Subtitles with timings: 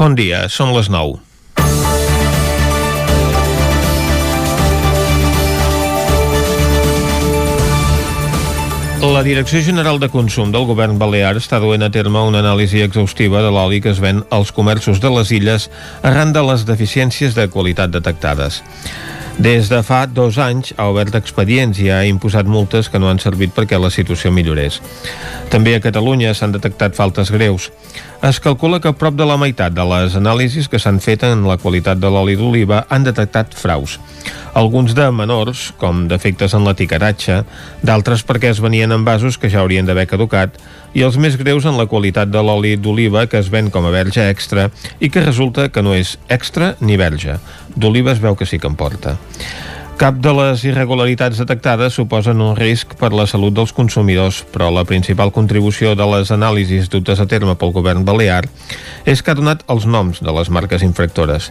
[0.00, 1.18] Bon dia, són les 9.
[9.04, 13.44] La Direcció General de Consum del Govern Balear està duent a terme una anàlisi exhaustiva
[13.44, 15.68] de l'oli que es ven als comerços de les illes
[16.00, 18.62] arran de les deficiències de qualitat detectades.
[19.40, 23.20] Des de fa dos anys ha obert expedients i ha imposat multes que no han
[23.22, 24.80] servit perquè la situació millorés.
[25.52, 27.70] També a Catalunya s'han detectat faltes greus.
[28.20, 31.54] Es calcula que prop de la meitat de les anàlisis que s'han fet en la
[31.56, 33.94] qualitat de l'oli d'oliva han detectat fraus.
[34.60, 37.38] Alguns de menors, com defectes en l'etiquetatge,
[37.80, 40.60] d'altres perquè es venien en vasos que ja haurien d'haver caducat,
[40.92, 43.94] i els més greus en la qualitat de l'oli d'oliva que es ven com a
[43.96, 44.68] verge extra
[45.00, 47.40] i que resulta que no és extra ni verge.
[47.72, 49.16] D'oliva es veu que sí que en porta.
[50.00, 54.86] Cap de les irregularitats detectades suposen un risc per la salut dels consumidors, però la
[54.88, 58.46] principal contribució de les anàlisis dutes a terme pel govern balear
[59.04, 61.50] és que ha donat els noms de les marques infractores.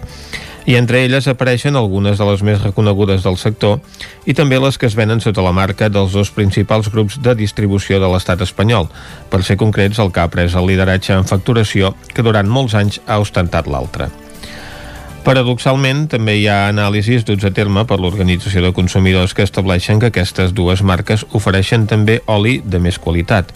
[0.66, 3.84] I entre elles apareixen algunes de les més reconegudes del sector
[4.26, 8.00] i també les que es venen sota la marca dels dos principals grups de distribució
[8.02, 8.90] de l'estat espanyol,
[9.30, 12.98] per ser concrets el que ha pres el lideratge en facturació que durant molts anys
[13.06, 14.10] ha ostentat l'altre.
[15.30, 20.10] Paradoxalment, també hi ha anàlisis duts a terme per l'Organització de Consumidors que estableixen que
[20.10, 23.54] aquestes dues marques ofereixen també oli de més qualitat.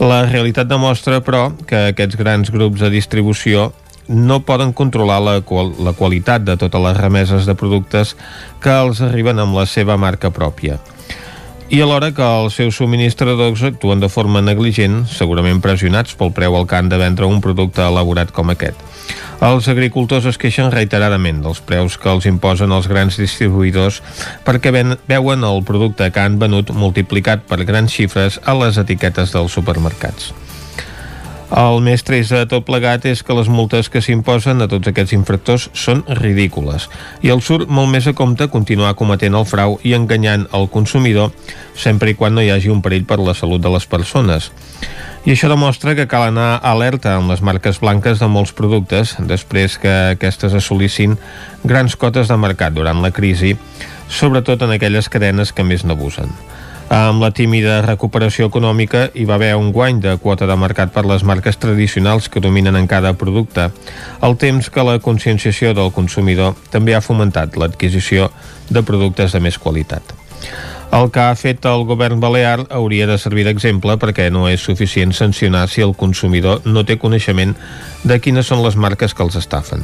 [0.00, 3.74] La realitat demostra, però, que aquests grans grups de distribució
[4.08, 8.16] no poden controlar la, qual la qualitat de totes les remeses de productes
[8.64, 10.80] que els arriben amb la seva marca pròpia
[11.68, 16.66] i alhora que els seus subministradors actuen de forma negligent, segurament pressionats pel preu al
[16.70, 18.78] han de vendre un producte elaborat com aquest.
[19.42, 24.00] Els agricultors es queixen reiteradament dels preus que els imposen els grans distribuïdors
[24.46, 29.34] perquè ven, veuen el producte que han venut multiplicat per grans xifres a les etiquetes
[29.34, 30.32] dels supermercats.
[31.46, 35.12] El més trist de tot plegat és que les multes que s'imposen a tots aquests
[35.14, 36.88] infractors són ridícules
[37.22, 41.30] i el surt molt més a compte continuar cometent el frau i enganyant el consumidor
[41.78, 44.50] sempre i quan no hi hagi un perill per la salut de les persones.
[45.22, 49.78] I això demostra que cal anar alerta amb les marques blanques de molts productes després
[49.78, 51.14] que aquestes assolissin
[51.62, 53.54] grans cotes de mercat durant la crisi,
[54.10, 56.34] sobretot en aquelles cadenes que més n'abusen.
[56.86, 61.02] Amb la tímida recuperació econòmica hi va haver un guany de quota de mercat per
[61.02, 63.72] les marques tradicionals que dominen en cada producte,
[64.22, 68.30] el temps que la conscienciació del consumidor també ha fomentat l'adquisició
[68.70, 70.14] de productes de més qualitat.
[70.94, 75.10] El que ha fet el govern balear hauria de servir d'exemple perquè no és suficient
[75.10, 77.58] sancionar si el consumidor no té coneixement
[78.04, 79.82] de quines són les marques que els estafen.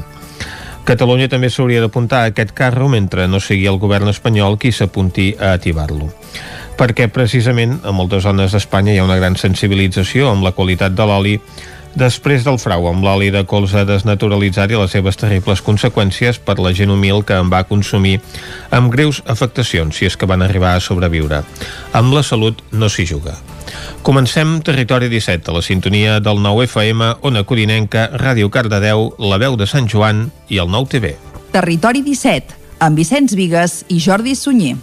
[0.87, 5.33] Catalunya també s'hauria d'apuntar a aquest carro mentre no sigui el govern espanyol qui s'apunti
[5.39, 6.11] a ativar-lo
[6.79, 11.07] perquè precisament a moltes zones d'Espanya hi ha una gran sensibilització amb la qualitat de
[11.09, 11.37] l'oli
[11.95, 16.73] després del frau amb l'oli de colza desnaturalitzat i les seves terribles conseqüències per la
[16.73, 18.19] gent humil que en va consumir
[18.71, 21.43] amb greus afectacions si és que van arribar a sobreviure.
[21.93, 23.37] Amb la salut no s'hi juga.
[24.03, 29.57] Comencem Territori 17, a la sintonia del 9 FM, Ona Codinenca, Ràdio Cardedeu, La Veu
[29.57, 31.15] de Sant Joan i el 9 TV.
[31.53, 34.77] Territori 17, amb Vicenç Vigues i Jordi Sunyer.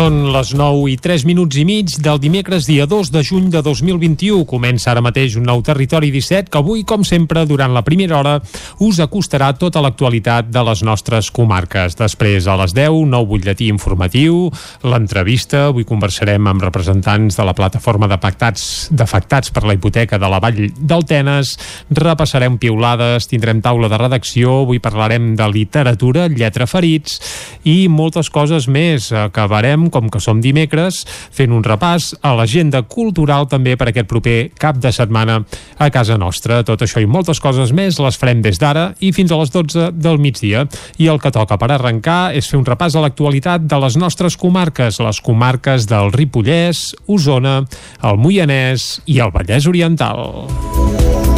[0.00, 3.60] Són les 9 i 3 minuts i mig del dimecres dia 2 de juny de
[3.60, 4.46] 2021.
[4.48, 8.32] Comença ara mateix un nou Territori 17 que avui, com sempre, durant la primera hora
[8.80, 11.98] us acostarà tota l'actualitat de les nostres comarques.
[11.98, 14.46] Després, a les 10, nou butlletí informatiu,
[14.88, 15.66] l'entrevista.
[15.66, 20.62] Avui conversarem amb representants de la plataforma d'afectats d'afectats per la hipoteca de la Vall
[20.80, 21.52] del Tenes.
[21.92, 27.20] Repassarem piulades, tindrem taula de redacció, avui parlarem de literatura, lletra ferits
[27.68, 29.12] i moltes coses més.
[29.12, 31.02] Acabarem com que som dimecres,
[31.34, 35.40] fent un repàs a l'agenda cultural també per aquest proper cap de setmana
[35.78, 36.62] a casa nostra.
[36.66, 39.90] Tot això i moltes coses més les farem des d'ara i fins a les 12
[39.96, 40.66] del migdia.
[40.98, 44.36] I el que toca per arrencar és fer un repàs a l'actualitat de les nostres
[44.40, 47.60] comarques, les comarques del Ripollès, Osona,
[48.02, 51.29] el Moianès i el Vallès Oriental.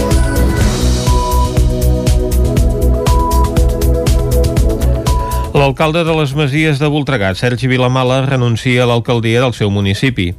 [5.52, 10.30] L'alcalde de les Masies de Voltregà, Sergi Vilamala, renuncia a l'alcaldia del seu municipi.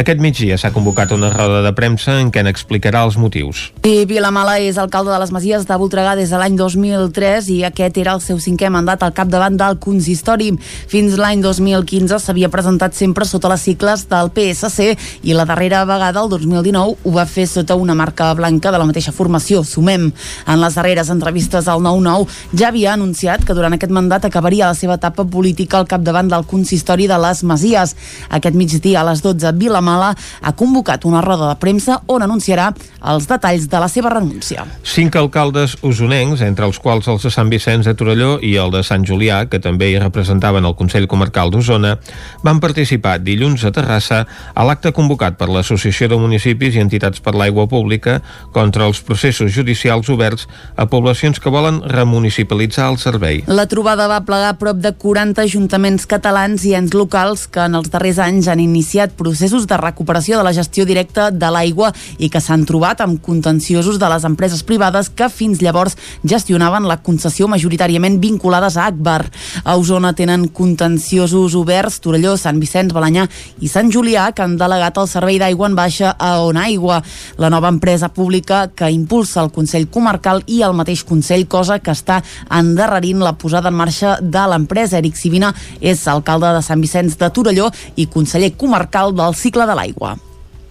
[0.00, 3.66] Aquest migdia s'ha convocat una roda de premsa en què n'explicarà els motius.
[3.84, 8.00] I Vilamala és alcalde de les Masies de Voltregà des de l'any 2003 i aquest
[8.00, 10.48] era el seu cinquè mandat al capdavant del consistori.
[10.88, 14.88] Fins l'any 2015 s'havia presentat sempre sota les cicles del PSC
[15.28, 18.88] i la darrera vegada, el 2019, ho va fer sota una marca blanca de la
[18.88, 20.08] mateixa formació, Sumem.
[20.48, 24.78] En les darreres entrevistes al 9-9 ja havia anunciat que durant aquest mandat acabaria la
[24.78, 27.96] seva etapa política al capdavant del consistori de les Masies.
[28.30, 32.70] Aquest migdia a les 12, Vilamala ha convocat una roda de premsa on anunciarà
[33.12, 34.66] els detalls de la seva renúncia.
[34.86, 38.82] Cinc alcaldes usonencs, entre els quals els de Sant Vicenç de Torelló i el de
[38.86, 41.96] Sant Julià, que també hi representaven el Consell Comarcal d'Osona,
[42.42, 44.22] van participar dilluns a Terrassa
[44.54, 48.20] a l'acte convocat per l'Associació de Municipis i Entitats per l'Aigua Pública
[48.52, 53.42] contra els processos judicials oberts a poblacions que volen remunicipalitzar el servei.
[53.46, 57.90] La trobada va plegar prop de 40 ajuntaments catalans i ens locals que en els
[57.92, 62.40] darrers anys han iniciat processos de recuperació de la gestió directa de l'aigua i que
[62.40, 68.20] s'han trobat amb contenciosos de les empreses privades que fins llavors gestionaven la concessió majoritàriament
[68.22, 69.26] vinculades a Akbar.
[69.64, 73.28] A Osona tenen contenciosos oberts Torelló, Sant Vicenç, Balanyà
[73.60, 77.02] i Sant Julià que han delegat el servei d'aigua en baixa a On Aigua,
[77.38, 81.94] la nova empresa pública que impulsa el Consell Comarcal i el mateix Consell, cosa que
[81.94, 84.98] està endarrerint la posada en marxa de l'empresa.
[84.98, 89.78] Eric Sivina és alcalde de Sant Vicenç de Torelló i conseller comarcal del cicle de
[89.78, 90.16] l'aigua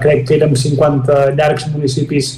[0.02, 2.32] crec que érem 50 llargs municipis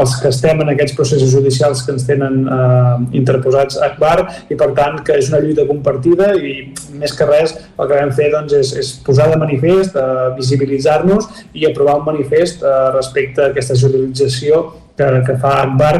[0.00, 4.16] els que estem en aquests processos judicials que ens tenen eh, interposats a Akbar
[4.50, 6.54] i per tant que és una lluita compartida i
[7.00, 11.28] més que res el que vam fer doncs, és, és posar de manifest, eh, visibilitzar-nos
[11.52, 14.64] i aprovar un manifest eh, respecte a aquesta judicialització
[14.96, 15.94] que, que fa Akbar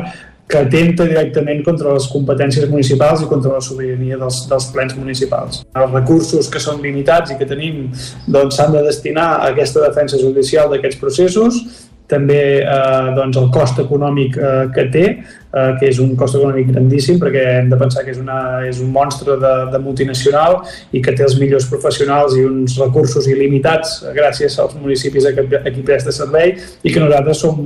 [0.50, 5.62] que atenta directament contra les competències municipals i contra la sobirania dels, dels plens municipals.
[5.70, 7.86] Els recursos que són limitats i que tenim
[8.26, 11.62] doncs, s'han doncs, de destinar a aquesta defensa judicial d'aquests processos
[12.10, 16.70] també eh, doncs el cost econòmic eh, que té, eh, que és un cost econòmic
[16.72, 20.60] grandíssim perquè hem de pensar que és, una, és un monstre de, de multinacional
[20.92, 25.70] i que té els millors professionals i uns recursos il·limitats gràcies als municipis a, a
[25.70, 27.62] qui presta servei i que nosaltres som,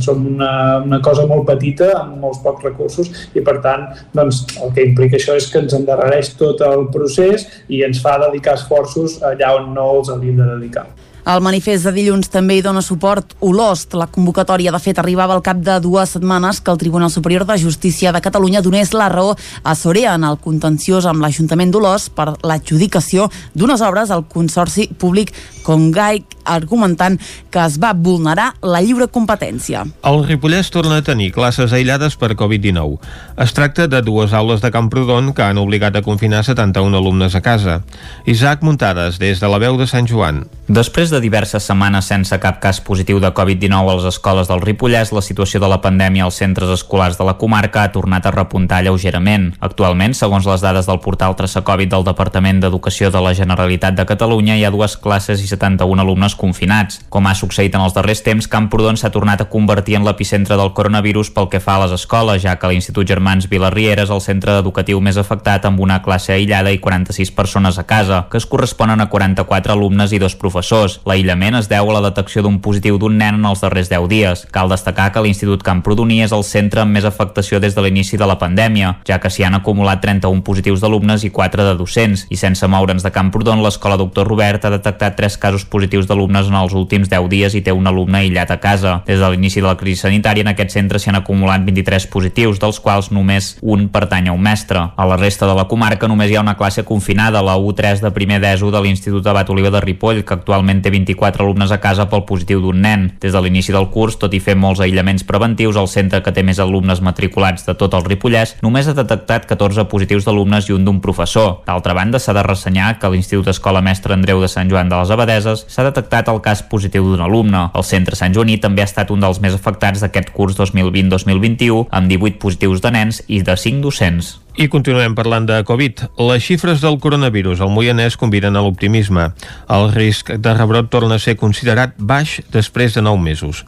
[0.00, 0.52] som una,
[0.86, 5.18] una cosa molt petita amb molts pocs recursos i per tant doncs, el que implica
[5.18, 9.72] això és que ens endarrereix tot el procés i ens fa dedicar esforços allà on
[9.74, 10.88] no els hauríem de dedicar.
[11.28, 13.92] El manifest de dilluns també hi dona suport Olost.
[13.98, 17.58] La convocatòria, de fet, arribava al cap de dues setmanes que el Tribunal Superior de
[17.60, 22.32] Justícia de Catalunya donés la raó a Sorea en el contenciós amb l'Ajuntament d'Olost per
[22.42, 27.18] l'adjudicació d'unes obres al Consorci Públic Congai, argumentant
[27.52, 29.84] que es va vulnerar la lliure competència.
[30.08, 32.96] El Ripollès torna a tenir classes aïllades per Covid-19.
[33.44, 37.44] Es tracta de dues aules de Camprodon que han obligat a confinar 71 alumnes a
[37.44, 37.82] casa.
[38.26, 40.46] Isaac Muntades, des de la veu de Sant Joan.
[40.70, 45.10] Després de diverses setmanes sense cap cas positiu de Covid-19 a les escoles del Ripollès,
[45.12, 48.82] la situació de la pandèmia als centres escolars de la comarca ha tornat a repuntar
[48.86, 49.50] lleugerament.
[49.60, 54.06] Actualment, segons les dades del portal Traça Covid del Departament d'Educació de la Generalitat de
[54.06, 57.00] Catalunya, hi ha dues classes i 71 alumnes confinats.
[57.10, 60.72] Com ha succeït en els darrers temps, Camprodon s'ha tornat a convertir en l'epicentre del
[60.72, 64.58] coronavirus pel que fa a les escoles, ja que l'Institut Germans Vilarriera és el centre
[64.60, 69.00] educatiu més afectat amb una classe aïllada i 46 persones a casa, que es corresponen
[69.00, 70.99] a 44 alumnes i dos professors.
[71.08, 74.44] L'aïllament es deu a la detecció d'un positiu d'un nen en els darrers 10 dies.
[74.52, 78.26] Cal destacar que l'Institut Camprodoní és el centre amb més afectació des de l'inici de
[78.28, 82.36] la pandèmia, ja que s'hi han acumulat 31 positius d'alumnes i 4 de docents, i
[82.36, 86.74] sense moure'ns de Camprodon, l'escola Doctor Robert ha detectat 3 casos positius d'alumnes en els
[86.76, 89.00] últims 10 dies i té un alumne aïllat a casa.
[89.06, 92.60] Des de l'inici de la crisi sanitària en aquest centre s'hi han acumulat 23 positius,
[92.60, 94.84] dels quals només un pertany a un mestre.
[94.96, 98.12] A la resta de la comarca només hi ha una classe confinada, la U3 de
[98.14, 102.08] primer d'ESO de l'Institut Abat Oliva de Ripoll, que actualment té 24 alumnes a casa
[102.10, 103.06] pel positiu d'un nen.
[103.22, 106.44] Des de l'inici del curs, tot i fer molts aïllaments preventius, el centre que té
[106.46, 110.84] més alumnes matriculats de tot el Ripollès només ha detectat 14 positius d'alumnes i un
[110.84, 111.60] d'un professor.
[111.66, 114.98] D'altra banda, s'ha de ressenyar que a l'Institut Escola Mestre Andreu de Sant Joan de
[114.98, 117.68] les Abadeses s'ha detectat el cas positiu d'un alumne.
[117.74, 122.10] El centre Sant Joaní també ha estat un dels més afectats d'aquest curs 2020-2021, amb
[122.10, 124.38] 18 positius de nens i de 5 docents.
[124.60, 126.02] I continuem parlant de Covid.
[126.20, 129.30] Les xifres del coronavirus al Moianès conviden a l'optimisme.
[129.72, 133.62] El risc de rebrot torna a ser considerat baix després de 9 mesos.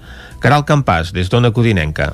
[0.45, 2.11] Caral Campàs, des d'Ona Codinenca.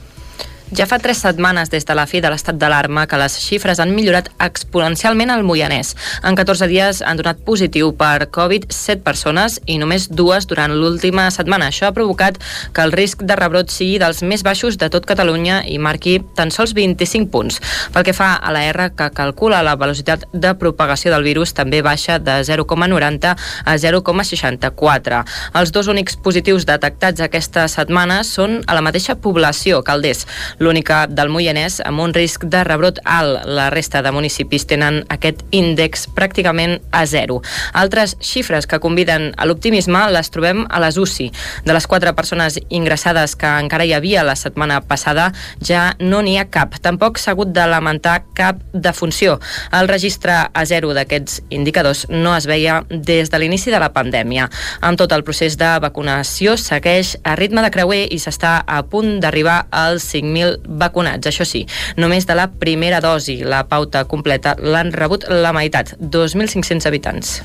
[0.68, 3.94] Ja fa tres setmanes des de la fi de l'estat d'alarma que les xifres han
[3.96, 5.94] millorat exponencialment al Moianès.
[6.28, 11.24] En 14 dies han donat positiu per Covid 7 persones i només dues durant l'última
[11.32, 11.70] setmana.
[11.72, 12.36] Això ha provocat
[12.76, 16.52] que el risc de rebrot sigui dels més baixos de tot Catalunya i marqui tan
[16.52, 17.62] sols 25 punts.
[17.94, 21.80] Pel que fa a la R, que calcula la velocitat de propagació del virus, també
[21.80, 23.32] baixa de 0,90
[23.64, 25.24] a 0,64.
[25.62, 30.26] Els dos únics positius detectats aquesta setmana són a la mateixa població, Calders.
[30.58, 33.44] L'única del Moianès amb un risc de rebrot alt.
[33.46, 37.40] La resta de municipis tenen aquest índex pràcticament a zero.
[37.72, 41.30] Altres xifres que conviden a l'optimisme les trobem a les UCI.
[41.64, 45.30] De les quatre persones ingressades que encara hi havia la setmana passada,
[45.64, 46.78] ja no n'hi ha cap.
[46.82, 49.38] Tampoc s'ha hagut de lamentar cap defunció.
[49.72, 54.48] El registre a zero d'aquests indicadors no es veia des de l'inici de la pandèmia.
[54.80, 59.18] Amb tot el procés de vacunació segueix a ritme de creuer i s'està a punt
[59.22, 61.30] d'arribar als 5.000 vacunats.
[61.30, 61.64] Això sí,
[61.96, 63.40] només de la primera dosi.
[63.44, 67.38] La pauta completa l'han rebut la meitat, 2.500 habitants.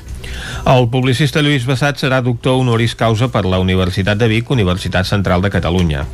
[0.64, 5.42] El publicista Lluís Bassat serà doctor honoris causa per la Universitat de Vic, Universitat Central
[5.44, 6.06] de Catalunya.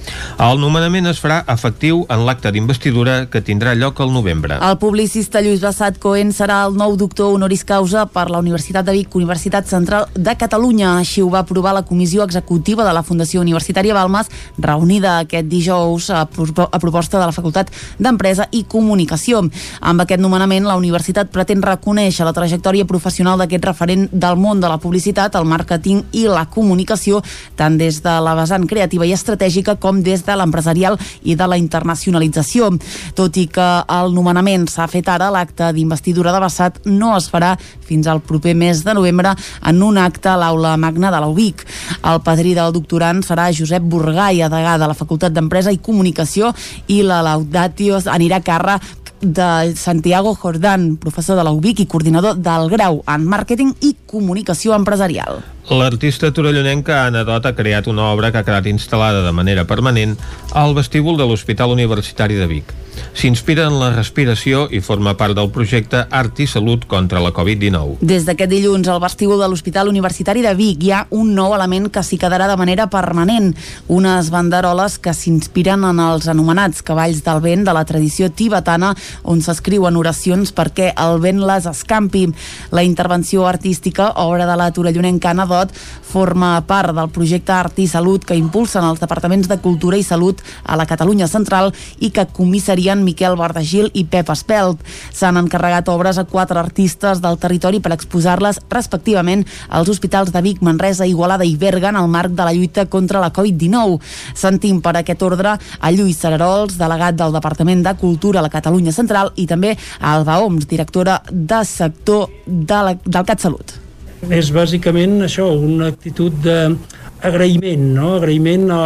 [0.42, 4.58] El nomenament es farà efectiu en l'acte d'investidura que tindrà lloc al novembre.
[4.58, 8.96] El publicista Lluís Bassat Cohen serà el nou doctor honoris causa per la Universitat de
[8.96, 10.96] Vic, Universitat Central de Catalunya.
[10.98, 16.10] Així ho va aprovar la comissió executiva de la Fundació Universitària Balmes, reunida aquest dijous
[16.10, 19.44] a, proposta de la Facultat d'Empresa i Comunicació.
[19.80, 24.68] Amb aquest nomenament, la universitat pretén reconèixer la trajectòria professional d'aquest referent del món de
[24.70, 27.20] la publicitat, el màrqueting i la comunicació,
[27.56, 31.58] tant des de la vessant creativa i estratègica com des de l'empresarial i de la
[31.60, 32.70] internacionalització.
[33.18, 37.56] Tot i que el nomenament s'ha fet ara, l'acte d'investidura de Bassat no es farà
[37.90, 39.34] fins al proper mes de novembre
[39.66, 41.66] en un acte a l'aula magna de l'UBIC.
[42.06, 46.54] El padrí del doctorant serà Josep Burgai, degà de la Facultat d'Empresa i Comunicació,
[46.88, 52.40] i la Laudatio anirà a càrrec de Santiago Jordán, professor de la UBIC i coordinador
[52.40, 55.42] del grau en màrqueting i comunicació empresarial.
[55.68, 60.16] L'artista torellonenca Anna Dot ha creat una obra que ha quedat instal·lada de manera permanent
[60.56, 62.72] al vestíbul de l'Hospital Universitari de Vic.
[63.14, 68.00] S'inspira en la respiració i forma part del projecte Art i Salut contra la Covid-19.
[68.06, 71.90] Des d'aquest dilluns al vestíbul de l'Hospital Universitari de Vic hi ha un nou element
[71.92, 73.52] que s'hi quedarà de manera permanent,
[73.88, 79.42] unes banderoles que s'inspiren en els anomenats cavalls del vent de la tradició tibetana on
[79.44, 82.26] s'escriuen oracions perquè el vent les escampi.
[82.74, 85.74] La intervenció artística, obra de la torellonenca Anna Olot
[86.10, 90.40] forma part del projecte Art i Salut que impulsen els departaments de Cultura i Salut
[90.64, 94.82] a la Catalunya Central i que comissarien Miquel Bardagil i Pep Espelt.
[95.14, 100.62] S'han encarregat obres a quatre artistes del territori per exposar-les respectivament als hospitals de Vic,
[100.66, 104.00] Manresa, Igualada i Berga en el marc de la lluita contra la Covid-19.
[104.34, 108.94] Sentim per aquest ordre a Lluís Sararols, delegat del Departament de Cultura a la Catalunya
[108.94, 113.89] Central i també a Alba Oms, directora de sector de la, del CatSalut.
[114.28, 118.16] És bàsicament això, una actitud d'agraïment, no?
[118.18, 118.82] agraïment a,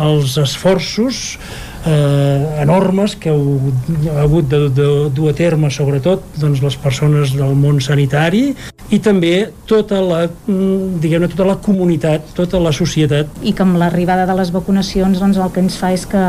[0.00, 1.36] als esforços
[1.84, 3.72] eh, enormes que heu
[4.18, 8.50] hagut de, de dur a terme sobretot doncs, les persones del món sanitari
[8.90, 13.30] i també tota la, diguem tota la comunitat, tota la societat.
[13.42, 16.24] I que amb l'arribada de les vacunacions doncs, el que ens fa és que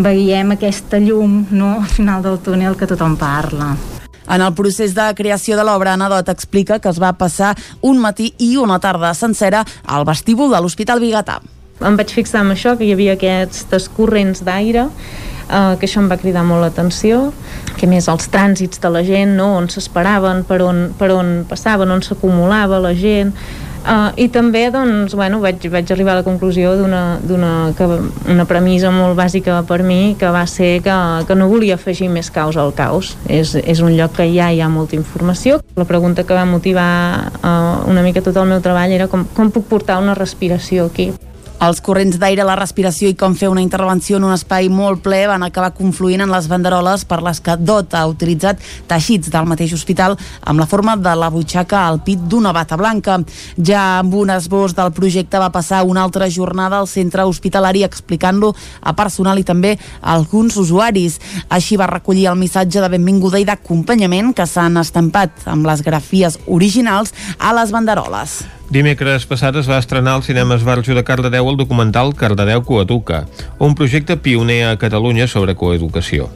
[0.00, 3.74] veiem aquesta llum no, al final del túnel que tothom parla.
[4.30, 8.30] En el procés de creació de l'obra, Anadot explica que es va passar un matí
[8.38, 11.40] i una tarda sencera al vestíbul de l'Hospital Bigatà.
[11.80, 14.86] Em vaig fixar en això, que hi havia aquests corrents d'aire
[15.50, 17.30] eh, que això em va cridar molt l'atenció,
[17.78, 19.50] que més els trànsits de la gent, no?
[19.58, 23.34] on s'esperaven, per, on, per on passaven, on s'acumulava la gent,
[23.80, 29.16] Uh, I també doncs, bueno, vaig, vaig arribar a la conclusió d'una una premissa molt
[29.16, 30.96] bàsica per mi que va ser que,
[31.26, 33.14] que no volia afegir més caos al caos.
[33.28, 35.62] És, és un lloc que ja hi ha molta informació.
[35.76, 39.50] La pregunta que va motivar uh, una mica tot el meu treball era com, com
[39.50, 41.12] puc portar una respiració aquí
[41.60, 45.18] els corrents d'aire, la respiració i com fer una intervenció en un espai molt ple
[45.28, 49.74] van acabar confluint en les banderoles per les que DOT ha utilitzat teixits del mateix
[49.76, 53.18] hospital amb la forma de la butxaca al pit d'una bata blanca.
[53.56, 58.54] Ja amb un esbós del projecte va passar una altra jornada al centre hospitalari explicant-lo
[58.80, 61.18] a personal i també a alguns usuaris.
[61.50, 66.40] Així va recollir el missatge de benvinguda i d'acompanyament que s'han estampat amb les grafies
[66.48, 68.40] originals a les banderoles.
[68.70, 73.24] Dimecres passat es va estrenar al cinema Esbarjo de Cardedeu el documental Cardedeu Coeduca,
[73.58, 76.28] un projecte pioner a Catalunya sobre coeducació.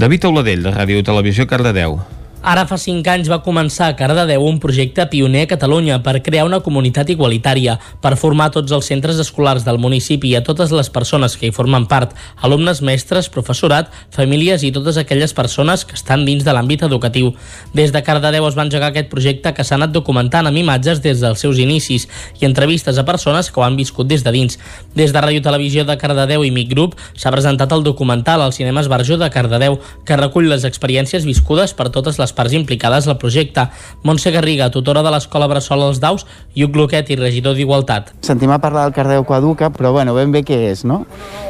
[0.00, 1.98] David Auladell, de Ràdio Televisió Cardedeu.
[2.42, 6.42] Ara fa 5 anys va començar a Cardedeu un projecte pioner a Catalunya per crear
[6.42, 10.90] una comunitat igualitària, per formar tots els centres escolars del municipi i a totes les
[10.90, 16.24] persones que hi formen part, alumnes, mestres, professorat, famílies i totes aquelles persones que estan
[16.26, 17.30] dins de l'àmbit educatiu.
[17.78, 21.22] Des de Cardedeu es va engegar aquest projecte que s'ha anat documentant amb imatges des
[21.22, 22.08] dels seus inicis
[22.40, 24.58] i entrevistes a persones que ho han viscut des de dins.
[24.98, 28.82] Des de Ràdio Televisió de Cardedeu i Mic Group s'ha presentat el documental al Cinema
[28.82, 33.18] Esbarjó de Cardedeu, que recull les experiències viscudes per totes les les parts implicades al
[33.18, 33.68] projecte.
[34.02, 36.24] Montse Garriga, tutora de l'Escola Bressol als Daus,
[36.54, 38.14] i Uc Luquet i regidor d'Igualtat.
[38.24, 41.04] Sentim a parlar del Cardeu Coeduca, però bueno, ben bé què és, no?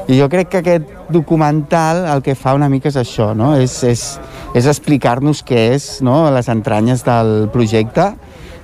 [0.09, 3.55] I jo crec que aquest documental el que fa una mica és això, no?
[3.55, 4.05] És, és,
[4.59, 6.25] és explicar-nos què és no?
[6.35, 8.13] les entranyes del projecte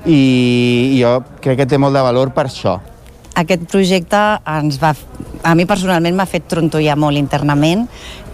[0.08, 2.78] i jo crec que té molt de valor per això.
[3.38, 4.18] Aquest projecte
[4.50, 4.94] ens va,
[5.46, 7.84] a mi personalment m'ha fet trontollar molt internament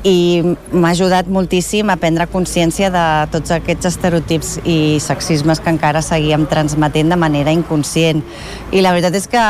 [0.04, 6.00] i m'ha ajudat moltíssim a prendre consciència de tots aquests estereotips i sexismes que encara
[6.04, 8.24] seguíem transmetent de manera inconscient.
[8.72, 9.44] I la veritat és que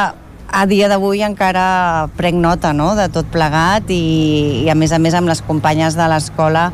[0.55, 2.93] a dia d'avui encara prenc nota no?
[2.99, 6.69] de tot plegat i, i a més a més amb les companyes de l'escola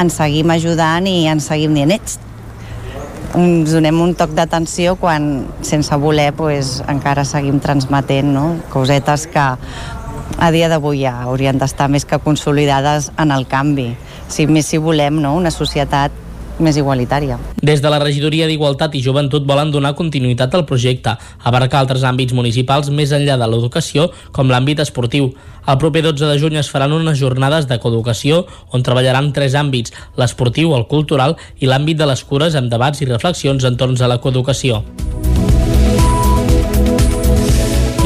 [0.00, 2.18] ens seguim ajudant i ens seguim dient ets,
[3.36, 8.46] ens donem un toc d'atenció quan sense voler pues, encara seguim transmetent no?
[8.72, 9.46] cosetes que
[10.36, 13.90] a dia d'avui ja haurien d'estar més que consolidades en el canvi.
[14.28, 15.34] Si més si volem no?
[15.36, 16.12] una societat
[16.58, 17.38] més igualitària.
[17.62, 22.36] Des de la Regidoria d'Igualtat i Joventut volen donar continuïtat al projecte, abarcar altres àmbits
[22.36, 25.32] municipals més enllà de l'educació, com l'àmbit esportiu.
[25.66, 29.94] El proper 12 de juny es faran unes jornades de coeducació on treballaran tres àmbits,
[30.16, 34.20] l'esportiu, el cultural i l'àmbit de les cures amb debats i reflexions entorn a la
[34.20, 34.84] coeducació.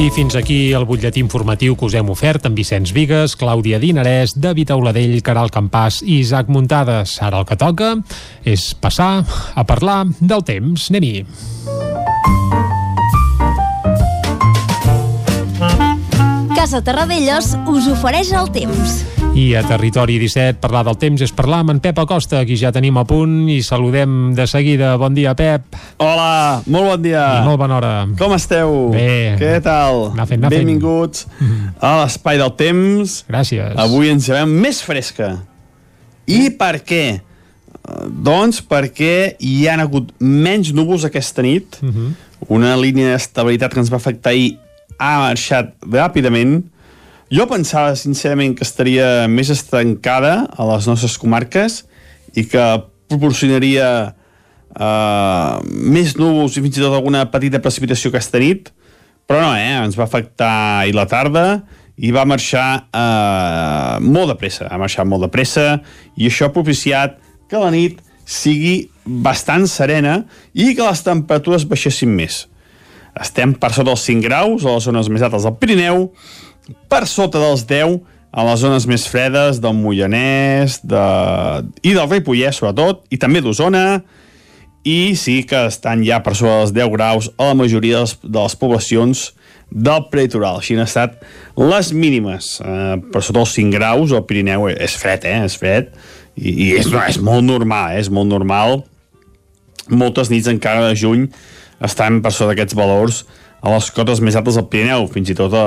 [0.00, 4.32] I fins aquí el butlletí informatiu que us hem ofert amb Vicenç Vigues, Clàudia Dinarès,
[4.32, 7.18] David Auladell, Caral Campàs i Isaac Muntades.
[7.20, 7.92] Ara el que toca
[8.48, 10.88] és passar a parlar del temps.
[10.88, 11.26] Anem-hi.
[16.56, 19.19] Casa Terradellos us ofereix el temps.
[19.34, 22.72] I a Territori 17 parlar del temps és parlar amb en Pep Acosta, qui ja
[22.74, 24.96] tenim a punt i saludem de seguida.
[24.98, 25.76] Bon dia, Pep.
[26.02, 27.22] Hola, molt bon dia.
[27.38, 27.92] I molt bona hora.
[28.18, 28.90] Com esteu?
[28.94, 29.36] Bé.
[29.38, 30.10] Què tal?
[30.10, 30.66] Anar fent, anar fent.
[30.66, 31.28] Benvinguts
[31.78, 33.20] a l'Espai del Temps.
[33.30, 33.76] Gràcies.
[33.78, 35.30] Avui ens llevem més fresca.
[36.26, 37.04] I per què?
[38.10, 41.78] Doncs perquè hi han hagut menys núvols aquesta nit.
[41.80, 42.10] Uh -huh.
[42.48, 44.58] Una línia d'estabilitat que ens va afectar ahir
[44.98, 46.64] ha marxat ràpidament.
[47.30, 51.84] Jo pensava, sincerament, que estaria més estancada a les nostres comarques
[52.34, 52.64] i que
[53.10, 58.72] proporcionaria uh, més núvols i fins i tot alguna petita precipitació aquesta nit,
[59.30, 59.78] però no, eh?
[59.78, 61.44] ens va afectar ahir la tarda
[62.02, 65.68] i va marxar uh, molt de pressa, ha marxat molt de pressa
[66.18, 72.10] i això ha propiciat que la nit sigui bastant serena i que les temperatures baixessin
[72.10, 72.48] més.
[73.22, 76.08] Estem per sota dels 5 graus a les zones més altes del Pirineu,
[76.90, 77.98] per sota dels 10
[78.30, 81.04] a les zones més fredes del Moianès de...
[81.82, 84.02] i del Ripollès, sobretot, i també d'Osona,
[84.86, 88.56] i sí que estan ja per sobre dels 10 graus a la majoria de les,
[88.56, 89.26] poblacions
[89.70, 90.60] del prelitoral.
[90.62, 91.18] Així han estat
[91.58, 92.56] les mínimes.
[92.64, 95.42] Eh, per sota dels 5 graus, al Pirineu és fred, eh?
[95.44, 95.92] És fred.
[96.38, 98.00] I, i és, és molt normal, eh?
[98.00, 98.84] És molt normal.
[99.90, 101.28] Moltes nits encara de juny
[101.84, 103.24] estan per sota d'aquests valors
[103.60, 105.66] a les cotes més altes del Pirineu, fins i tot a,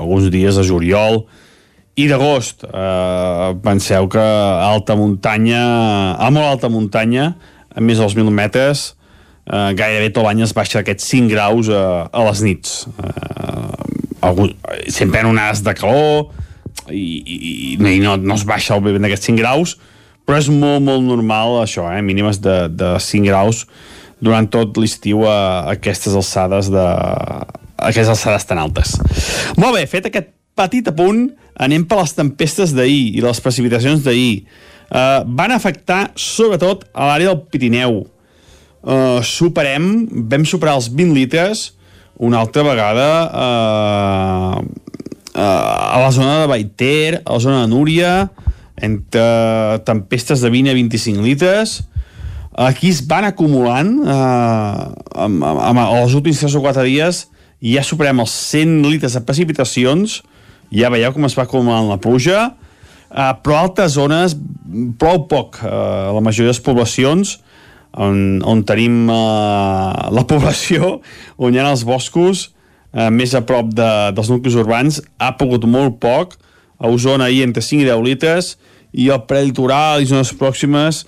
[0.00, 1.24] alguns dies de juliol
[2.00, 2.64] i d'agost.
[2.64, 5.60] Eh, penseu que a alta muntanya,
[6.16, 7.34] a molt alta muntanya,
[7.70, 8.86] a més dels 1.000 metres,
[9.44, 12.84] eh, gairebé tot l'any es baixa aquests 5 graus a, a les nits.
[12.88, 13.90] Eh,
[14.26, 14.52] algun,
[14.88, 16.30] sempre en onades de calor
[16.92, 17.38] i, i,
[17.74, 19.76] i no, no es baixa vent d'aquests 5 graus,
[20.28, 23.66] però és molt, molt normal això, eh, mínimes de, de 5 graus
[24.20, 26.84] durant tot l'estiu a, aquestes alçades de
[27.80, 28.98] a aquestes alçades tan altes.
[29.56, 30.28] Molt bé, fet aquest
[30.58, 31.30] petit apunt,
[31.60, 34.44] anem per les tempestes d'ahir i les precipitacions d'ahir.
[34.90, 38.02] Uh, van afectar sobretot a l'àrea del Pirineu.
[38.80, 41.70] Uh, superem, vam superar els 20 litres
[42.20, 48.12] una altra vegada uh, uh, a la zona de Baiter, a la zona de Núria,
[48.76, 51.80] entre tempestes de 20 a 25 litres,
[52.60, 54.14] aquí es van acumulant eh,
[55.24, 57.24] amb, amb, amb els últims 3 o 4 dies
[57.72, 60.20] ja superem els 100 litres de precipitacions
[60.74, 64.36] ja veieu com es va acumulant la pluja eh, però altres zones
[65.00, 67.38] prou poc eh, la majoria de les poblacions
[67.96, 70.98] on, on tenim eh, la població
[71.38, 72.50] on hi ha els boscos
[72.92, 76.36] eh, més a prop de, dels nuclis urbans ha pogut molt poc.
[76.80, 78.54] A Osona ahir entre 5 i 10 litres
[78.96, 81.04] i al prelitoral i zones pròximes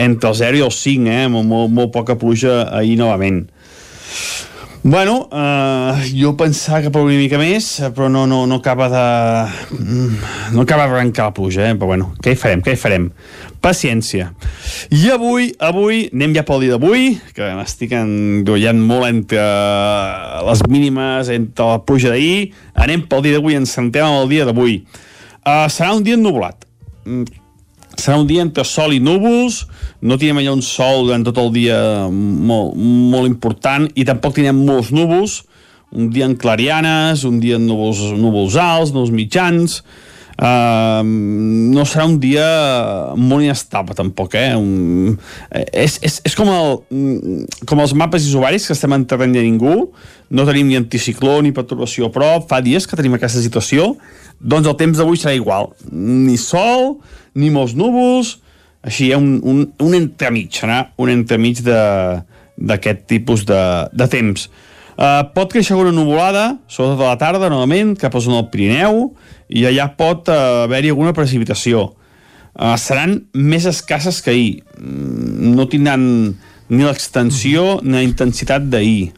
[0.00, 1.26] entre el 0 i el 5, eh?
[1.32, 3.44] Molt, molt, molt poca pluja ahir novament.
[4.82, 9.02] Bueno, eh, jo pensava que plouria una mica més, però no, no, no acaba de...
[9.76, 11.74] mm, No acaba d'arrencar la pluja, eh?
[11.76, 13.10] Però bueno, què hi farem, què hi farem?
[13.60, 14.30] Paciència.
[14.88, 19.44] I avui, avui, anem ja pel dia d'avui, que m'estic endollant molt entre
[20.48, 24.48] les mínimes, entre la pluja d'ahir, anem pel dia d'avui, ens centrem en el dia
[24.48, 24.80] d'avui.
[25.44, 26.64] Uh, serà un dia ennublat.
[28.00, 29.66] Mm, serà un dia entre sol i núvols,
[30.00, 34.64] no tindrem allà un sol durant tot el dia molt, molt important i tampoc tindrem
[34.64, 35.42] molts núvols,
[35.92, 39.82] un dia en clarianes, un dia en núvols, núvols alts, núvols mitjans,
[40.40, 42.44] Uh, no serà un dia
[43.12, 44.54] molt inestable tampoc eh?
[44.56, 45.18] un,
[45.52, 46.78] és, és, és com, el,
[47.68, 49.90] com els mapes isobaris que estem en terreny de ningú.
[50.32, 52.48] No tenim ni anticicló ni perturbació a prop.
[52.48, 53.90] Fa dies que tenim aquesta situació.
[54.40, 55.74] Doncs el temps d'avui serà igual.
[55.92, 56.94] Ni sol,
[57.34, 58.38] ni molts núvols
[58.86, 63.62] així hi ha un, un, un entremig serà un entremig d'aquest tipus de,
[63.92, 64.48] de temps
[65.00, 68.98] Uh, pot créixer una nuvolada, sobretot a la tarda, novament, cap a zona del Pirineu,
[69.48, 71.86] i allà pot uh, haver-hi alguna precipitació.
[72.52, 74.50] Uh, seran més escasses que ahir.
[74.76, 76.04] Mm, no tindran
[76.68, 79.14] ni l'extensió ni la intensitat d'ahir.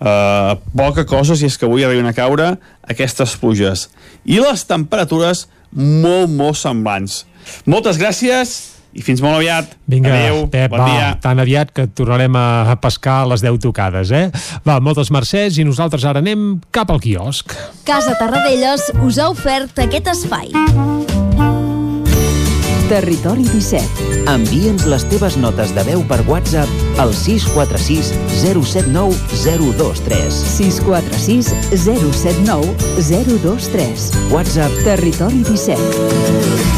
[0.00, 2.54] Uh, poca cosa si és que avui arriben a caure
[2.88, 3.90] aquestes pluges.
[4.24, 5.44] I les temperatures
[5.76, 7.26] molt, molt semblants.
[7.66, 8.56] Moltes gràcies
[8.96, 9.74] i fins molt aviat.
[9.86, 11.08] Vinga, Adéu, Pep, bon va, dia.
[11.22, 14.28] tan aviat que tornarem a pescar a les 10 tocades, eh?
[14.66, 17.52] Va, moltes mercès i nosaltres ara anem cap al quiosc.
[17.88, 20.50] Casa Tarradellas us ha ofert aquest espai.
[22.88, 24.06] Territori 17.
[24.32, 29.12] Envia'ns les teves notes de veu per WhatsApp al 646 079
[29.44, 30.40] 023.
[30.56, 31.52] 646
[31.84, 34.10] 079 023.
[34.32, 36.77] WhatsApp Territori 17.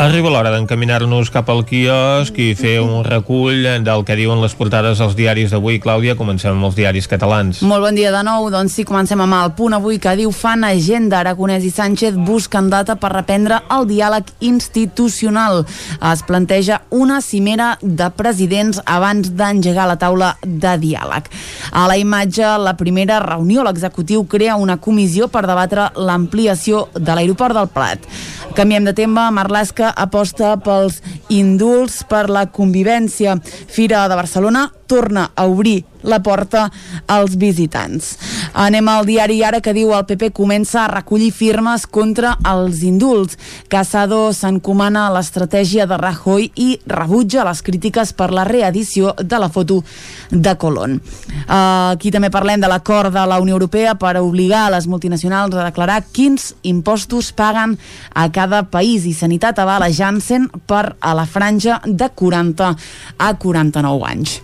[0.00, 5.02] Arriba l'hora d'encaminar-nos cap al quiosc i fer un recull del que diuen les portades
[5.04, 5.76] als diaris d'avui.
[5.76, 7.60] Clàudia, comencem amb els diaris catalans.
[7.68, 10.64] Molt bon dia de nou, doncs sí, comencem amb el punt avui que diu fan
[10.64, 11.18] agenda.
[11.20, 15.66] Aragonès i Sánchez busquen data per reprendre el diàleg institucional.
[16.14, 21.28] Es planteja una cimera de presidents abans d'engegar la taula de diàleg.
[21.76, 27.60] A la imatge, la primera reunió, l'executiu crea una comissió per debatre l'ampliació de l'aeroport
[27.60, 28.08] del Prat.
[28.56, 33.36] Canviem de tema, Marlaska aposta pels indults per la convivència.
[33.70, 36.68] Fira de Barcelona torna a obrir la porta
[37.06, 38.16] als visitants.
[38.52, 43.38] Anem al diari ara que diu el PP comença a recollir firmes contra els indults.
[43.68, 49.48] Casado s'encomana a l'estratègia de Rajoy i rebutja les crítiques per la reedició de la
[49.48, 49.82] foto
[50.30, 51.00] de Colón.
[51.46, 55.66] Aquí també parlem de l'acord de la Unió Europea per obligar a les multinacionals a
[55.66, 57.78] declarar quins impostos paguen
[58.14, 62.76] a cada país i Sanitat avala Janssen per a la franja de 40
[63.18, 64.40] a 49 anys.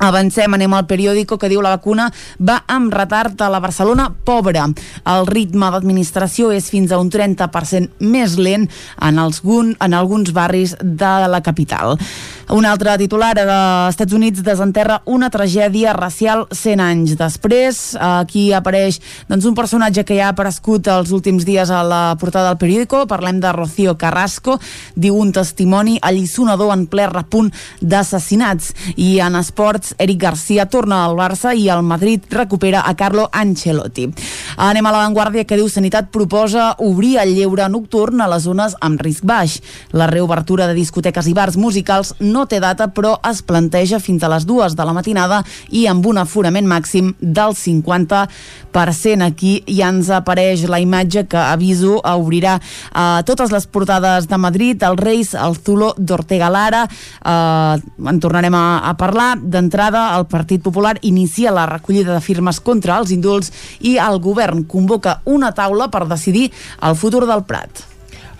[0.00, 2.06] Avancem, anem al periòdico que diu la vacuna
[2.40, 4.64] va amb retard a la Barcelona pobra.
[5.04, 8.64] El ritme d'administració és fins a un 30% més lent
[8.96, 11.98] en, els, en alguns barris de la capital.
[12.50, 13.44] Un altre titular de
[13.92, 17.76] Estats Units desenterra una tragèdia racial 100 anys després.
[17.94, 18.96] Aquí apareix
[19.28, 23.04] doncs, un personatge que ja ha aparegut els últims dies a la portada del periòdico.
[23.06, 24.56] Parlem de Rocío Carrasco.
[24.96, 28.72] Diu un testimoni allisonador en ple repunt d'assassinats.
[28.96, 34.08] I en esports, Eric Garcia torna al Barça i el Madrid recupera a Carlo Ancelotti.
[34.58, 39.06] Anem a l'avantguàrdia que diu Sanitat proposa obrir el lleure nocturn a les zones amb
[39.06, 39.60] risc baix.
[39.94, 44.30] La reobertura de discoteques i bars musicals no té data però es planteja fins a
[44.32, 49.26] les dues de la matinada i amb un aforament màxim del 50%.
[49.26, 54.82] Aquí ja ens apareix la imatge que aviso obrirà eh, totes les portades de Madrid,
[54.86, 59.34] el Reis, el Zulo d'Ortega Lara, eh, en tornarem a, a parlar.
[59.40, 64.64] D'entrada, el Partit Popular inicia la recollida de firmes contra els indults i el govern
[64.64, 66.50] convoca una taula per decidir
[66.82, 67.89] el futur del Prat.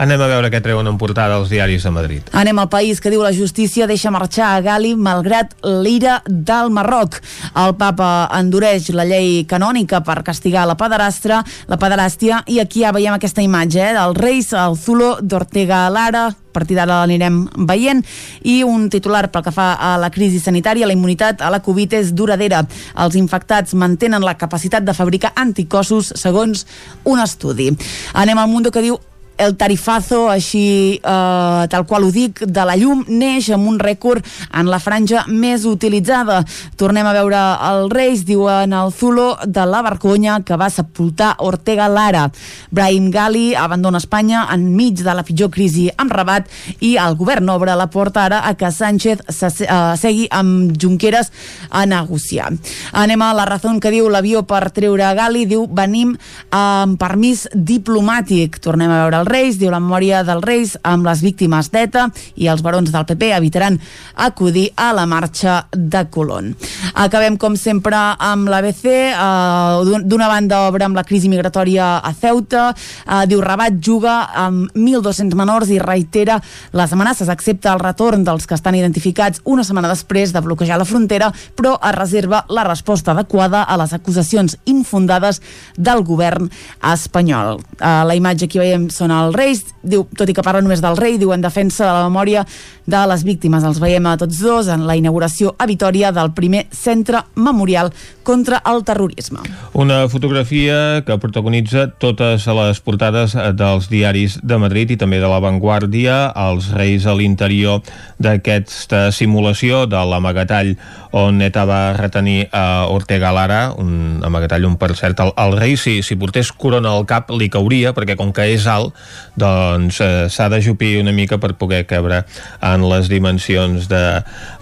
[0.01, 2.29] Anem a veure què treuen en portada els diaris de Madrid.
[2.33, 5.53] Anem al país que diu la justícia deixa marxar a Gali malgrat
[5.85, 7.19] l'ira del Marroc.
[7.53, 12.95] El papa endureix la llei canònica per castigar la pederastra, la pederàstia, i aquí ja
[12.97, 18.01] veiem aquesta imatge eh, del Reis, el Zulo d'Ortega Lara, a partir d'ara l'anirem veient
[18.49, 21.95] i un titular pel que fa a la crisi sanitària la immunitat a la Covid
[22.01, 22.65] és duradera
[23.05, 26.67] els infectats mantenen la capacitat de fabricar anticossos segons
[27.05, 27.71] un estudi
[28.19, 28.99] anem al Mundo que diu
[29.41, 34.25] el tarifazo, així eh, tal qual ho dic, de la llum neix amb un rècord
[34.53, 36.43] en la franja més utilitzada.
[36.81, 41.89] Tornem a veure el Reis, diuen el Zulo de la Vergonya, que va sepultar Ortega
[41.89, 42.29] Lara.
[42.71, 46.49] Brahim Gali abandona Espanya enmig de la pitjor crisi amb Rabat
[46.85, 51.33] i el govern obre la porta ara a que Sánchez se, uh, segui amb Junqueras
[51.71, 52.53] a negociar.
[52.93, 56.15] Anem a la raó que diu l'avió per treure Gali, diu venim
[56.55, 58.61] amb permís diplomàtic.
[58.63, 62.09] Tornem a veure els Reis, diu la memòria dels Reis amb les víctimes d'ETA
[62.41, 63.79] i els barons del PP evitaran
[64.19, 66.55] acudir a la marxa de Colón.
[66.99, 68.87] Acabem, com sempre, amb l'ABC.
[69.15, 72.71] Uh, D'una banda, obre amb la crisi migratòria a Ceuta.
[73.07, 76.41] Uh, diu Rabat juga amb 1.200 menors i reitera
[76.77, 77.31] les amenaces.
[77.31, 81.77] Accepta el retorn dels que estan identificats una setmana després de bloquejar la frontera, però
[81.79, 85.41] es reserva la resposta adequada a les acusacions infundades
[85.77, 86.51] del govern
[86.93, 87.61] espanyol.
[87.79, 90.99] Uh, la imatge que veiem són els reis, diu, tot i que parla només del
[90.99, 92.45] rei, diu en defensa de la memòria
[92.91, 93.65] de les víctimes.
[93.65, 97.93] Els veiem a tots dos en la inauguració a Vitoria del primer centre memorial
[98.27, 99.41] contra el terrorisme.
[99.73, 105.41] Una fotografia que protagonitza totes les portades dels diaris de Madrid i també de La
[105.43, 107.85] Vanguardia, els reis a l'interior
[108.19, 110.75] d'aquesta simulació de l'amagatall
[111.17, 115.77] on ETA va retenir a Ortega Lara, un amagatall on per cert el, el rei
[115.81, 118.95] si, si portés corona al cap li cauria perquè com que és alt
[119.41, 122.23] doncs eh, s'ha d'ajupir una mica per poder cabre
[122.61, 124.05] en les dimensions de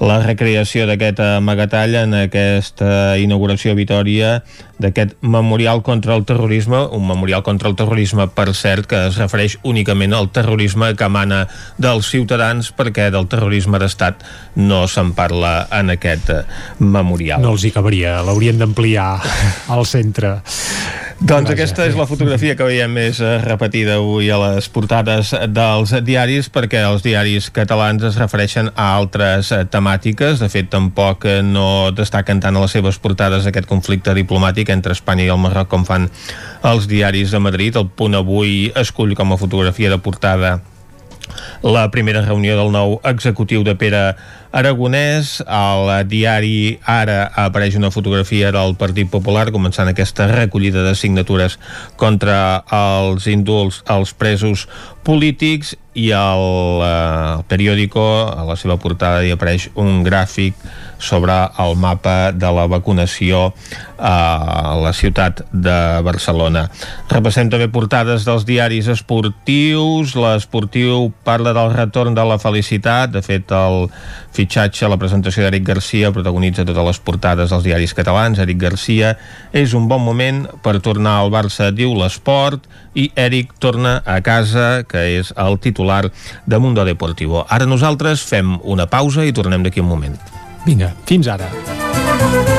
[0.01, 4.33] la recreació d'aquest amagatall en aquesta inauguració a Vitoria
[4.79, 9.59] d'aquest memorial contra el terrorisme, un memorial contra el terrorisme, per cert, que es refereix
[9.63, 11.45] únicament al terrorisme que emana
[11.79, 14.23] dels ciutadans, perquè del terrorisme d'estat
[14.57, 16.43] no se'n parla en aquest eh,
[16.79, 17.43] memorial.
[17.43, 19.11] No els hi cabria, l'haurien d'ampliar
[19.75, 20.39] al centre.
[21.19, 21.55] Doncs Vaja.
[21.57, 26.47] aquesta és la fotografia que veiem més eh, repetida avui a les portades dels diaris
[26.55, 30.39] perquè els diaris catalans es refereixen a altres eh, temàtiques.
[30.39, 35.27] De fet, tampoc no destaquen tant a les seves portades aquest conflicte diplomàtic entre Espanya
[35.27, 36.09] i el Marroc com fan
[36.67, 37.77] els diaris de Madrid.
[37.77, 40.59] El punt avui escull com a fotografia de portada
[41.63, 44.03] la primera reunió del nou executiu de Pere
[44.53, 45.39] Aragonès.
[45.47, 51.59] Al diari Ara apareix una fotografia del Partit Popular començant aquesta recollida de signatures
[51.97, 54.67] contra els indults als presos
[55.09, 60.55] polítics i al eh, periòdico, a la seva portada, hi apareix un gràfic
[60.99, 63.53] sobre el mapa de la vacunació
[63.99, 66.67] a la ciutat de Barcelona.
[67.11, 70.15] Repassem també portades dels diaris esportius.
[70.19, 73.15] L'esportiu parla del retorn de la felicitat.
[73.15, 73.89] De fet, el
[74.57, 78.39] la presentació d'Eric Garcia protagonitza totes les portades dels diaris catalans.
[78.39, 79.17] Eric Garcia
[79.53, 84.85] és un bon moment per tornar al Barça, diu l'esport, i Eric torna a casa,
[84.89, 86.11] que és el titular
[86.47, 87.45] de Mundo Deportivo.
[87.49, 90.17] Ara nosaltres fem una pausa i tornem d'aquí un moment.
[90.65, 92.58] Vinga, fins ara.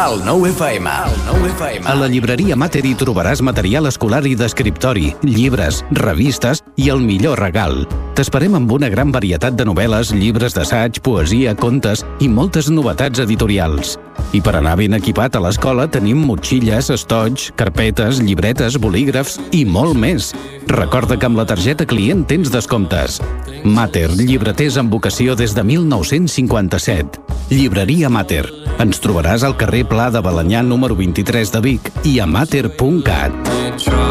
[0.00, 0.88] El nou FM.
[0.88, 1.84] El nou FM.
[1.84, 7.42] A la llibreria Mater hi trobaràs material escolar i d'escriptori, llibres, revistes i el millor
[7.42, 7.82] regal.
[8.16, 13.98] T'esperem amb una gran varietat de novel·les, llibres d'assaig, poesia, contes i moltes novetats editorials.
[14.32, 19.98] I per anar ben equipat a l'escola tenim motxilles, estoig, carpetes, llibretes, bolígrafs i molt
[20.00, 20.32] més.
[20.70, 23.20] Recorda que amb la targeta client tens descomptes.
[23.64, 27.20] Mater, llibreters amb vocació des de 1957.
[27.50, 28.46] Llibreria Mater.
[28.80, 34.09] Ens trobaràs al carrer Pla de Balanyà número 23 de Vic i a mater.cat.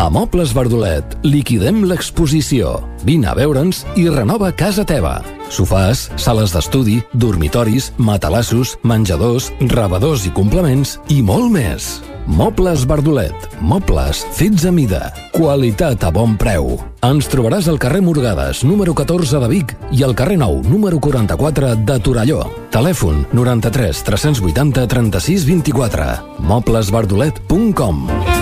[0.00, 2.70] A Mobles Verdolet liquidem l'exposició.
[3.04, 5.18] Vine a veure'ns i renova casa teva.
[5.52, 11.90] Sofàs, sales d'estudi, dormitoris, matalassos, menjadors, rebedors i complements i molt més.
[12.24, 13.36] Mobles Verdolet.
[13.60, 15.12] Mobles fets a mida.
[15.36, 16.78] Qualitat a bon preu.
[17.04, 21.76] Ens trobaràs al carrer Morgades, número 14 de Vic i al carrer Nou, número 44
[21.76, 22.46] de Torelló.
[22.72, 26.12] Telèfon 93 380 36 24.
[26.40, 28.39] Moblesverdolet.com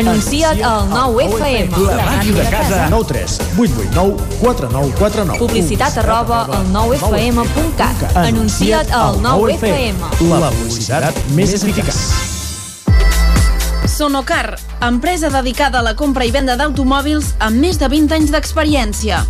[0.00, 1.76] Anuncia't al 9FM.
[1.76, 2.88] La màquina de casa.
[2.88, 5.38] 9 3 8 8 9 4 9 4 9.
[5.38, 8.16] Publicitat arroba al 9FM.cat.
[8.16, 10.00] Anuncia't al 9FM.
[10.40, 12.00] La publicitat més eficaç.
[13.84, 19.20] Sonocar, empresa dedicada a la compra i venda d'automòbils amb més de 20 anys d'experiència.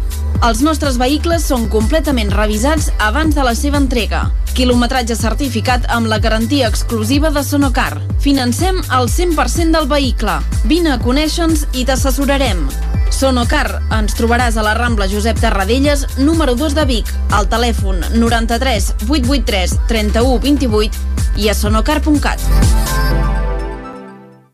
[0.46, 4.22] Els nostres vehicles són completament revisats abans de la seva entrega.
[4.56, 8.00] Quilometratge certificat amb la garantia exclusiva de Sonocar.
[8.24, 10.38] Financem el 100% del vehicle.
[10.64, 12.64] Vine a conèixer-nos i t'assessorarem.
[13.12, 18.94] Sonocar, ens trobaràs a la Rambla Josep Tarradellas, número 2 de Vic, al telèfon 93
[19.08, 23.09] 883 31 28 i a sonocar.cat.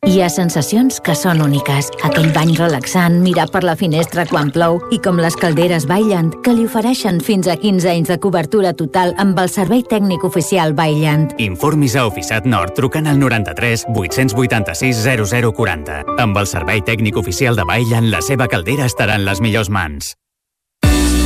[0.06, 1.88] Hi ha sensacions que són úniques.
[2.06, 6.52] Aquell bany relaxant, mirar per la finestra quan plou i com les calderes Bailand, que
[6.54, 11.34] li ofereixen fins a 15 anys de cobertura total amb el servei tècnic oficial Bailand.
[11.42, 15.98] Informis a Oficiat Nord trucant al 93 886 0040.
[16.22, 20.14] Amb el servei tècnic oficial de Bailand, la seva caldera estarà en les millors mans.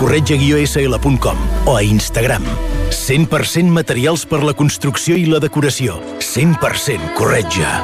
[0.00, 1.36] corretja-sl.com
[1.68, 2.46] o a Instagram.
[2.90, 6.00] 100% materials per la construcció i la decoració.
[6.24, 7.76] 100% corretja.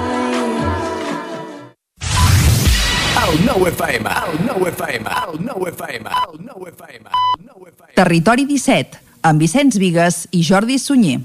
[3.26, 7.08] El nou FM, el nou FM, el nou FM, el nou FM.
[7.96, 11.20] Territori 17, amb Vicenç Vigues i Jordi Sunyer.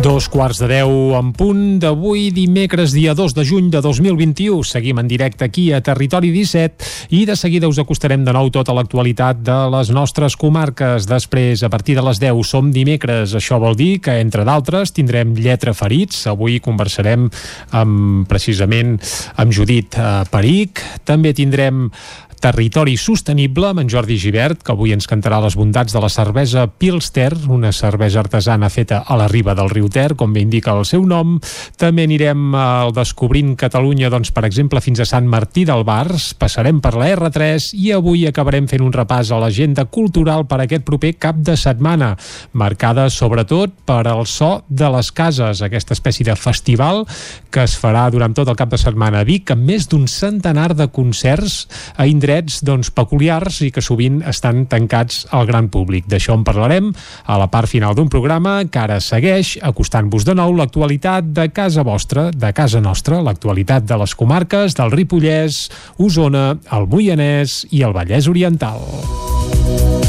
[0.00, 4.62] Dos quarts de deu en punt d'avui, dimecres, dia 2 de juny de 2021.
[4.64, 8.72] Seguim en directe aquí a Territori 17 i de seguida us acostarem de nou tota
[8.72, 11.04] l'actualitat de les nostres comarques.
[11.04, 13.34] Després, a partir de les 10, som dimecres.
[13.36, 16.24] Això vol dir que, entre d'altres, tindrem lletra ferits.
[16.32, 17.28] Avui conversarem
[17.76, 18.96] amb, precisament
[19.36, 20.80] amb Judit eh, Peric.
[21.04, 21.90] També tindrem
[22.40, 26.62] Territori Sostenible amb en Jordi Givert, que avui ens cantarà les bondats de la cervesa
[26.72, 30.86] Pilster, una cervesa artesana feta a la riba del riu Ter, com bé indica el
[30.88, 31.34] seu nom.
[31.76, 36.80] També anirem al Descobrint Catalunya, doncs, per exemple, fins a Sant Martí del Bars, passarem
[36.80, 41.12] per la R3 i avui acabarem fent un repàs a l'agenda cultural per aquest proper
[41.20, 42.14] cap de setmana,
[42.56, 47.04] marcada sobretot per al so de les cases, aquesta espècie de festival
[47.52, 50.70] que es farà durant tot el cap de setmana a Vic, amb més d'un centenar
[50.78, 51.66] de concerts
[52.00, 56.06] a indrets doncs, peculiars i que sovint estan tancats al gran públic.
[56.06, 56.92] D'això en parlarem
[57.26, 61.82] a la part final d'un programa que ara segueix acostant-vos de nou l'actualitat de casa
[61.82, 65.66] vostra, de casa nostra, l'actualitat de les comarques del Ripollès,
[65.98, 69.99] Osona, el Moianès i el Vallès Oriental.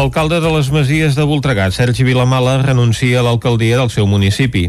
[0.00, 4.62] L'alcalde de les Masies de Voltregà, Sergi Vilamala, renuncia a l'alcaldia del seu municipi.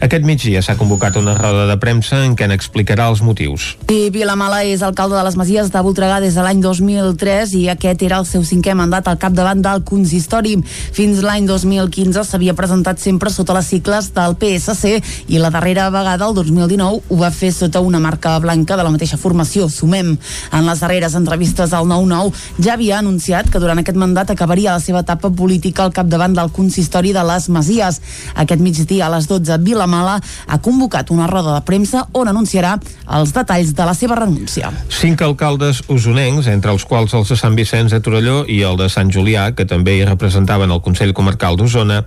[0.00, 3.74] Aquest migdia s'ha convocat una roda de premsa en què n'explicarà els motius.
[3.92, 8.04] I Vilamala és alcalde de les Masies de Voltregà des de l'any 2003 i aquest
[8.06, 10.54] era el seu cinquè mandat al capdavant del consistori.
[10.96, 14.94] Fins l'any 2015 s'havia presentat sempre sota les cicles del PSC
[15.28, 18.96] i la darrera vegada, el 2019, ho va fer sota una marca blanca de la
[18.96, 20.16] mateixa formació, Sumem.
[20.48, 22.32] En les darreres entrevistes al 9-9
[22.64, 26.52] ja havia anunciat que durant aquest mandat acabaria la seva etapa política al capdavant del
[26.54, 27.98] consistori de les Masies.
[28.38, 32.76] Aquest migdia a les 12, Vilamala ha convocat una roda de premsa on anunciarà
[33.18, 34.70] els detalls de la seva renúncia.
[34.92, 38.88] Cinc alcaldes usonencs, entre els quals els de Sant Vicenç de Torelló i el de
[38.92, 42.02] Sant Julià, que també hi representaven el Consell Comarcal d'Osona,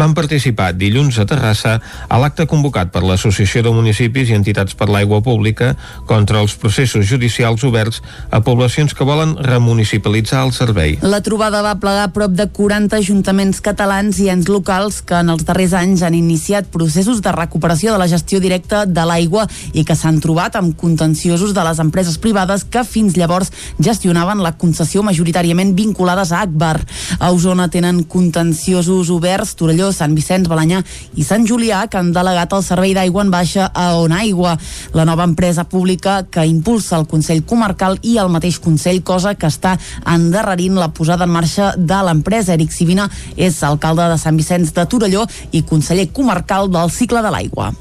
[0.00, 1.76] van participar dilluns a Terrassa
[2.08, 5.74] a l'acte convocat per l'Associació de Municipis i Entitats per l'Aigua Pública
[6.10, 10.98] contra els processos judicials oberts a poblacions que volen remunicipalitzar el servei.
[11.04, 15.42] La trobada va plegar prop de 40 ajuntaments catalans i ens locals que en els
[15.44, 19.42] darrers anys han iniciat processos de recuperació de la gestió directa de l'aigua
[19.76, 24.54] i que s'han trobat amb contenciosos de les empreses privades que fins llavors gestionaven la
[24.56, 26.78] concessió majoritàriament vinculades a Akbar.
[27.18, 30.80] A Osona tenen contenciosos oberts Torelló, Sant Vicenç, Balanyà
[31.20, 34.56] i Sant Julià que han delegat el servei d'aigua en baixa a On Aigua,
[34.96, 39.52] la nova empresa pública que impulsa el Consell Comarcal i el mateix Consell, cosa que
[39.52, 39.76] està
[40.16, 42.54] endarrerint la posada en marxa de l'empresa.
[42.56, 47.34] Eric Sivina és alcalde de Sant Vicenç de Torelló i conseller comarcal del cicle de
[47.34, 47.72] l'aigua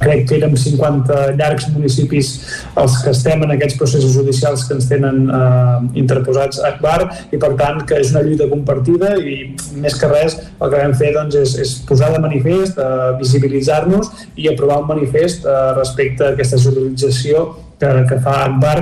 [0.00, 2.30] crec que érem 50 llargs municipis
[2.80, 6.98] els que estem en aquests processos judicials que ens tenen eh, interposats a Akbar
[7.30, 9.36] i per tant que és una lluita compartida i
[9.82, 14.12] més que res el que vam fer doncs, és, és posar de manifest, eh, visibilitzar-nos
[14.40, 18.78] i aprovar un manifest eh, respecte a aquesta judicialització que, que fa Akbar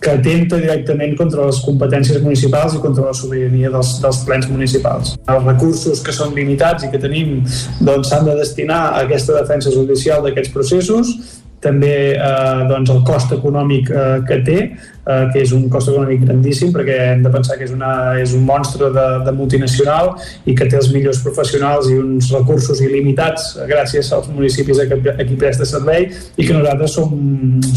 [0.00, 5.14] que atenta directament contra les competències municipals i contra la sobirania dels, dels plens municipals.
[5.28, 9.36] Els recursos que són limitats i que tenim doncs, s'han doncs, de destinar a aquesta
[9.36, 11.12] defensa judicial d'aquests processos
[11.60, 16.24] també eh, doncs el cost econòmic eh, que té, eh, que és un cost econòmic
[16.24, 20.14] grandíssim perquè hem de pensar que és, una, és un monstre de, de multinacional
[20.48, 25.28] i que té els millors professionals i uns recursos il·limitats gràcies als municipis a, a
[25.28, 27.14] qui presta servei i que nosaltres som,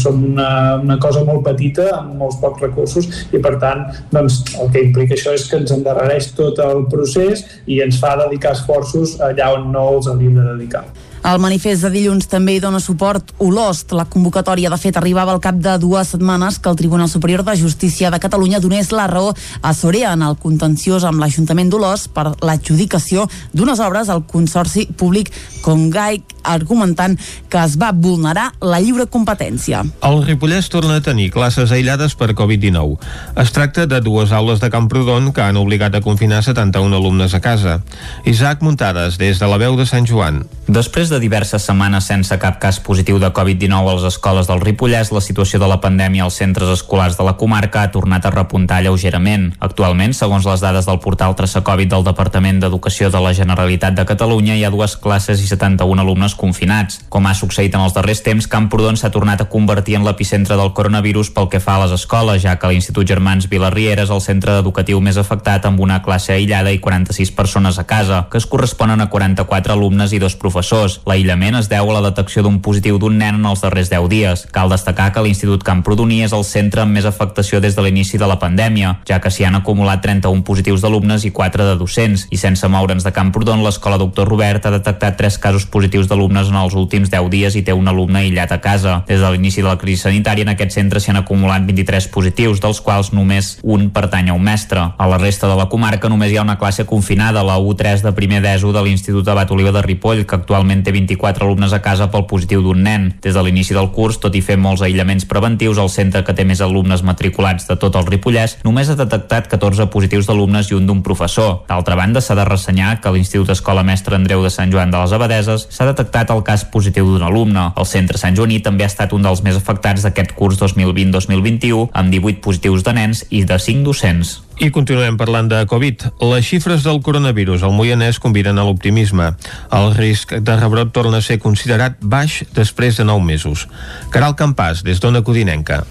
[0.00, 4.72] som una, una cosa molt petita amb molts pocs recursos i per tant doncs, el
[4.72, 9.18] que implica això és que ens endarrereix tot el procés i ens fa dedicar esforços
[9.24, 10.88] allà on no els hauríem de dedicar.
[11.24, 13.94] El manifest de dilluns també hi dona suport Olost.
[13.96, 17.54] La convocatòria, de fet, arribava al cap de dues setmanes que el Tribunal Superior de
[17.56, 19.32] Justícia de Catalunya donés la raó
[19.62, 25.32] a Sorea en el contenciós amb l'Ajuntament d'Olost per l'adjudicació d'unes obres al Consorci Públic
[25.64, 27.16] Congai, argumentant
[27.48, 29.80] que es va vulnerar la lliure competència.
[30.04, 32.98] El Ripollès torna a tenir classes aïllades per Covid-19.
[33.40, 37.40] Es tracta de dues aules de Camprodon que han obligat a confinar 71 alumnes a
[37.40, 37.80] casa.
[38.28, 40.44] Isaac Muntades, des de la veu de Sant Joan.
[40.68, 45.12] Després de diverses setmanes sense cap cas positiu de Covid-19 a les escoles del Ripollès,
[45.14, 48.80] la situació de la pandèmia als centres escolars de la comarca ha tornat a repuntar
[48.82, 49.52] lleugerament.
[49.60, 54.06] Actualment, segons les dades del portal Traça Covid del Departament d'Educació de la Generalitat de
[54.08, 57.00] Catalunya, hi ha dues classes i 71 alumnes confinats.
[57.08, 60.72] Com ha succeït en els darrers temps, Camprodon s'ha tornat a convertir en l'epicentre del
[60.74, 64.58] coronavirus pel que fa a les escoles, ja que l'Institut Germans Vilarriera és el centre
[64.60, 69.00] educatiu més afectat amb una classe aïllada i 46 persones a casa, que es corresponen
[69.00, 71.00] a 44 alumnes i dos professors.
[71.04, 74.44] L'aïllament es deu a la detecció d'un positiu d'un nen en els darrers 10 dies.
[74.52, 78.28] Cal destacar que l'Institut Camprodoní és el centre amb més afectació des de l'inici de
[78.28, 82.24] la pandèmia, ja que s'hi han acumulat 31 positius d'alumnes i 4 de docents.
[82.32, 86.56] I sense moure'ns de Camprodon, l'escola Doctor Robert ha detectat 3 casos positius d'alumnes en
[86.62, 89.02] els últims 10 dies i té un alumne aïllat a casa.
[89.08, 92.64] Des de l'inici de la crisi sanitària, en aquest centre s'hi han acumulat 23 positius,
[92.64, 94.88] dels quals només un pertany a un mestre.
[94.96, 98.16] A la resta de la comarca només hi ha una classe confinada, la U3 de
[98.16, 102.08] primer d'ESO de l'Institut Abat Oliva de Ripoll, que actualment té 24 alumnes a casa
[102.12, 103.10] pel positiu d'un nen.
[103.24, 106.46] Des de l'inici del curs, tot i fer molts aïllaments preventius, el centre que té
[106.46, 110.86] més alumnes matriculats de tot el Ripollès només ha detectat 14 positius d'alumnes i un
[110.88, 111.64] d'un professor.
[111.68, 115.00] D'altra banda, s'ha de ressenyar que a l'Institut Escola Mestre Andreu de Sant Joan de
[115.02, 117.70] les Abadeses s'ha detectat el cas positiu d'un alumne.
[117.76, 122.14] El centre Sant Joaní també ha estat un dels més afectats d'aquest curs 2020-2021, amb
[122.14, 124.38] 18 positius de nens i de 5 docents.
[124.62, 126.04] I continuem parlant de Covid.
[126.30, 129.32] Les xifres del coronavirus al Moianès conviden a l'optimisme.
[129.74, 133.66] El risc de rebrot torna a ser considerat baix després de 9 mesos.
[134.14, 135.82] Caral Campàs, des d'Ona Codinenca.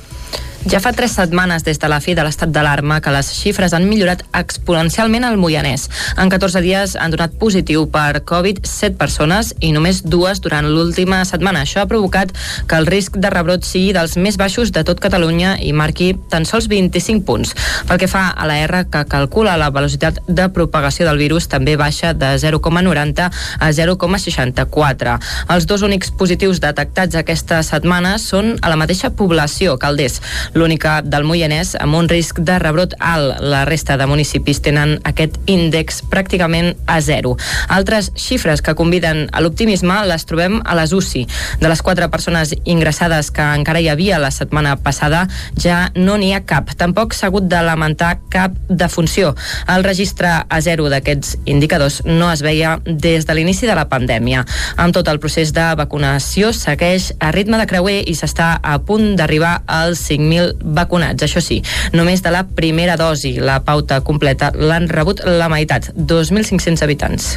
[0.64, 3.84] Ja fa tres setmanes des de la fi de l'estat d'alarma que les xifres han
[3.84, 5.90] millorat exponencialment al Moianès.
[6.16, 11.20] En 14 dies han donat positiu per Covid 7 persones i només dues durant l'última
[11.28, 11.66] setmana.
[11.66, 12.32] Això ha provocat
[12.68, 16.48] que el risc de rebrot sigui dels més baixos de tot Catalunya i marqui tan
[16.48, 17.52] sols 25 punts.
[17.90, 21.76] Pel que fa a la R, que calcula la velocitat de propagació del virus, també
[21.76, 23.28] baixa de 0,90
[23.60, 25.20] a 0,64.
[25.58, 30.22] Els dos únics positius detectats aquesta setmana són a la mateixa població, Calders
[30.54, 33.40] l'única del Moianès amb un risc de rebrot alt.
[33.42, 37.36] La resta de municipis tenen aquest índex pràcticament a zero.
[37.74, 41.26] Altres xifres que conviden a l'optimisme les trobem a les UCI.
[41.62, 45.26] De les quatre persones ingressades que encara hi havia la setmana passada,
[45.58, 46.74] ja no n'hi ha cap.
[46.78, 49.34] Tampoc s'ha hagut de lamentar cap defunció.
[49.68, 54.46] El registre a zero d'aquests indicadors no es veia des de l'inici de la pandèmia.
[54.78, 59.16] Amb tot el procés de vacunació segueix a ritme de creuer i s'està a punt
[59.18, 61.24] d'arribar als 5.000 vacunats.
[61.26, 61.62] Això sí,
[61.94, 63.36] només de la primera dosi.
[63.40, 67.30] La pauta completa l'han rebut la meitat, 2.500 habitants.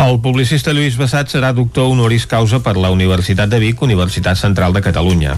[0.00, 4.74] El publicista Lluís Bassat serà doctor honoris causa per la Universitat de Vic, Universitat Central
[4.74, 5.36] de Catalunya.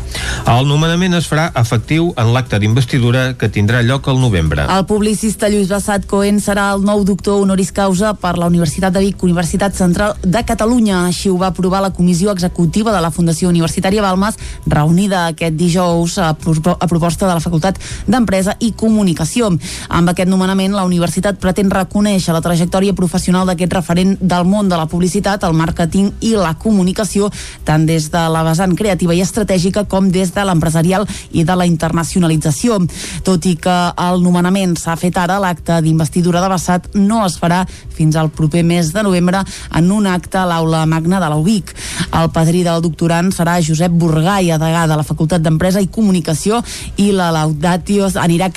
[0.50, 4.66] El nomenament es farà efectiu en l'acte d'investidura que tindrà lloc al novembre.
[4.72, 9.04] El publicista Lluís Bassat Cohen serà el nou doctor honoris causa per la Universitat de
[9.04, 11.04] Vic, Universitat Central de Catalunya.
[11.10, 16.18] Així ho va aprovar la comissió executiva de la Fundació Universitària Balmes, reunida aquest dijous
[16.18, 19.50] a, a proposta de la Facultat d'Empresa i Comunicació.
[19.88, 24.78] Amb aquest nomenament, la universitat pretén reconèixer la trajectòria professional d'aquest referent del món de
[24.78, 27.30] la publicitat, el màrqueting i la comunicació,
[27.64, 31.66] tant des de la vessant creativa i estratègica com des de l'empresarial i de la
[31.66, 32.78] internacionalització.
[33.26, 33.76] Tot i que
[34.08, 37.64] el nomenament s'ha fet ara, l'acte d'investidura de Bassat no es farà
[37.96, 39.42] fins al proper mes de novembre
[39.74, 41.72] en un acte a l'aula magna de la UBIC.
[42.20, 46.62] El padrí del doctorant serà Josep Burgai, degà de la Facultat d'Empresa i Comunicació,
[46.96, 48.56] i la Laudatio anirà a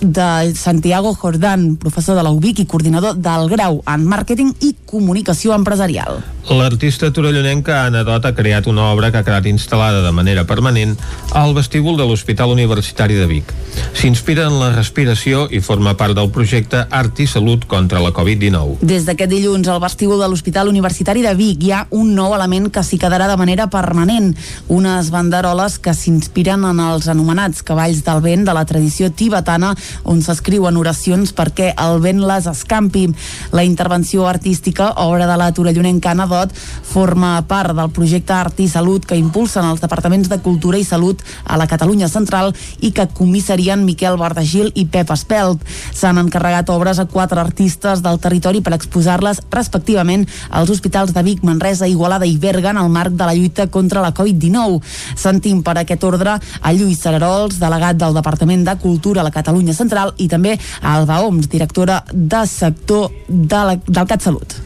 [0.00, 5.54] de Santiago Jordán, professor de la UBIC i coordinador del grau en màrqueting i comunicació
[5.56, 6.22] empresarial.
[6.46, 10.92] L'artista torellonenca Anna Dot ha creat una obra que ha quedat instal·lada de manera permanent
[11.34, 13.50] al vestíbul de l'Hospital Universitari de Vic.
[13.98, 18.78] S'inspira en la respiració i forma part del projecte Art i Salut contra la Covid-19.
[18.86, 22.70] Des d'aquest dilluns al vestíbul de l'Hospital Universitari de Vic hi ha un nou element
[22.70, 24.30] que s'hi quedarà de manera permanent,
[24.68, 29.74] unes banderoles que s'inspiren en els anomenats cavalls del vent de la tradició tibetana
[30.04, 33.08] on s'escriuen oracions perquè el vent les escampi.
[33.52, 36.52] La intervenció artística, obra de la torellonenca Anna Dot, Dot
[36.86, 41.22] forma part del projecte Art i Salut que impulsen els departaments de Cultura i Salut
[41.44, 45.62] a la Catalunya Central i que comissarien Miquel Bardagil i Pep Espelt.
[45.96, 51.42] S'han encarregat obres a quatre artistes del territori per exposar-les respectivament als hospitals de Vic,
[51.44, 54.80] Manresa, Igualada i Berga en el marc de la lluita contra la Covid-19.
[55.16, 59.75] Sentim per aquest ordre a Lluís Sararols, delegat del Departament de Cultura a la Catalunya
[59.78, 64.62] Central i també a Alba Oms, directora de sector de la, del CatSalut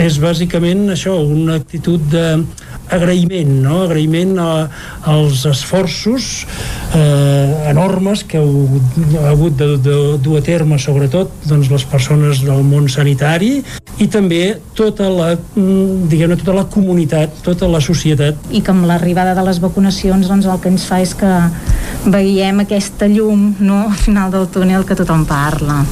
[0.00, 3.82] és bàsicament això, una actitud d'agraïment, no?
[3.86, 4.50] agraïment a,
[5.10, 6.46] als esforços
[6.96, 8.80] eh, enormes que heu,
[9.20, 13.58] ha hagut de, de dur a terme sobretot doncs, les persones del món sanitari
[14.02, 18.36] i també tota la, mm, diguem tota la comunitat, tota la societat.
[18.50, 21.32] I que amb l'arribada de les vacunacions doncs, el que ens fa és que
[22.04, 25.84] veiem aquesta llum no, al final del túnel que tothom parla.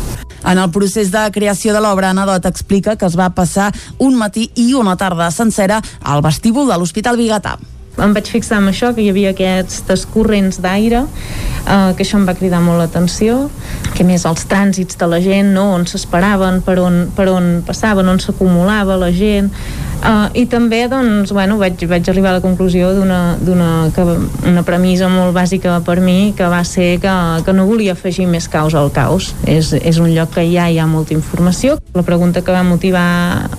[0.42, 4.50] En el procés de creació de l'obra, Anadot explica que es va passar un matí
[4.56, 7.58] i una tarda sencera al vestíbul de l'Hospital Bigatà
[8.04, 12.26] em vaig fixar en això, que hi havia aquests corrents d'aire, eh, que això em
[12.28, 13.48] va cridar molt l'atenció,
[13.96, 15.70] que més els trànsits de la gent, no?
[15.76, 19.52] on s'esperaven, per, on, per on passaven, on s'acumulava la gent,
[20.00, 25.34] Uh, I també doncs, bueno, vaig, vaig arribar a la conclusió d'una una premissa molt
[25.36, 27.12] bàsica per mi que va ser que,
[27.44, 29.34] que no volia afegir més caos al caos.
[29.44, 31.76] És, és un lloc que ja hi ha molta informació.
[31.92, 33.04] La pregunta que va motivar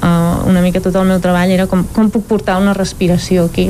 [0.02, 3.70] uh, una mica tot el meu treball era com, com puc portar una respiració aquí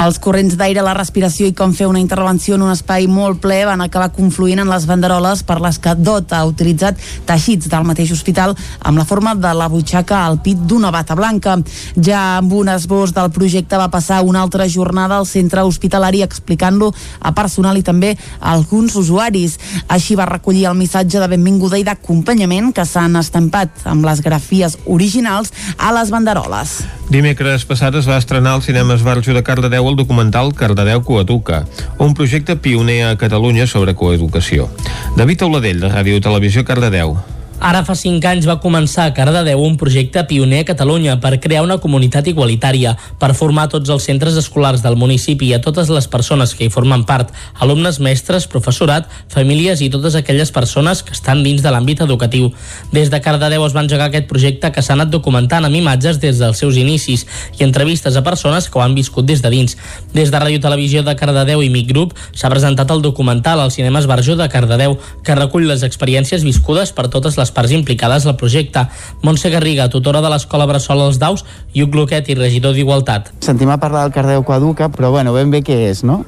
[0.00, 3.58] els corrents d'aire, la respiració i com fer una intervenció en un espai molt ple
[3.68, 6.96] van acabar confluint en les banderoles per les que DOT ha utilitzat
[7.28, 11.58] teixits del mateix hospital amb la forma de la butxaca al pit d'una bata blanca.
[12.00, 16.92] Ja amb un esbós del projecte va passar una altra jornada al centre hospitalari explicant-lo
[17.20, 19.58] a personal i també a alguns usuaris.
[19.88, 24.78] Així va recollir el missatge de benvinguda i d'acompanyament que s'han estampat amb les grafies
[24.86, 26.78] originals a les banderoles.
[27.10, 31.66] Dimecres passat es va estrenar al cinema Esbarjo de Cardedeu el documental Cardedeu Coeduca,
[31.98, 34.70] un projecte pioner a Catalunya sobre coeducació.
[35.16, 37.18] David Auladell, de Ràdio Televisió Cardedeu.
[37.60, 41.60] Ara fa 5 anys va començar a Cardedeu un projecte pioner a Catalunya per crear
[41.60, 46.06] una comunitat igualitària, per formar tots els centres escolars del municipi i a totes les
[46.08, 51.42] persones que hi formen part, alumnes, mestres, professorat, famílies i totes aquelles persones que estan
[51.44, 52.48] dins de l'àmbit educatiu.
[52.96, 56.40] Des de Cardedeu es va engegar aquest projecte que s'ha anat documentant amb imatges des
[56.40, 57.26] dels seus inicis
[57.58, 59.76] i entrevistes a persones que ho han viscut des de dins.
[60.16, 64.00] Des de Ràdio Televisió de Cardedeu i Mic Group s'ha presentat el documental al Cinema
[64.00, 68.36] Esbarjó de Cardedeu, que recull les experiències viscudes per totes les les parts implicades al
[68.36, 68.86] projecte.
[69.22, 71.44] Montse Garriga, tutora de l'Escola Bressol als Daus,
[71.74, 71.96] i Uc
[72.30, 73.32] i regidor d'Igualtat.
[73.40, 76.24] Sentim a parlar del Cardeu Coeduca, però bueno, ben bé què és, no?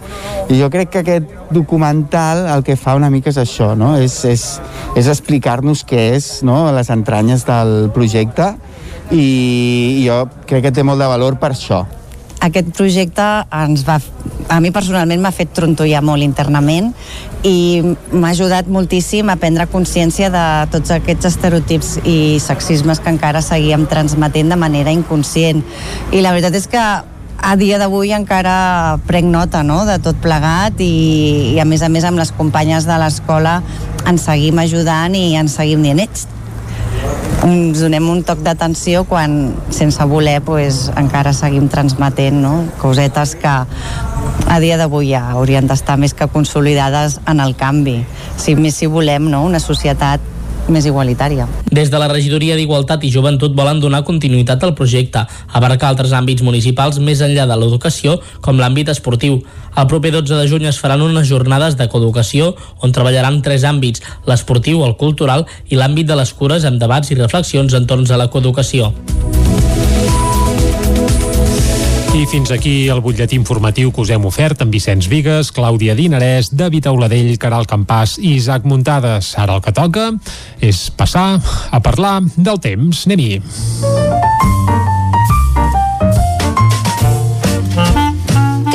[0.51, 3.97] I jo crec que aquest documental el que fa una mica és això, no?
[3.97, 4.61] És, és,
[4.97, 8.55] és explicar-nos què és, no?, les entranyes del projecte
[9.13, 11.85] i jo crec que té molt de valor per això
[12.43, 13.99] aquest projecte ens va,
[14.51, 16.91] a mi personalment m'ha fet trontollar molt internament
[17.47, 23.43] i m'ha ajudat moltíssim a prendre consciència de tots aquests estereotips i sexismes que encara
[23.43, 25.63] seguíem transmetent de manera inconscient.
[26.11, 26.83] I la veritat és que
[27.43, 29.83] a dia d'avui encara prenc nota no?
[29.87, 33.61] de tot plegat i, i a més a més amb les companyes de l'escola
[34.07, 36.27] ens seguim ajudant i ens seguim dient ets,
[37.43, 42.55] ens donem un toc d'atenció quan sense voler pues, encara seguim transmetent no?
[42.83, 43.55] cosetes que
[44.53, 48.03] a dia d'avui ja haurien d'estar més que consolidades en el canvi
[48.37, 49.43] si més si volem no?
[49.49, 50.32] una societat
[50.69, 51.47] més igualitària.
[51.71, 56.43] Des de la regidoria d'Igualtat i Joventut volen donar continuïtat al projecte, abarcar altres àmbits
[56.43, 59.41] municipals més enllà de l'educació, com l'àmbit esportiu.
[59.77, 64.03] El proper 12 de juny es faran unes jornades de coeducació on treballaran tres àmbits,
[64.29, 68.29] l'esportiu, el cultural i l'àmbit de les cures amb debats i reflexions entorn a la
[68.29, 68.93] coeducació.
[72.13, 76.51] I fins aquí el butlletí informatiu que us hem ofert amb Vicenç Vigues, Clàudia Dinarès,
[76.53, 79.33] David Auladell, Caral Campàs i Isaac Muntades.
[79.41, 80.11] Ara el que toca
[80.61, 81.41] és passar
[81.73, 83.07] a parlar del temps.
[83.09, 84.52] Anem-hi.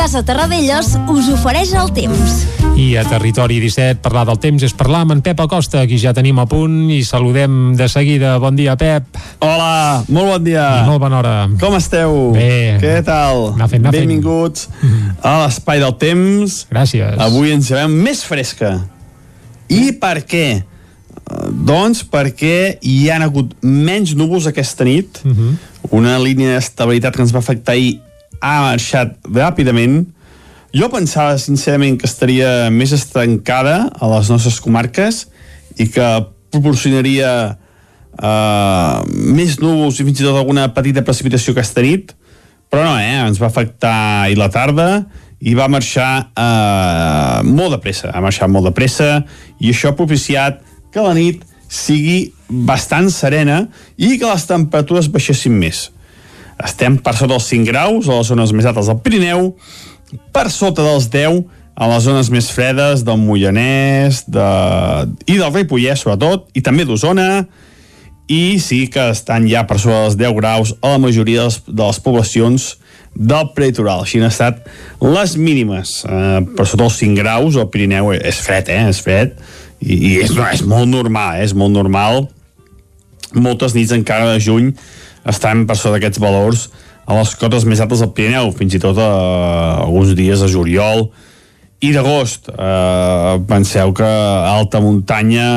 [0.08, 2.36] Casa Terradellos us ofereix el temps.
[2.80, 6.14] I a Territori 17 parlar del temps és parlar amb en Pep Acosta, qui ja
[6.16, 8.38] tenim a punt i saludem de seguida.
[8.39, 9.20] Bon dia, Pep.
[9.43, 10.64] Hola, molt bon dia.
[10.80, 11.34] I molt bona hora.
[11.60, 12.16] Com esteu?
[12.38, 12.78] Bé.
[12.80, 13.49] Què tal?
[13.58, 14.08] Anar fent, anar fent.
[14.08, 14.70] Benvinguts
[15.20, 16.58] a l'Espai del Temps.
[16.72, 17.20] Gràcies.
[17.28, 18.78] Avui ens llevem més fresca.
[19.68, 20.47] I per què?
[21.51, 25.20] Doncs perquè hi han hagut menys núvols aquesta nit.
[25.26, 25.53] Uh -huh.
[25.99, 28.07] Una línia d'estabilitat que ens va afectar ahir
[28.41, 30.05] ha marxat ràpidament.
[30.75, 35.25] Jo pensava, sincerament, que estaria més estancada a les nostres comarques
[35.77, 36.07] i que
[36.53, 42.13] proporcionaria uh, més núvols i fins i tot alguna petita precipitació aquesta nit,
[42.71, 43.15] però no, eh?
[43.23, 44.88] ens va afectar ahir la tarda
[45.39, 49.11] i va marxar uh, molt de pressa, ha marxat molt de pressa
[49.61, 50.63] i això ha propiciat
[50.93, 53.65] que la nit sigui bastant serena
[53.97, 55.88] i que les temperatures baixessin més.
[56.66, 59.51] Estem per sota dels 5 graus a les zones més altes del Pirineu,
[60.34, 61.43] per sota dels 10
[61.78, 64.47] a les zones més fredes del Moianès de...
[65.30, 67.45] i del Ripollès, sobretot, i també d'Osona,
[68.28, 71.99] i sí que estan ja per sobre dels 10 graus a la majoria de les,
[72.03, 72.66] poblacions
[73.14, 74.03] del prelitoral.
[74.03, 74.66] Així han estat
[75.01, 76.01] les mínimes.
[76.03, 78.84] Eh, per sota els 5 graus al Pirineu és fred, eh?
[78.89, 79.38] És fred.
[79.80, 81.45] I, i és, és molt normal, eh?
[81.45, 82.26] És molt normal.
[83.38, 84.74] Moltes nits encara de juny
[85.28, 86.67] estan per sota d'aquests valors
[87.07, 89.11] a les cotes més altes del Pirineu, fins i tot a,
[89.86, 91.07] alguns dies de juliol
[91.80, 92.49] i d'agost.
[92.51, 95.47] Eh, penseu que a alta muntanya,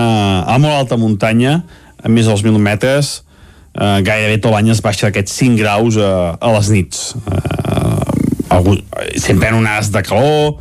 [0.47, 1.61] a molt alta muntanya,
[2.01, 3.13] a més dels 1.000 metres,
[3.75, 7.11] eh, gairebé tot l'any es baixa d'aquests 5 graus a, a les nits.
[7.19, 8.81] Eh, algun,
[9.17, 10.59] sempre en onades de calor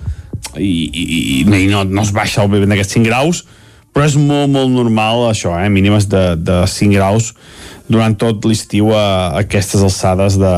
[0.58, 1.06] i, i,
[1.42, 3.46] i no, no es baixa vent d'aquests 5 graus,
[3.94, 5.70] però és molt, molt normal això, eh?
[5.74, 7.34] mínimes de, de 5 graus
[7.90, 10.54] durant tot l'estiu a, aquestes alçades de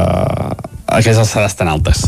[0.91, 2.03] a aquestes alçades tan altes.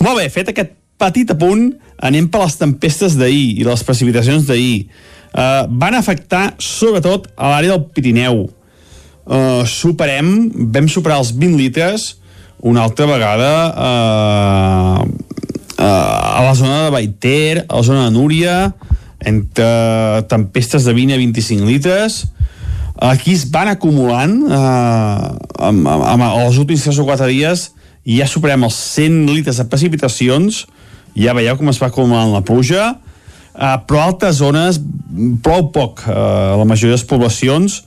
[0.00, 1.68] Molt bé, fet aquest petit apunt,
[2.04, 4.86] anem per les tempestes d'ahir i les precipitacions d'ahir.
[5.34, 8.46] Uh, van afectar sobretot a l'àrea del Pirineu.
[9.24, 10.30] Uh, superem,
[10.72, 12.14] vam superar els 20 litres
[12.64, 18.56] una altra vegada uh, uh, a la zona de Baiter, a la zona de Núria,
[19.24, 19.66] entre
[20.30, 22.24] tempestes de 20 a 25 litres,
[22.96, 24.58] aquí es van acumulant eh,
[25.68, 27.70] amb, amb, amb els últims 3 o 4 dies
[28.04, 30.64] i ja superem els 100 litres de precipitacions.
[31.16, 32.94] Ja veieu com es va acumulant la pluja.
[33.54, 34.80] Eh, però altres zones
[35.42, 36.14] prou poc eh,
[36.58, 37.84] la majoria de les poblacions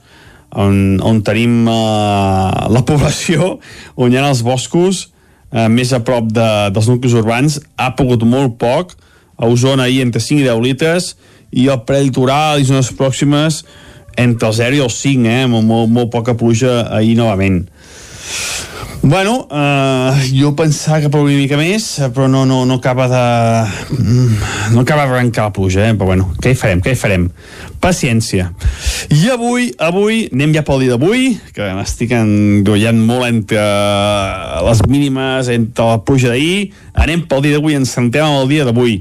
[0.56, 3.58] on, on tenim eh, la població
[4.00, 5.08] on hi ha els boscos
[5.52, 8.96] eh, més a prop de, dels nuclis urbans ha pogut molt poc.
[9.38, 11.12] A Osona ahir entre 5 i 10 litres
[11.50, 13.62] i al prelitoral i zones pròximes
[14.18, 15.46] entre el 0 i el 5, eh?
[15.46, 17.62] Molt, molt, molt poca pluja ahir novament.
[19.00, 23.20] Bueno, eh, jo pensava que plouria una mica més, però no, no, no acaba de...
[23.94, 25.94] mm, no acaba d'arrencar la pluja, eh?
[25.94, 27.28] Però bueno, què hi farem, què hi farem?
[27.80, 28.50] Paciència.
[29.14, 33.62] I avui, avui, anem ja pel dia d'avui, que m'estic enrollant molt entre
[34.66, 38.66] les mínimes, entre la pluja d'ahir, anem pel dia d'avui, ens centrem en el dia
[38.66, 38.98] d'avui.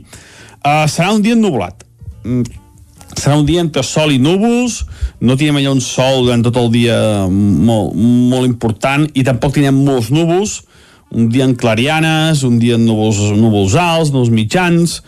[0.62, 1.87] Uh, serà un dia ennublat.
[2.28, 2.44] Mm,
[3.18, 4.82] serà un dia entre sol i núvols,
[5.24, 6.98] no tindrem allà un sol durant tot el dia
[7.30, 10.60] molt, molt important i tampoc tindrem molts núvols,
[11.16, 15.00] un dia en clarianes, un dia en núvols, núvols alts, núvols mitjans,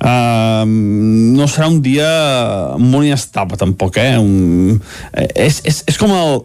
[0.00, 0.64] Uh,
[1.36, 2.06] no serà un dia
[2.80, 4.14] molt inestable tampoc eh?
[4.16, 4.78] un,
[5.12, 6.38] eh, és, és, és com, el,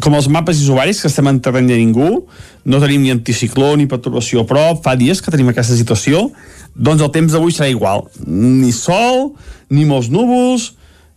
[0.00, 2.22] com els mapes isobaris que estem en terreny de ningú.
[2.64, 4.80] No tenim ni anticicló ni perturbació prop.
[4.86, 6.30] Fa dies que tenim aquesta situació.
[6.72, 8.06] Doncs el temps d'avui serà igual.
[8.24, 9.34] Ni sol,
[9.68, 10.70] ni molts núvols.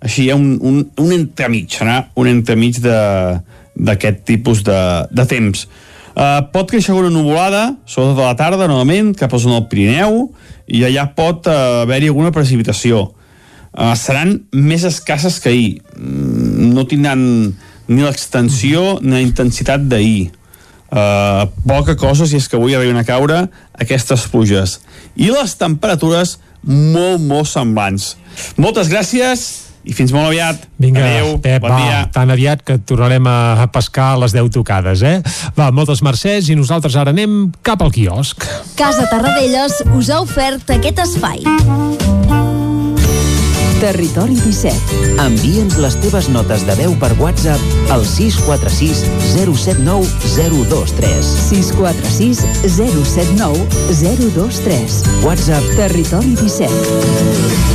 [0.03, 1.69] Així hi ha un, un, un entremig.
[1.71, 5.67] Serà un entremig d'aquest tipus de, de temps.
[6.15, 10.21] Uh, pot créixer una nuvolada, sobretot a la tarda, novament, cap a zona del Pirineu,
[10.67, 13.09] i allà pot uh, haver-hi alguna precipitació.
[13.75, 15.69] Uh, seran més escasses que ahir.
[15.97, 17.21] Mm, no tindran
[17.87, 20.31] ni l'extensió ni la intensitat d'ahir.
[20.95, 24.79] Uh, poca cosa si és que avui arriben a caure aquestes pluges.
[25.17, 28.13] I les temperatures molt, molt semblants.
[28.57, 30.65] Moltes gràcies i fins molt aviat.
[30.81, 31.99] Vinga, Adéu, Pep, bon va, dia.
[32.13, 35.19] tan aviat que tornarem a, a pescar a les 10 tocades, eh?
[35.57, 38.45] Va, moltes mercès i nosaltres ara anem cap al quiosc.
[38.79, 41.45] Casa Tarradellas us ha ofert aquest espai.
[43.75, 45.19] Territori 17.
[45.21, 49.03] Envia'ns les teves notes de veu per WhatsApp al 646
[49.35, 51.31] 079 023.
[51.51, 53.67] 646 079
[54.01, 54.99] 023.
[55.27, 57.74] WhatsApp Territori 17.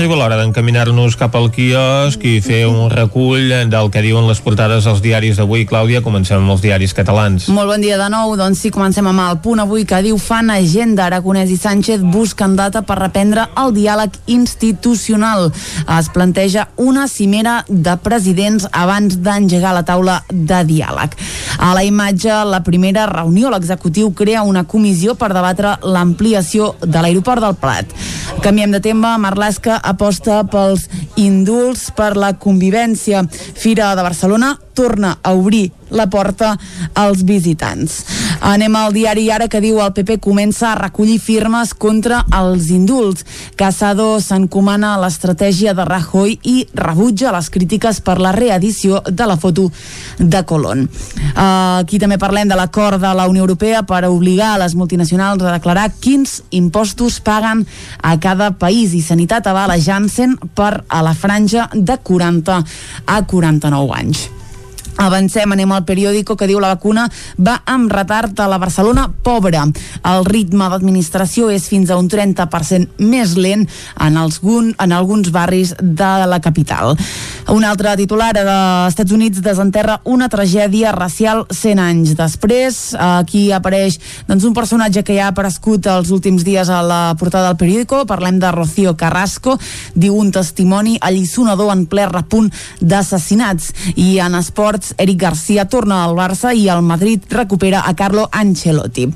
[0.00, 4.86] Arriba l'hora d'encaminar-nos cap al quiosc i fer un recull del que diuen les portades
[4.88, 5.66] als diaris d'avui.
[5.68, 7.50] Clàudia, comencem amb els diaris catalans.
[7.52, 10.48] Molt bon dia de nou, doncs sí, comencem amb el punt avui que diu fan
[10.54, 11.04] agenda.
[11.04, 15.50] Aragonès i Sánchez busquen data per reprendre el diàleg institucional.
[15.98, 21.18] Es planteja una cimera de presidents abans d'engegar la taula de diàleg.
[21.60, 27.44] A la imatge, la primera reunió, l'executiu crea una comissió per debatre l'ampliació de l'aeroport
[27.44, 27.92] del Prat.
[28.40, 30.88] Canviem de tema, Marlaska aposta pels
[31.20, 33.22] indults per la convivència.
[33.30, 36.56] Fira de Barcelona torna a obrir la porta
[36.94, 38.04] als visitants.
[38.40, 43.26] Anem al diari ara que diu el PP comença a recollir firmes contra els indults.
[43.56, 49.36] Casado s'encomana a l'estratègia de Rajoy i rebutja les crítiques per la reedició de la
[49.36, 49.68] foto
[50.18, 50.86] de Colón.
[51.34, 55.54] Aquí també parlem de l'acord de la Unió Europea per obligar a les multinacionals a
[55.56, 57.66] declarar quins impostos paguen
[58.02, 62.60] a cada país i Sanitat avala Janssen per a la franja de 40
[63.06, 64.39] a 49 anys.
[65.00, 67.06] Avancem, anem al periòdico que diu la vacuna
[67.40, 69.62] va amb retard a la Barcelona pobra.
[70.04, 73.64] El ritme d'administració és fins a un 30% més lent
[73.96, 76.92] en, algun, en alguns barris de la capital.
[77.50, 78.44] Un altre titular de
[78.90, 82.78] Estats Units desenterra una tragèdia racial 100 anys després.
[83.00, 83.96] Aquí apareix
[84.28, 88.04] doncs, un personatge que ja ha aparegut els últims dies a la portada del periòdico.
[88.06, 89.56] Parlem de Rocío Carrasco.
[89.96, 92.52] Diu un testimoni allisonador en ple repunt
[92.84, 93.72] d'assassinats.
[93.96, 99.06] I en esports Eric Garcia torna al Barça i el Madrid recupera a Carlo Ancelotti.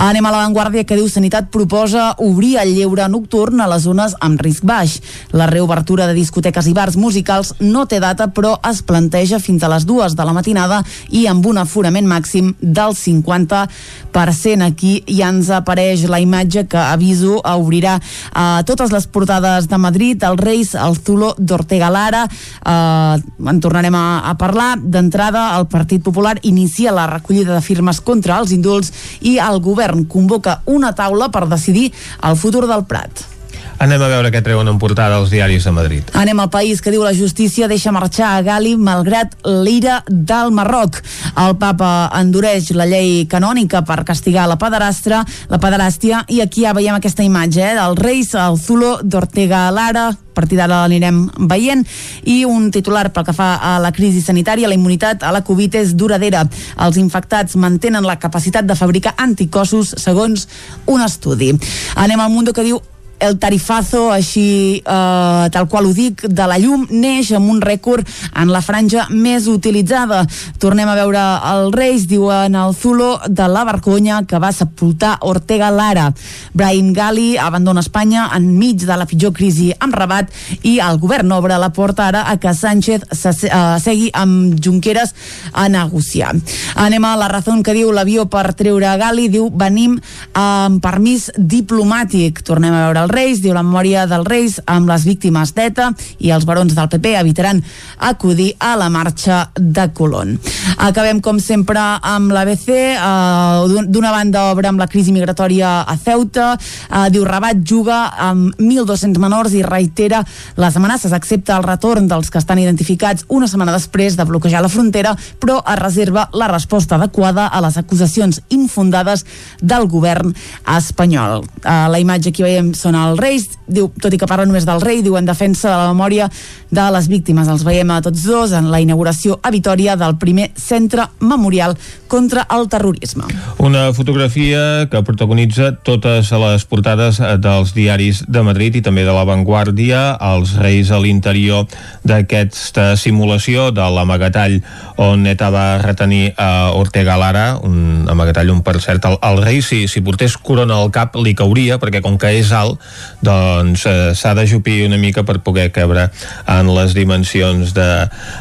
[0.00, 4.40] Anem a l'avantguàrdia que diu Sanitat proposa obrir el lleure nocturn a les zones amb
[4.40, 4.98] risc baix.
[5.36, 9.70] La reobertura de discoteques i bars musicals no té data però es planteja fins a
[9.72, 14.66] les dues de la matinada i amb un aforament màxim del 50%.
[14.70, 20.22] Aquí ja ens apareix la imatge que aviso obrirà eh, totes les portades de Madrid,
[20.24, 22.24] els Reis, el Zulo d'Ortega Lara.
[22.26, 23.16] Eh,
[23.50, 24.76] en tornarem a, a parlar.
[24.80, 30.04] D'entrada, el Partit Popular inicia la recollida de firmes contra els indults i el govern
[30.04, 31.92] convoca una taula per decidir
[32.22, 33.39] el futur del Prat.
[33.80, 36.08] Anem a veure què treuen en portada els diaris de Madrid.
[36.20, 39.32] Anem al país que diu la justícia deixa marxar a Gali malgrat
[39.64, 40.98] l'ira del Marroc.
[41.40, 46.74] El papa endureix la llei canònica per castigar la pederastra, la pederàstia, i aquí ja
[46.76, 51.80] veiem aquesta imatge eh, dels reis, el Zulo d'Ortega Lara, a partir d'ara l'anirem veient
[52.28, 55.80] i un titular pel que fa a la crisi sanitària la immunitat a la Covid
[55.80, 56.44] és duradera
[56.84, 60.46] els infectats mantenen la capacitat de fabricar anticossos segons
[60.86, 61.50] un estudi
[61.96, 62.80] anem al Mundo que diu
[63.20, 68.06] el tarifazo, així eh, tal qual ho dic, de la llum neix amb un rècord
[68.34, 70.24] en la franja més utilitzada.
[70.60, 75.70] Tornem a veure el Reis, diuen el Zulo de la Vergonya que va sepultar Ortega
[75.70, 76.10] Lara.
[76.54, 80.32] Brahim Gali abandona Espanya enmig de la pitjor crisi amb Rabat
[80.66, 85.14] i el govern obre la porta ara a que Sánchez se, uh, segui amb Junqueras
[85.52, 86.34] a negociar.
[86.80, 89.96] Anem a la raó que diu l'avió per treure Gali, diu venim
[90.36, 92.42] amb permís diplomàtic.
[92.46, 95.90] Tornem a veure el Reis, diu la memòria dels Reis amb les víctimes d'ETA
[96.22, 97.62] i els barons del PP evitaran
[97.98, 100.36] acudir a la marxa de Colón.
[100.78, 102.68] Acabem, com sempre, amb l'ABC.
[102.70, 106.52] Eh, D'una banda, obre amb la crisi migratòria a Ceuta.
[106.56, 110.22] Eh, diu Rabat juga amb 1.200 menors i reitera
[110.56, 111.12] les amenaces.
[111.12, 115.60] Accepta el retorn dels que estan identificats una setmana després de bloquejar la frontera, però
[115.60, 119.26] es reserva la resposta adequada a les acusacions infundades
[119.60, 120.34] del govern
[120.76, 121.44] espanyol.
[121.64, 124.82] Eh, la imatge que veiem són els Reis, diu, tot i que parla només del
[124.82, 126.28] rei, diu en defensa de la memòria
[126.70, 127.48] de les víctimes.
[127.50, 131.76] Els veiem a tots dos en la inauguració a Vitoria del primer centre memorial
[132.10, 133.26] contra el terrorisme.
[133.58, 139.14] Una fotografia que protagonitza totes les portades eh, dels diaris de Madrid i també de
[139.14, 141.66] La Vanguardia, els reis a l'interior
[142.06, 144.60] d'aquesta simulació de l'amagatall
[145.00, 149.62] on ETA va retenir a Ortega Lara, un amagatall on per cert el, el rei
[149.64, 152.80] si, si portés corona al cap li cauria perquè com que és alt
[153.24, 156.08] doncs eh, s'ha d'ajupir una mica per poder cabre
[156.46, 157.90] en les dimensions de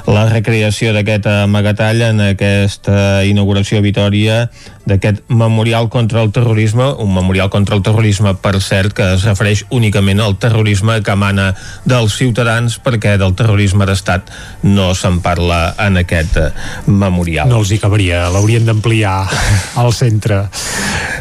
[0.08, 4.42] la recreació d'aquest amagatall en aquesta inauguració a Vitoria
[4.90, 9.66] d'aquest memorial contra el terrorisme, un memorial contra el terrorisme, per cert, que es refereix
[9.76, 11.52] únicament al terrorisme que emana
[11.86, 14.32] dels ciutadans, perquè del terrorisme d'estat
[14.66, 16.40] no se'n parla en aquest
[16.88, 17.50] memorial.
[17.52, 19.18] No els hi cabria, l'haurien d'ampliar
[19.84, 20.48] al centre.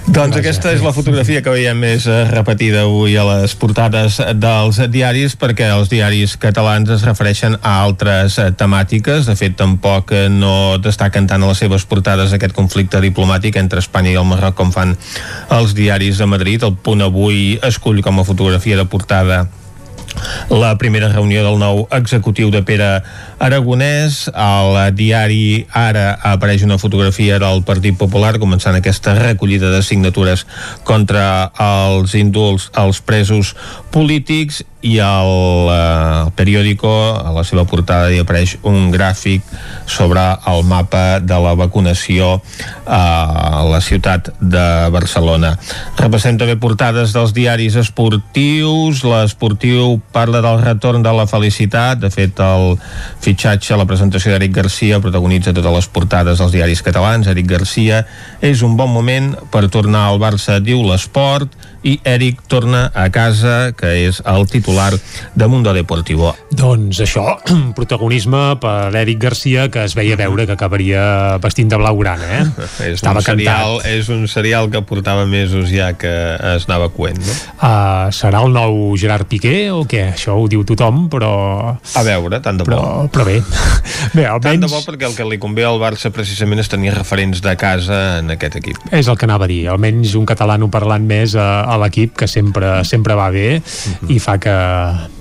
[0.09, 4.81] Doncs aquesta és la fotografia que veiem més eh, repetida avui a les portades dels
[4.93, 9.29] diaris perquè els diaris catalans es refereixen a altres eh, temàtiques.
[9.29, 13.81] De fet, tampoc eh, no destaquen tant a les seves portades aquest conflicte diplomàtic entre
[13.85, 14.97] Espanya i el Marroc com fan
[15.55, 16.67] els diaris de Madrid.
[16.67, 19.47] El punt avui escull com a fotografia de portada
[20.51, 23.03] la primera reunió del nou executiu de Pere
[23.39, 24.29] Aragonès.
[24.35, 30.45] Al diari Ara apareix una fotografia del Partit Popular començant aquesta recollida de signatures
[30.85, 33.55] contra els indults als presos
[33.95, 39.43] polítics i al eh, periòdico a la seva portada hi apareix un gràfic
[39.91, 42.37] sobre el mapa de la vacunació
[42.87, 45.57] a la ciutat de Barcelona.
[45.99, 49.03] Repassem també portades dels diaris esportius.
[49.03, 51.99] L'esportiu parla del retorn de la felicitat.
[51.99, 52.79] De fet, el
[53.29, 57.29] fitxatge, la presentació d'Eric Garcia protagonitza totes les portades dels diaris catalans.
[57.29, 58.03] Eric Garcia
[58.41, 61.53] és un bon moment per tornar al Barça, diu l'esport,
[61.83, 64.93] i Eric torna a casa, que és el titular
[65.35, 66.35] de Mundo Deportivo.
[66.51, 67.39] Doncs això,
[67.79, 72.45] protagonisme per Eric Garcia, que es veia veure que acabaria vestint de blaugrana, eh?
[72.89, 73.93] és, Estava un serial, cantat.
[73.95, 76.13] és un serial que portava mesos ja que
[76.55, 77.37] es anava coent, no?
[77.59, 80.09] Uh, serà el nou Gerard Piqué o què?
[80.15, 81.33] Això ho diu tothom, però...
[81.79, 82.73] A veure, tant de bo.
[82.73, 83.39] Però, però bé,
[84.17, 84.49] bé almenys...
[84.49, 87.55] Tant de bo perquè el que li convé al Barça precisament és tenir referents de
[87.61, 88.81] casa en aquest equip.
[88.95, 92.27] És el que anava a dir, almenys un catalano parlant més a, a l'equip, que
[92.29, 94.11] sempre, sempre va bé Mhm.
[94.11, 94.55] i fa que,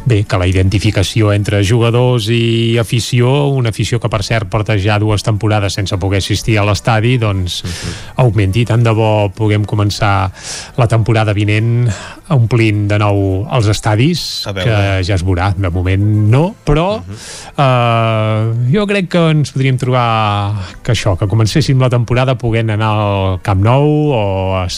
[0.05, 4.97] bé, que la identificació entre jugadors i afició, una afició que per cert porta ja
[4.99, 7.93] dues temporades sense poder assistir a l'estadi, doncs Mhm.
[8.18, 8.66] augmenti.
[8.66, 10.32] Tant de bo puguem començar
[10.78, 11.89] la temporada vinent
[12.30, 15.53] omplint de nou els estadis, que ja es veurà.
[15.55, 17.16] De moment no, però Mhm.
[17.58, 20.53] eh, jo crec que ens podríem trobar
[20.84, 24.22] que això, que comencéssim la temporada poguent anar al Camp Nou o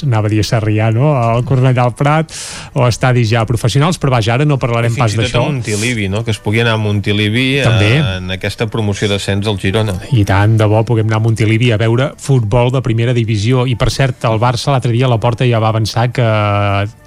[0.03, 1.15] anava a dir a Sarrià, no?
[1.15, 2.31] al Cornellà al Prat
[2.73, 5.43] o estadis ja professionals, però vaja, ara no parlarem pas Fins i tot d'això.
[5.45, 6.23] a Montilivi, no?
[6.23, 7.91] Que es pugui anar a Montilivi També.
[7.99, 9.97] eh, en aquesta promoció d'ascens al Girona.
[10.15, 13.65] I tant, de bo puguem anar a Montilivi a veure futbol de primera divisió.
[13.67, 16.23] I per cert, el Barça l'altre dia a la porta ja va avançar que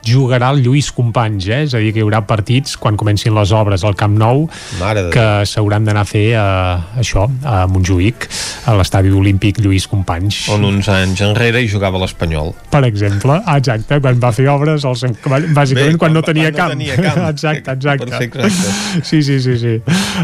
[0.07, 1.61] jugarà el Lluís Companys, eh?
[1.67, 4.47] és a dir, que hi haurà partits quan comencin les obres al Camp Nou
[4.81, 8.27] Mare que s'hauran d'anar a fer eh, això, a Montjuïc,
[8.67, 10.43] a l'estadi olímpic Lluís Companys.
[10.55, 12.53] On uns anys enrere hi jugava l'Espanyol.
[12.73, 15.15] Per exemple, exacte, quan va fer obres, el seu,
[15.55, 16.75] bàsicament Bé, quan, no quan- tenia quan camp.
[16.75, 17.29] no tenia camp.
[17.33, 18.11] exacte, exacte.
[18.27, 19.03] Exacte.
[19.05, 19.57] Sí, sí, sí.
[19.59, 19.75] sí.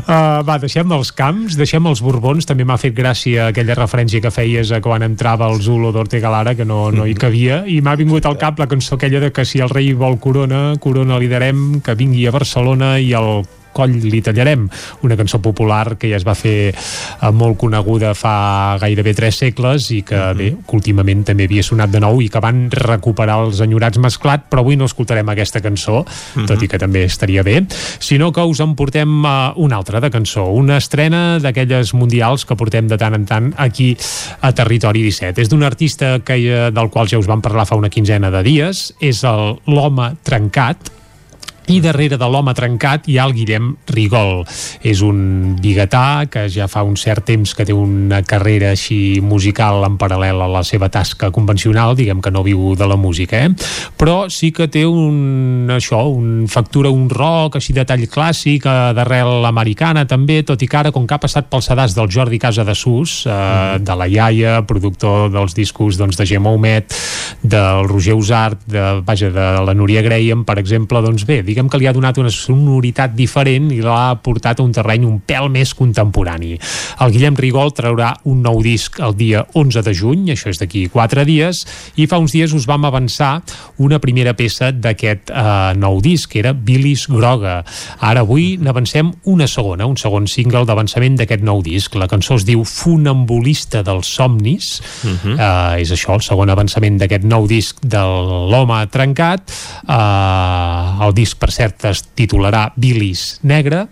[0.08, 4.30] Uh, va, deixem els camps, deixem els Borbons, també m'ha fet gràcia aquella referència que
[4.34, 7.96] feies a quan entrava el Zulo d'Ortega Lara, que no, no hi cabia, i m'ha
[7.98, 11.28] vingut al cap la cançó aquella de que si el rei vol corona, corona li
[11.30, 13.44] darem, que vingui a Barcelona i el
[13.78, 14.66] coll li tallarem,
[15.06, 19.90] una cançó popular que ja es va fer eh, molt coneguda fa gairebé tres segles
[19.94, 23.62] i que bé, que últimament també havia sonat de nou i que van recuperar els
[23.64, 26.02] enyorats mesclat, però avui no escoltarem aquesta cançó,
[26.48, 27.60] tot i que també estaria bé,
[28.02, 32.56] sinó que us en portem uh, una altra de cançó, una estrena d'aquelles mundials que
[32.58, 33.92] portem de tant en tant aquí
[34.40, 35.42] a Territori 17.
[35.42, 38.42] És d'un artista que, eh, del qual ja us vam parlar fa una quinzena de
[38.46, 40.97] dies, és l'Home Trencat,
[41.68, 44.44] i darrere de l'home trencat hi ha el Guillem Rigol.
[44.80, 49.84] És un biguetà que ja fa un cert temps que té una carrera així musical
[49.86, 53.52] en paral·lel a la seva tasca convencional, diguem que no viu de la música, eh?
[53.98, 58.92] però sí que té un, això, un factura, un rock així de tall clàssic, eh,
[58.96, 62.40] d'arrel americana també, tot i que ara, com que ha passat pel sedàs del Jordi
[62.40, 66.94] Casa de Sus, eh, de la iaia, productor dels discos doncs, de Gemma Humet,
[67.42, 71.80] del Roger Usart, de, vaja, de la Núria Graham, per exemple, doncs bé, diguem que
[71.82, 75.74] li ha donat una sonoritat diferent i l'ha portat a un terreny un pèl més
[75.74, 76.54] contemporani.
[77.02, 80.86] El Guillem Rigol traurà un nou disc el dia 11 de juny, això és d'aquí
[80.92, 81.64] 4 dies,
[81.98, 83.40] i fa uns dies us vam avançar
[83.82, 87.62] una primera peça d'aquest eh, nou disc, que era Bilis Groga.
[88.04, 91.94] Ara avui n'avancem una segona, un segon single d'avançament d'aquest nou disc.
[91.98, 95.36] La cançó es diu Funambulista dels somnis, uh -huh.
[95.38, 99.50] eh, és això, el segon avançament d'aquest nou disc de l'home trencat.
[99.88, 103.86] Eh, el disc, per cert, es titularà Bilis Negre,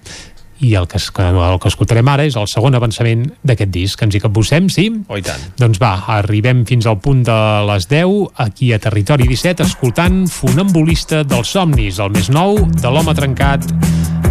[0.60, 4.02] i el que, el que escoltarem ara és el segon avançament d'aquest disc.
[4.02, 4.88] Ens hi capbussem, sí?
[5.08, 5.42] Oh, i tant.
[5.60, 7.36] Doncs va, arribem fins al punt de
[7.68, 8.14] les 10,
[8.46, 13.66] aquí a Territori 17, escoltant Funambulista dels somnis, el més nou de l'home trencat,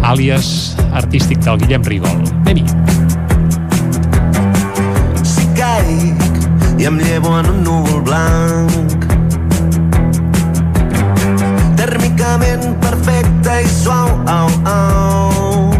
[0.06, 2.26] àlies artístic del Guillem Rigol.
[2.42, 2.66] Anem-hi.
[5.26, 8.85] Si caic i em llevo en un núvol blanc
[12.36, 14.08] perfectament perfecte i suau.
[14.26, 15.72] Au, au.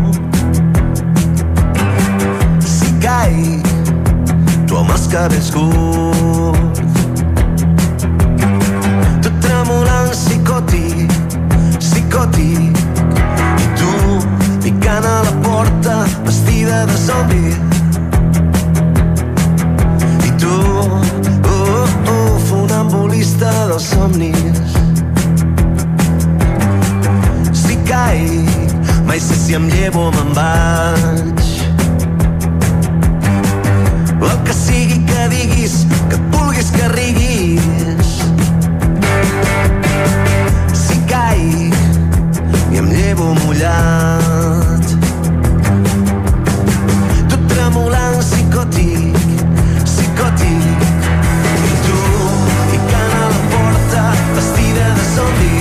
[2.60, 3.66] Si caic,
[4.66, 6.80] tu amb els cabells curts,
[9.22, 11.12] tu tremolant psicòtic,
[11.78, 12.80] psicòtic,
[13.60, 13.92] i tu
[14.64, 17.46] picant a la porta vestida de zombi.
[20.24, 21.00] I tu, uh,
[21.52, 21.86] uh,
[22.16, 24.85] uh funambulista dels somnis,
[29.56, 31.44] em llevo me'n vaig.
[34.20, 35.76] El que sigui que diguis,
[36.10, 38.10] que et vulguis que riguis.
[40.82, 41.74] Si caic
[42.74, 44.94] i em llevo mullat.
[47.32, 49.20] Tu tremolant psicòtic,
[49.88, 50.88] psicòtic.
[51.72, 52.00] I tu
[52.70, 55.55] ficant a la porta, vestida de somni.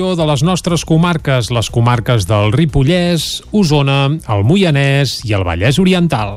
[0.00, 6.32] De les nostres comarques, les comarques del Ripollès, Osona, el Moianès i el Vallès Oriental.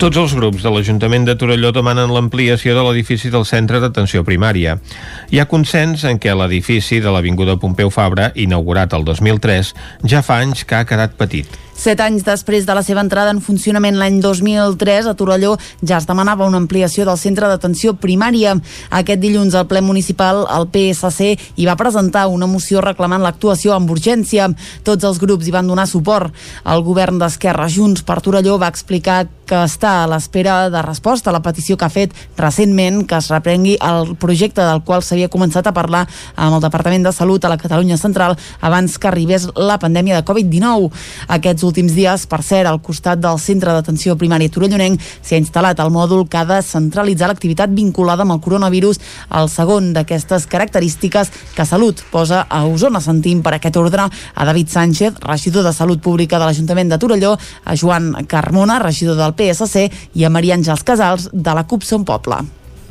[0.00, 4.78] Tots els grups de l'Ajuntament de Torelló demanen l'ampliació de l'edifici del centre d'atenció primària.
[5.30, 9.74] Hi ha consens en què l'edifici de l'Avinguda Pompeu Fabra, inaugurat el 2003,
[10.08, 11.63] ja fa anys que ha quedat petit.
[11.84, 15.50] Set anys després de la seva entrada en funcionament l'any 2003, a Torelló
[15.84, 18.54] ja es demanava una ampliació del centre d'atenció primària.
[18.88, 23.92] Aquest dilluns al ple municipal el PSC hi va presentar una moció reclamant l'actuació amb
[23.92, 24.48] urgència.
[24.82, 26.32] Tots els grups hi van donar suport.
[26.64, 31.34] El govern d'Esquerra Junts per Torelló va explicar que està a l'espera de resposta a
[31.36, 35.68] la petició que ha fet recentment que es reprengui el projecte del qual s'havia començat
[35.68, 39.76] a parlar amb el Departament de Salut a la Catalunya Central abans que arribés la
[39.78, 40.88] pandèmia de Covid-19.
[41.36, 45.80] Aquests últims dies, per cert, al costat del Centre d'Atenció Primària Torellonenc s'hi ha instal·lat
[45.82, 49.00] el mòdul que ha de centralitzar l'activitat vinculada amb el coronavirus,
[49.34, 53.00] el segon d'aquestes característiques que Salut posa a Osona.
[53.00, 57.36] Sentim per aquest ordre a David Sánchez, regidor de Salut Pública de l'Ajuntament de Torelló,
[57.64, 62.04] a Joan Carmona, regidor del PSC, i a Maria Àngels Casals, de la CUP Som
[62.04, 62.44] Poble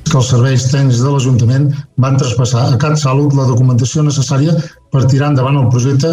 [0.04, 1.70] que els serveis tècnics de l'Ajuntament
[2.04, 4.54] van traspassar a CatSalut la documentació necessària
[4.92, 6.12] per tirar endavant el projecte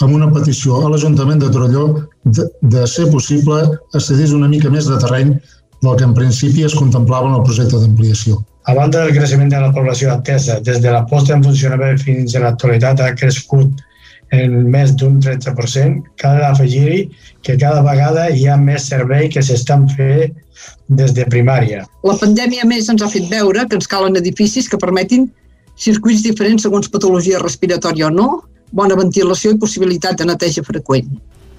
[0.00, 1.84] amb una petició a l'Ajuntament de Torelló
[2.24, 3.60] de, de ser possible
[3.92, 5.36] accedís una mica més de terreny
[5.82, 8.40] del que en principi es contemplava en el projecte d'ampliació.
[8.70, 12.36] A banda del creixement de la població atesa, des de la posta en funcionament fins
[12.36, 13.82] a l'actualitat ha crescut
[14.32, 17.02] en més d'un 13%, cal afegir-hi
[17.44, 20.32] que cada vegada hi ha més servei que s'estan fent
[20.88, 21.82] des de primària.
[22.06, 25.28] La pandèmia més ens ha fet veure que ens calen edificis que permetin
[25.76, 28.30] circuits diferents segons patologia respiratòria o no,
[28.72, 31.10] bona ventilació i possibilitat de neteja freqüent.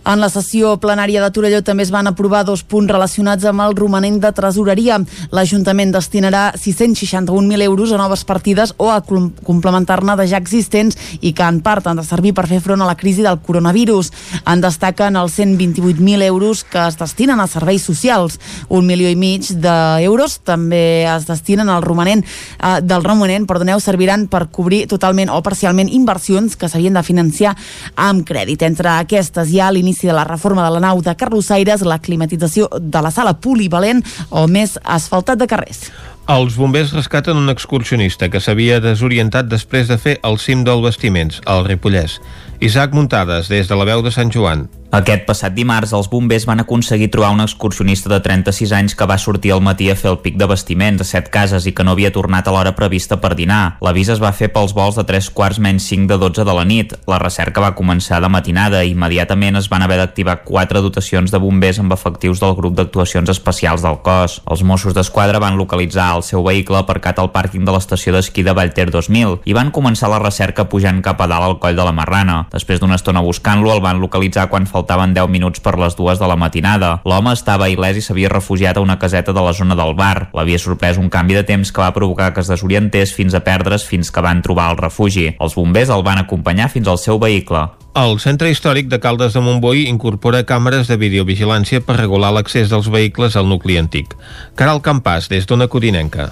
[0.03, 3.75] En la sessió plenària de Torelló també es van aprovar dos punts relacionats amb el
[3.77, 4.97] romanent de tresoreria.
[5.31, 11.47] L'Ajuntament destinarà 661.000 euros a noves partides o a complementar-ne de ja existents i que
[11.47, 14.11] en part han de servir per fer front a la crisi del coronavirus.
[14.43, 18.41] En destaquen els 128.000 euros que es destinen a serveis socials.
[18.67, 24.27] Un milió i mig d'euros també es destinen al romanent eh, del romanent, perdoneu, serviran
[24.27, 27.55] per cobrir totalment o parcialment inversions que s'havien de financiar
[27.95, 28.67] amb crèdit.
[28.67, 31.99] Entre aquestes hi ha l'inici l'inici de la reforma de la nau de carrossaires, la
[31.99, 35.91] climatització de la sala polivalent o més asfaltat de carrers.
[36.27, 41.41] Els bombers rescaten un excursionista que s'havia desorientat després de fer el cim del Vestiments,
[41.45, 42.19] al Ripollès.
[42.61, 44.69] Isaac Muntades, des de la veu de Sant Joan.
[44.93, 49.15] Aquest passat dimarts, els bombers van aconseguir trobar un excursionista de 36 anys que va
[49.17, 51.95] sortir al matí a fer el pic de vestiments a set cases i que no
[51.95, 53.79] havia tornat a l'hora prevista per dinar.
[53.81, 56.65] L'avís es va fer pels vols de 3 quarts menys 5 de 12 de la
[56.69, 56.93] nit.
[57.09, 61.41] La recerca va començar de matinada i immediatament es van haver d'activar quatre dotacions de
[61.41, 64.43] bombers amb efectius del grup d'actuacions especials del cos.
[64.45, 68.53] Els Mossos d'Esquadra van localitzar el seu vehicle aparcat al pàrquing de l'estació d'esquí de
[68.53, 71.97] Vallter 2000 i van començar la recerca pujant cap a dalt al coll de la
[71.97, 72.43] Marrana.
[72.53, 76.19] Després d'una estona buscant-lo, el van localitzar quan faltava faltaven 10 minuts per les dues
[76.19, 76.99] de la matinada.
[77.07, 80.29] L'home estava il·lès i s'havia refugiat a una caseta de la zona del bar.
[80.35, 83.87] L'havia sorprès un canvi de temps que va provocar que es desorientés fins a perdre's
[83.87, 85.31] fins que van trobar el refugi.
[85.39, 87.69] Els bombers el van acompanyar fins al seu vehicle.
[87.95, 92.89] El Centre Històric de Caldes de Montbui incorpora càmeres de videovigilància per regular l'accés dels
[92.89, 94.17] vehicles al nucli antic.
[94.57, 96.31] Caral Campàs, des d'una Codinenca.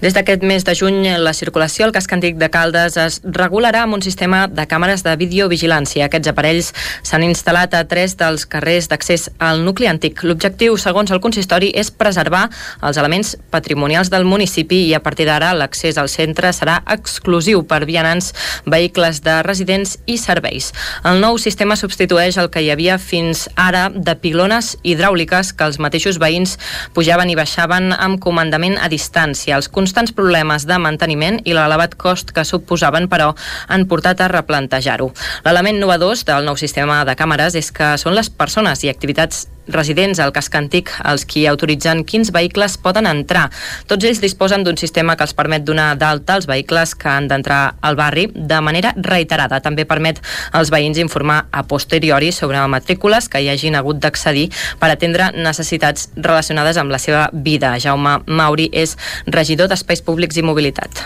[0.00, 3.96] Des d'aquest mes de juny, la circulació al casc antic de Caldes es regularà amb
[3.96, 6.06] un sistema de càmeres de videovigilància.
[6.06, 10.22] Aquests aparells s'han instal·lat a tres dels carrers d'accés al nucli antic.
[10.22, 12.44] L'objectiu, segons el consistori, és preservar
[12.84, 17.84] els elements patrimonials del municipi i a partir d'ara l'accés al centre serà exclusiu per
[17.88, 18.32] vianants,
[18.66, 20.72] vehicles de residents i serveis.
[21.04, 25.80] El nou sistema substitueix el que hi havia fins ara de pilones hidràuliques que els
[25.82, 26.56] mateixos veïns
[26.94, 32.32] pujaven i baixaven amb comandament a distància els constants problemes de manteniment i l'elevat cost
[32.36, 33.32] que suposaven, però,
[33.68, 35.10] han portat a replantejar-ho.
[35.44, 40.20] L'element novedós del nou sistema de càmeres és que són les persones i activitats residents
[40.20, 43.48] al casc antic els qui autoritzen quins vehicles poden entrar.
[43.90, 47.76] Tots ells disposen d'un sistema que els permet donar d'alta els vehicles que han d'entrar
[47.80, 49.60] al barri de manera reiterada.
[49.60, 50.20] També permet
[50.52, 54.48] als veïns informar a posteriori sobre matrícules que hi hagin hagut d'accedir
[54.80, 57.76] per atendre necessitats relacionades amb la seva vida.
[57.82, 58.96] Jaume Mauri és
[59.26, 61.04] regidor d'Espais Públics i Mobilitat.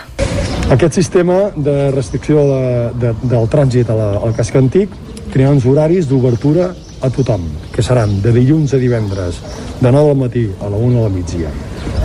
[0.71, 2.61] Aquest sistema de restricció de,
[3.01, 4.93] de, del trànsit a la, al casc antic
[5.33, 6.69] crea uns horaris d'obertura
[7.01, 7.43] a tothom,
[7.73, 9.41] que seran de dilluns a divendres,
[9.81, 11.51] de 9 del matí a la 1 de la migdia.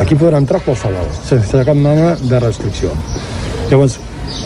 [0.01, 2.92] Aquí podrà entrar qualsevol, sense cap mena de restricció.
[3.70, 3.99] Llavors,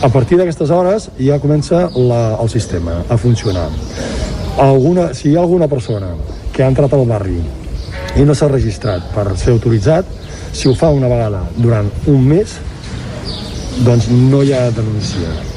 [0.03, 3.69] a partir d'aquestes hores ja comença la, el sistema a funcionar.
[4.59, 6.13] Alguna, si hi ha alguna persona
[6.53, 7.39] que ha entrat al barri
[8.19, 10.05] i no s'ha registrat per ser autoritzat,
[10.51, 12.57] si ho fa una vegada durant un mes,
[13.87, 15.50] doncs no hi ha denúncia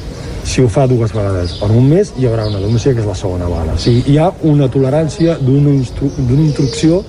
[0.45, 3.17] si ho fa dues vegades en un mes hi haurà una denúncia que és la
[3.17, 3.73] segona vegada.
[3.73, 7.01] O sigui, hi ha una tolerància d'una instru instrucció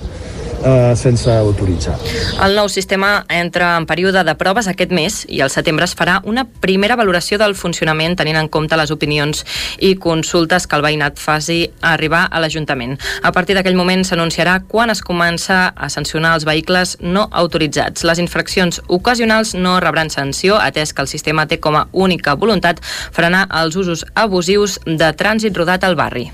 [0.63, 1.95] eh, sense autoritzar.
[2.43, 6.19] El nou sistema entra en període de proves aquest mes i al setembre es farà
[6.25, 9.43] una primera valoració del funcionament tenint en compte les opinions
[9.79, 12.97] i consultes que el veïnat faci arribar a l'Ajuntament.
[13.23, 18.03] A partir d'aquell moment s'anunciarà quan es comença a sancionar els vehicles no autoritzats.
[18.07, 22.81] Les infraccions ocasionals no rebran sanció, atès que el sistema té com a única voluntat
[23.11, 26.29] frenar els usos abusius de trànsit rodat al barri.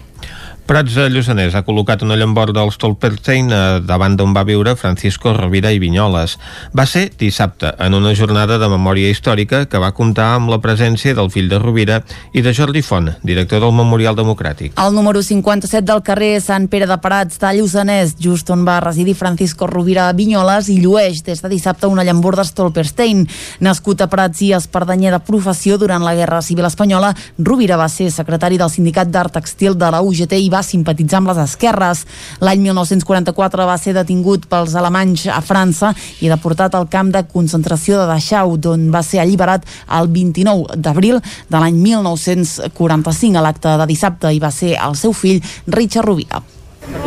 [0.63, 5.33] Prats de Lluçanès ha col·locat una llamborda als Stolperstein eh, davant d'on va viure Francisco
[5.35, 6.37] Rovira i Vinyoles.
[6.71, 11.17] Va ser dissabte, en una jornada de memòria històrica que va comptar amb la presència
[11.17, 11.97] del fill de Rovira
[12.31, 14.77] i de Jordi Font, director del Memorial Democràtic.
[14.79, 19.17] El número 57 del carrer Sant Pere de Prats de Lluçanès, just on va residir
[19.19, 23.25] Francisco Rovira Vinyoles, i llueix des de dissabte una llamborda Stolperstein.
[23.59, 28.13] Nascut a Prats i espardanyer de professió durant la Guerra Civil Espanyola, Rovira va ser
[28.15, 32.05] secretari del Sindicat d'Art Textil de la UGT i va simpatitzar amb les esquerres.
[32.43, 37.99] L'any 1944 va ser detingut pels alemanys a França i deportat al camp de concentració
[38.01, 39.67] de Dachau, d'on va ser alliberat
[39.99, 43.37] el 29 d'abril de l'any 1945.
[43.37, 46.43] A l'acte de dissabte hi va ser el seu fill, Richard Rovira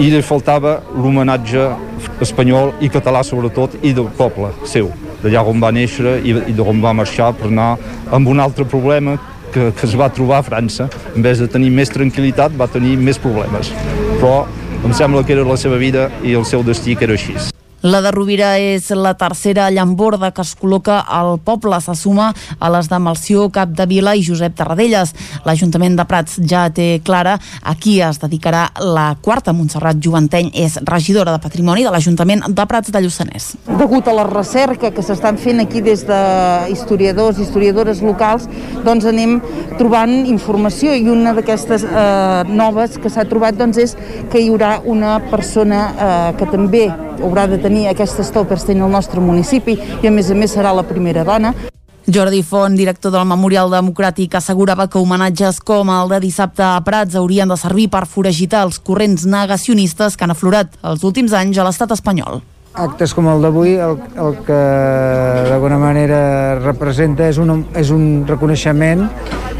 [0.01, 1.67] i li faltava l'homenatge
[2.25, 4.91] espanyol i català sobretot i del poble seu
[5.23, 7.71] d'allà on va néixer i, i d'on va marxar per anar
[8.19, 9.17] amb un altre problema
[9.57, 10.91] que, que es va trobar a França.
[11.17, 13.73] En vez de tenir més tranquil·litat, va tenir més problemes.
[14.21, 14.39] Però
[14.85, 17.56] em sembla que era la seva vida i el seu destí que era així.
[17.85, 21.77] La de Rovira és la tercera llamborda que es col·loca al poble.
[21.85, 25.13] Se suma a les de Malció, Capdevila i Josep Tarradellas.
[25.45, 29.53] L'Ajuntament de Prats ja té clara a qui es dedicarà la quarta.
[29.53, 33.53] Montserrat Joventeny és regidora de Patrimoni de l'Ajuntament de Prats de Lluçanès.
[33.69, 36.21] Degut a la recerca que s'estan fent aquí des de
[36.73, 38.49] historiadors i historiadores locals,
[38.89, 39.37] doncs anem
[39.77, 43.97] trobant informació i una d'aquestes eh, noves que s'ha trobat doncs, és
[44.33, 46.87] que hi haurà una persona eh, que també
[47.23, 50.87] haurà de tenir aquestes Stolperstein al nostre municipi i a més a més serà la
[50.89, 51.53] primera dona.
[52.07, 57.17] Jordi Font, director del Memorial Democràtic, assegurava que homenatges com el de dissabte a Prats
[57.19, 61.67] haurien de servir per foragitar els corrents negacionistes que han aflorat els últims anys a
[61.67, 62.45] l'estat espanyol.
[62.77, 64.61] Actes com el d'avui el, el que
[65.51, 66.21] d'alguna manera
[66.61, 69.07] representa és un, és un reconeixement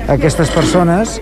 [0.07, 1.17] a aquestes persones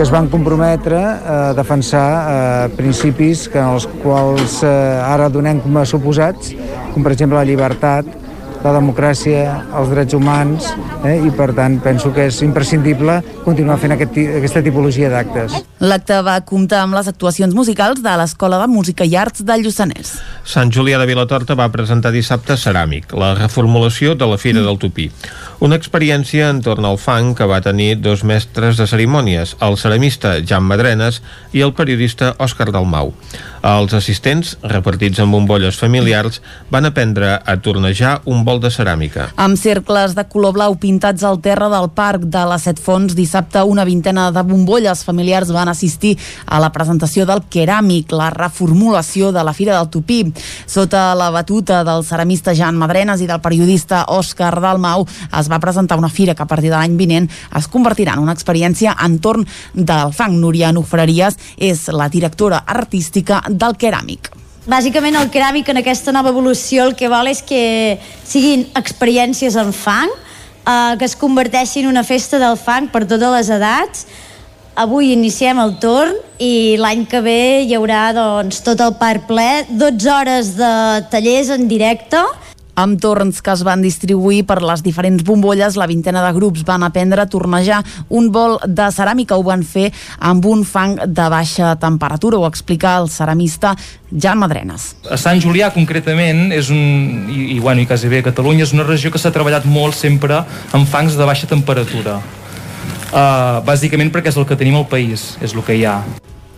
[0.00, 4.70] que es van comprometre a defensar eh, principis que en els quals eh,
[5.04, 6.54] ara donem com a suposats,
[6.94, 8.08] com per exemple la llibertat,
[8.64, 9.42] la democràcia,
[9.76, 10.70] els drets humans,
[11.04, 15.58] eh, i per tant penso que és imprescindible continuar fent aquest, aquesta tipologia d'actes.
[15.84, 20.16] L'acte va comptar amb les actuacions musicals de l'Escola de Música i Arts del Lluçanès.
[20.48, 25.10] Sant Julià de Vilatorta va presentar dissabte Ceràmic, la reformulació de la Fira del Tupí.
[25.60, 30.64] Una experiència entorn al fang que va tenir dos mestres de cerimònies, el ceramista Jan
[30.64, 31.18] Madrenes
[31.52, 33.12] i el periodista Òscar Dalmau.
[33.60, 36.38] Els assistents, repartits en bombolles familiars,
[36.72, 39.26] van aprendre a tornejar un bol de ceràmica.
[39.36, 43.60] Amb cercles de color blau pintats al terra del parc de les Set Fonts, dissabte
[43.60, 46.14] una vintena de bombolles familiars van assistir
[46.46, 50.22] a la presentació del Keràmic, la reformulació de la Fira del Tupí.
[50.64, 55.98] Sota la batuta del ceramista Jan Madrenes i del periodista Òscar Dalmau es va presentar
[55.98, 57.28] una fira que a partir de l'any vinent
[57.58, 60.38] es convertirà en una experiència entorn del fang.
[60.40, 64.30] Núria Nufreries és la directora artística del Keràmic.
[64.68, 67.98] Bàsicament el keràmic en aquesta nova evolució el que vol és que
[68.28, 73.32] siguin experiències en fang, eh, que es converteixin en una festa del fang per totes
[73.38, 74.04] les edats.
[74.76, 79.48] Avui iniciem el torn i l'any que ve hi haurà doncs, tot el parc ple,
[79.70, 80.70] 12 hores de
[81.10, 82.20] tallers en directe,
[82.80, 86.84] amb torns que es van distribuir per les diferents bombolles, la vintena de grups van
[86.86, 89.36] aprendre a tornejar un bol de ceràmica.
[89.36, 93.74] Ho van fer amb un fang de baixa temperatura, ho explica el ceramista
[94.10, 94.94] Jan Madrenes.
[95.10, 98.86] A Sant Julià, concretament, és un, i, i, bueno, i quasi bé Catalunya, és una
[98.88, 100.42] regió que s'ha treballat molt sempre
[100.72, 102.20] amb fangs de baixa temperatura.
[103.10, 106.00] Uh, bàsicament perquè és el que tenim al país, és el que hi ha.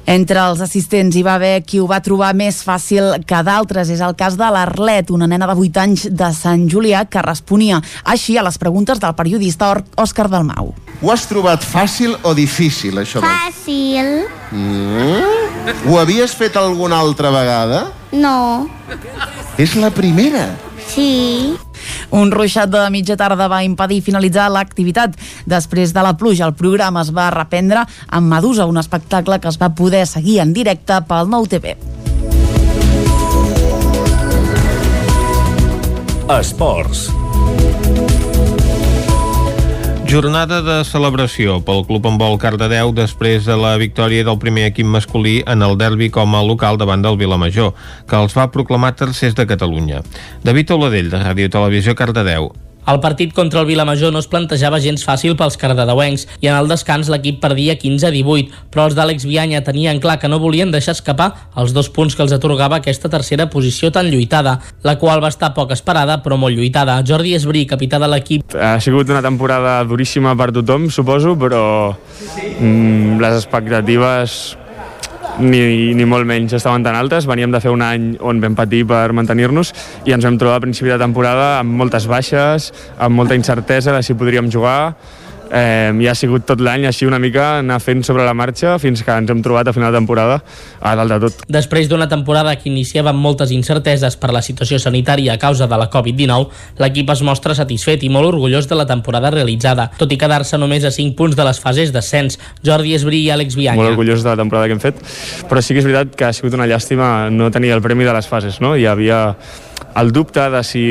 [0.06, 3.90] Entre els assistents hi va haver qui ho va trobar més fàcil que d'altres.
[3.92, 7.80] És el cas de l'Arlet, una nena de 8 anys de Sant Julià que responia
[8.04, 10.72] així a les preguntes del periodista Òscar Dalmau.
[11.02, 13.22] Ho has trobat fàcil o difícil, això?
[13.22, 14.26] Fàcil.
[14.50, 15.88] Mm?
[15.90, 17.86] Ho havies fet alguna altra vegada?
[18.12, 18.68] No.
[19.58, 20.50] És la primera.
[20.88, 21.54] Sí.
[22.10, 25.16] Un ruixat de mitja tarda va impedir finalitzar l'activitat.
[25.46, 29.60] Després de la pluja, el programa es va reprendre amb Medusa, un espectacle que es
[29.60, 31.76] va poder seguir en directe pel Nou TV.
[36.32, 37.10] Esports.
[40.12, 45.38] Jornada de celebració pel Club Handbol Cardedeu després de la victòria del primer equip masculí
[45.48, 47.70] en el derbi com a local davant del Vilamajor,
[48.04, 50.02] que els va proclamar tercers de Catalunya.
[50.44, 52.50] David Oladell, de Ràdio Televisió Cardedeu.
[52.82, 56.70] El partit contra el Vilamajor no es plantejava gens fàcil pels cardedeuencs i en el
[56.70, 61.28] descans l'equip perdia 15-18, però els d'Àlex Vianya tenien clar que no volien deixar escapar
[61.54, 65.52] els dos punts que els atorgava aquesta tercera posició tan lluitada, la qual va estar
[65.54, 66.98] poc esperada però molt lluitada.
[67.06, 68.56] Jordi Esbrí, capità de l'equip.
[68.58, 74.40] Ha sigut una temporada duríssima per tothom, suposo, però mm, les expectatives
[75.40, 77.26] ni, ni molt menys estaven tan altes.
[77.30, 79.72] Veníem de fer un any on vam patir per mantenir-nos
[80.08, 84.02] i ens vam trobar a principi de temporada amb moltes baixes, amb molta incertesa de
[84.02, 84.94] si podríem jugar
[85.52, 89.04] eh, i ha sigut tot l'any així una mica anar fent sobre la marxa fins
[89.04, 90.40] que ens hem trobat a final de temporada
[90.80, 91.44] a dalt de tot.
[91.52, 95.78] Després d'una temporada que iniciava amb moltes incerteses per la situació sanitària a causa de
[95.78, 96.48] la Covid-19,
[96.82, 100.86] l'equip es mostra satisfet i molt orgullós de la temporada realitzada, tot i quedar-se només
[100.88, 102.38] a 5 punts de les fases d'ascens.
[102.64, 103.80] Jordi Esbrí i Àlex Vianya.
[103.80, 105.02] Molt orgullós de la temporada que hem fet,
[105.50, 108.16] però sí que és veritat que ha sigut una llàstima no tenir el premi de
[108.16, 108.74] les fases, no?
[108.76, 109.22] Hi havia
[109.96, 110.82] el dubte de si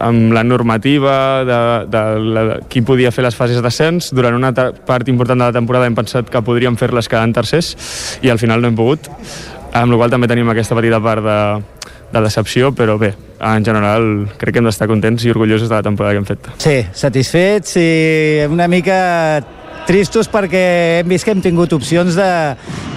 [0.00, 1.14] amb la normativa
[1.44, 1.60] de,
[1.92, 2.02] de,
[2.34, 5.98] de qui podia fer les fases d'ascens durant una part important de la temporada hem
[5.98, 7.74] pensat que podríem fer-les quedant tercers
[8.24, 9.10] i al final no hem pogut
[9.76, 11.38] amb la qual també tenim aquesta petita part de,
[12.10, 14.08] de decepció, però bé, en general
[14.40, 16.50] crec que hem d'estar contents i orgullosos de la temporada que hem fet.
[16.58, 17.88] Sí, satisfets i
[18.50, 18.98] una mica
[19.86, 20.62] tristos perquè
[21.00, 22.28] hem vist que hem tingut opcions de,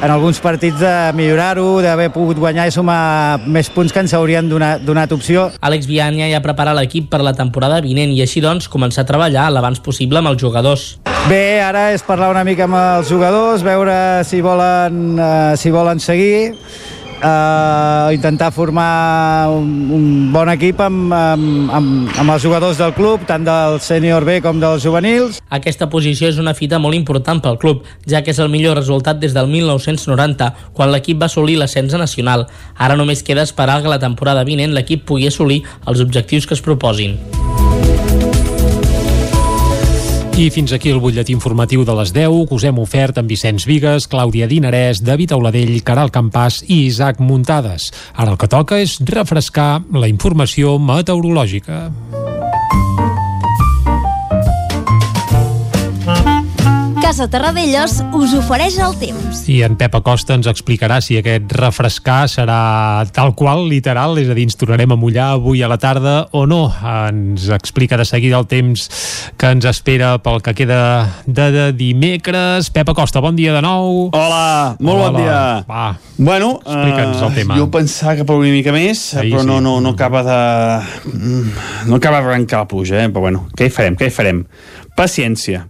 [0.04, 4.50] en alguns partits de millorar-ho, d'haver pogut guanyar i sumar més punts que ens haurien
[4.50, 5.50] donat, donat opció.
[5.64, 9.50] Àlex Vianya ja prepara l'equip per la temporada vinent i així doncs començar a treballar
[9.54, 10.88] l'abans possible amb els jugadors.
[11.30, 13.96] Bé, ara és parlar una mica amb els jugadors, veure
[14.28, 16.52] si volen, uh, si volen seguir,
[17.24, 23.24] uh, intentar formar un, un bon equip amb, amb, amb, amb els jugadors del club,
[23.30, 25.40] tant del sènior B com dels juvenils.
[25.54, 29.22] Aquesta posició és una fita molt important pel club, ja que és el millor resultat
[29.24, 32.48] des del 1990, quan l'equip va assolir l'ascens nacional.
[32.76, 36.66] Ara només queda esperar que la temporada vinent l'equip pugui assolir els objectius que es
[36.66, 37.20] proposin.
[40.34, 43.68] I fins aquí el butlletí informatiu de les 10 que us hem ofert amb Vicenç
[43.70, 47.92] Vigues, Clàudia Dinarès, David Auladell, Caral Campàs i Isaac Muntades.
[48.18, 51.84] Ara el que toca és refrescar la informació meteorològica.
[57.04, 59.42] Casa Terradellos us ofereix el temps.
[59.52, 64.38] I en Pep Acosta ens explicarà si aquest refrescar serà tal qual, literal, és a
[64.38, 66.62] dir, ens tornarem a mullar avui a la tarda o no.
[66.80, 68.86] Ens explica de seguida el temps
[69.36, 70.80] que ens espera pel que queda
[71.28, 72.72] de, de dimecres.
[72.72, 74.08] Pep Acosta, bon dia de nou.
[74.16, 75.44] Hola, molt Hola, bon dia.
[75.68, 75.86] Va,
[76.16, 77.56] Bueno, explica'ns el eh, tema.
[77.58, 79.64] jo pensava que plouria una mica més, Ahir però no, sí.
[79.66, 81.10] no, no acaba de...
[81.10, 83.10] mm, No acaba d'arrencar la pluja, eh?
[83.10, 84.44] però bueno, què hi farem, què hi farem?
[84.94, 85.64] Paciència.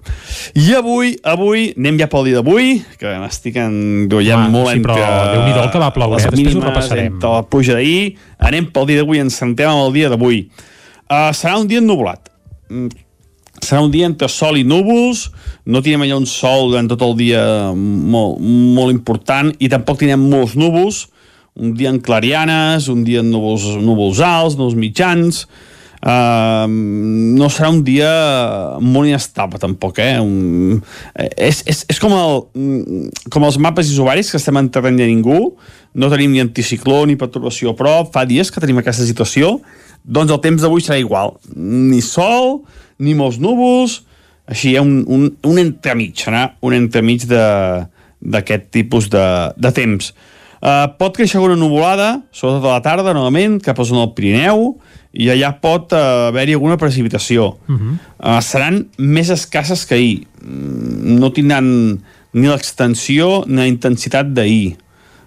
[0.60, 4.98] I avui, avui, anem ja pel dia d'avui, que m'estic enrollant Home, molt sí, però
[4.98, 6.28] Déu-n'hi-do el que va ploure, les?
[6.28, 7.14] Després ho mínimes, repassarem.
[7.14, 8.18] entre la pluja d'ahir,
[8.52, 10.44] anem pel dia d'avui, ens centrem en el dia d'avui.
[11.08, 12.28] Uh, serà un dia ennublat.
[12.68, 12.92] Mm,
[13.64, 15.30] serà un dia entre sol i núvols,
[15.66, 17.44] no tindrem allà un sol durant tot el dia
[17.74, 21.06] molt, molt important i tampoc tindrem molts núvols,
[21.54, 25.46] un dia en clarianes, un dia en núvols, núvols alts, núvols mitjans,
[26.04, 28.10] Uh, no serà un dia
[28.84, 30.18] molt inestable tampoc eh?
[30.20, 30.82] un,
[31.16, 35.00] eh, és, és, és com, el, mm, com els mapes isobaris que estem en terreny
[35.00, 35.38] de ningú
[35.96, 39.54] no tenim ni anticicló ni perturbació a prop fa dies que tenim aquesta situació
[40.04, 42.66] doncs el temps d'avui serà igual ni sol,
[43.00, 44.02] ni molts núvols
[44.44, 49.26] així hi ha un, un, un entremig serà un entremig d'aquest tipus de,
[49.56, 50.12] de temps
[50.64, 54.70] uh, pot créixer alguna nuvolada sobretot a la tarda novament cap a zona del Pirineu
[55.14, 57.58] i allà pot uh, haver-hi alguna precipitació.
[57.68, 57.98] Uh -huh.
[58.18, 60.28] uh, seran més escasses que ahir.
[60.42, 62.00] Mm, no tindran
[62.34, 64.78] ni l'extensió ni la intensitat d'ahir.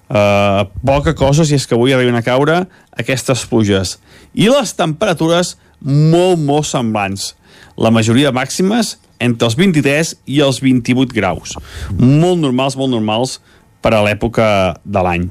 [0.06, 3.98] Uh, poca cosa si és que avui arriben a caure aquestes pluges.
[4.34, 7.34] I les temperatures molt molt semblants.
[7.76, 11.56] La majoria de màximes entre els 23 i els 28 graus.
[11.98, 13.40] Molt normals, molt normals
[13.86, 14.48] per a l'època
[14.82, 15.30] de l'any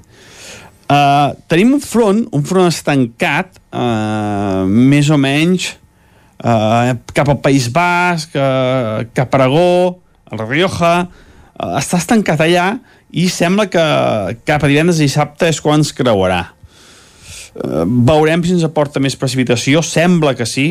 [0.86, 5.72] Uh, tenim un front, un front estancat, uh, més o menys
[6.46, 9.96] uh, cap al País Basc, uh, cap a Aragó,
[10.30, 12.68] a la Rioja, uh, està estancat allà
[13.10, 13.86] i sembla que
[14.46, 16.44] cap a divendres i dissabte és quan ens creuarà.
[17.58, 20.68] Uh, veurem si ens aporta més precipitació, sembla que sí,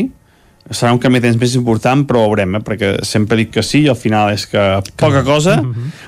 [0.71, 2.63] serà un canvi de temps més important, però veurem, eh?
[2.65, 4.63] perquè sempre dic que sí i al final és que
[4.97, 5.59] poca cosa.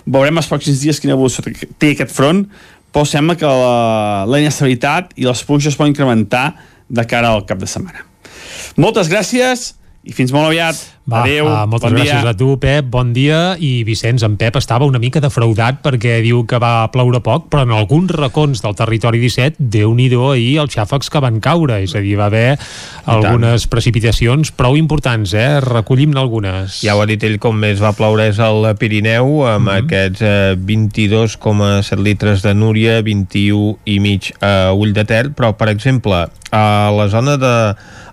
[0.07, 2.47] Veurem els pròxims dies quina evolució té- té aquest front,
[2.93, 6.55] però sembla que la, la inestabilitat i les pluges poden incrementar
[6.89, 8.05] de cara al cap de setmana.
[8.81, 9.75] Moltes gràcies
[10.07, 10.79] i fins molt aviat.
[11.07, 12.31] Va, Adéu, uh, moltes bon gràcies dia.
[12.31, 13.39] a tu, Pep, bon dia.
[13.63, 17.63] I Vicenç, en Pep estava una mica defraudat perquè diu que va ploure poc, però
[17.67, 21.95] en alguns racons del territori 17, déu nhi ahir els xàfecs que van caure, és
[21.95, 22.59] a dir, va haver
[23.07, 25.61] algunes precipitacions prou importants, eh?
[25.63, 26.81] Recollim-ne algunes.
[26.83, 30.57] Ja ho ha dit ell com més va ploure és al Pirineu amb aquests eh,
[30.59, 36.91] 22,7 litres de Núria 21 i mig a Ull de Ter però per exemple a
[36.95, 37.55] la zona de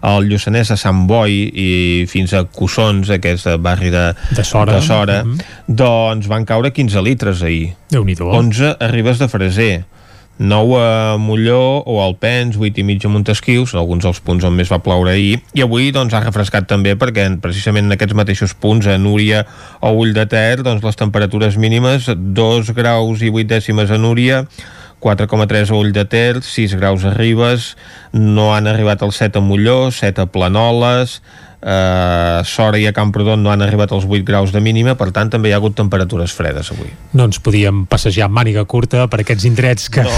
[0.03, 1.69] el Lluçanès a Sant Boi i
[2.11, 5.21] fins a Cussons aquest barri de, de Sora, de Sora
[5.67, 7.73] doncs van caure 15 litres ahir.
[7.93, 9.73] Déu nhi 11 a Ribes de Freser
[10.37, 14.45] 9 a Molló o al Pens, 8 i mig a Montesquieu, són alguns dels punts
[14.47, 18.17] on més va ploure ahir, i avui doncs, ha refrescat també perquè precisament en aquests
[18.17, 19.43] mateixos punts, a Núria
[19.79, 24.43] o Ull de Ter, doncs, les temperatures mínimes, 2 graus i 8 dècimes a Núria,
[25.03, 27.73] 4,3 a Ull de Ter, 6 graus a Ribes,
[28.15, 31.19] no han arribat als 7 a Molló, 7 a Planoles,
[31.63, 35.31] eh, Sora i a Camprodon no han arribat als 8 graus de mínima, per tant
[35.33, 36.91] també hi ha hagut temperatures fredes avui.
[37.13, 40.13] No ens podíem passejar amb màniga curta per aquests indrets que, no,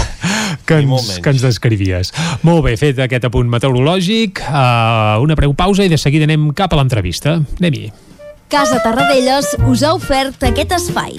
[0.66, 2.12] que, ens, que ens descrivies.
[2.46, 6.74] Molt bé, fet aquest apunt meteorològic, uh, una breu pausa i de seguida anem cap
[6.74, 7.40] a l'entrevista.
[7.60, 7.90] Anem-hi.
[8.46, 11.18] Casa Tarradellas us ha ofert aquest espai.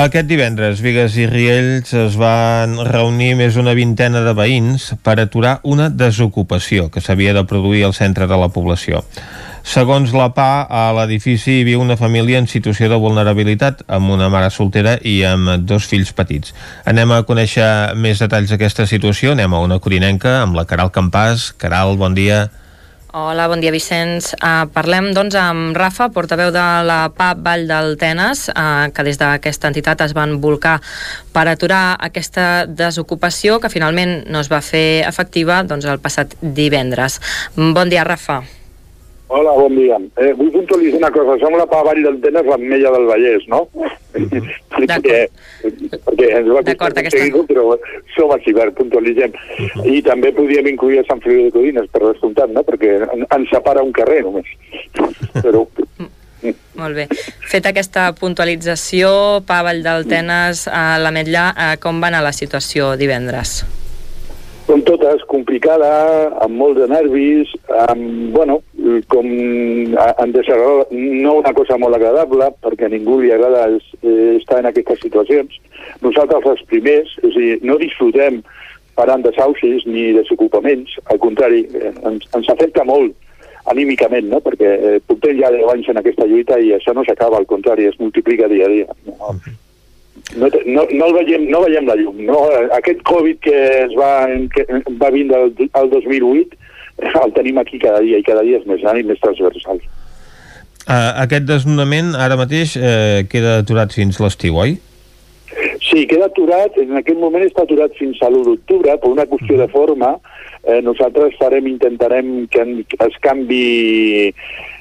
[0.00, 5.58] Aquest divendres, Vigues i Riells es van reunir més d'una vintena de veïns per aturar
[5.68, 9.02] una desocupació que s'havia de produir al centre de la població.
[9.60, 14.30] Segons la PA, a l'edifici hi viu una família en situació de vulnerabilitat, amb una
[14.32, 16.54] mare soltera i amb dos fills petits.
[16.88, 19.36] Anem a conèixer més detalls d'aquesta situació.
[19.36, 21.50] Anem a una corinenca amb la Caral Campàs.
[21.60, 22.46] Caral, bon dia.
[23.12, 24.28] Hola, bon dia, Vicenç.
[24.38, 29.18] Uh, parlem, doncs, amb Rafa, portaveu de la PAP Vall del Tenes, uh, que des
[29.18, 30.76] d'aquesta entitat es van volcar
[31.34, 37.18] per aturar aquesta desocupació que finalment no es va fer efectiva doncs, el passat divendres.
[37.58, 38.44] Bon dia, Rafa.
[39.32, 39.94] Hola, bon dia.
[40.18, 41.36] Eh, vull puntualitzar una cosa.
[41.38, 43.60] Som la PAP Vall del Tenes, l'Ametlla del Vallès, no?
[44.74, 45.20] perquè,
[45.62, 47.44] perquè ens va costar aquesta...
[47.46, 47.76] però
[48.16, 49.36] som així, per puntualitzem.
[49.86, 52.66] I també podíem incluir a Sant Feliu de Codines, per descomptat, no?
[52.66, 54.50] Perquè ens separa un carrer, només.
[55.38, 55.62] Però...
[56.80, 57.04] Molt bé.
[57.52, 59.12] Fet aquesta puntualització,
[59.46, 63.60] Pa Vall del Tenes, a l'Ametlla, eh, com va anar la situació divendres?
[64.70, 65.90] com totes, complicada,
[66.44, 67.50] amb molts de nervis,
[67.88, 68.60] amb, bueno,
[69.12, 74.60] com en desagradable, no una cosa molt agradable, perquè a ningú li agrada eh, estar
[74.60, 75.56] en aquestes situacions.
[76.04, 78.42] Nosaltres els primers, és a dir, no disfrutem
[78.98, 83.16] parant de saucis ni desocupaments, al contrari, eh, ens, ens afecta molt
[83.70, 84.40] anímicament, no?
[84.44, 87.88] perquè eh, portem ja 10 anys en aquesta lluita i això no s'acaba, al contrari,
[87.88, 88.96] es multiplica dia a dia.
[89.06, 89.34] No?
[90.36, 92.24] no, no, no, el veiem, no veiem la llum.
[92.26, 92.42] No?
[92.76, 94.66] Aquest Covid que es va, que
[95.00, 96.68] va vindre el 2008
[97.00, 99.80] el tenim aquí cada dia i cada dia és més gran i més transversal.
[100.90, 104.78] Uh, aquest desnonament ara mateix eh, queda aturat fins l'estiu, oi?
[105.84, 109.58] Sí, queda aturat, en aquest moment està aturat fins a l'1 d'octubre, per una qüestió
[109.58, 110.14] de forma.
[110.62, 112.62] Eh, nosaltres farem, intentarem que
[113.06, 114.30] es canvi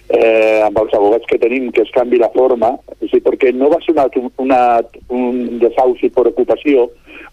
[0.10, 3.72] eh, amb els abogats que tenim que es canvi la forma, és dir, perquè no
[3.72, 4.08] va ser una,
[4.44, 4.62] una,
[5.14, 6.90] un desauci per ocupació,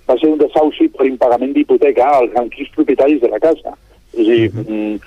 [0.08, 3.74] va ser un desauci per impagament d'hipoteca als antics propietaris de la casa.
[4.16, 5.00] És a dir, uh -huh.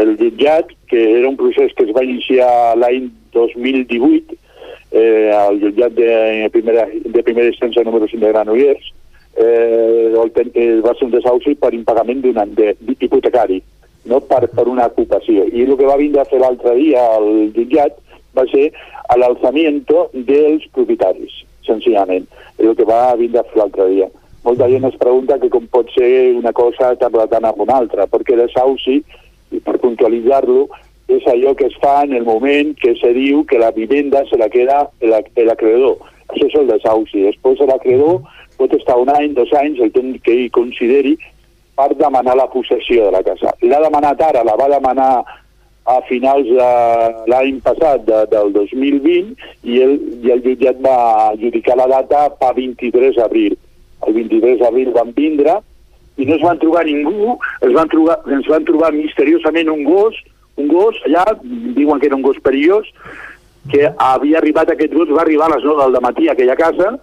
[0.00, 4.34] el jutjat, que era un procés que es va iniciar l'any 2018,
[4.90, 8.92] eh, al jutjat de primera, de primera instància número 5 de Granollers,
[9.36, 13.62] eh, va ser un desauci per impagament d'un any d'hipotecari
[14.08, 15.44] no per, per una ocupació.
[15.52, 17.98] I el que va vindre a fer l'altre dia al jutjat
[18.36, 18.70] va ser
[19.18, 22.26] l'alzamiento dels propietaris, senzillament.
[22.58, 24.08] El que va vindre a fer l'altre dia.
[24.48, 28.32] Molta gent es pregunta que com pot ser una cosa tan amb una altra, perquè
[28.38, 29.02] desauci,
[29.52, 30.62] i per puntualitzar-lo,
[31.12, 34.38] és allò que es fa en el moment que se diu que la vivenda se
[34.40, 36.00] la queda l'acreedor.
[36.32, 37.26] Això és el desauci.
[37.26, 38.22] Després l'acreedor
[38.56, 41.18] pot estar un any, dos anys, el temps que ell consideri,
[41.76, 43.52] per demanar la possessió de la casa.
[43.60, 45.12] L'ha demanat ara, la va demanar
[45.88, 46.72] a finals de
[47.28, 49.36] l'any passat, de, del 2020,
[49.68, 50.98] i el, i el jutjat va
[51.34, 53.60] adjudicar la data pa 23 d'abril.
[54.06, 55.58] El 23 d'abril van vindre
[56.18, 60.16] i no es van trobar ningú, es van trobar, ens van trobar misteriosament un gos,
[60.58, 62.88] un gos allà, diuen que era un gos perillós,
[63.70, 66.96] que havia arribat, aquest gos va arribar a les 9 del matí a aquella casa,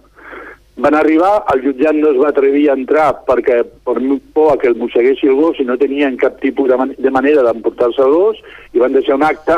[0.76, 3.96] van arribar, el jutjat no es va atrevir a entrar perquè per
[4.34, 7.44] por que el mosseguessi el gos i no tenien cap tipus de, man de manera
[7.46, 8.42] d'emportar-se el gos
[8.74, 9.56] i van deixar un acte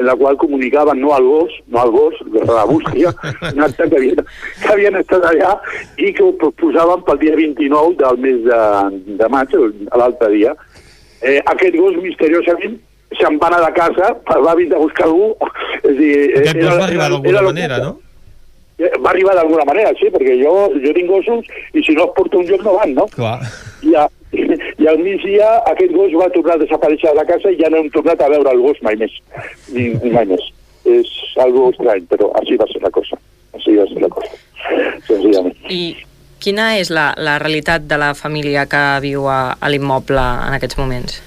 [0.00, 3.14] en la qual comunicaven no al gos, no al gos, de la bústia,
[3.54, 4.20] un acte que havien,
[4.62, 5.54] que havien estat allà
[6.00, 8.60] i que ho posaven pel dia 29 del mes de,
[9.20, 9.56] de maig,
[9.92, 10.54] l'altre dia.
[11.20, 12.78] Eh, aquest gos, misteriosament,
[13.18, 15.34] se'n va anar de casa, va vindre a buscar algú.
[15.82, 17.98] És dir, aquest gos va arribar d'alguna manera, no?
[18.80, 22.16] Eh, va arribar d'alguna manera, sí, perquè jo, jo tinc gossos i si no es
[22.16, 23.04] porta un lloc no van, no?
[23.12, 23.36] Clar.
[23.84, 27.58] I, a, i al migdia aquest gos va tornar a desaparèixer de la casa i
[27.60, 29.16] ja no hem tornat a veure el gos mai més,
[29.74, 30.44] ni, ni mai més.
[30.88, 31.10] És
[31.42, 33.18] algo estrany, però així va ser la cosa.
[33.58, 34.30] Així va ser la cosa,
[35.08, 35.56] senzillament.
[35.68, 35.96] I
[36.40, 40.78] quina és la, la realitat de la família que viu a, a l'immoble en aquests
[40.80, 41.18] moments?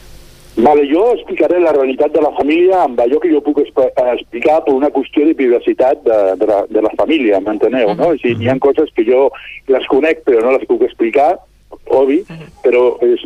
[0.54, 4.74] Vale, jo explicaré la realitat de la família amb allò que jo puc explicar per
[4.74, 8.12] una qüestió de privacitat de, de, la, de la família, m'enteneu, no?
[8.14, 9.32] És dir, hi ha coses que jo
[9.74, 11.32] les conec però no les puc explicar,
[11.88, 12.48] obvi, -huh.
[12.64, 13.22] però és,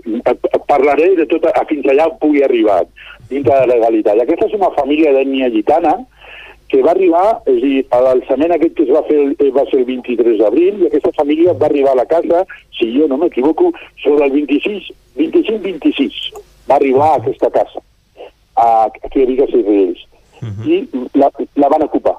[0.67, 2.83] parlaré de tot a, fins allà on pugui arribar,
[3.29, 4.15] dintre de la legalitat.
[4.15, 5.97] I aquesta és una família d'ètnia gitana
[6.67, 9.85] que va arribar, és a dir, l'alçament aquest que es va fer va ser el
[9.87, 12.43] 23 d'abril, i aquesta família va arribar a la casa,
[12.77, 13.71] si jo no m'equivoco,
[14.03, 16.19] sobre el 26, 25-26
[16.67, 17.79] va arribar a aquesta casa,
[18.55, 18.67] a,
[19.03, 20.03] aquí a Vigues i Riells,
[20.41, 20.67] uh -huh.
[20.67, 22.17] i la, la van ocupar,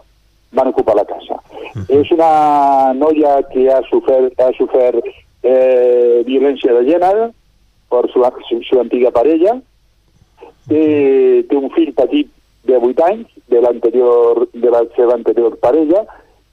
[0.52, 1.34] van ocupar la casa.
[1.34, 2.00] Uh -huh.
[2.00, 5.04] És una noia que ha sofert, ha sofert
[5.42, 7.28] eh, violència de gènere
[7.88, 8.24] per su,
[8.68, 9.58] su antiga parella,
[10.68, 10.82] té,
[11.48, 12.30] té un fill petit
[12.68, 16.04] de 8 anys de l'anterior de la seva anterior parella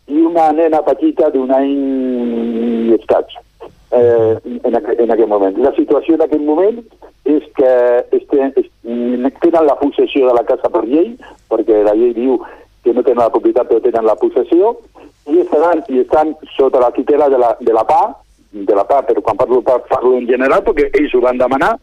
[0.08, 1.74] i una nena petita d'un any
[2.88, 3.34] i escaig
[3.92, 5.58] eh, en, aqu en aquest moment.
[5.66, 6.80] La situació en aquest moment
[7.26, 7.72] és que
[8.16, 8.70] este, es,
[9.42, 11.16] tenen la possessió de la casa per llei,
[11.50, 12.38] perquè la llei diu
[12.86, 14.76] que no tenen la propietat però tenen la possessió,
[15.26, 18.04] i estan, i estan sota la tutela de la, de la PA,
[18.64, 21.76] de la PA, però quan parlo PA parlo en general perquè ells ho van demanar,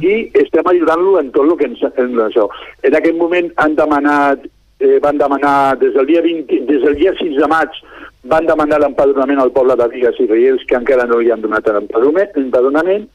[0.00, 2.48] i estem ajudant-lo en tot el que ens, en això.
[2.82, 4.46] En aquest moment han demanat,
[4.80, 7.70] eh, van demanar des del dia 20, des del dia 6 de maig
[8.24, 11.66] van demanar l'empadronament al poble de Vigues i Riells que encara no li han donat
[11.66, 13.08] l'empadronament.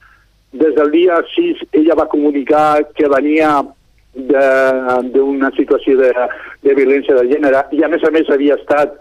[0.51, 3.63] Des del dia 6 ella va comunicar que venia
[4.13, 6.11] d'una situació de,
[6.63, 8.97] de violència de gènere i a més a més havia estat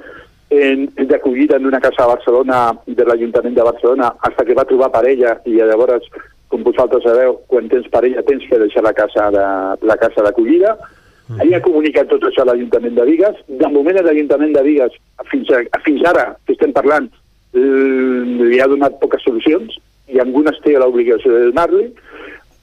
[0.49, 5.37] d'acollida en una casa a Barcelona de l'Ajuntament de Barcelona fins que va trobar parella
[5.45, 6.09] i llavors
[6.49, 9.45] com vosaltres sabeu, quan tens parella tens que deixar la casa de,
[9.87, 10.75] la casa d'acollida.
[11.29, 11.43] Mm.
[11.45, 13.43] Ell ha comunicat tot això a l'Ajuntament de Vigues.
[13.61, 14.97] De moment l'Ajuntament de Vigues,
[15.29, 17.11] fins, a, fins ara que estem parlant,
[17.53, 19.77] li ha donat poques solucions
[20.09, 21.91] i algunes té l'obligació de donar-li.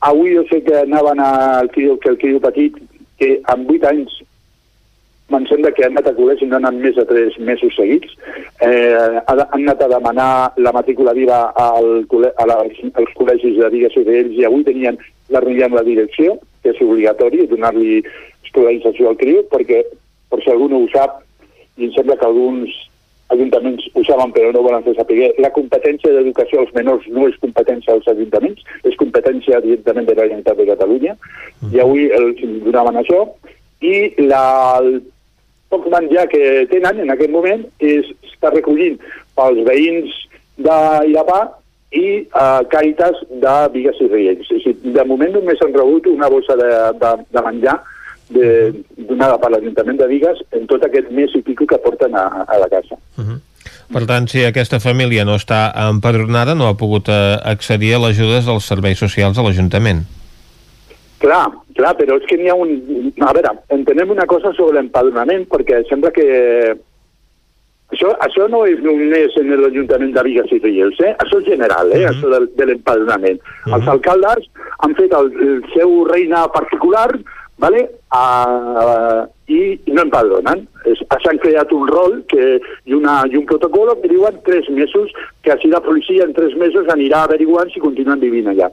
[0.06, 2.78] Avui jo sé que anaven al criu, que el criu petit,
[3.22, 4.18] que amb 8 anys
[5.34, 8.14] me'n sembla que han anat a col·legi no han anat més de 3 mesos seguits.
[8.62, 10.32] Eh, han anat a demanar
[10.62, 15.00] la matrícula viva al, a la, als col·legis de Vigues i d'ells i avui tenien
[15.34, 18.04] la reunió amb la direcció, que és obligatori donar-li
[18.46, 19.82] escolarització al criu, perquè,
[20.30, 21.24] per si algú no ho sap,
[21.78, 22.76] i em sembla que alguns
[23.34, 27.40] ajuntaments ho saben però no volen fer saber, la competència d'educació als menors no és
[27.42, 31.18] competència dels ajuntaments, és competència directament de la Generalitat de Catalunya,
[31.74, 33.26] i avui els donaven això,
[33.82, 34.44] i la,
[34.80, 35.02] el
[35.70, 38.98] poc menjar que tenen en aquest moment és està recollint
[39.36, 40.14] pels veïns
[40.58, 41.42] d'Irapà
[41.96, 44.52] i uh, Càritas de Vigues i Riells.
[44.52, 46.72] O sigui, de moment només han rebut una bossa de,
[47.02, 47.80] de, de menjar
[48.36, 48.48] de,
[49.10, 52.60] donada per l'Ajuntament de Vigues en tot aquest mes i pico que porten a, a
[52.62, 52.98] la casa.
[53.18, 53.40] Uh -huh.
[53.94, 58.20] Per tant, si aquesta família no està empadronada, no ha pogut eh, accedir a les
[58.20, 60.06] ajudes dels serveis socials de l'Ajuntament.
[61.20, 61.46] Clar,
[61.78, 62.74] clar, però és que n'hi ha un...
[63.24, 66.28] A veure, entenem una cosa sobre l'empadronament, perquè sembla que...
[67.94, 71.14] Això, això no és només en l'Ajuntament de Vigues i Riells, eh?
[71.22, 72.02] això és general, eh?
[72.02, 72.12] Uh -huh.
[72.12, 73.40] això de, de l'empadronament.
[73.40, 73.76] Uh -huh.
[73.78, 77.12] Els alcaldes han fet el, el seu reina particular,
[77.58, 77.90] ¿vale?
[78.12, 80.66] Uh, i no empadronen.
[81.24, 85.12] S'han creat un rol que, i, una, i un protocol que diuen tres mesos,
[85.44, 88.72] que així la policia en tres mesos anirà averiguant si continuen vivint allà.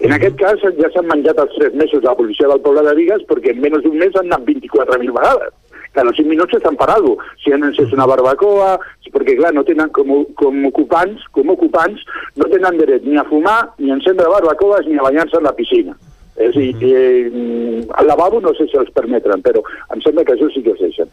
[0.00, 3.26] En aquest cas ja s'han menjat els tres mesos la policia del poble de Vigues
[3.28, 5.52] perquè en menys d'un mes han anat 24.000 vegades
[5.92, 7.18] que a los 5 minuts estan parado.
[7.42, 8.78] Si han encès una barbacoa,
[9.10, 12.04] perquè clar, no tenen com, com ocupants, com ocupants,
[12.38, 15.56] no tenen dret ni a fumar, ni a encendre barbacoes, ni a banyar-se en la
[15.56, 15.96] piscina.
[16.40, 19.60] És a dir, eh, al lavabo no sé si els permetran, però
[19.92, 21.10] em sembla que això sí que els deixen.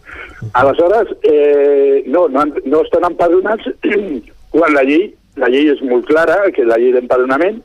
[0.53, 3.65] Aleshores, eh, no, no, no estan empadronats
[4.53, 5.09] quan la llei,
[5.41, 7.59] la llei és molt clara, que la llei d'empadronament,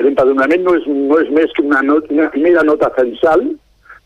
[0.00, 3.44] l'empadronament no és, no és més que una, not, una mera nota censal,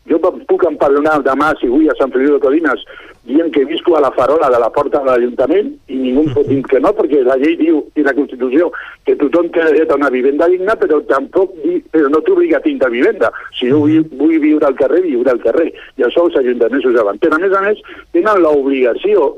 [0.07, 2.83] jo puc empadronar demà, si vull, a Sant Feliu de Codines,
[3.27, 6.47] dient que visco a la farola de la porta de l'Ajuntament i ningú em pot
[6.47, 8.69] dir que no, perquè la llei diu, i la Constitució,
[9.03, 12.63] que tothom té dret a una vivenda digna, però tampoc di, però no t'obliga a
[12.63, 13.33] tindre vivenda.
[13.59, 15.73] Si jo vull, vull viure al carrer, viure al carrer.
[15.99, 17.19] I això els ajuntaments ho saben.
[17.19, 17.83] Però, a més a més,
[18.15, 19.33] tenen l'obligació,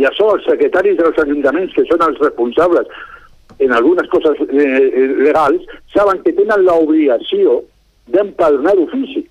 [0.00, 2.88] i això els secretaris dels ajuntaments, que són els responsables
[3.58, 5.64] en algunes coses eh, legals,
[5.94, 7.62] saben que tenen l'obligació
[8.12, 9.24] d'empadronar d'ofici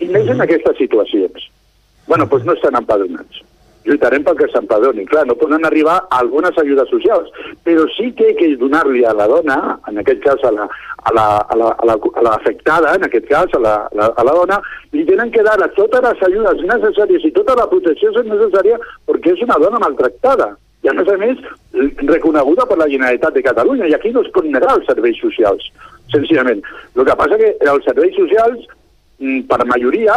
[0.00, 1.50] i més en aquestes situacions.
[2.06, 3.42] bueno, doncs no estan empadronats.
[3.84, 5.06] Lluitarem perquè s'empadronin.
[5.08, 7.28] Clar, no poden arribar a algunes ajudes socials,
[7.64, 10.68] però sí que hay que donar-li a la dona, en aquest cas a la,
[11.04, 13.96] a la, a la, a la, a la afectada, en aquest cas a la, a
[14.00, 14.60] la, a la dona,
[14.92, 19.44] li tenen que dar totes les ajudes necessàries i tota la protecció necessària perquè és
[19.44, 20.54] una dona maltractada
[20.84, 21.38] i a més a més
[22.04, 25.70] reconeguda per la Generalitat de Catalunya i aquí no es pot negar els serveis socials,
[26.12, 26.60] senzillament.
[26.94, 28.68] El que passa que els serveis socials
[29.24, 30.16] Mm, per majoria,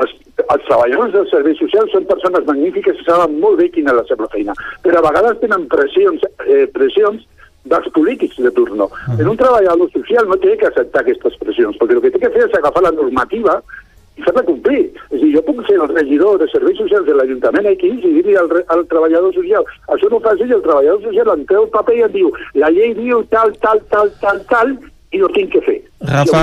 [0.00, 0.12] els,
[0.42, 4.06] els treballadors dels serveis socials són persones magnífiques que saben molt bé quina és la
[4.08, 7.22] seva feina, però a vegades tenen pressions, eh, pressions
[7.68, 8.84] dels polítics de turno.
[8.84, 9.30] Uh -huh.
[9.30, 12.44] un treballador social no té que acceptar aquestes pressions, perquè el que té que fer
[12.48, 13.83] és agafar la normativa i
[14.22, 14.86] fer-la complir.
[15.10, 18.38] És dir, jo puc ser el regidor de serveis socials de l'Ajuntament aquí i dir
[18.38, 21.96] al, al treballador social això no fa i el treballador social em treu el paper
[21.98, 24.76] i em diu la llei diu tal, tal, tal, tal, tal,
[25.14, 25.76] i ho tinc que fer.
[26.04, 26.40] Rafa,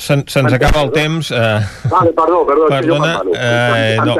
[0.00, 1.30] se'ns se acaba el temps.
[1.30, 1.60] Eh...
[1.92, 4.16] Vale, perdó, perdó, Perdona, eh, no.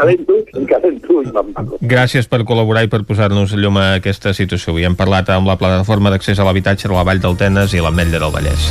[1.81, 4.75] Gràcies per col·laborar i per posar-nos llum a aquesta situació.
[4.75, 7.83] Avui hem parlat amb la plataforma d'accés a l'habitatge de la Vall del Tenes i
[7.83, 8.71] l'Ametlla del Vallès.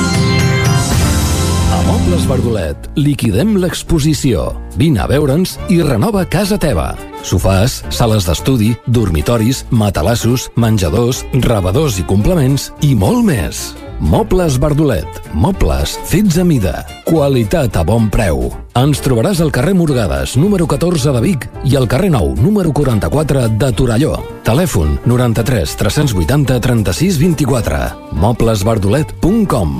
[1.87, 4.51] Mobles Verdolet, liquidem l'exposició.
[4.79, 6.91] Vine a veure'ns i renova casa teva.
[7.25, 13.71] Sofàs, sales d'estudi, dormitoris, matalassos, menjadors, rebedors i complements i molt més.
[14.01, 15.21] Mobles Verdolet.
[15.33, 16.85] Mobles fets a mida.
[17.05, 18.47] Qualitat a bon preu.
[18.77, 23.47] Ens trobaràs al carrer Morgades, número 14 de Vic i al carrer Nou, número 44
[23.61, 24.17] de Torelló.
[24.47, 27.83] Telèfon 93 380 36 24.
[28.17, 29.79] Moblesverdolet.com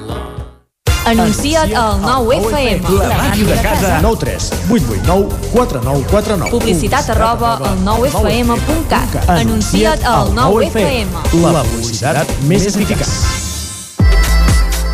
[1.05, 2.85] Anuncia't al 9FM.
[3.07, 3.99] La màquina de casa.
[4.01, 6.51] 9 3 8 8 9 4 9 4 9.
[6.51, 9.29] Publicitat arroba al 9FM.cat.
[9.29, 11.09] Anuncia't al 9FM.
[11.41, 13.09] La publicitat més eficaç.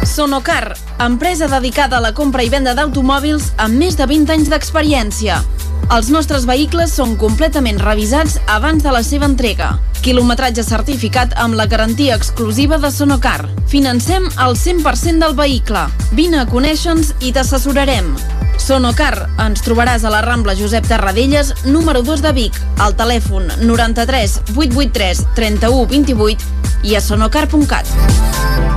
[0.07, 5.43] Sonocar, empresa dedicada a la compra i venda d'automòbils amb més de 20 anys d'experiència.
[5.87, 9.69] Els nostres vehicles són completament revisats abans de la seva entrega.
[10.03, 13.47] Quilometratge certificat amb la garantia exclusiva de Sonocar.
[13.71, 15.85] Financem el 100% del vehicle.
[16.11, 18.11] Vine a conèixer-nos i t'assessorarem.
[18.59, 24.41] Sonocar, ens trobaràs a la Rambla Josep Tarradellas, número 2 de Vic, al telèfon 93
[24.57, 28.76] 883 31 28 i a sonocar.cat.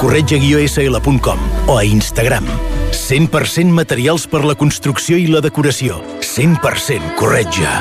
[0.01, 2.47] corretja-sl.com o a Instagram.
[2.91, 6.01] 100% materials per la construcció i la decoració.
[6.25, 7.75] 100% corretja.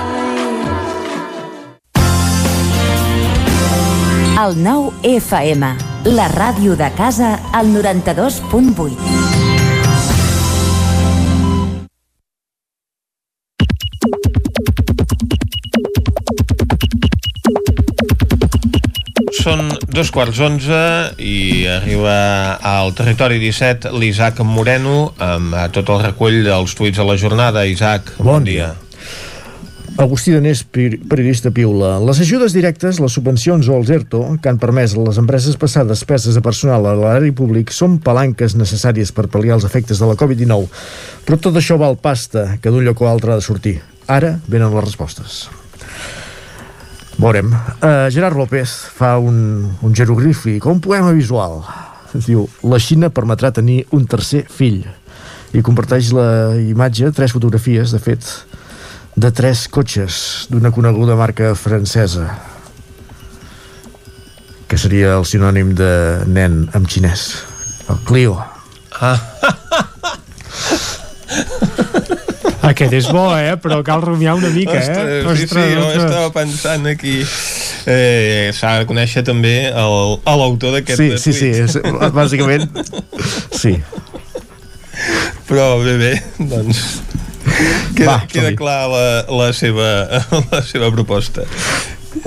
[4.41, 5.75] El 9 FM,
[6.17, 9.20] la ràdio de casa, al 92.8.
[19.41, 20.79] Són dos quarts onze
[21.17, 22.13] i arriba
[22.61, 27.63] al territori 17 l'Isaac Moreno amb eh, tot el recull dels tuits de la jornada.
[27.65, 28.75] Isaac, bon, bon dia.
[30.01, 31.95] Agustí Danés, periodista Piula.
[32.05, 35.87] Les ajudes directes, les subvencions o els ERTO que han permès a les empreses passar
[35.89, 40.19] despeses de personal a l'àrea públic són palanques necessàries per pal·liar els efectes de la
[40.21, 40.69] Covid-19.
[41.25, 43.79] Però tot això val pasta que d'un lloc o altre ha de sortir.
[44.05, 45.43] Ara venen les respostes.
[47.21, 47.53] Veurem.
[47.53, 51.61] Uh, Gerard López fa un, un jeroglífic, un poema visual.
[52.15, 54.83] Diu, la Xina permetrà tenir un tercer fill.
[55.53, 58.25] I comparteix la imatge, tres fotografies, de fet,
[59.17, 62.29] de tres cotxes d'una coneguda marca francesa
[64.71, 65.91] que seria el sinònim de
[66.31, 67.27] nen en xinès
[67.91, 68.39] el Clio
[69.01, 69.19] ah.
[72.67, 73.55] Aquest és bo, eh?
[73.61, 75.23] Però cal rumiar una mica, eh?
[75.25, 77.17] Ostres, sí, sí, jo estava pensant aquí.
[77.89, 81.79] Eh, s'ha de conèixer també l'autor d'aquest sí, sí, sí, és,
[82.13, 82.67] bàsicament
[83.57, 83.79] sí.
[85.49, 86.11] Però bé, bé,
[86.51, 86.83] doncs
[87.97, 89.89] queda, Va, queda clar la, la, seva,
[90.53, 91.47] la seva proposta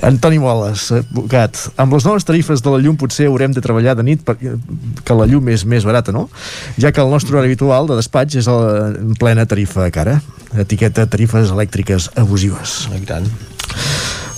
[0.04, 1.58] Antoni Moles, advocat.
[1.80, 5.28] Amb les noves tarifes de la llum potser haurem de treballar de nit perquè la
[5.30, 6.28] llum és més barata, no?
[6.76, 10.20] Ja que el nostre horari habitual de despatx és en plena tarifa cara.
[10.60, 12.84] Etiqueta tarifes elèctriques abusives.
[12.94, 13.30] I tant.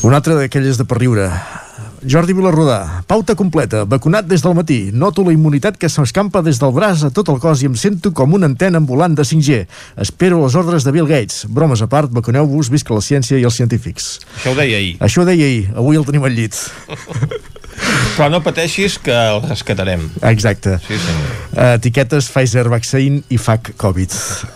[0.05, 1.31] Una altra d'aquelles de per riure.
[2.05, 4.77] Jordi Vilarrodà, pauta completa, vacunat des del matí.
[4.93, 8.11] Noto la immunitat que s'escampa des del braç a tot el cos i em sento
[8.13, 9.63] com una antena ambulant de 5G.
[10.05, 11.47] Espero les ordres de Bill Gates.
[11.49, 14.19] Bromes a part, vacuneu-vos, visca la ciència i els científics.
[14.37, 14.95] Això ho deia ahir.
[15.01, 15.69] Això ho deia ahir.
[15.73, 16.61] Avui el tenim al llit.
[18.15, 20.05] Però no pateixis que el rescatarem.
[20.23, 20.77] Exacte.
[20.85, 21.33] Sí, senyor.
[21.75, 24.13] Etiquetes Pfizer Vaccine i FAC Covid.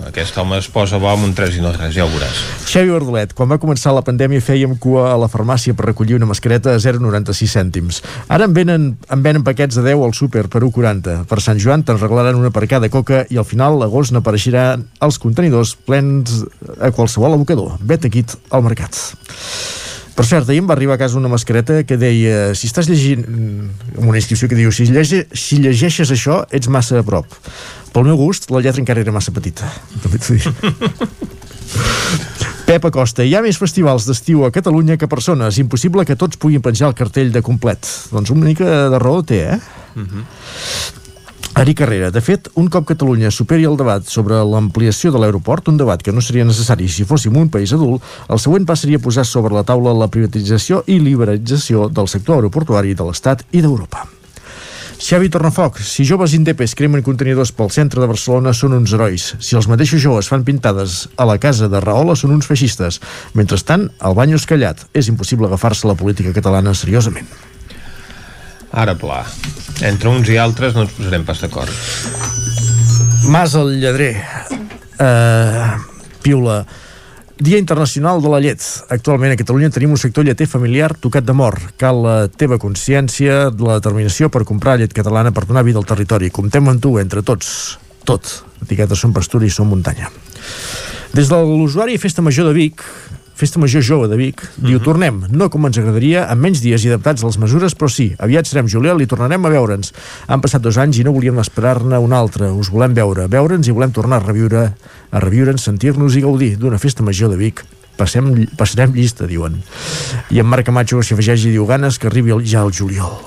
[0.07, 2.39] Aquest home es posa bo amb un 3 i no res, ja ho veuràs.
[2.69, 6.29] Xavi Bardolet, quan va començar la pandèmia fèiem cua a la farmàcia per recollir una
[6.29, 7.99] mascareta a 0,96 cèntims.
[8.31, 11.25] Ara en venen, en venen paquets de 10 al súper per 1,40.
[11.27, 15.19] Per Sant Joan te'n regalaran una per cada coca i al final l'agost n'apareixeran els
[15.19, 16.45] contenidors plens
[16.79, 17.75] a qualsevol abocador.
[17.83, 18.95] Vet aquí al mercat.
[20.19, 23.21] Per cert, ahir em va arribar a casa una mascareta que deia si estàs llegint
[23.23, 27.37] amb una inscripció que diu si, llege, si llegeixes això ets massa a prop.
[27.95, 29.69] Pel meu gust, la lletra encara era massa petita.
[30.03, 30.43] També t'ho dic.
[32.67, 35.55] Pep Acosta, hi ha més festivals d'estiu a Catalunya que persones.
[35.63, 37.87] Impossible que tots puguin penjar el cartell de complet.
[38.11, 39.59] Doncs una mica de raó té, eh?
[39.95, 40.27] Uh -huh.
[41.59, 45.75] Ari Carrera, de fet, un cop Catalunya superi el debat sobre l'ampliació de l'aeroport, un
[45.75, 47.99] debat que no seria necessari si fóssim un país adult,
[48.31, 52.95] el següent pas seria posar sobre la taula la privatització i liberalització del sector aeroportuari
[52.95, 54.05] de l'Estat i d'Europa.
[55.03, 59.27] Xavi Tornafoc, si joves indepes cremen contenidors pel centre de Barcelona són uns herois.
[59.43, 63.03] Si els mateixos joves fan pintades a la casa de Rahola són uns feixistes.
[63.35, 64.87] Mentrestant, el bany és callat.
[64.95, 67.48] És impossible agafar-se la política catalana seriosament.
[68.71, 69.23] Ara pla.
[69.85, 71.71] Entre uns i altres no ens posarem pas d'acord.
[73.29, 74.13] Mas el lladrer.
[74.99, 75.79] Uh,
[76.23, 76.63] piula.
[77.39, 78.59] Dia Internacional de la Llet.
[78.91, 81.69] Actualment a Catalunya tenim un sector lleter familiar tocat de mort.
[81.79, 86.33] Cal la teva consciència, la determinació per comprar llet catalana per donar vida al territori.
[86.35, 87.79] Comptem amb tu, entre tots.
[88.03, 88.27] Tot.
[88.65, 90.11] Etiquetes són pastura i són muntanya.
[91.15, 92.83] Des de l'usuari Festa Major de Vic,
[93.39, 96.89] Festa Major Jove de Vic, diu, tornem, no com ens agradaria, amb menys dies i
[96.89, 99.93] adaptats a les mesures, però sí, aviat serem juliol i tornarem a veure'ns.
[100.27, 102.51] Han passat dos anys i no volíem esperar-ne un altre.
[102.51, 106.81] Us volem veure, veure'ns i volem tornar a reviure, a reviure'ns, sentir-nos i gaudir d'una
[106.83, 107.63] Festa Major de Vic.
[107.95, 108.27] Passem,
[108.59, 109.55] passarem llista, diuen.
[110.35, 113.21] I en Marc Camacho s'hi afegeix i diu ganes que arribi ja el juliol.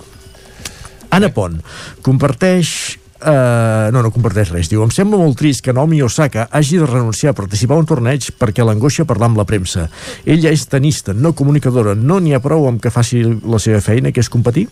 [1.09, 1.57] Anna Pont
[2.05, 4.67] comparteix Uh, no, no comparteix res.
[4.67, 7.87] Diu, em sembla molt trist que Naomi Osaka hagi de renunciar a participar a un
[7.87, 9.87] torneig perquè l'angoixa parlar amb la premsa.
[10.27, 11.95] Ella és tenista, no comunicadora.
[11.95, 14.67] No n'hi ha prou amb que faci la seva feina, que és competir?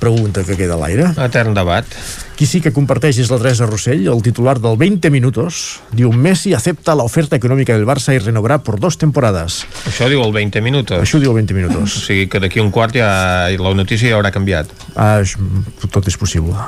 [0.00, 1.10] Pregunta que queda a l'aire.
[1.26, 1.86] Etern debat.
[2.36, 5.80] Qui sí que comparteix és la Teresa Rossell, el titular del 20 minutos.
[5.96, 9.62] Diu, Messi acepta la oferta econòmica del Barça i renovarà por dos temporades.
[9.88, 11.00] Això diu el 20 minutos.
[11.00, 11.96] Això diu el 20 minutos.
[11.96, 13.08] O sigui que d'aquí un quart ja
[13.56, 14.68] la notícia ja haurà canviat.
[14.94, 15.22] Ah,
[15.88, 16.60] tot és possible.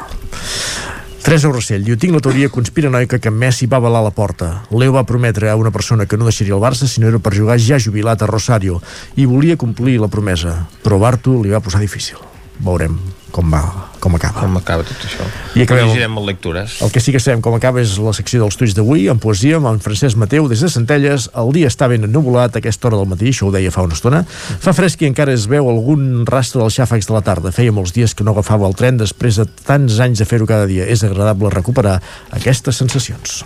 [1.29, 4.63] Teresa Rossell diu, tinc la teoria conspiranoica que Messi va avalar la porta.
[4.73, 7.35] Leo va prometre a una persona que no deixaria el Barça si no era per
[7.37, 8.81] jugar ja jubilat a Rosario
[9.21, 12.17] i volia complir la promesa, però Bartu li va posar difícil.
[12.65, 12.97] Veurem
[13.31, 13.61] com va,
[14.01, 14.41] com acaba.
[14.41, 15.25] Com acaba tot això.
[15.59, 15.91] I acabem...
[15.91, 16.79] Llegirem amb lectures.
[16.85, 19.59] El que sí que sabem com acaba és la secció dels tuits d'avui, en poesia,
[19.59, 21.29] amb en Francesc Mateu des de Centelles.
[21.39, 23.99] El dia està ben ennubulat a aquesta hora del matí, això ho deia fa una
[23.99, 24.23] estona.
[24.25, 27.53] Fa fresc i encara es veu algun rastre dels xàfecs de la tarda.
[27.55, 30.69] Feia molts dies que no agafava el tren després de tants anys de fer-ho cada
[30.71, 30.89] dia.
[30.89, 31.99] És agradable recuperar
[32.37, 33.43] aquestes sensacions.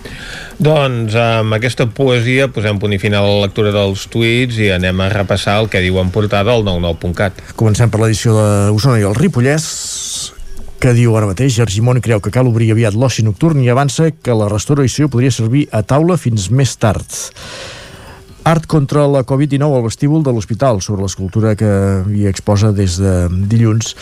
[0.62, 5.02] Doncs amb aquesta poesia posem punt i final a la lectura dels tuits i anem
[5.02, 7.42] a repassar el que diu en portada al 99.cat.
[7.58, 8.36] Comencem per l'edició
[8.70, 9.72] d'Osona i el Ripollès
[10.82, 14.34] que diu ara mateix Argimon creu que cal obrir aviat l'oci nocturn i avança que
[14.34, 17.06] la restauració podria servir a taula fins més tard.
[18.42, 21.70] Art contra la Covid-19 al vestíbul de l'hospital sobre l'escultura que
[22.10, 23.94] hi exposa des de dilluns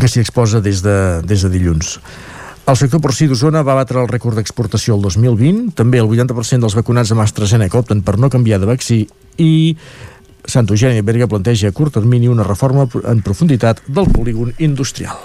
[0.00, 1.98] que s'hi exposa des de, des de dilluns.
[2.70, 5.72] El sector porcí d'Osona va batre el rècord d'exportació el 2020.
[5.76, 9.00] També el 80% dels vacunats amb AstraZeneca opten per no canviar de vaccí
[9.40, 9.52] i
[10.44, 15.18] Sant Eugeni Berga planteja a curt termini una reforma en profunditat del polígon industrial.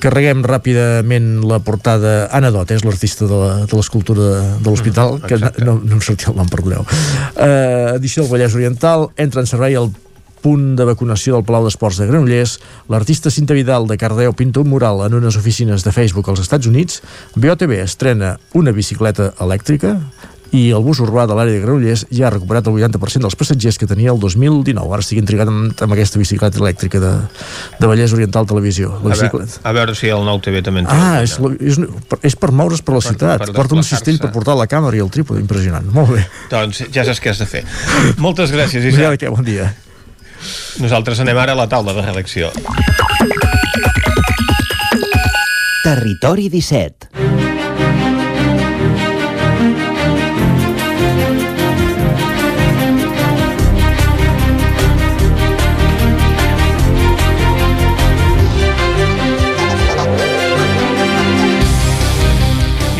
[0.00, 3.40] Carreguem ràpidament la portada Anna Dot, és l'artista de
[3.76, 6.86] l'escultura de, de l'hospital, mm, que no, no em sortia el nom, perdoneu.
[7.34, 9.92] Uh, edició del Vallès Oriental, entra en servei el
[10.40, 12.56] punt de vacunació del Palau d'Esports de Granollers,
[12.88, 16.70] l'artista Cinta Vidal de Cardeu pinta un mural en unes oficines de Facebook als Estats
[16.70, 17.02] Units,
[17.36, 19.98] BOTB estrena una bicicleta elèctrica,
[20.56, 23.78] i el bus urbà de l'àrea de Granollers ja ha recuperat el 80% dels passatgers
[23.78, 24.94] que tenia el 2019.
[24.96, 27.12] Ara estic intrigat amb, amb aquesta bicicleta elèctrica de,
[27.78, 28.90] de Vallès Oriental Televisió.
[29.04, 30.96] La a, veure, a veure si el nou TV també en té.
[30.96, 31.78] Ah, és, la, és,
[32.32, 33.46] és per moure's per la per, ciutat.
[33.46, 35.42] Per Porta un cistell per portar la càmera i el trípode.
[35.44, 35.86] Impressionant.
[35.94, 36.26] Molt bé.
[36.50, 37.62] Doncs ja saps què has de fer.
[38.18, 39.14] Moltes gràcies, Isaac.
[39.14, 39.70] Ja, que bon dia.
[40.82, 42.50] Nosaltres anem ara a la taula de redacció.
[45.84, 47.19] Territori 17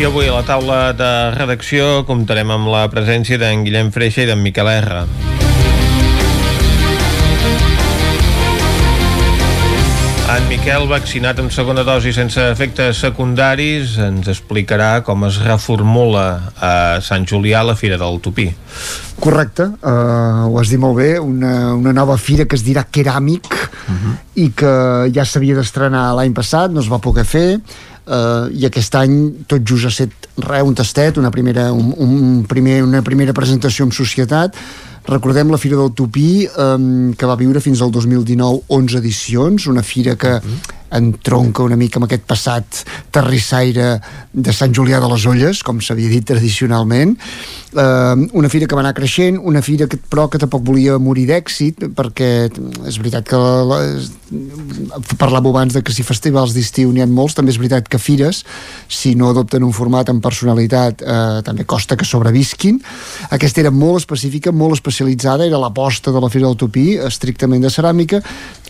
[0.01, 4.25] I avui a la taula de redacció comptarem amb la presència d'en Guillem Freixa i
[4.25, 5.03] d'en Miquel R.
[10.31, 16.25] En Miquel, vaccinat amb segona dosi sense efectes secundaris, ens explicarà com es reformula
[16.57, 16.73] a
[17.05, 18.47] Sant Julià la Fira del Tupí.
[19.21, 23.53] Correcte, uh, ho has dit molt bé, una, una nova fira que es dirà Keràmic
[23.53, 24.17] uh -huh.
[24.33, 24.73] i que
[25.13, 27.59] ja s'havia d'estrenar l'any passat, no es va poder fer,
[28.05, 29.17] uh, i aquest any
[29.47, 33.85] tot just ha set re, un tastet, una primera, un, un primer, una primera presentació
[33.85, 34.57] en societat,
[35.01, 39.81] Recordem la Fira del Tupí, eh, que va viure fins al 2019 11 edicions, una
[39.81, 40.35] fira que
[40.91, 43.95] entronca una mica amb aquest passat terrissaire
[44.31, 47.15] de Sant Julià de les Olles, com s'havia dit tradicionalment.
[47.71, 51.27] Eh, una fira que va anar creixent, una fira que, però que tampoc volia morir
[51.29, 52.31] d'èxit, perquè
[52.89, 53.79] és veritat que la,
[55.19, 58.43] parlàvem abans de que si festivals d'estiu n'hi ha molts, també és veritat que fires,
[58.91, 62.81] si no adopten un format amb personalitat, eh, també costa que sobrevisquin.
[63.31, 67.71] Aquesta era molt específica, molt especialitzada, era l'aposta de la Fira del Tupí, estrictament de
[67.71, 68.21] ceràmica,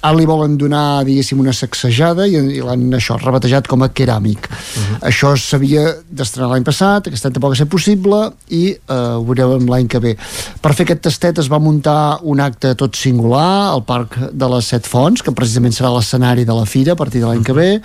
[0.02, 4.50] ara li volen donar, diguéssim, una sacsejada i, i l'han això rebatejat com a keràmic.
[4.50, 5.00] Uh -huh.
[5.10, 9.68] Això s'havia d'estrenar l'any passat, aquest any tampoc va ser possible i eh, ho veurem
[9.68, 10.18] l'any que ve.
[10.62, 14.66] Per fer aquest tastet es va muntar un acte tot singular al Parc de les
[14.66, 17.82] Set Fonts, que precisament serà l'escenari de la fira a partir de l'any que ve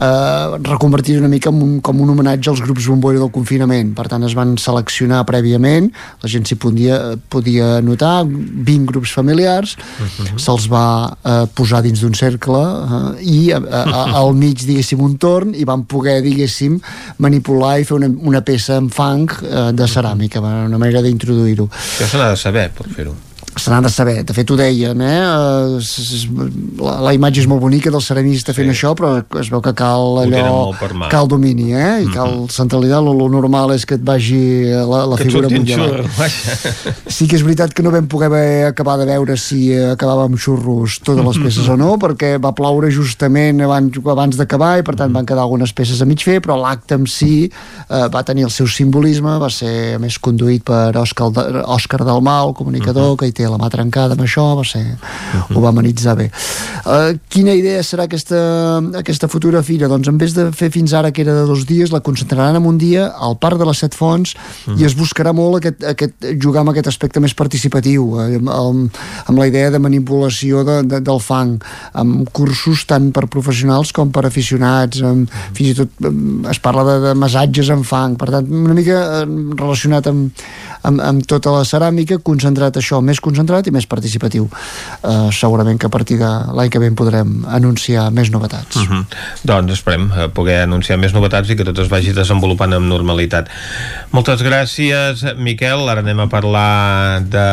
[0.00, 3.94] eh, reconvertir una mica en un, com un homenatge als grups bomboira del confinament.
[3.96, 5.90] Per tant es van seleccionar prèviament
[6.22, 6.98] la gent s'hi podia,
[7.30, 10.38] podia notar 20 grups familiars uh -huh.
[10.38, 15.16] se'ls va eh, posar dins d'un cercle eh, i a, a, al mig diguéssim un
[15.16, 16.80] torn i van poder diguéssim
[17.18, 20.40] manipular i fer una, una peça en fang eh, de ceràmica.
[20.40, 21.68] Una manera d'introduir-ho.
[22.00, 23.27] Això s'ha de saber per fer-ho
[23.58, 25.18] se n'ha de saber, de fet ho dèiem eh?
[26.80, 28.76] la, la imatge és molt bonica del ceramista fent sí.
[28.76, 30.72] això però es veu que cal allò
[31.10, 32.02] cal domini eh?
[32.02, 32.14] i mm -hmm.
[32.14, 36.04] cal centralitat, lo, lo normal és que et vagi la, la que figura mundial
[37.06, 40.98] sí que és veritat que no vam poder acabar de veure si acabava amb xurros
[41.04, 45.14] totes les peces o no, perquè va ploure justament abans, abans d'acabar i per tant
[45.14, 48.54] van quedar algunes peces a mig fer, però l'acte en si eh, va tenir el
[48.54, 51.30] seu simbolisme va ser més conduït per Òscar,
[51.64, 53.20] Òscar Dalmau, comunicador, uh -huh.
[53.20, 55.56] que hi té la mà trencada amb això, va ser, uh -huh.
[55.56, 56.30] ho va amenitzar bé.
[56.84, 59.88] Uh, quina idea serà aquesta, aquesta futura fira?
[59.88, 62.66] Doncs en vez de fer fins ara que era de dos dies, la concentraran en
[62.66, 64.80] un dia al Parc de les Set Fonts uh -huh.
[64.80, 68.90] i es buscarà molt aquest, aquest, jugar amb aquest aspecte més participatiu, eh, amb,
[69.26, 71.60] amb la idea de manipulació de, de, del fang,
[71.92, 75.90] amb cursos tant per professionals com per aficionats, amb, fins i tot
[76.50, 79.24] es parla de, de massatges en fang, per tant, una mica
[79.58, 80.30] relacionat amb,
[80.82, 84.48] amb, amb tota la ceràmica, concentrat això, més concentrat i més participatiu.
[85.02, 88.76] Uh, segurament que a partir de l'any que ve podrem anunciar més novetats.
[88.76, 89.04] Uh -huh.
[89.44, 93.48] Doncs esperem eh, poder anunciar més novetats i que tot es vagi desenvolupant amb normalitat.
[94.10, 95.88] Moltes gràcies, Miquel.
[95.88, 97.48] Ara anem a parlar de...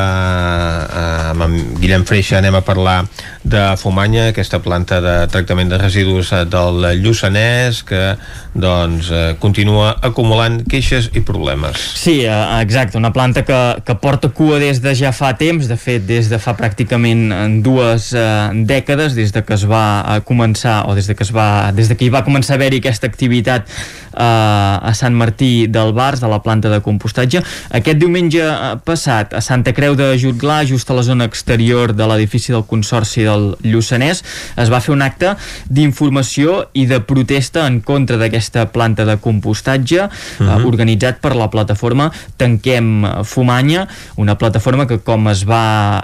[0.95, 3.05] Uh, amb Guillem Freixa anem a parlar
[3.43, 8.17] de Fumanya, aquesta planta de tractament de residus del Lluçanès que
[8.53, 11.77] doncs continua acumulant queixes i problemes.
[11.95, 16.05] Sí, exacte, una planta que, que porta cua des de ja fa temps, de fet
[16.07, 18.23] des de fa pràcticament dues eh,
[18.67, 21.89] dècades, des de que es va eh, començar o des de que es va des
[21.89, 23.69] de que hi va començar a haver-hi aquesta activitat
[24.15, 27.41] eh, a Sant Martí del Bars, de la planta de compostatge.
[27.75, 32.07] Aquest diumenge eh, passat a Santa Creu de Jutglà, just a la zona exterior de
[32.09, 34.23] l'edifici del Consorci del Lluçanès,
[34.61, 35.35] es va fer un acte
[35.69, 40.47] d'informació i de protesta en contra d'aquesta planta de compostatge uh -huh.
[40.47, 40.65] eh, mhm.
[40.65, 45.54] organitzat per la plataforma Tanquem Fumanya, una plataforma que com es va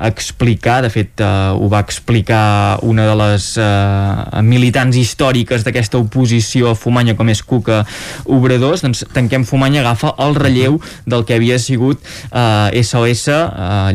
[0.07, 6.71] explicar, de fet eh, ho va explicar una de les eh, militants històriques d'aquesta oposició
[6.71, 7.81] a Fumanya com és Cuca
[8.25, 12.01] Obradors, doncs Tanquem Fumanya agafa el relleu del que havia sigut
[12.31, 13.39] eh, SOS eh,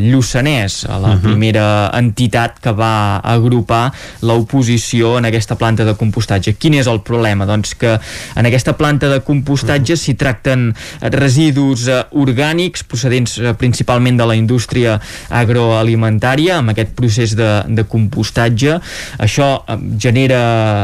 [0.07, 1.13] Lluçanès, la uh mhm.
[1.13, 1.21] -huh.
[1.21, 6.55] primera entitat que va agrupar l'oposició en aquesta planta de compostatge.
[6.57, 7.45] Quin és el problema?
[7.45, 7.99] Doncs que
[8.35, 14.35] en aquesta planta de compostatge s'hi tracten residus eh, orgànics procedents eh, principalment de la
[14.35, 14.99] indústria
[15.47, 18.77] agroalimentària amb aquest procés de, de compostatge.
[19.23, 20.41] Això eh, genera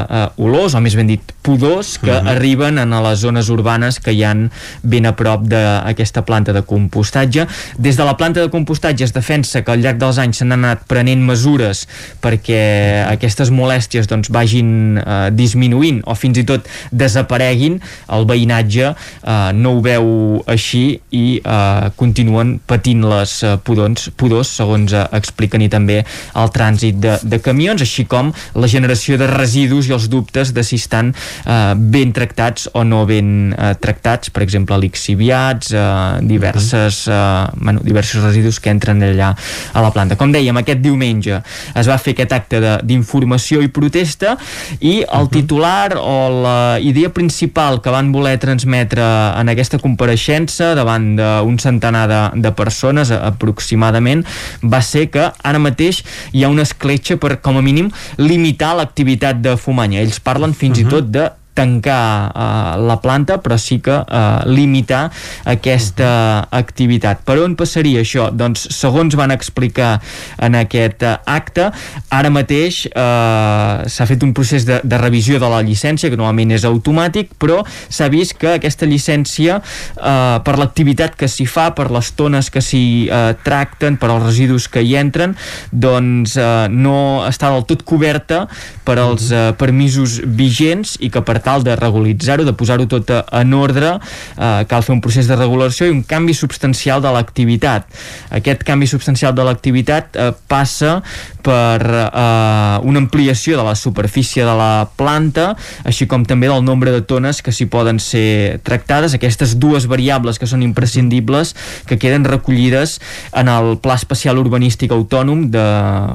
[0.08, 2.28] eh, olors, o més ben dit, pudors que uh mhm.
[2.28, 2.32] -huh.
[2.32, 4.50] arriben a les zones urbanes que hi han
[4.82, 7.48] ben a prop d'aquesta planta de compostatge.
[7.78, 10.80] Des de la planta de compostatge es defensa que al llarg dels anys s'han anat
[10.88, 11.88] prenent mesures
[12.22, 17.82] perquè aquestes molèsties doncs, vagin eh, disminuint o fins i tot desapareguin.
[18.10, 24.53] El veïnatge eh, no ho veu així i eh, continuen patint les eh, pudors, pudors
[24.56, 29.28] segons eh, expliquen i també el trànsit de, de camions, així com la generació de
[29.30, 34.32] residus i els dubtes de si estan eh, ben tractats o no ben eh, tractats,
[34.34, 37.18] per exemple lixiviats, eh, diverses, eh,
[37.58, 39.34] bueno, diversos residus que entren allà
[39.74, 40.18] a la planta.
[40.20, 41.42] Com dèiem, aquest diumenge
[41.76, 44.36] es va fer aquest acte d'informació i protesta
[44.80, 49.04] i el titular o la idea principal que van voler transmetre
[49.40, 54.24] en aquesta compareixença davant d'un centenar de, de persones aproximadament
[54.62, 59.42] va ser que ara mateix hi ha una escletxa per com a mínim limitar l'activitat
[59.42, 60.02] de Fumanya.
[60.02, 60.88] Ells parlen fins uh -huh.
[60.88, 65.06] i tot de tancar uh, la planta però sí que uh, limitar
[65.50, 67.24] aquesta activitat.
[67.26, 68.30] Per on passaria això?
[68.34, 69.96] Doncs segons van explicar
[70.42, 71.70] en aquest uh, acte,
[72.14, 76.56] ara mateix uh, s'ha fet un procés de, de revisió de la llicència que normalment
[76.58, 81.90] és automàtic però s'ha vist que aquesta llicència uh, per l'activitat que s'hi fa, per
[81.94, 85.36] les tones que s'hi uh, tracten, per als residus que hi entren,
[85.72, 88.46] doncs uh, no està del tot coberta
[88.88, 93.54] per als uh, permisos vigents i que per tal de regularitzar-ho, de posar-ho tot en
[93.54, 93.98] ordre,
[94.38, 97.88] eh, cal fer un procés de regulació i un canvi substancial de l'activitat.
[98.32, 101.02] Aquest canvi substancial de l'activitat eh, passa
[101.44, 105.54] per eh, una ampliació de la superfície de la planta,
[105.84, 110.40] així com també del nombre de tones que s'hi poden ser tractades, aquestes dues variables
[110.40, 111.54] que són imprescindibles,
[111.90, 113.00] que queden recollides
[113.34, 115.66] en el Pla Especial Urbanístic Autònom de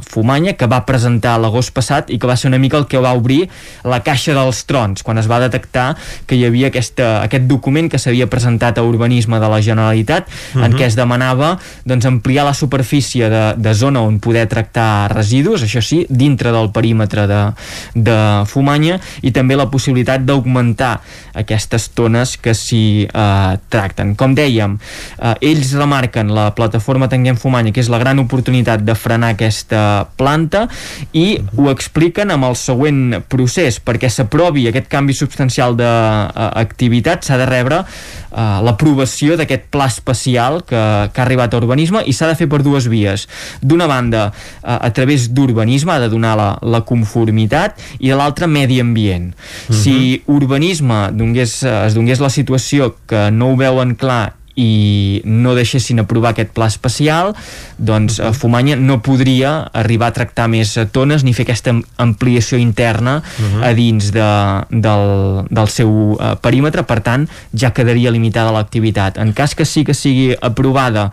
[0.09, 3.13] Fumanya, que va presentar l'agost passat i que va ser una mica el que va
[3.17, 3.45] obrir
[3.85, 5.97] la caixa dels trons, quan es va detectar
[6.27, 10.33] que hi havia aquesta, aquest document que s'havia presentat a Urbanisme de la Generalitat, uh
[10.33, 10.65] -huh.
[10.65, 10.79] en mhm.
[10.79, 15.81] què es demanava doncs, ampliar la superfície de, de zona on poder tractar residus, això
[15.81, 17.53] sí, dintre del perímetre de,
[17.95, 21.01] de Fumanya, i també la possibilitat d'augmentar
[21.35, 24.15] aquestes tones que s'hi eh, tracten.
[24.19, 24.79] Com dèiem,
[25.19, 30.09] eh, ells remarquen la plataforma Tanguem Fumanya, que és la gran oportunitat de frenar aquesta
[30.17, 30.67] planta,
[31.13, 37.47] i ho expliquen amb el següent procés, perquè s'aprovi aquest canvi substancial d'activitat s'ha de
[37.49, 40.81] rebre uh, l'aprovació d'aquest pla especial que,
[41.13, 43.27] que ha arribat a urbanisme i s'ha de fer per dues vies.
[43.61, 48.47] D'una banda, uh, a través d'urbanisme ha de donar la, la conformitat i de l'altra,
[48.47, 49.35] medi ambient.
[49.35, 49.83] Uh -huh.
[49.83, 56.03] Si urbanisme dongués, es donés la situació que no ho veuen clar i no deixessin
[56.03, 57.35] aprovar aquest pla especial,
[57.79, 63.21] doncs uh, Fumanya no podria arribar a tractar més tones ni fer aquesta ampliació interna
[63.23, 63.65] uh -huh.
[63.71, 64.31] a dins de,
[64.71, 65.07] del,
[65.51, 69.19] del seu uh, perímetre, per tant ja quedaria limitada l'activitat.
[69.19, 71.13] En cas que sí que sigui aprovada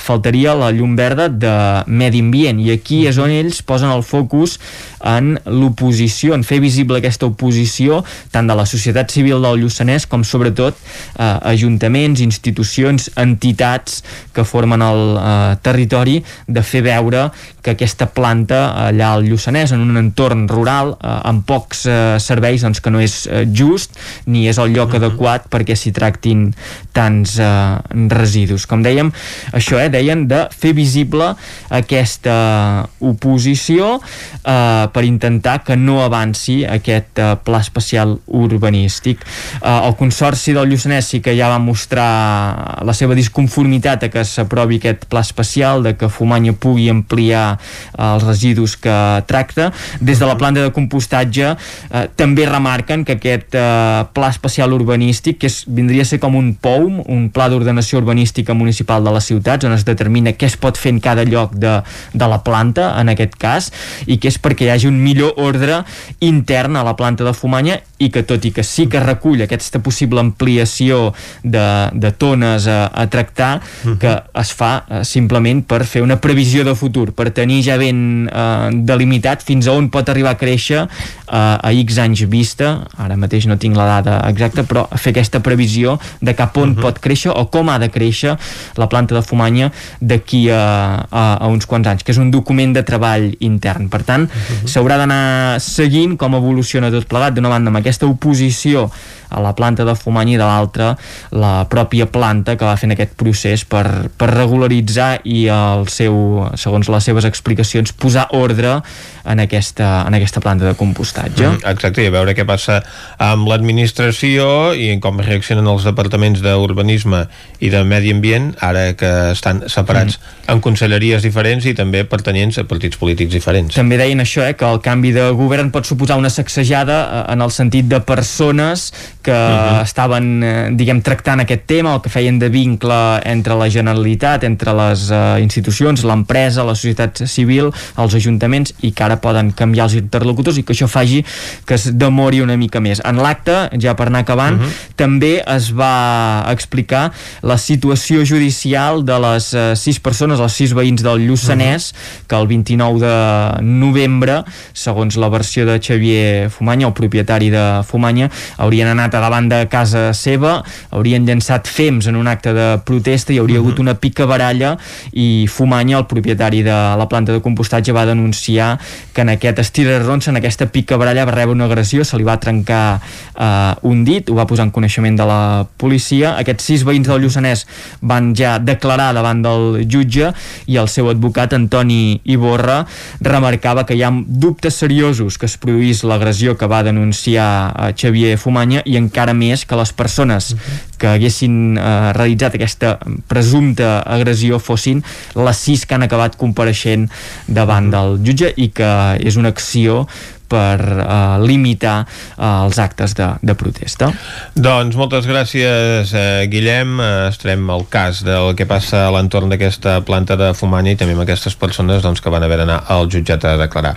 [0.00, 1.52] faltaria la llum verda de
[1.86, 4.58] medi ambient i aquí és on ells posen el focus
[5.04, 8.02] en l'oposició, en fer visible aquesta oposició
[8.32, 14.02] tant de la societat civil del Lluçanès com sobretot eh, ajuntaments, institucions, entitats
[14.34, 17.28] que formen el eh, territori de fer veure
[17.62, 22.64] que aquesta planta allà al Lluçanès en un entorn rural eh, amb pocs eh, serveis
[22.66, 25.04] doncs que no és eh, just ni és el lloc uh -huh.
[25.04, 26.52] adequat perquè s'hi tractin
[26.92, 27.78] tants eh,
[28.08, 28.66] residus.
[28.66, 29.12] Com dèiem,
[29.52, 31.32] això eh, deien de fer visible
[31.72, 39.22] aquesta oposició eh, per intentar que no avanci aquest uh, pla especial urbanístic.
[39.60, 44.24] Uh, el Consorci del Lluçanès sí que ja va mostrar la seva disconformitat a que
[44.26, 48.96] s'aprovi aquest pla especial, de que Fumanya pugui ampliar uh, els residus que
[49.28, 49.70] tracta.
[50.00, 55.40] Des de la planta de compostatge uh, també remarquen que aquest uh, pla especial urbanístic,
[55.42, 59.30] que és, vindria a ser com un POUM, un pla d'ordenació urbanística municipal de les
[59.32, 61.80] ciutats, on es determina què es pot fer en cada lloc de,
[62.12, 63.70] de la planta, en aquest cas,
[64.06, 65.82] i que és perquè hi hagi un millor ordre
[66.20, 69.80] intern a la planta de Fumanya i que tot i que sí que recull aquesta
[69.84, 71.12] possible ampliació
[71.42, 73.92] de, de tones a, a tractar, uh mhm.
[73.92, 73.98] -huh.
[73.98, 78.28] que es fa uh, simplement per fer una previsió de futur, per tenir ja ben
[78.28, 83.16] uh, delimitat fins a on pot arribar a créixer uh, a X anys vista, ara
[83.16, 86.78] mateix no tinc la dada exacta, però fer aquesta previsió de cap on uh mhm.
[86.78, 86.82] -huh.
[86.82, 88.36] pot créixer o com ha de créixer
[88.76, 89.61] la planta de Fumanya
[90.00, 90.62] d'aquí a,
[91.10, 93.88] a, a uns quants anys, que és un document de treball intern.
[93.92, 94.62] Per tant, uh mhm.
[94.62, 94.68] -huh.
[94.68, 98.90] s'haurà d'anar seguint com evoluciona tot plegat, d'una banda amb aquesta oposició
[99.32, 100.92] a la planta de Fumany i de l'altra
[101.32, 106.14] la pròpia planta que va fent aquest procés per, per regularitzar i el seu,
[106.60, 108.78] segons les seves explicacions, posar ordre
[109.24, 111.46] en aquesta, en aquesta planta de compostatge.
[111.48, 112.80] Mm, exacte, i a veure què passa
[113.22, 117.26] amb l'administració i com reaccionen els departaments d'urbanisme
[117.62, 120.52] i de medi ambient, ara que estan separats mm.
[120.52, 123.76] en conselleries diferents i també pertanyents a partits polítics diferents.
[123.78, 127.44] També deien això, eh, que el canvi de govern pot suposar una sacsejada eh, en
[127.44, 128.90] el sentit de persones
[129.22, 129.82] que uh -huh.
[129.82, 134.72] estaven, eh, diguem, tractant aquest tema, o que feien de vincle entre la Generalitat, entre
[134.72, 139.94] les eh, institucions, l'empresa, la societat civil, els ajuntaments, i que ara poden canviar els
[139.94, 141.24] interlocutors i que això faci
[141.64, 143.00] que es demori una mica més.
[143.04, 144.94] En l'acte, ja per anar acabant, uh -huh.
[144.96, 147.12] també es va explicar
[147.42, 152.26] la situació judicial de les eh, sis persones, els sis veïns del Lluçanès, -huh.
[152.28, 158.30] que el 29 de novembre, segons la versió de Xavier Fumanya, el propietari de Fumanya,
[158.58, 163.32] haurien anat a davant de casa seva, haurien llançat fems en un acte de protesta
[163.32, 163.68] i hauria uh -huh.
[163.68, 164.76] hagut una pica baralla
[165.12, 168.78] i Fumanya, el propietari de la planta de compostatge, va denunciar
[169.12, 172.38] que en aquest estirarrons, en aquesta pica baralla, va rebre una agressió, se li va
[172.38, 173.00] trencar
[173.38, 176.36] eh, un dit, ho va posar en coneixement de la policia.
[176.42, 177.64] Aquests sis veïns del Lluçanès
[178.02, 180.34] van ja declarar davant del jutge
[180.68, 182.82] i el seu advocat, Antoni Iborra,
[183.24, 188.36] remarcava que hi ha dubtes seriosos que es produís l'agressió que va denunciar eh, Xavier
[188.36, 190.52] Fumanya i encara més que les persones
[191.00, 192.98] que haguessin eh, realitzat aquesta
[193.30, 195.00] presumpta agressió fossin
[195.38, 197.08] les sis que han acabat compareixent
[197.48, 198.92] davant del jutge i que
[199.22, 200.04] és una acció
[200.52, 204.10] per uh, limitar uh, els actes de, de protesta.
[204.52, 207.00] Doncs moltes gràcies, eh, Guillem.
[207.30, 211.24] Estarem al cas del que passa a l'entorn d'aquesta planta de Fumanya i també amb
[211.24, 213.94] aquestes persones doncs, que van haver d'anar al jutjat a declarar.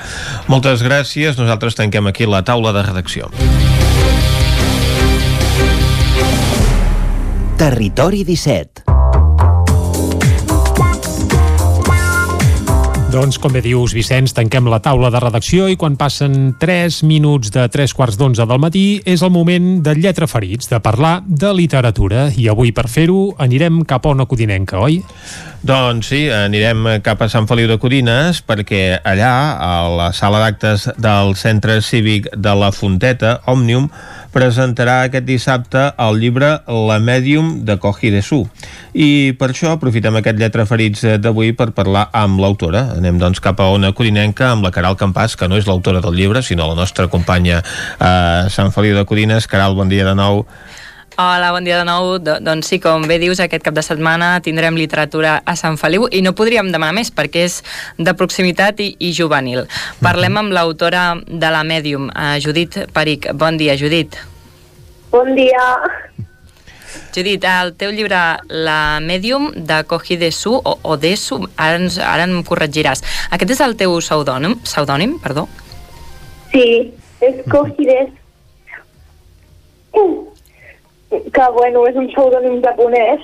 [0.51, 1.39] Moltes gràcies.
[1.39, 3.31] Nosaltres tanquem aquí la taula de redacció.
[7.59, 8.84] Territori 17
[13.15, 17.47] Doncs, com bé dius, Vicenç, tanquem la taula de redacció i quan passen 3 minuts
[17.55, 21.53] de 3 quarts d'11 del matí és el moment de Lletra Ferits, de parlar de
[21.55, 22.25] literatura.
[22.35, 24.99] I avui, per fer-ho, anirem cap a una codinenca, oi?
[25.63, 29.31] Doncs sí, anirem cap a Sant Feliu de Codines perquè allà,
[29.63, 33.87] a la sala d'actes del Centre Cívic de la Fonteta, Òmnium,
[34.35, 38.41] presentarà aquest dissabte el llibre La Medium de Koji Desu.
[38.91, 42.89] I per això aprofitem aquest lletra ferits d'avui per parlar amb l'autora.
[42.97, 46.19] Anem doncs cap a una corinenca amb la Caral Campàs, que no és l'autora del
[46.19, 47.61] llibre, sinó la nostra companya
[47.99, 49.47] a Sant Feliu de Codines.
[49.47, 50.43] Caral, bon dia de nou.
[51.17, 52.17] Hola, bon dia de nou.
[52.19, 56.09] Do doncs sí, com bé dius, aquest cap de setmana tindrem literatura a Sant Feliu
[56.11, 57.61] i no podríem demanar més perquè és
[57.95, 59.63] de proximitat i, i juvenil.
[60.03, 63.29] Parlem amb l'autora de la Medium, uh, Judit Peric.
[63.31, 64.19] Bon dia, Judit.
[65.13, 65.63] Bon dia.
[67.15, 68.19] Judit, el teu llibre
[68.51, 72.99] La Medium de Cogi Desu o, o Desu, ara, ens, ara em corregiràs.
[73.31, 75.47] Aquest és el teu pseudònim, pseudònim, perdó?
[76.51, 76.91] Sí,
[77.23, 78.23] és Cogi Desu
[81.09, 83.21] que bueno, és un pseudònim japonès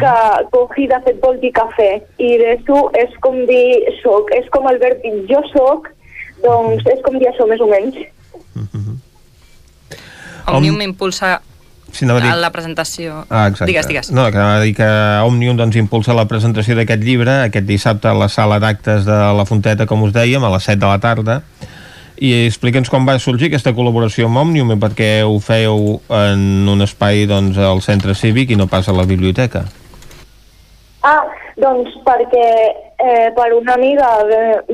[0.00, 0.12] que
[0.52, 4.78] Kohi de fet vol dir cafè i Desu és com dir soc, és com el
[4.82, 5.88] verb dir jo soc,
[6.42, 7.96] doncs és com dir això més o menys.
[10.50, 11.40] Òmnium impulsa
[11.92, 13.24] Sí, a dir- la presentació.
[13.28, 13.66] Ah, exacte.
[13.66, 14.10] Digues, digues.
[14.12, 14.86] No, que anava a dir que
[15.26, 19.44] Òmnium doncs, impulsa la presentació d'aquest llibre aquest dissabte a la sala d'actes de la
[19.44, 21.42] Fonteta, com us dèiem, a les 7 de la tarda.
[22.20, 26.68] I explica'ns com va sorgir aquesta col·laboració amb Òmnium i per què ho fèieu en
[26.68, 29.64] un espai doncs, al centre cívic i no pas a la biblioteca.
[31.00, 31.24] Ah,
[31.56, 32.46] doncs perquè
[33.00, 34.10] eh, per una amiga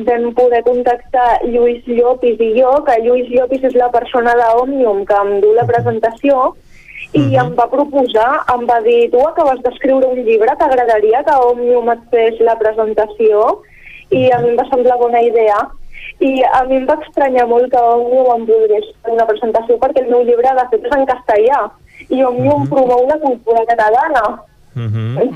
[0.09, 5.20] vam poder contactar Lluís Llopis i jo, que Lluís Llopis és la persona d'Òmnium que
[5.23, 6.51] em du la presentació,
[7.14, 11.89] i em va proposar, em va dir, tu acabes d'escriure un llibre, t'agradaria que Òmnium
[11.94, 13.47] et fes la presentació?
[14.10, 15.56] I a mi em va semblar bona idea.
[16.20, 20.05] I a mi em va estranyar molt que Òmnium em volgués fer una presentació perquè
[20.05, 21.62] el meu llibre de fet és en castellà
[22.09, 24.23] i Òmnium promou la cultura catalana.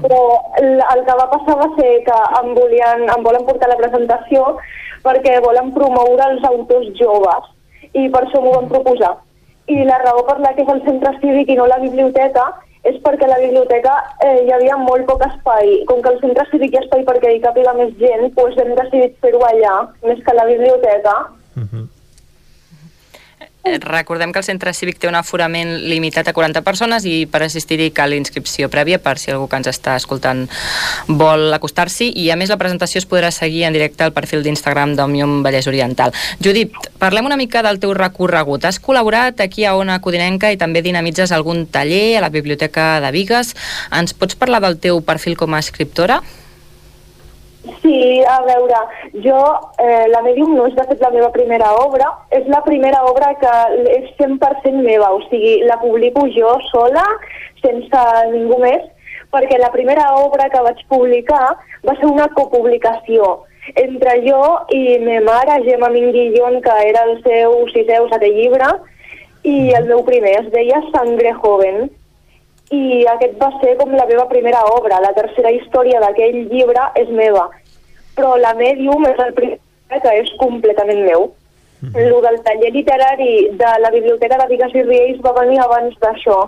[0.02, 0.20] Però
[0.60, 4.56] el, el que va passar va ser que em, volien, em volen portar la presentació
[5.04, 7.48] perquè volen promoure els autors joves
[7.94, 9.14] i per això m'ho van proposar.
[9.70, 12.44] I la raó per la que és el centre cívic i no la biblioteca
[12.88, 13.94] és perquè a la biblioteca
[14.24, 15.80] eh, hi havia molt poc espai.
[15.90, 18.74] Com que al centre cívic hi ha espai perquè hi càpiga més gent, doncs hem
[18.78, 19.74] decidit fer-ho allà,
[20.06, 21.16] més que a la biblioteca.
[21.60, 21.99] Eh,
[23.62, 27.90] Recordem que el centre cívic té un aforament limitat a 40 persones i per assistir-hi
[27.92, 30.46] cal inscripció prèvia per si algú que ens està escoltant
[31.06, 34.96] vol acostar-s'hi i a més la presentació es podrà seguir en directe al perfil d'Instagram
[34.96, 36.16] d'Òmnium Vallès Oriental.
[36.40, 38.64] Judit, parlem una mica del teu recorregut.
[38.64, 43.12] Has col·laborat aquí a Ona Codinenca i també dinamitzes algun taller a la Biblioteca de
[43.12, 43.54] Vigues.
[43.92, 46.22] Ens pots parlar del teu perfil com a escriptora?
[46.24, 46.49] Sí,
[47.64, 48.78] a veure,
[49.24, 49.40] jo,
[49.78, 53.34] eh, la Medium no és de fet la meva primera obra, és la primera obra
[53.40, 53.52] que
[53.96, 57.04] és 100% meva, o sigui, la publico jo sola,
[57.60, 58.82] sense ningú més,
[59.30, 61.56] perquè la primera obra que vaig publicar
[61.86, 63.44] va ser una copublicació
[63.76, 64.42] entre jo
[64.72, 68.72] i ma mare, Gemma Minguillón, que era el seu sisè o setè llibre,
[69.44, 71.90] i el meu primer es deia Sangre Joven
[72.70, 75.00] i aquest va ser com la meva primera obra.
[75.02, 77.48] La tercera història d'aquell llibre és meva,
[78.16, 79.58] però la Medium és el primer
[80.04, 81.32] que és completament meu.
[81.80, 82.06] Mm.
[82.12, 86.38] Lo del taller literari de la Biblioteca de Vigues i Riells va venir abans d'això.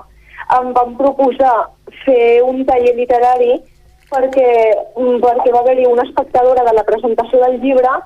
[0.58, 1.56] Em van proposar
[2.04, 3.56] fer un taller literari
[4.12, 4.48] perquè,
[4.94, 7.98] perquè va haver-hi una espectadora de la presentació del llibre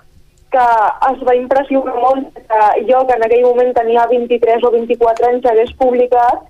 [0.55, 0.67] que
[1.11, 5.49] es va impressionar molt que jo, que en aquell moment tenia 23 o 24 anys,
[5.51, 6.47] hagués publicat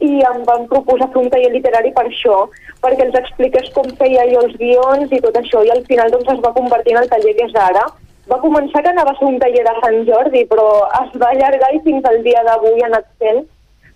[0.00, 2.36] i em van proposar fer un taller literari per això,
[2.82, 6.32] perquè ens expliqués com feia jo els guions i tot això, i al final doncs
[6.34, 7.86] es va convertir en el taller que és ara.
[8.30, 10.66] Va començar que anava a ser un taller de Sant Jordi, però
[11.02, 13.42] es va allargar i fins al dia d'avui ha anat fent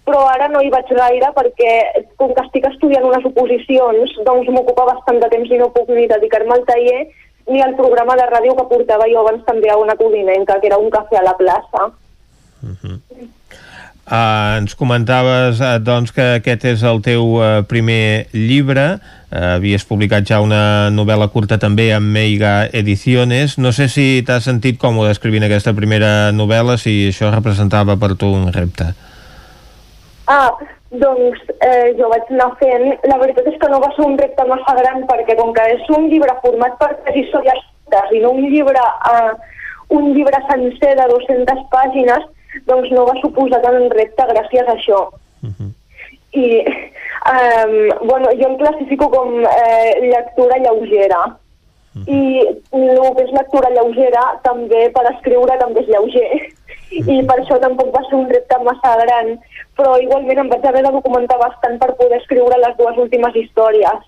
[0.04, 1.70] però ara no hi vaig gaire perquè
[2.20, 6.04] com que estic estudiant unes oposicions doncs m'ocupa bastant de temps i no puc ni
[6.10, 7.06] dedicar-me al taller
[7.48, 10.78] ni al programa de ràdio que portava jo abans també a una codinenca, que era
[10.80, 11.90] un cafè a la plaça.
[12.62, 12.98] Uh -huh.
[14.04, 18.98] Uh, ens comentaves uh, doncs que aquest és el teu uh, primer llibre.
[19.32, 23.56] Uh, havies publicat ja una novel·la curta també amb Meiga Ediciones.
[23.56, 28.28] No sé si t'has sentit còmode escrivint aquesta primera novel·la si això representava per tu
[28.28, 28.92] un repte.
[30.28, 30.52] Ah,
[31.00, 32.86] doncs eh, jo vaig anar fent...
[33.08, 35.88] La veritat és que no va ser un repte massa gran perquè com que és
[35.96, 37.64] un llibre format per tres històries
[38.12, 39.32] i no un llibre, eh,
[39.96, 42.24] un llibre sencer de 200 pàgines,
[42.66, 45.00] doncs no va suposar tant un repte gràcies a això.
[45.42, 45.70] Uh -huh.
[46.32, 46.46] I,
[47.32, 51.38] eh, bueno, jo em classifico com eh, lectura lleugera.
[51.94, 52.08] Uh -huh.
[52.08, 52.20] I
[52.72, 56.32] el que és lectura lleugera també per escriure també és lleuger.
[56.34, 57.12] Uh -huh.
[57.14, 59.38] I per això tampoc va ser un repte massa gran
[59.76, 64.06] però igualment em vaig haver de documentar bastant per poder escriure les dues últimes històries.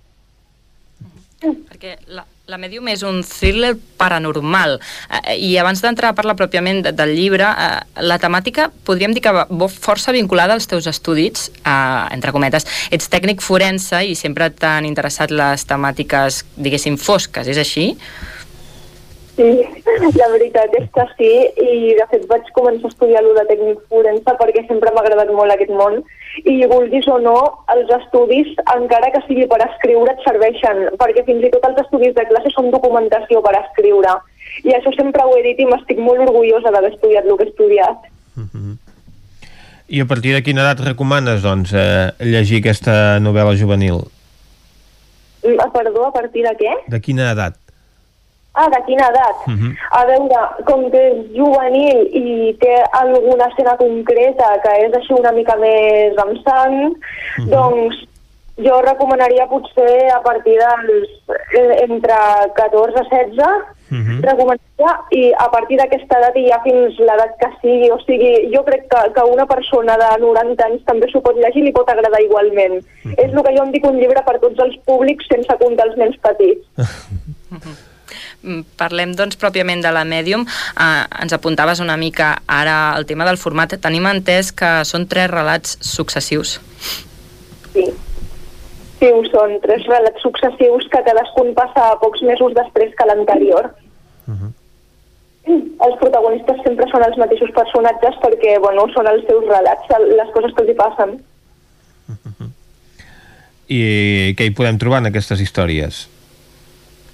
[1.42, 6.78] Perquè la, la Medium és un thriller paranormal eh, i abans d'entrar a parlar pròpiament
[6.84, 11.48] de, del llibre, eh, la temàtica podríem dir que va força vinculada als teus estudis,
[11.58, 12.68] eh, entre cometes.
[12.94, 17.88] Ets tècnic forense i sempre t'han interessat les temàtiques, diguéssim, fosques, és així?
[19.34, 19.50] Sí,
[20.20, 21.32] la veritat és que sí,
[21.66, 25.34] i de fet vaig començar a estudiar lo de tècnic forense perquè sempre m'ha agradat
[25.34, 25.98] molt aquest món,
[26.44, 27.36] i vulguis o no,
[27.72, 32.14] els estudis, encara que sigui per escriure, et serveixen, perquè fins i tot els estudis
[32.16, 34.16] de classe són documentació per escriure,
[34.64, 37.50] i això sempre ho he dit i m'estic molt orgullosa d'haver estudiat el que he
[37.52, 38.10] estudiat.
[38.36, 38.76] Uh -huh.
[39.88, 44.02] I a partir de quina edat recomanes, doncs, eh, llegir aquesta novel·la juvenil?
[45.44, 46.72] Mm, perdó, a partir de què?
[46.88, 47.54] De quina edat?
[48.56, 49.38] Ah, de quina edat?
[49.46, 49.72] Uh -huh.
[49.90, 55.32] A veure, com que és juvenil i té alguna escena concreta que és així una
[55.32, 57.48] mica més amb sang, uh -huh.
[57.54, 57.96] doncs
[58.56, 61.10] jo recomanaria potser a partir dels
[61.52, 62.16] eh, entre
[62.56, 64.20] 14 i 16 uh -huh.
[64.24, 68.64] recomanaria i a partir d'aquesta edat i ja fins l'edat que sigui o sigui, jo
[68.64, 71.88] crec que, que una persona de 90 anys també s'ho pot llegir i li pot
[71.90, 73.14] agradar igualment uh -huh.
[73.18, 75.96] és el que jo em dic un llibre per tots els públics sense comptar els
[75.96, 76.84] nens petits uh
[77.60, 77.95] -huh.
[78.42, 80.46] Mm, parlem doncs pròpiament de la Medium.
[80.46, 83.76] Eh, ens apuntaves una mica ara el tema del format.
[83.80, 86.58] Tenim entès que són tres relats successius.
[87.72, 87.86] Sí.
[88.96, 89.58] Sí, són.
[89.64, 93.74] Tres relats successius que cadascun passa pocs mesos després que l'anterior.
[94.26, 94.52] Uh -huh.
[95.86, 100.52] Els protagonistes sempre són els mateixos personatges perquè, bueno, són els seus relats, les coses
[100.54, 101.10] que els hi passen.
[102.08, 102.50] Uh -huh.
[103.68, 106.08] I què hi podem trobar en aquestes històries?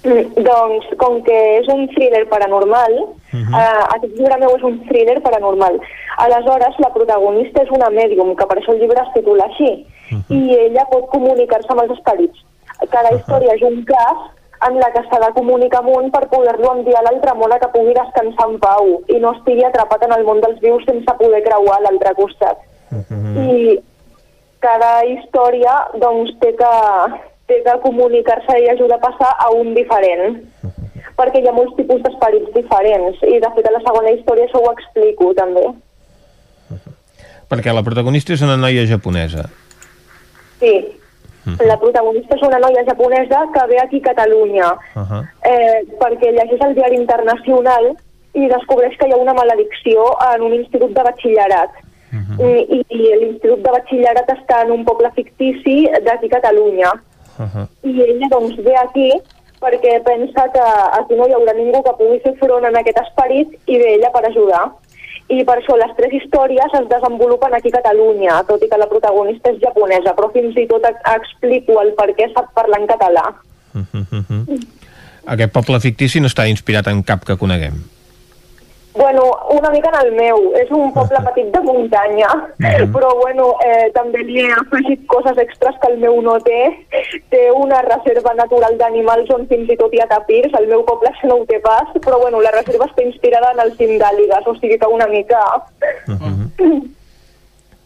[0.03, 3.55] Mm, doncs, com que és un thriller paranormal, uh -huh.
[3.55, 5.79] uh, aquest llibre meu és un thriller paranormal.
[6.17, 10.19] Aleshores, la protagonista és una mèdium, que per això el llibre es titula així, uh
[10.19, 10.37] -huh.
[10.37, 12.39] i ella pot comunicar-se amb els esperits.
[12.91, 13.19] Cada uh -huh.
[13.19, 14.19] història és un cas
[14.67, 17.59] en la que s'ha de comunicar amb un per poder-lo enviar a l'altre món a
[17.59, 21.15] que pugui descansar en pau i no estigui atrapat en el món dels vius sense
[21.19, 22.59] poder creuar a l'altre costat.
[22.91, 23.35] Uh -huh.
[23.49, 23.81] I
[24.61, 26.73] cada història doncs, té que
[27.53, 30.41] té de comunicar-se i ajudar a passar a un diferent.
[31.19, 33.21] Perquè hi ha molts tipus d'esperits diferents.
[33.29, 35.67] I de fet a la segona història això ho explico també.
[37.53, 39.45] Perquè la protagonista és una noia japonesa.
[40.63, 40.75] Sí.
[41.67, 44.73] La protagonista és una noia japonesa que ve aquí a Catalunya.
[44.95, 45.23] Uh -huh.
[45.53, 47.97] eh, perquè llegeix el diari internacional
[48.33, 51.71] i descobreix que hi ha una maledicció en un institut de batxillerat.
[52.13, 52.37] Uh -huh.
[52.77, 56.91] i, i l'institut de batxillerat està en un poble fictici d'aquí a Catalunya.
[56.93, 57.12] Uh
[57.49, 57.67] -huh.
[57.91, 59.11] I ella doncs ve aquí
[59.63, 60.67] perquè pensa que
[60.99, 64.11] aquí no hi haurà ningú que pugui fer front en aquest esperit i ve ella
[64.11, 64.65] per ajudar.
[65.29, 68.91] I per això les tres històries es desenvolupen aquí a Catalunya, tot i que la
[68.91, 73.27] protagonista és japonesa, però fins i tot explico el per què sap parlar en català.
[73.75, 74.61] Uh -huh.
[75.27, 77.79] Aquest poble fictici no està inspirat en cap que coneguem.
[78.95, 80.53] Bueno, una mica en el meu.
[80.55, 82.29] És un poble petit de muntanya,
[82.59, 82.93] Mhm.
[82.93, 86.87] però bueno, eh, també li he afegit coses extras que el meu no té.
[87.31, 90.53] Té una reserva natural d'animals on fins i tot hi ha tapirs.
[90.61, 93.61] El meu poble això no ho té pas, però bueno, la reserva està inspirada en
[93.61, 95.41] el cim d'àligues, o sigui que una mica...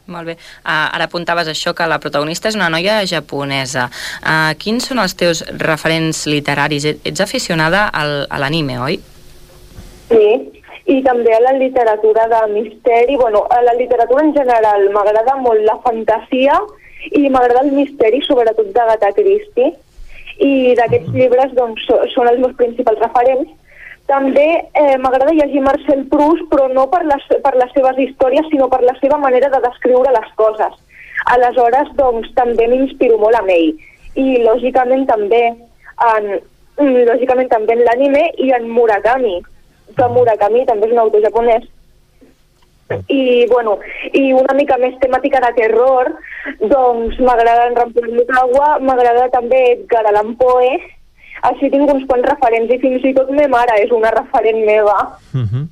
[0.06, 0.34] Molt bé.
[0.62, 3.88] Uh, ara apuntaves això, que la protagonista és una noia japonesa.
[4.22, 6.84] Uh, quins són els teus referents literaris?
[6.84, 9.00] Et- Ets aficionada al, a l'anime, oi?
[10.08, 10.55] Sí,
[10.86, 15.64] i també a la literatura de misteri, bueno, a la literatura en general m'agrada molt
[15.66, 16.60] la fantasia
[17.10, 19.72] i m'agrada el misteri, sobretot d'Agatha Christie,
[20.38, 23.50] i d'aquests llibres doncs, són els meus principals referents.
[24.06, 24.46] També
[24.78, 28.84] eh, m'agrada llegir Marcel Proust, però no per les, per les seves històries, sinó per
[28.86, 30.76] la seva manera de descriure les coses.
[31.34, 33.72] Aleshores, doncs, també m'inspiro molt amb ell.
[34.14, 36.30] I, lògicament, també en,
[36.78, 39.40] lògicament també en l'anime i en Murakami,
[39.94, 41.66] que Murakami també és un autor japonès.
[43.10, 43.80] I, bueno,
[44.14, 46.12] i una mica més temàtica de terror,
[46.70, 50.76] doncs m'agrada en Ramon Mutawa, m'agrada també Edgar Allan Poe,
[51.50, 54.98] així tinc uns quants referents i fins i tot me mare és una referent meva.
[55.34, 55.66] Uh -huh.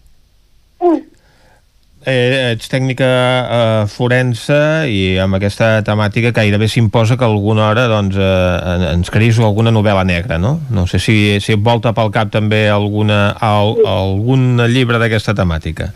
[2.06, 4.56] Eh, ets tècnica eh, forense
[4.90, 8.22] i amb aquesta temàtica gairebé s'imposa que alguna hora doncs, eh,
[8.74, 10.60] en- ens creïs alguna novel·la negra, no?
[10.70, 15.93] No sé si, si et volta pel cap també alguna, al, algun llibre d'aquesta temàtica.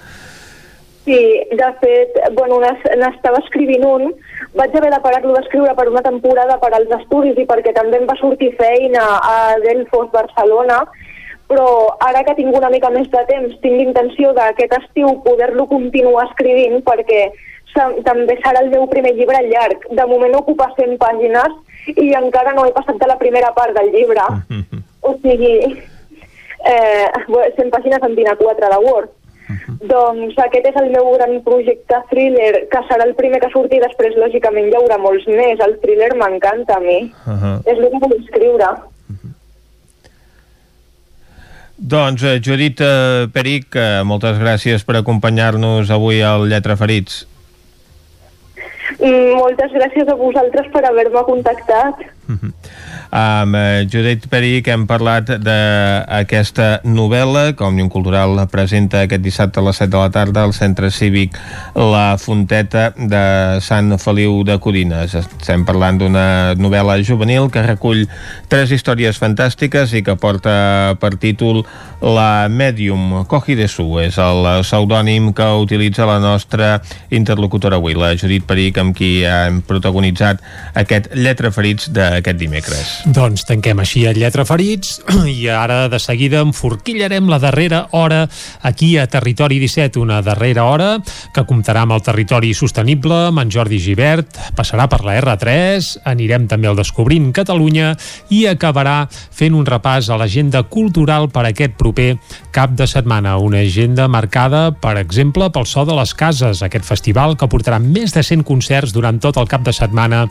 [1.09, 1.17] Sí,
[1.57, 4.11] de fet, bueno, n'es- n'estava escrivint un,
[4.55, 8.05] vaig haver de parar-lo d'escriure per una temporada per als estudis i perquè també em
[8.09, 10.83] va sortir feina a Delfos, Barcelona,
[11.49, 16.27] però ara que tinc una mica més de temps, tinc l'intenció d'aquest estiu poder-lo continuar
[16.29, 17.29] escrivint perquè
[18.05, 19.85] també serà el meu primer llibre llarg.
[19.91, 23.93] De moment ocupa 100 pàgines i encara no he passat de la primera part del
[23.95, 24.27] llibre.
[25.09, 25.53] O sigui,
[26.67, 27.07] eh,
[27.57, 29.13] 100 pàgines en 24 de Word.
[29.89, 34.19] Doncs aquest és el meu gran projecte thriller, que serà el primer que surti, després
[34.21, 35.63] lògicament hi haurà molts més.
[35.65, 36.99] El thriller m'encanta a mi.
[37.25, 37.55] Uh -huh.
[37.65, 38.69] És el que vull escriure.
[41.79, 47.21] Doncs, eh, Judit eh, Peric, eh, moltes gràcies per acompanyar-nos avui al Lletra Ferits.
[48.99, 52.03] Mm, moltes gràcies a vosaltres per haver-me contactat.
[53.11, 59.65] Amb eh, Judit Peric hem parlat d'aquesta novel·la que Òmnium Cultural presenta aquest dissabte a
[59.65, 61.39] les 7 de la tarda al Centre Cívic
[61.75, 63.23] La Fonteta de
[63.65, 65.15] Sant Feliu de Codines.
[65.17, 66.27] Estem parlant d'una
[66.61, 68.05] novel·la juvenil que recull
[68.53, 71.63] tres històries fantàstiques i que porta per títol
[72.05, 73.89] La Medium Cogi de Su.
[74.05, 76.77] És el pseudònim que utilitza la nostra
[77.09, 80.45] interlocutora avui, la Judit Peric, amb qui hem protagonitzat
[80.77, 82.98] aquest Lletra Ferits d'aquest dimecres.
[83.07, 84.97] Doncs tanquem així el Lletra Ferits
[85.31, 88.25] i ara de seguida enforquillarem la darrera hora
[88.67, 90.89] aquí a Territori 17, una darrera hora
[91.35, 96.49] que comptarà amb el territori sostenible, amb en Jordi Givert, passarà per la R3, anirem
[96.51, 97.93] també al Descobrint Catalunya
[98.35, 102.17] i acabarà fent un repàs a l'agenda cultural per aquest proper
[102.51, 103.37] cap de setmana.
[103.39, 108.17] Una agenda marcada, per exemple, pel So de les Cases, aquest festival que portarà més
[108.17, 110.27] de 100 concerts durant tot el cap de setmana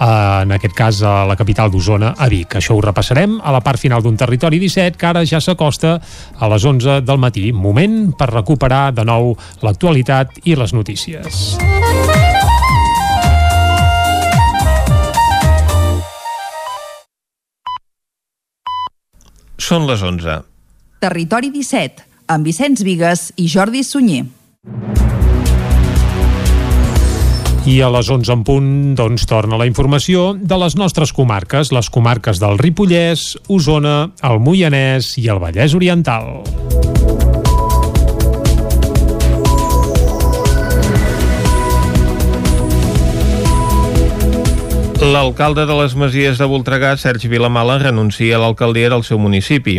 [0.00, 2.56] en aquest cas a la capital d'Osona, a Vic.
[2.56, 5.98] Això ho repassarem a la part final d'un territori 17 que ara ja s'acosta
[6.38, 7.50] a les 11 del matí.
[7.52, 11.58] Moment per recuperar de nou l'actualitat i les notícies.
[19.60, 20.40] Són les 11.
[21.04, 24.39] Territori 17, amb Vicenç Vigues i Jordi Sunyer.
[27.68, 31.90] I a les 11 en punt, doncs, torna la informació de les nostres comarques, les
[31.92, 36.40] comarques del Ripollès, Osona, el Moianès i el Vallès Oriental.
[45.00, 49.78] L'alcalde de les Masies de Voltregà, Sergi Vilamala, renuncia a l'alcaldia del seu municipi.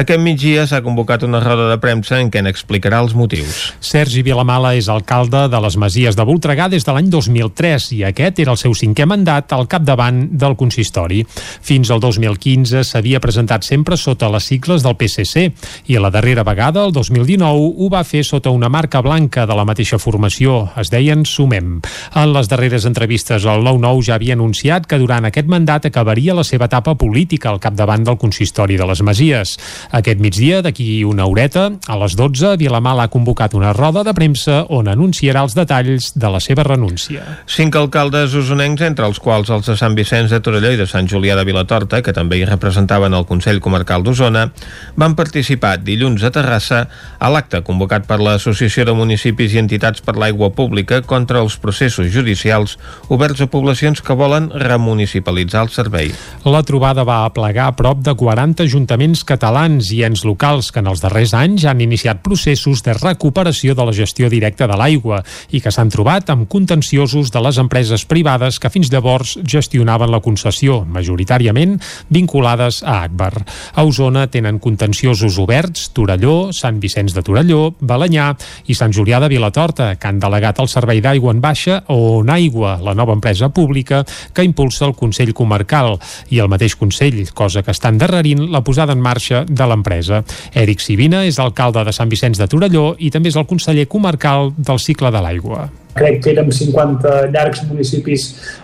[0.00, 3.58] Aquest migdia s'ha convocat una roda de premsa en què n'explicarà els motius.
[3.84, 8.40] Sergi Vilamala és alcalde de les Masies de Voltregà des de l'any 2003 i aquest
[8.40, 11.20] era el seu cinquè mandat al capdavant del consistori.
[11.60, 15.52] Fins al 2015 s'havia presentat sempre sota les sigles del PSC
[15.92, 19.68] i la darrera vegada, el 2019, ho va fer sota una marca blanca de la
[19.68, 20.70] mateixa formació.
[20.80, 21.82] Es deien Sumem.
[22.16, 26.34] En les darreres entrevistes, el 9-9 ja havia anunciat anunciat que durant aquest mandat acabaria
[26.34, 29.56] la seva etapa política al capdavant del consistori de les Masies.
[29.90, 34.66] Aquest migdia, d'aquí una horeta, a les 12, Vilamal ha convocat una roda de premsa
[34.70, 37.40] on anunciarà els detalls de la seva renúncia.
[37.46, 41.08] Cinc alcaldes usonencs, entre els quals els de Sant Vicenç de Torelló i de Sant
[41.10, 44.48] Julià de Vilatorta, que també hi representaven el Consell Comarcal d'Osona,
[44.96, 46.86] van participar dilluns a Terrassa
[47.18, 52.12] a l'acte convocat per l'Associació de Municipis i Entitats per l'Aigua Pública contra els processos
[52.14, 52.78] judicials
[53.10, 56.12] oberts a poblacions que volen remunicipalitzar el servei.
[56.44, 61.02] La trobada va aplegar prop de 40 ajuntaments catalans i ens locals que en els
[61.04, 65.72] darrers anys han iniciat processos de recuperació de la gestió directa de l'aigua i que
[65.72, 71.78] s'han trobat amb contenciosos de les empreses privades que fins llavors gestionaven la concessió, majoritàriament
[72.12, 73.32] vinculades a Akbar.
[73.74, 78.32] A Osona tenen contenciosos oberts Torelló, Sant Vicenç de Torelló, Balanyà
[78.66, 82.30] i Sant Julià de Vilatorta, que han delegat el servei d'aigua en baixa o on
[82.32, 84.02] Aigua, la nova empresa pública
[84.32, 85.98] que impulsa el Consell Comarcal
[86.30, 90.22] i el mateix Consell, cosa que està endarrerint la posada en marxa de l'empresa.
[90.54, 94.52] Eric Sivina és alcalde de Sant Vicenç de Torelló i també és el conseller comarcal
[94.56, 95.70] del cicle de l'aigua.
[95.92, 98.22] Crec que érem 50 llargs municipis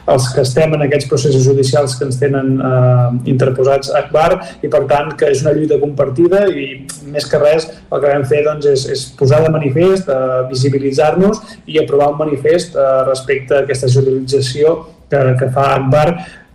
[0.08, 4.30] els que estem en aquests processos judicials que ens tenen eh, interposats a Akbar
[4.64, 6.70] i per tant que és una lluita compartida i
[7.12, 11.42] més que res el que vam fer doncs, és, és posar de manifest, eh, visibilitzar-nos
[11.68, 14.78] i aprovar un manifest eh, respecte a aquesta judicialització
[15.10, 16.10] que, que fa Akbar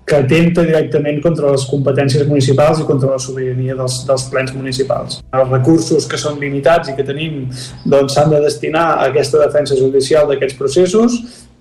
[0.06, 5.22] que atenta directament contra les competències municipals i contra la sobirania dels, dels plens municipals.
[5.32, 9.40] Els recursos que són limitats i que tenim doncs, s'han doncs, de destinar a aquesta
[9.46, 11.16] defensa judicial d'aquests processos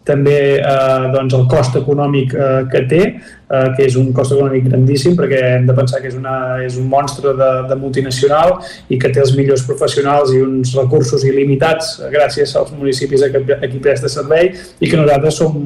[0.04, 4.66] també eh, doncs el cost econòmic eh, que té, eh, que és un cost econòmic
[4.66, 6.34] grandíssim perquè hem de pensar que és, una,
[6.64, 8.56] és un monstre de, de multinacional
[8.90, 13.70] i que té els millors professionals i uns recursos il·limitats gràcies als municipis a, a
[13.70, 14.50] qui presta servei
[14.80, 15.56] i que nosaltres som,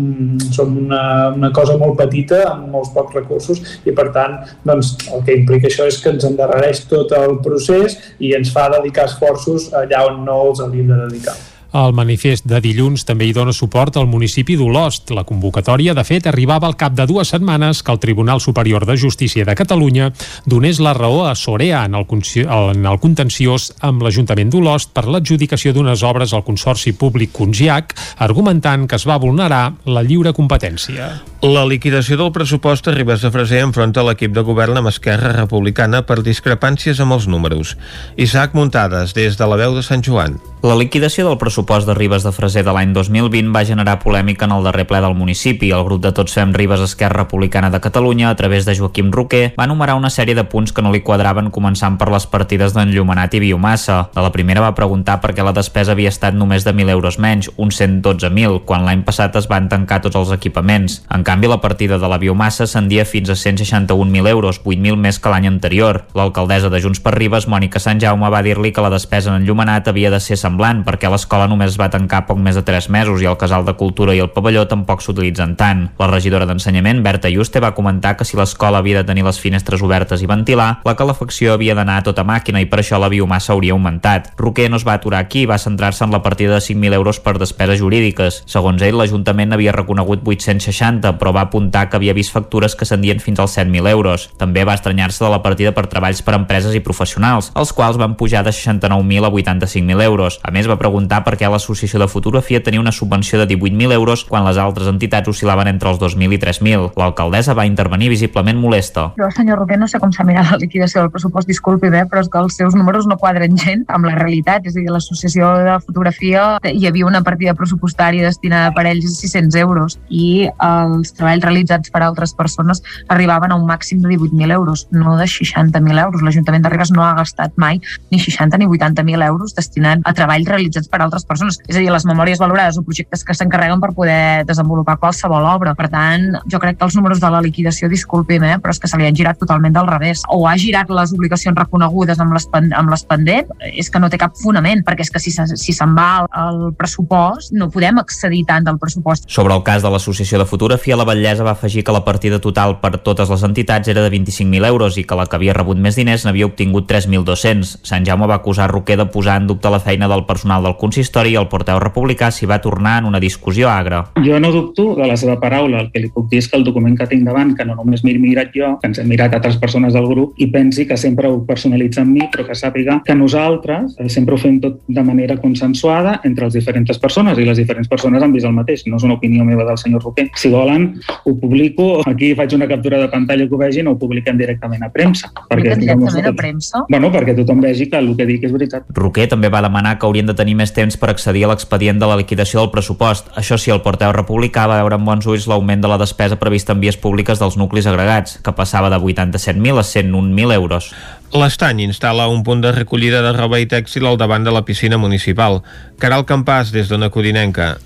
[0.52, 1.02] som una,
[1.32, 4.38] una cosa molt petita amb molts pocs recursos i per tant
[4.68, 8.68] doncs, el que implica això és que ens endarrereix tot el procés i ens fa
[8.76, 11.38] dedicar esforços allà on no els hauríem de dedicar.
[11.74, 15.10] El manifest de dilluns també hi dona suport al municipi d'Olost.
[15.16, 18.96] La convocatòria, de fet, arribava al cap de dues setmanes que el Tribunal Superior de
[18.96, 20.12] Justícia de Catalunya
[20.46, 22.06] donés la raó a Sorea en el,
[22.46, 28.86] en el contenciós amb l'Ajuntament d'Olost per l'adjudicació d'unes obres al Consorci Públic Congiac, argumentant
[28.86, 31.10] que es va vulnerar la lliure competència.
[31.44, 36.00] La liquidació del pressupost a Ribes de Freser enfronta l'equip de govern amb Esquerra Republicana
[36.08, 37.76] per discrepàncies amb els números.
[38.16, 40.40] Isaac Muntades, des de la veu de Sant Joan.
[40.66, 44.52] La liquidació del pressupost de Ribes de Freser de l'any 2020 va generar polèmica en
[44.52, 45.70] el darrer ple del municipi.
[45.72, 49.54] El grup de Tots Fem Ribes Esquerra Republicana de Catalunya, a través de Joaquim Roquer,
[49.58, 53.34] va enumerar una sèrie de punts que no li quadraven començant per les partides d'enllumenat
[53.34, 54.10] i biomassa.
[54.14, 57.18] De la primera va preguntar per què la despesa havia estat només de 1.000 euros
[57.18, 61.00] menys, uns 112.000, quan l'any passat es van tancar tots els equipaments.
[61.08, 65.32] En canvi, la partida de la biomassa ascendia fins a 161.000 euros, 8.000 més que
[65.32, 66.04] l'any anterior.
[66.12, 69.88] L'alcaldessa de Junts per Ribes, Mònica Sant Jaume, va dir-li que la despesa en enllumenat
[69.88, 73.22] havia de ser semblant perquè l'escola només es va tancar poc més de 3 mesos
[73.22, 75.86] i el casal de cultura i el pavelló tampoc s'utilitzen tant.
[75.98, 79.82] La regidora d'Ensenyament, Berta Juste, va comentar que si l'escola havia de tenir les finestres
[79.82, 83.54] obertes i ventilar, la calefacció havia d'anar a tota màquina i per això la biomassa
[83.54, 84.32] hauria augmentat.
[84.36, 87.20] Roquer no es va aturar aquí i va centrar-se en la partida de 5.000 euros
[87.20, 88.42] per despeses jurídiques.
[88.46, 93.20] Segons ell, l'Ajuntament havia reconegut 860, però va apuntar que havia vist factures que ascendien
[93.22, 94.28] fins als 7.000 euros.
[94.40, 98.16] També va estranyar-se de la partida per treballs per empreses i professionals, els quals van
[98.18, 100.40] pujar de 69.000 a 85.000 euros.
[100.42, 104.24] A més, va preguntar per què l'Associació de Fotografia tenia una subvenció de 18.000 euros
[104.28, 106.90] quan les altres entitats oscil·laven entre els 2.000 i 3.000.
[106.96, 109.10] L'alcaldessa va intervenir visiblement molesta.
[109.20, 112.24] Jo, senyor Roquer, no sé com s'ha mirat la liquidació del pressupost, disculpi bé, però
[112.24, 114.66] és que els seus números no quadren gent amb la realitat.
[114.66, 119.14] És a dir, l'Associació de Fotografia hi havia una partida pressupostària destinada per ells de
[119.14, 122.82] 600 euros i els treballs realitzats per altres persones
[123.12, 126.22] arribaven a un màxim de 18.000 euros, no de 60.000 euros.
[126.22, 127.80] L'Ajuntament de Ribes no ha gastat mai
[128.10, 131.58] ni 60 ni 80.000 euros destinant a treballs realitzats per altres persones.
[131.66, 135.74] És a dir, les memòries valorades o projectes que s'encarreguen per poder desenvolupar qualsevol obra.
[135.78, 138.90] Per tant, jo crec que els números de la liquidació, disculpi'm, eh, però és que
[138.90, 140.22] se li han girat totalment del revés.
[140.32, 144.20] O ha girat les obligacions reconegudes amb les, amb les pendent, és que no té
[144.20, 148.66] cap fonament, perquè és que si, si se'n va el pressupost, no podem accedir tant
[148.66, 149.28] del pressupost.
[149.32, 152.78] Sobre el cas de l'Associació de Fotografia, la Batllesa va afegir que la partida total
[152.80, 155.98] per totes les entitats era de 25.000 euros i que la que havia rebut més
[155.98, 157.76] diners n'havia obtingut 3.200.
[157.86, 161.15] Sant Jaume va acusar Roquer de posar en dubte la feina del personal del consistori
[161.24, 164.02] i el porteu republicà s'hi va tornar en una discussió agra.
[164.24, 165.80] Jo no dubto de la seva paraula.
[165.80, 168.04] El que li puc dir és que el document que tinc davant, que no només
[168.04, 171.30] m'he mirat jo, que ens hem mirat altres persones del grup, i pensi que sempre
[171.30, 175.38] ho personalitza en mi, però que sàpiga que nosaltres sempre ho fem tot de manera
[175.40, 178.84] consensuada entre les diferents persones i les diferents persones han vist el mateix.
[178.86, 180.28] No és una opinió meva del senyor Roquer.
[180.36, 180.88] Si volen,
[181.24, 184.84] ho publico, aquí faig una captura de pantalla que ho vegin o ho publiquem directament
[184.84, 185.30] a premsa.
[185.48, 186.84] Perquè directament a premsa?
[186.90, 188.88] Bueno, perquè tothom vegi que el que dic és veritat.
[188.96, 192.08] Roquer també va demanar que haurien de tenir més temps per accedir a l'expedient de
[192.10, 193.28] la liquidació del pressupost.
[193.38, 196.76] Això sí, el porteu republicà va veure amb bons ulls l'augment de la despesa prevista
[196.76, 200.92] en vies públiques dels nuclis agregats, que passava de 87.000 a 101.000 euros.
[201.34, 204.98] L'Estany instal·la un punt de recollida de roba i tèxtil al davant de la piscina
[204.98, 205.62] municipal.
[205.98, 207.76] Caral Campàs, des d'Ona Codinenca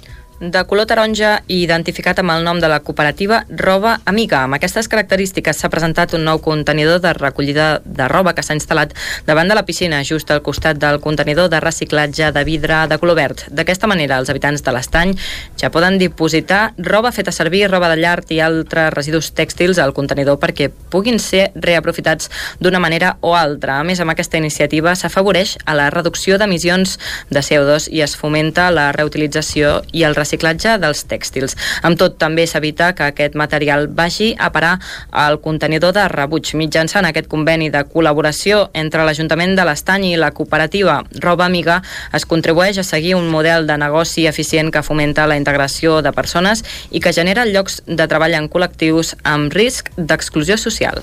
[0.40, 4.38] de color taronja i identificat amb el nom de la cooperativa Roba Amiga.
[4.46, 8.94] Amb aquestes característiques s'ha presentat un nou contenidor de recollida de roba que s'ha instal·lat
[9.26, 13.18] davant de la piscina, just al costat del contenidor de reciclatge de vidre de color
[13.18, 13.42] verd.
[13.52, 15.12] D'aquesta manera, els habitants de l'estany
[15.60, 20.40] ja poden dipositar roba feta servir, roba de llar i altres residus tèxtils al contenidor
[20.40, 22.30] perquè puguin ser reaprofitats
[22.60, 23.76] d'una manera o altra.
[23.76, 26.96] A més, amb aquesta iniciativa s'afavoreix a la reducció d'emissions
[27.28, 31.56] de CO2 i es fomenta la reutilització i el reciclatge reciclatge dels tèxtils.
[31.82, 34.78] Amb tot, també s'evita que aquest material vagi a parar
[35.10, 36.54] al contenidor de rebuig.
[36.54, 41.80] Mitjançant aquest conveni de col·laboració entre l'Ajuntament de l'Estany i la cooperativa Roba Amiga
[42.14, 46.62] es contribueix a seguir un model de negoci eficient que fomenta la integració de persones
[46.90, 51.02] i que genera llocs de treball en col·lectius amb risc d'exclusió social.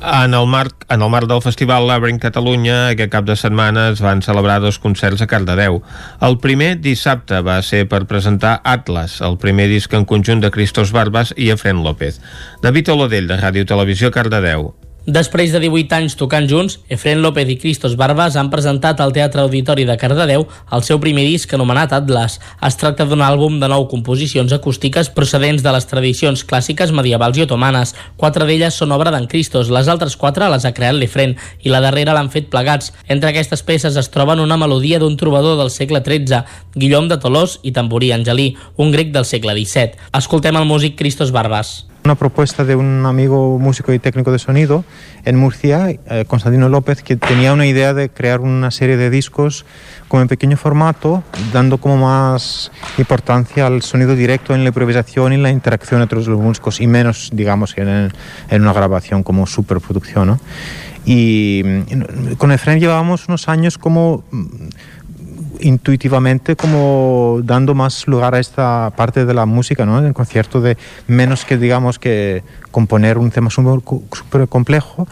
[0.00, 4.02] En el, marc, en el marc del Festival Labyrinth Catalunya, aquest cap de setmana es
[4.04, 5.80] van celebrar dos concerts a Cardedeu.
[6.22, 10.94] El primer dissabte va ser per presentar Atlas, el primer disc en conjunt de Cristos
[10.94, 12.22] Barbas i Efren López.
[12.62, 14.70] David Olodell, de Ràdio Televisió Cardedeu.
[15.08, 19.40] Després de 18 anys tocant junts, Efren López i Cristos Barbas han presentat al Teatre
[19.40, 20.44] Auditori de Cardedeu
[20.76, 22.34] el seu primer disc anomenat Atlas.
[22.68, 27.46] Es tracta d'un àlbum de nou composicions acústiques procedents de les tradicions clàssiques medievals i
[27.46, 27.94] otomanes.
[28.20, 31.80] Quatre d'elles són obra d'en Cristos, les altres quatre les ha creat l'Efren i la
[31.80, 32.92] darrera l'han fet plegats.
[33.08, 36.44] Entre aquestes peces es troben una melodia d'un trobador del segle XIII,
[36.76, 40.10] Guillaume de Tolós i Tamborí Angelí, un grec del segle XVII.
[40.20, 41.87] Escoltem el músic Cristos Barbas.
[42.04, 44.84] Una propuesta de un amigo músico y técnico de sonido
[45.24, 49.66] en Murcia, eh, Constantino López, que tenía una idea de crear una serie de discos
[50.08, 51.22] como en pequeño formato,
[51.52, 56.28] dando como más importancia al sonido directo en la improvisación y la interacción entre los
[56.28, 58.12] músicos y menos, digamos, en,
[58.50, 60.28] en una grabación como superproducción.
[60.28, 60.40] ¿no?
[61.04, 64.46] Y mm, con Efraín llevábamos unos años como mm,
[65.60, 69.98] intuitivamente como dando más lugar a esta parte de la música, ¿no?
[69.98, 70.76] El concierto de
[71.06, 75.06] menos que digamos que componer un tema súper complejo,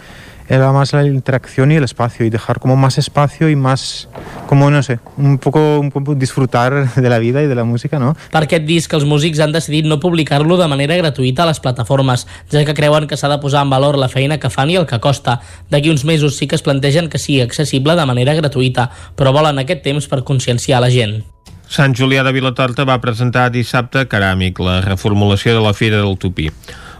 [0.48, 4.08] era más la interacción y el espacio y dejar como más espacio y más,
[4.46, 7.98] como no sé, un poco, un poco disfrutar de la vida y de la música,
[7.98, 8.16] no?
[8.32, 12.26] Per aquest disc, els músics han decidit no publicar-lo de manera gratuïta a les plataformes,
[12.52, 14.86] ja que creuen que s'ha de posar en valor la feina que fan i el
[14.86, 15.40] que costa.
[15.70, 19.58] D'aquí uns mesos sí que es plantegen que sigui accessible de manera gratuïta, però volen
[19.58, 21.22] aquest temps per conscienciar la gent.
[21.66, 26.46] Sant Julià de Vilatorta va presentar dissabte Ceràmic, la reformulació de la Fira del Tupí.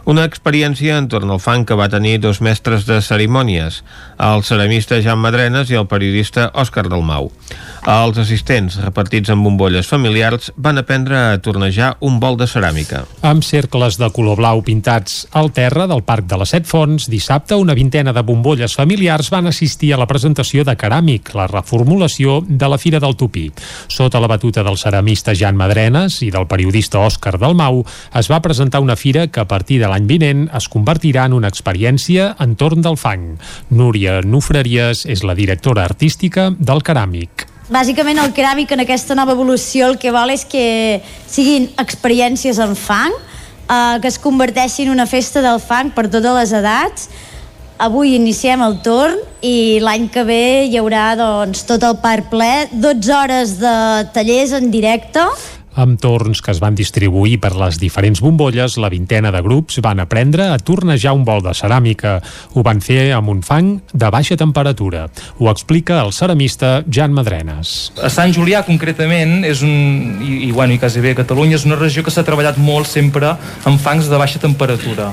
[0.07, 3.81] Una experiència entorn al fang que va tenir dos mestres de cerimònies,
[4.23, 7.27] el ceramista Jan Madrenes i el periodista Òscar Dalmau.
[7.87, 13.01] Els assistents, repartits en bombolles familiars, van aprendre a tornejar un bol de ceràmica.
[13.27, 17.59] Amb cercles de color blau pintats al terra del Parc de les Set Fonts, dissabte
[17.59, 22.71] una vintena de bombolles familiars van assistir a la presentació de Ceràmic, la reformulació de
[22.71, 23.49] la Fira del Tupí.
[23.91, 27.83] Sota la batuta del ceramista Jan Madrenes i del periodista Òscar Dalmau,
[28.15, 31.49] es va presentar una fira que a partir de l'any vinent es convertirà en una
[31.49, 33.39] experiència entorn del fang.
[33.73, 37.47] Núria Nufreries és la directora artística del Ceràmic.
[37.67, 42.77] Bàsicament el ceràmic en aquesta nova evolució el que vol és que siguin experiències en
[42.79, 43.11] fang,
[43.67, 47.09] eh, que es converteixin en una festa del fang per totes les edats.
[47.77, 52.69] Avui iniciem el torn i l'any que ve hi haurà doncs, tot el parc ple,
[52.71, 53.75] 12 hores de
[54.15, 55.27] tallers en directe
[55.77, 60.01] amb torns que es van distribuir per les diferents bombolles, la vintena de grups van
[60.01, 62.17] aprendre a tornejar un bol de ceràmica.
[62.57, 65.05] Ho van fer amb un fang de baixa temperatura.
[65.37, 67.93] Ho explica el ceramista Jan Madrenes.
[68.01, 71.67] A Sant Julià, concretament, és un, i, i, bueno, i quasi bé a Catalunya, és
[71.69, 73.35] una regió que s'ha treballat molt sempre
[73.65, 75.11] amb fangs de baixa temperatura.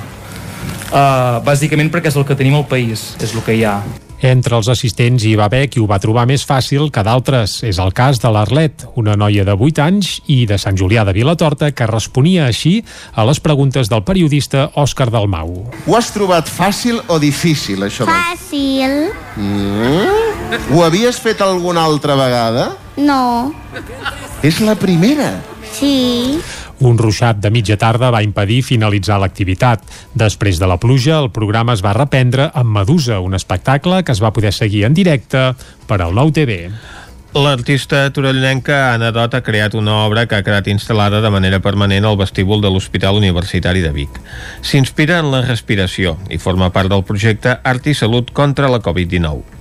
[0.95, 3.81] Uh, bàsicament perquè és el que tenim al país, és el que hi ha.
[4.25, 7.59] Entre els assistents hi va haver qui ho va trobar més fàcil que d'altres.
[7.69, 11.13] És el cas de l'Arlet, una noia de 8 anys i de Sant Julià de
[11.13, 12.79] Vilatorta que responia així
[13.13, 15.53] a les preguntes del periodista Òscar Dalmau.
[15.85, 18.09] Ho has trobat fàcil o difícil, això?
[18.09, 19.11] Fàcil.
[19.37, 20.73] Mm?
[20.73, 22.71] Ho havies fet alguna altra vegada?
[22.97, 23.53] No.
[24.41, 25.35] És la primera?
[25.75, 26.41] Sí.
[26.85, 29.87] Un ruixat de mitja tarda va impedir finalitzar l'activitat.
[30.13, 34.21] Després de la pluja, el programa es va reprendre amb Medusa, un espectacle que es
[34.21, 35.47] va poder seguir en directe
[35.89, 36.69] per al Nou TV.
[37.35, 42.05] L'artista torellonenca Anna Dot ha creat una obra que ha quedat instal·lada de manera permanent
[42.05, 44.21] al vestíbul de l'Hospital Universitari de Vic.
[44.61, 49.54] S'inspira en la respiració i forma part del projecte Art i Salut contra la Covid-19.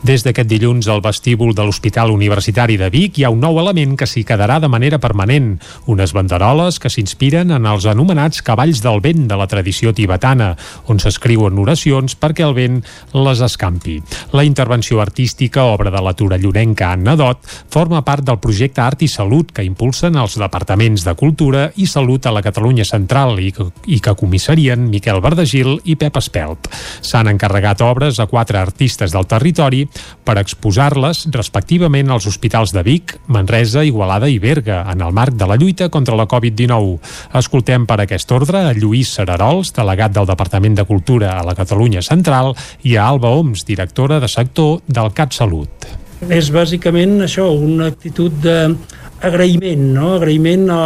[0.00, 3.98] Des d'aquest dilluns al vestíbul de l'Hospital Universitari de Vic hi ha un nou element
[4.00, 5.58] que s'hi quedarà de manera permanent,
[5.92, 10.54] unes banderoles que s'inspiren en els anomenats cavalls del vent de la tradició tibetana,
[10.88, 12.78] on s'escriuen oracions perquè el vent
[13.12, 13.98] les escampi.
[14.32, 19.08] La intervenció artística, obra de la torellonenca Anna Dot, forma part del projecte Art i
[19.08, 23.68] Salut que impulsen els departaments de Cultura i Salut a la Catalunya Central i que,
[23.84, 26.72] i que comissarien Miquel Verdagil i Pep Espelt.
[27.04, 29.88] S'han encarregat obres a quatre artistes del territori territori
[30.24, 35.46] per exposar-les respectivament als hospitals de Vic, Manresa, Igualada i Berga en el marc de
[35.46, 36.98] la lluita contra la Covid-19.
[37.34, 42.02] Escoltem per aquest ordre a Lluís Serarols, delegat del Departament de Cultura a la Catalunya
[42.02, 45.90] Central, i a Alba Oms, directora de sector del CatSalut.
[46.28, 50.14] És bàsicament això, una actitud d'agraïment, no?
[50.18, 50.82] agraïment a,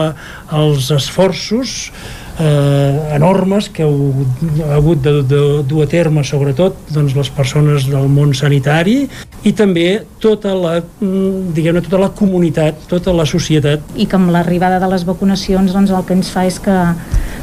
[0.54, 1.90] als esforços
[2.38, 4.24] eh, enormes que heu
[4.74, 9.04] hagut de, de dur a terme sobretot doncs, les persones del món sanitari
[9.44, 13.84] i també tota la, mm, diguem tota la comunitat, tota la societat.
[13.96, 16.78] I que amb l'arribada de les vacunacions doncs, el que ens fa és que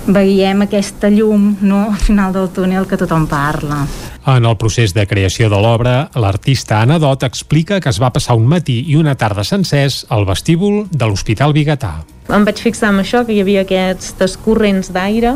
[0.08, 3.86] veiem aquesta llum no, al final del túnel que tothom parla.
[4.22, 8.38] En el procés de creació de l'obra, l'artista Anna Dot explica que es va passar
[8.38, 12.02] un matí i una tarda sencers al vestíbul de l'Hospital Bigatà.
[12.32, 15.36] Em vaig fixar en això, que hi havia aquests corrents d'aire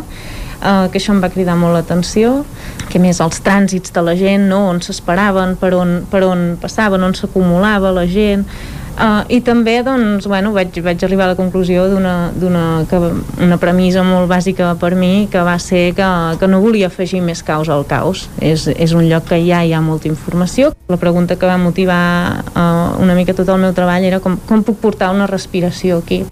[0.61, 2.43] eh, que això em va cridar molt l'atenció,
[2.89, 4.65] que més els trànsits de la gent, no?
[4.72, 8.45] on s'esperaven, per, on, per on passaven, on s'acumulava la gent,
[8.95, 12.15] Uh, I també doncs, bueno, vaig, vaig arribar a la conclusió d'una
[12.45, 16.07] una premissa molt bàsica per mi que va ser que,
[16.39, 18.30] que no volia afegir més caos al caos.
[18.39, 20.72] És, és un lloc que ja hi ha molta informació.
[20.88, 24.63] La pregunta que va motivar uh, una mica tot el meu treball era com, com
[24.63, 26.23] puc portar una respiració aquí.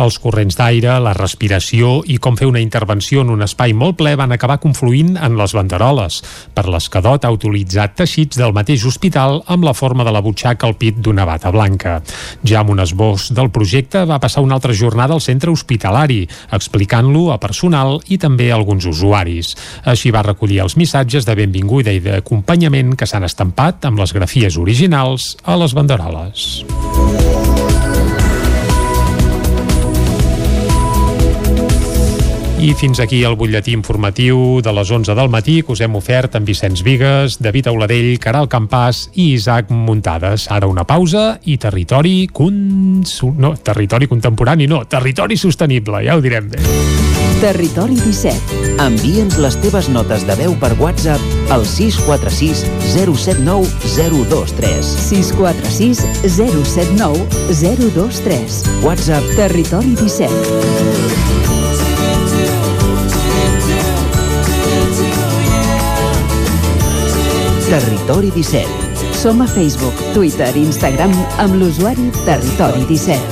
[0.00, 4.14] Els corrents d'aire, la respiració i com fer una intervenció en un espai molt ple
[4.16, 6.22] van acabar confluint en les banderoles,
[6.56, 10.24] per les que Dot ha utilitzat teixits del mateix hospital amb la forma de la
[10.24, 11.99] butxaca al pit d'una bata blanca.
[12.46, 16.22] Ja amb un esbós del projecte va passar una altra jornada al centre hospitalari,
[16.52, 19.54] explicant-lo a personal i també a alguns usuaris.
[19.84, 24.58] Així va recollir els missatges de benvinguda i d'acompanyament que s'han estampat amb les grafies
[24.60, 26.50] originals a les banderoles.
[32.60, 36.34] I fins aquí el butlletí informatiu de les 11 del matí que us hem ofert
[36.36, 40.44] amb Vicenç Vigues, David Auladell, Caral Campàs i Isaac Muntades.
[40.52, 43.14] Ara una pausa i territori cons...
[43.40, 46.60] no, territori contemporani no, territori sostenible, ja ho direm bé.
[47.40, 48.76] Territori 17.
[48.84, 54.94] Envia'ns les teves notes de veu per WhatsApp al 646 079 023.
[55.08, 57.24] 646 079
[57.56, 58.62] 023.
[58.84, 61.29] WhatsApp Territori 17.
[67.70, 68.66] Territori 17.
[69.14, 73.22] Som a Facebook, Twitter i Instagram amb l'usuari Territori 17.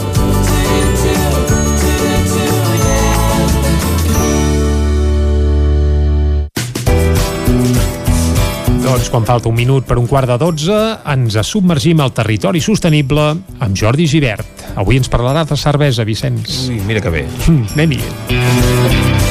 [8.84, 13.34] Doncs quan falta un minut per un quart de dotze, ens submergim al territori sostenible
[13.34, 14.70] amb Jordi Givert.
[14.78, 16.70] Avui ens parlarà de cervesa, Vicenç.
[16.70, 17.26] Ui, mira que bé.
[17.48, 19.27] Mm, Anem-hi.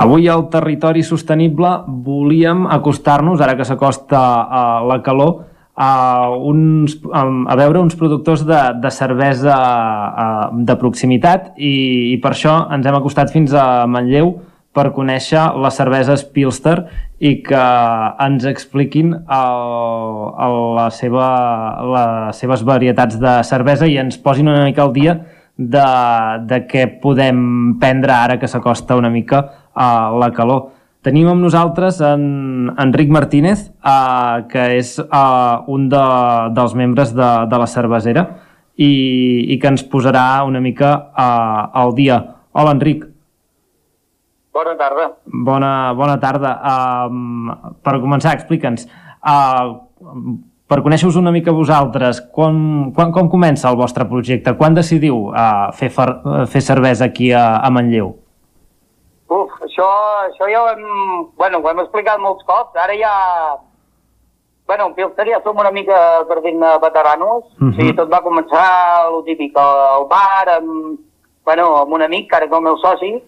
[0.00, 5.42] Avui al territori sostenible volíem acostar-nos, ara que s'acosta uh, la calor,
[5.76, 11.74] a, uns, a veure uns productors de, de cervesa uh, de proximitat i,
[12.14, 14.34] i per això ens hem acostat fins a Manlleu
[14.76, 16.76] per conèixer les cerveses Pilster
[17.20, 17.62] i que
[18.24, 21.28] ens expliquin el, el, la seva,
[21.92, 25.18] les seves varietats de cervesa i ens posin una mica al dia
[25.60, 25.88] de,
[26.48, 27.40] de què podem
[27.80, 29.42] prendre ara que s'acosta una mica
[29.74, 30.70] a la calor.
[31.00, 36.02] Tenim amb nosaltres en Enric Martínez, eh, que és eh, un de,
[36.56, 38.26] dels membres de, de la cervesera
[38.76, 38.90] i,
[39.54, 42.20] i que ens posarà una mica eh, al dia.
[42.52, 43.06] Hola, Enric.
[44.52, 45.06] Bona tarda.
[45.24, 46.56] Bona, bona tarda.
[46.58, 48.88] Uh, per començar, explica'ns,
[49.22, 49.76] uh,
[50.70, 54.56] per conèixer-vos una mica vosaltres, quan, quan, com comença el vostre projecte?
[54.58, 56.08] Quan decidiu uh, fer, fer,
[56.50, 58.10] fer cervesa aquí a, a Manlleu?
[59.30, 59.88] Uf, això,
[60.28, 60.84] això ja ho hem...
[61.38, 62.76] Bueno, ho hem explicat molts cops.
[62.76, 63.14] Ara ja...
[64.66, 65.96] Bueno, en Pilster ja som una mica,
[66.28, 67.44] per dir-ne, veteranos.
[67.58, 67.70] Uh Mhm.
[67.70, 67.80] -huh.
[67.80, 70.98] Sí, tot va començar, el típic, al bar, amb,
[71.44, 73.22] bueno, amb un amic, que ara és el meu soci,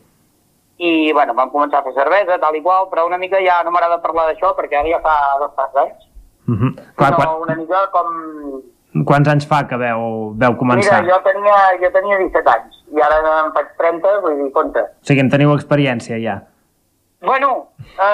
[0.79, 3.71] i, bueno, vam començar a fer cervesa, tal i qual, però una mica ja no
[3.71, 6.05] m'agrada parlar d'això, perquè ara ja fa bastants anys.
[6.49, 6.95] Uh -huh.
[6.97, 8.07] Clar, quan, una mica com...
[9.05, 11.03] quants anys fa que veu, veu començar?
[11.03, 14.81] Mira, jo tenia, jo tenia 17 anys, i ara en faig 30, vull dir, compte.
[14.81, 16.41] O sigui, en teniu experiència ja.
[17.23, 17.69] Bueno,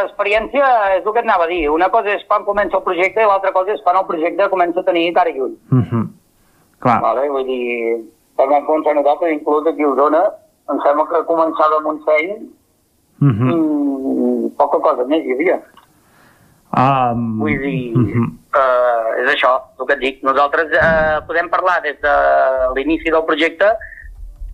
[0.05, 0.67] experiència
[0.99, 1.63] és el que anava a dir.
[1.73, 4.81] Una cosa és quan comença el projecte i l'altra cosa és quan el projecte comença
[4.81, 5.57] a tenir cara i ull.
[5.73, 6.05] Uh -huh.
[6.85, 7.01] Clar.
[7.03, 7.29] Vale?
[7.29, 8.05] Vull dir,
[8.37, 10.23] quan vam començar nosaltres, inclús aquí a Osona,
[10.71, 12.49] em sembla que començava a Montseny
[13.21, 13.51] Uh -huh.
[13.51, 15.59] i poca cosa més hi havia.
[16.79, 18.27] Um, Vull dir, uh -huh.
[18.55, 20.23] eh, és això, el que et dic.
[20.23, 22.15] Nosaltres eh, podem parlar des de
[22.77, 23.67] l'inici del projecte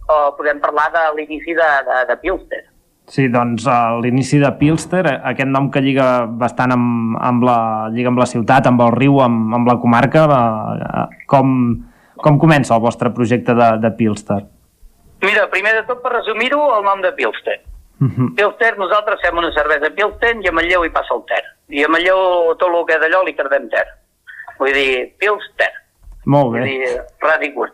[0.08, 2.62] o podem parlar de l'inici de, de, de Pilster.
[3.06, 7.58] Sí, doncs a l'inici de Pilster, eh, aquest nom que lliga bastant amb, amb, la,
[7.92, 11.52] lliga amb la ciutat, amb el riu, amb, amb la comarca, eh, com,
[12.16, 14.40] com comença el vostre projecte de, de Pilster?
[15.24, 17.60] Mira, primer de tot, per resumir-ho, el nom de Pilster.
[18.00, 18.34] Uh -huh.
[18.36, 21.44] Pilster, nosaltres fem una cervesa Pilsen i a Manlleu hi passa el ter.
[21.68, 23.86] I a Manlleu tot el que és d'allò li cardem ter.
[24.58, 25.72] Vull dir, Pilster.
[26.24, 26.66] Molt Vull bé.
[26.66, 27.72] dir, ras i curt.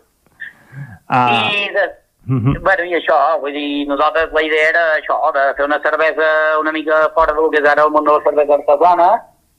[1.11, 1.85] Uh, I, de,
[2.31, 2.55] uh -huh.
[2.63, 6.73] bueno, i això, vull dir, nosaltres la idea era això, de fer una cervesa una
[6.73, 9.11] mica fora del que és ara el món de la cervesa artesana,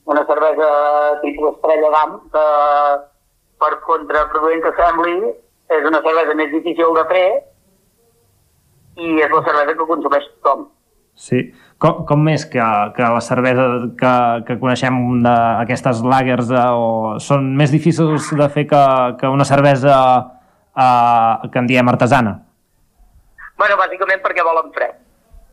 [0.05, 0.67] una cervesa
[1.21, 2.45] tipus estrella d'am, que
[3.61, 5.17] per contraproduent que sembli,
[5.69, 7.29] és una cervesa més difícil de fer
[8.97, 10.67] i és la cervesa que consumeix tothom.
[11.15, 11.51] Sí.
[11.81, 12.61] Com, com més que,
[12.95, 13.63] que la cervesa
[13.97, 14.13] que,
[14.47, 18.83] que coneixem d'aquestes lagers eh, o són més difícils de fer que,
[19.17, 19.95] que una cervesa
[20.77, 22.37] eh, que en diem artesana?
[23.61, 24.95] Bueno, bàsicament perquè volen fred.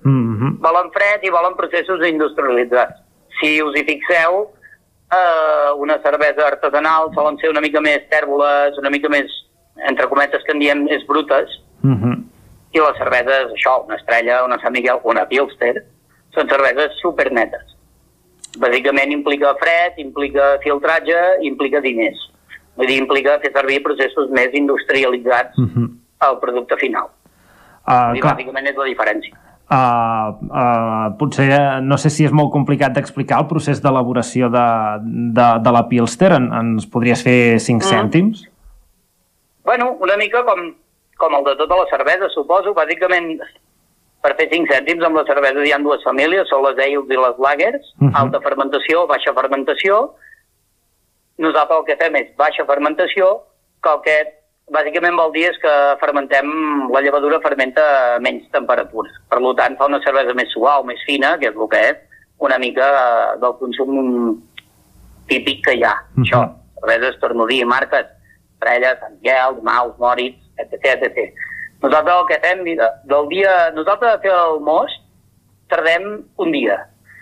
[0.08, 0.52] Mm -hmm.
[0.64, 3.02] Volen fred i volen processos industrialitzats.
[3.38, 4.48] Si us hi fixeu,
[5.18, 9.28] eh, una cervesa artesanal solen ser una mica més tèrboles, una mica més,
[9.90, 11.48] entre cometes que en diem, és brutes,
[11.80, 12.16] Mm -hmm.
[12.72, 15.84] i les cerveses, això, una estrella, una Sant Miguel, una Pilster,
[16.34, 17.66] són cerveses supernetes.
[18.58, 22.18] Bàsicament implica fred, implica filtratge, implica diners.
[22.76, 25.88] Vull dir, implica fer servir processos més industrialitzats Mm -hmm.
[26.18, 27.06] al producte final.
[27.88, 29.32] Uh, I clar, bàsicament és la diferència.
[29.72, 31.48] uh, uh, potser
[31.82, 34.66] no sé si és molt complicat d'explicar el procés d'elaboració de,
[35.32, 36.32] de, de la Pilster.
[36.36, 37.88] En, ens podries fer 5 Mm.
[37.88, 38.44] cèntims?
[39.64, 40.74] Bueno, una mica com,
[41.16, 42.74] com el de tota la cervesa, suposo.
[42.74, 43.38] Bàsicament,
[44.24, 47.16] per fer 5 cèntims amb la cervesa hi ha dues famílies, són les ales i
[47.24, 48.14] les lagers, Mhm.
[48.16, 50.14] alta fermentació, baixa fermentació.
[51.38, 53.42] Nosaltres el que fem és baixa fermentació,
[53.82, 54.16] que el que
[54.74, 56.50] bàsicament vol dir és que fermentem,
[56.92, 57.84] la llevadura fermenta
[58.16, 59.10] a menys temperatura.
[59.30, 61.96] Per tant, fa una cervesa més suau, més fina, que és el que és
[62.38, 64.42] una mica eh, del consum
[65.28, 65.94] típic que hi ha.
[66.14, 66.24] Mhm.
[66.24, 66.44] Això,
[66.80, 68.06] cerveses, torno a dir, marques,
[68.54, 71.34] Estrella, Sant Miquel, Maus, Moritz, etc, etc.
[71.82, 72.64] Nosaltres el que fem,
[73.06, 73.70] del dia...
[73.74, 75.04] Nosaltres a fer el most
[75.68, 76.78] tardem un dia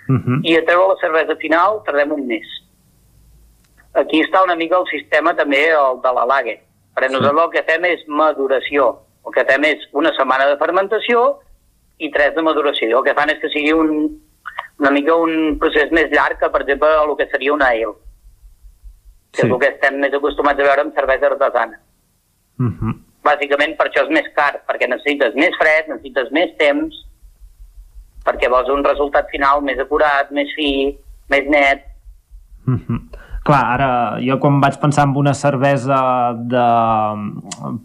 [0.09, 0.39] Mm -hmm.
[0.47, 2.47] i a treure la cervesa final tardem un mes.
[3.95, 6.61] Aquí està una mica el sistema també el de la lager.
[6.97, 8.87] Perquè nosaltres el que fem és maduració.
[9.27, 11.27] El que fem és una setmana de fermentació
[11.99, 12.99] i tres de maduració.
[12.99, 13.91] El que fan és que sigui un,
[14.81, 17.93] una mica un procés més llarg que, per exemple, el que seria una ale,
[19.33, 19.47] que Sí.
[19.47, 21.81] és el que estem més acostumats a veure amb cervesa artesana.
[22.59, 22.95] Mm -hmm.
[23.23, 26.95] Bàsicament per això és més car, perquè necessites més fred, necessites més temps,
[28.25, 30.97] perquè vols un resultat final més acurat, més fi,
[31.29, 31.85] més net.
[32.67, 33.06] Mm -hmm.
[33.47, 35.99] Clar, ara jo quan vaig pensar en una cervesa
[36.51, 36.65] de...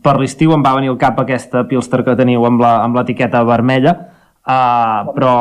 [0.02, 3.94] per l'estiu em va venir al cap aquesta Pilster que teniu amb l'etiqueta vermella,
[4.42, 5.34] uh, però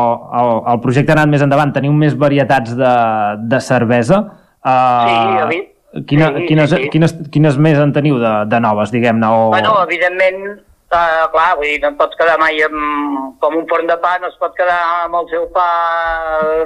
[0.43, 2.95] el, el projecte ha anat més endavant, teniu més varietats de,
[3.49, 4.21] de cervesa.
[4.61, 5.69] Uh, Sí, vist?
[6.07, 6.89] Quina, Sí, quines, sí.
[6.93, 9.27] quines, quines més en teniu de, de noves, diguem-ne?
[9.27, 9.49] O...
[9.57, 10.45] Bueno, evidentment,
[10.93, 14.13] uh, clar, vull dir, no et pots quedar mai amb, com un forn de pa,
[14.23, 14.77] no es pot quedar
[15.07, 15.67] amb el seu pa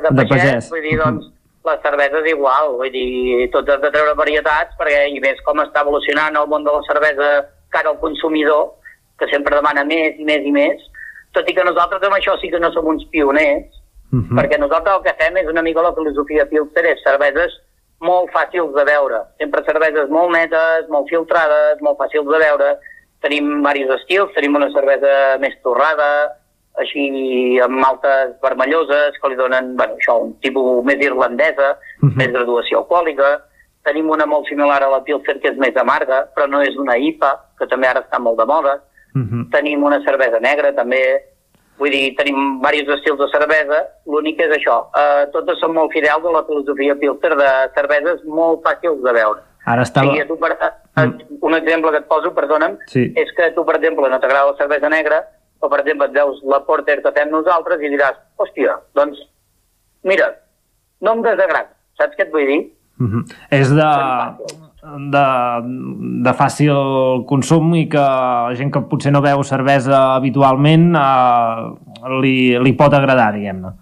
[0.03, 0.69] de De pagès, pagès.
[0.75, 1.31] vull dir, doncs,
[1.65, 5.63] la cervesa és igual, vull dir, tots has de treure varietats, perquè i més com
[5.63, 7.31] està evolucionant el món de la cervesa
[7.73, 8.75] cara al consumidor,
[9.19, 10.83] que sempre demana més i més i més,
[11.33, 13.81] tot i que nosaltres amb això sí que no som uns pioners,
[14.13, 14.39] Mhm.
[14.39, 17.51] perquè nosaltres el que fem és una mica la filosofia Pilster, és cerveses
[18.01, 19.23] molt fàcils de veure.
[19.39, 22.79] Sempre cerveses molt netes, molt filtrades, molt fàcils de veure.
[23.23, 26.31] Tenim diversos estils, tenim una cervesa més torrada,
[26.81, 32.17] així amb maltes vermelloses, que li donen, bueno, això, un tipus més irlandesa, Mhm.
[32.17, 33.43] més graduació alcohòlica.
[33.85, 36.97] Tenim una molt similar a la Pilsen, que és més amarga, però no és una
[36.99, 38.81] IPA, que també ara està molt de moda.
[39.15, 39.51] Mhm.
[39.51, 41.21] Tenim una cervesa negra, també.
[41.79, 44.87] Vull dir, tenim diversos estils de cervesa, l'únic és això.
[44.95, 49.41] Uh, totes són molt fidels a la filosofia Pilster de cerveses molt fàcils de veure.
[49.67, 50.13] Ara estava...
[50.13, 53.13] Sí, tu, per, uh, un exemple que et poso, perdona'm, Sí.
[53.17, 55.25] és que tu, per exemple, no t'agrada la cervesa negra,
[55.65, 59.21] o, per exemple, et veus la Porter que fem nosaltres i diràs, hòstia, doncs,
[60.05, 60.29] mira,
[61.05, 61.73] no em desagrada.
[61.99, 62.61] Saps què et vull dir?
[63.01, 63.25] Mhm.
[63.55, 63.89] És de,
[65.15, 65.25] de,
[66.27, 71.65] de fàcil consum i que la gent que potser no veu cervesa habitualment eh,
[72.21, 73.75] li, li pot agradar, diguem-ne.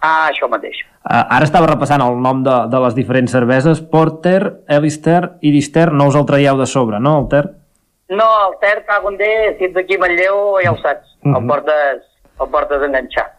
[0.00, 0.78] Ah, això mateix.
[0.80, 3.80] Eh, ara estava repassant el nom de, de les diferents cerveses.
[3.80, 7.46] Porter, Elister i Dister, no us el traieu de sobre, no, el Ter?
[8.10, 11.46] No, el Ter, cago en Déu, si ets aquí a Manlleu, ja ho saps, el
[11.46, 12.00] portes,
[12.40, 13.36] el portes enganxat.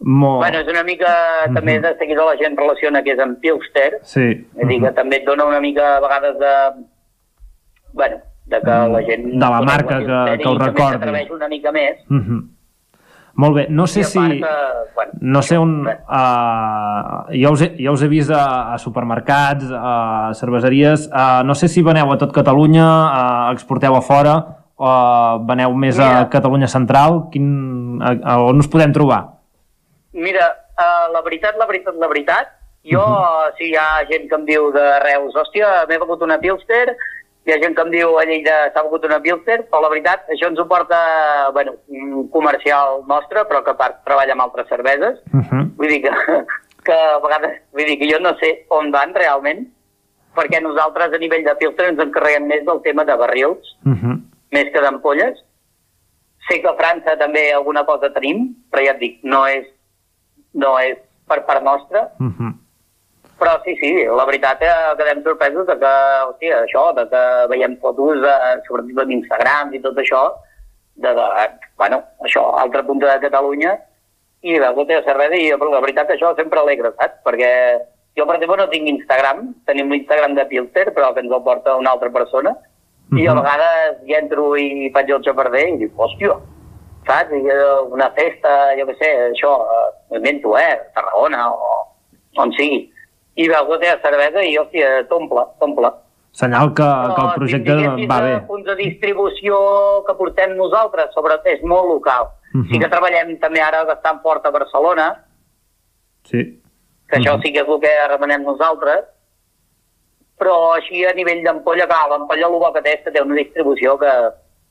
[0.00, 0.40] Molt...
[0.44, 1.10] Bueno, és una mica,
[1.54, 4.26] també de seguida la gent relaciona que és amb Pilster, Sí.
[4.56, 6.52] és a dir, que també et dona una mica a vegades de...
[7.92, 8.16] Bueno,
[8.46, 9.26] de que la gent...
[9.32, 10.92] De la marca que- que ho recordi.
[10.98, 11.98] s'atreveix una mica més.
[12.08, 12.40] Mhm.
[13.40, 14.20] Molt bé, no sé si...
[14.20, 14.54] que,
[14.94, 15.86] bueno, No sé on...
[15.86, 21.06] Uh, jo, us he, jo us he vist a, a supermercats, a cerveseries.
[21.08, 24.36] Uh, no sé si veneu a tot Catalunya, uh, exporteu a fora,
[24.80, 24.92] o
[25.48, 27.26] veneu més a Catalunya Central.
[27.32, 27.48] Quin,
[28.04, 29.22] a, a on us podem trobar?
[30.12, 32.52] Mira, uh, la veritat, la veritat, la veritat,
[32.84, 33.54] jo, uh -huh.
[33.56, 36.96] si hi ha gent que em diu de Reus, hòstia, m'he begut una Pilster,
[37.46, 40.26] hi ha gent que em diu a Lleida s'ha begut una Pilster, però la veritat,
[40.28, 40.98] això ens ho porta,
[41.52, 45.64] bueno, un comercial nostre, però que a part treballa amb altres cerveses, Uh -huh.
[45.76, 46.10] vull dir que,
[46.84, 49.66] que a vegades, vull dir que jo no sé on van realment,
[50.36, 54.20] perquè nosaltres a nivell de Pilster ens encarreguem més del tema de barrils, Uh -huh.
[54.52, 55.38] més que d'ampolles.
[56.48, 59.66] Sé que a França també alguna cosa tenim, però ja et dic, no és,
[60.54, 62.52] no és per part nostra, Uh -huh.
[63.40, 65.92] Però sí, sí, la veritat eh, quedem sorpresos de que,
[66.28, 68.34] hòstia, això, de que veiem fotos, de,
[68.68, 70.26] sobretot d'Instagram i tot això,
[71.00, 71.46] de, de,
[71.80, 73.78] bueno, això, altre punt de Catalunya,
[74.44, 77.18] i veus la teva cervesa i però la veritat això sempre alegra, saps?
[77.26, 77.50] Perquè
[78.16, 81.76] jo, per exemple, no tinc Instagram, tenim l'Instagram de Pilter, però que ens el porta
[81.80, 82.54] una altra persona,
[83.18, 86.36] i a vegades hi entro i faig el xafarder i dic, hòstia,
[87.08, 87.34] saps?
[87.34, 91.76] I, eh, una festa, jo què sé, això, eh, invento, eh, Tarragona o
[92.38, 92.84] on sigui.
[93.36, 95.90] I la teva cervesa i, hòstia, t'omple, t'omple.
[96.32, 96.86] Senyal que,
[97.16, 98.40] que el projecte si va de bé.
[98.46, 99.56] punts de distribució
[100.06, 102.28] que portem nosaltres, sobretot és molt local.
[102.54, 102.68] Mhm.
[102.70, 105.24] Sí que treballem també ara bastant fort a Barcelona,
[106.24, 106.60] Sí.
[107.08, 107.42] que això Mhm.
[107.42, 109.04] sí que és el que remenem nosaltres,
[110.38, 113.34] però així a nivell d'ampolla, clar, l'ampolla el bo que té és que té una
[113.34, 114.10] distribució que,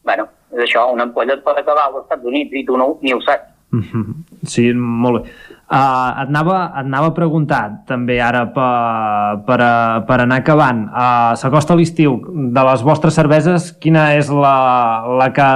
[0.03, 3.13] bueno, és això, una ampolla et pot acabar als Estats Units i tu no, ni
[3.13, 3.45] ho saps.
[3.71, 4.15] Mhm.
[4.45, 5.29] Sí, molt bé.
[5.69, 8.69] Uh, et, anava, et anava a preguntar també ara per,
[9.45, 9.73] per, a,
[10.07, 10.80] per anar acabant.
[10.89, 12.15] Uh, S'acosta l'estiu.
[12.56, 14.53] De les vostres cerveses, quina és la,
[15.19, 15.49] la que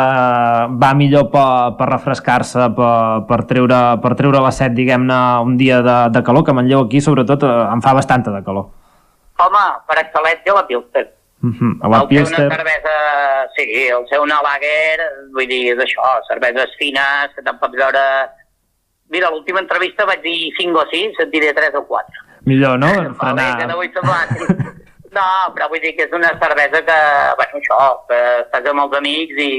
[0.83, 1.47] va millor per,
[1.79, 2.91] per refrescar-se, per,
[3.31, 5.17] per, treure, per treure la set, diguem-ne,
[5.47, 8.69] un dia de, de calor, que Manlleu aquí, sobretot, uh, en fa bastanta de calor.
[9.41, 11.07] Home, per excel·lència la Pilster.
[11.41, 11.73] Uh -huh.
[11.89, 12.45] La el Pilster...
[12.45, 12.95] una cervesa,
[13.57, 13.65] sí,
[13.97, 18.05] el ser una lager, vull dir, és això, cerveses fines, que te'n pots veure...
[19.13, 22.23] Mira, l'última entrevista vaig dir 5 o 6, et diré 3 o 4.
[22.49, 22.89] Millor, no?
[22.91, 23.67] Que Frenar...
[23.69, 24.25] no vull semblar...
[25.13, 25.21] No,
[25.53, 26.95] però vull dir que és una cervesa que,
[27.37, 27.75] bueno, això,
[28.09, 29.51] que estàs amb els amics i,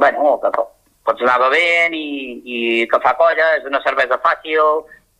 [0.00, 0.70] bueno, que po-
[1.04, 2.06] pots anar bevent i,
[2.54, 4.62] i que fa colla, és una cervesa fàcil,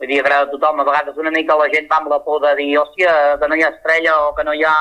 [0.00, 2.41] vull dir, agrada a tothom, a vegades una mica la gent va amb la por
[2.47, 4.74] de dir, hòstia, que no hi ha estrella o que no hi ha,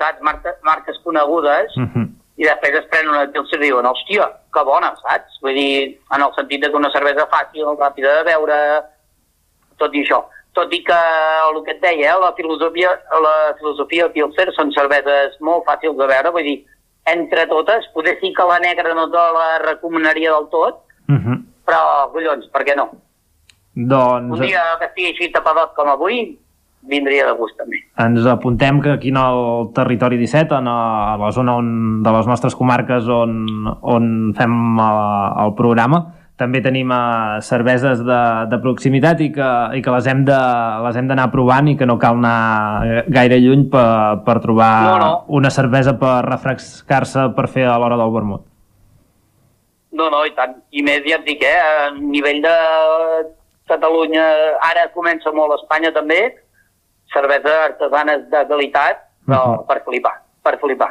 [0.00, 2.08] saps, marques, marques conegudes, Uh -huh.
[2.36, 5.38] I després es prenen una pilsa i diuen, hòstia, que bona, saps?
[5.44, 8.58] Vull dir, en el sentit de que una cervesa fàcil, ràpida de beure,
[9.78, 10.22] tot i això.
[10.56, 10.98] Tot i que
[11.48, 12.90] el que et deia, eh, la filosofia,
[13.24, 16.58] la filosofia Pilser són cerveses molt fàcils de veure, vull dir,
[17.06, 21.36] entre totes, poder sí que la negra no te la recomanaria del tot, Uh -huh.
[21.66, 22.90] però, collons, per què no?
[23.74, 24.38] Doncs...
[24.38, 26.38] Un dia que estigui així tapadot com avui,
[26.82, 27.78] vindria de gust també.
[28.02, 32.12] Ens apuntem que aquí en el territori 17, en a, a la zona on, de
[32.16, 33.36] les nostres comarques on,
[33.82, 34.98] on fem el,
[35.46, 36.02] el programa,
[36.42, 38.18] també tenim uh, cerveses de,
[38.50, 40.38] de proximitat i que, i que les hem de-
[40.82, 44.96] les hem d'anar provant i que no cal anar gaire lluny per, per trobar No,
[44.98, 45.10] no.
[45.38, 48.42] una cervesa per refrescar-se per fer a l'hora del vermut.
[49.92, 50.56] No, no, i tant.
[50.72, 52.56] I més, ja et dic, eh, a nivell de
[53.68, 54.24] Catalunya,
[54.66, 56.18] ara comença molt Espanya també,
[57.14, 60.90] cerveses artesanes de qualitat, però per flipar, per flipar.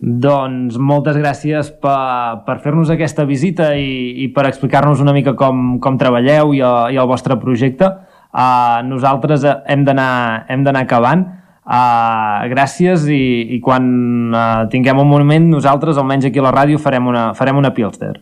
[0.00, 5.76] Doncs moltes gràcies per, per fer-nos aquesta visita i, i per explicar-nos una mica com,
[5.84, 7.90] com treballeu i, el, i el vostre projecte.
[8.30, 11.26] Uh, nosaltres hem d'anar acabant.
[11.70, 13.20] Uh, gràcies i,
[13.54, 13.84] i quan
[14.32, 18.14] uh, tinguem un moment nosaltres, almenys aquí a la ràdio, farem una, farem una Pilster.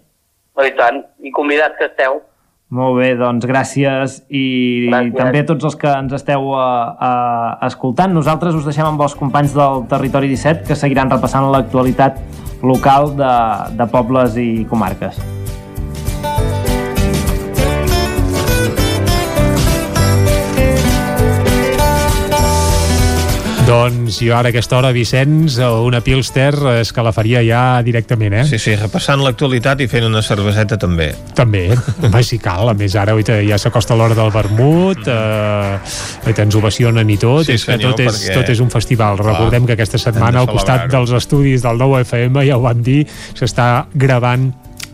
[0.58, 2.18] I tant, i convidats que esteu.
[2.68, 5.14] Molt bé, doncs gràcies i Gràcies.
[5.16, 6.66] també a tots els que ens esteu a,
[7.00, 7.12] a,
[7.68, 8.12] escoltant.
[8.12, 12.20] Nosaltres us deixem amb els companys del Territori 17 que seguiran repassant l'actualitat
[12.60, 13.34] local de,
[13.78, 15.37] de pobles i comarques.
[23.68, 28.38] Doncs jo ara a aquesta hora, Vicenç, una Pilster és que la faria ja directament,
[28.38, 28.44] eh?
[28.48, 31.10] Sí, sí, repassant l'actualitat i fent una cerveseta també.
[31.36, 32.70] També, home, si cal.
[32.72, 37.44] A més, ara oita, ja s'acosta l'hora del vermut, eh, oita, ens ovacionen i tot,
[37.44, 39.20] Sí, és que senyor, tot és, perquè- tot és un festival.
[39.20, 42.80] Clar, Recordem que aquesta setmana, al costat dels estudis del nou FM, ja ho vam
[42.82, 43.02] dir,
[43.36, 44.48] s'està gravant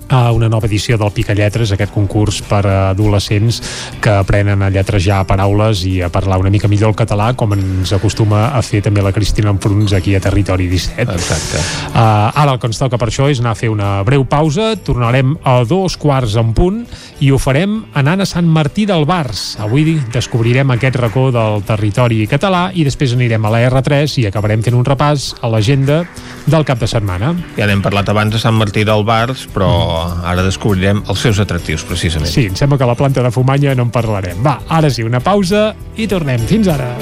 [0.09, 3.61] a una nova edició del Picalletres, aquest concurs per a adolescents
[4.03, 7.95] que aprenen a lletrejar paraules i a parlar una mica millor el català, com ens
[7.97, 11.07] acostuma a fer també la Cristina Enfruns aquí a Territori 17.
[11.15, 11.63] Exacte.
[11.93, 14.75] Uh, ara el que ens toca per això és anar a fer una breu pausa,
[14.77, 16.83] tornarem a dos quarts en punt
[17.25, 19.55] i ho farem anant a Sant Martí del Bars.
[19.63, 24.63] Avui descobrirem aquest racó del territori català i després anirem a la R3 i acabarem
[24.65, 26.03] fent un repàs a l'agenda
[26.47, 27.33] del cap de setmana.
[27.59, 29.71] Ja n'hem parlat abans de Sant Martí del Bars, però
[30.03, 32.31] ara descobrirem els seus atractius, precisament.
[32.31, 34.43] Sí, em sembla que la planta de Fumanya no en parlarem.
[34.45, 36.43] Va, ara sí, una pausa i tornem.
[36.51, 36.93] Fins ara.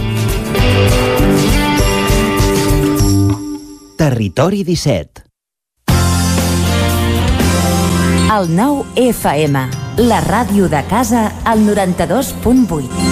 [3.99, 5.29] Territori 17.
[8.33, 9.67] El 9 FM,
[10.09, 13.12] la ràdio de casa, al 92.8.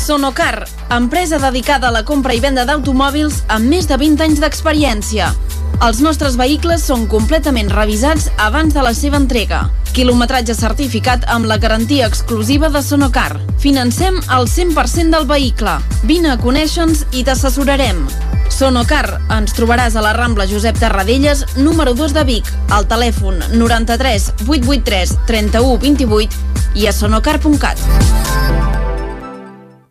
[0.00, 5.28] Sonocar, empresa dedicada a la compra i venda d'automòbils amb més de 20 anys d'experiència.
[5.84, 9.66] Els nostres vehicles són completament revisats abans de la seva entrega.
[9.92, 13.36] Quilometratge certificat amb la garantia exclusiva de Sonocar.
[13.60, 15.76] Financem el 100% del vehicle.
[16.08, 18.00] Vine a conèixer-nos i t'assessorarem.
[18.50, 24.32] Sonocar, ens trobaràs a la Rambla Josep Tarradellas, número 2 de Vic, al telèfon 93
[24.48, 28.69] 883 31 28 i a sonocar.cat.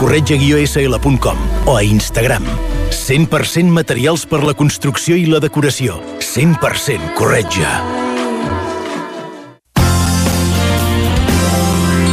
[0.00, 2.46] corretja-sl.com o a Instagram.
[2.90, 6.00] 100% materials per la construcció i la decoració.
[6.24, 7.76] 100% corretja.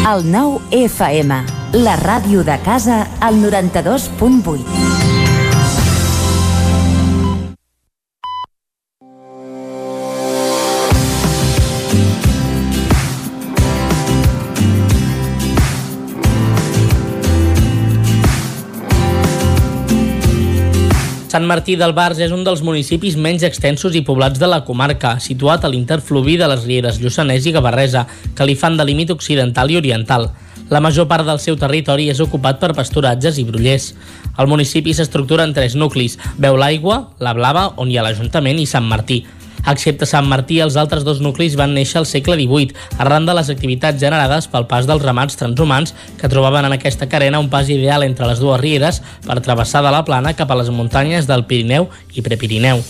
[0.08, 1.42] El 9 FM,
[1.84, 4.97] la ràdio de casa, al 92.8.
[21.28, 25.18] Sant Martí del Bars és un dels municipis menys extensos i poblats de la comarca,
[25.20, 29.74] situat a l'interfluvi de les rieres Lluçanès i Gavarresa, que li fan de límit occidental
[29.74, 30.30] i oriental.
[30.72, 33.90] La major part del seu territori és ocupat per pasturatges i brullers.
[34.40, 38.66] El municipi s'estructura en tres nuclis, Veu l'Aigua, La Blava, on hi ha l'Ajuntament, i
[38.68, 39.26] Sant Martí.
[39.66, 43.50] Excepte Sant Martí, els altres dos nuclis van néixer al segle XVIII, arran de les
[43.50, 48.06] activitats generades pel pas dels ramats transhumants que trobaven en aquesta carena un pas ideal
[48.06, 51.90] entre les dues rieres per travessar de la plana cap a les muntanyes del Pirineu
[52.14, 52.84] i Prepirineu.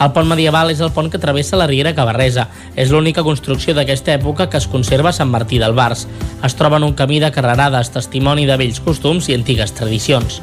[0.00, 2.46] El pont medieval és el pont que travessa la Riera Cabarresa.
[2.72, 6.06] És l'única construcció d'aquesta època que es conserva a Sant Martí del Bars.
[6.46, 10.40] Es troba en un camí de carrerades, testimoni de vells costums i antigues tradicions.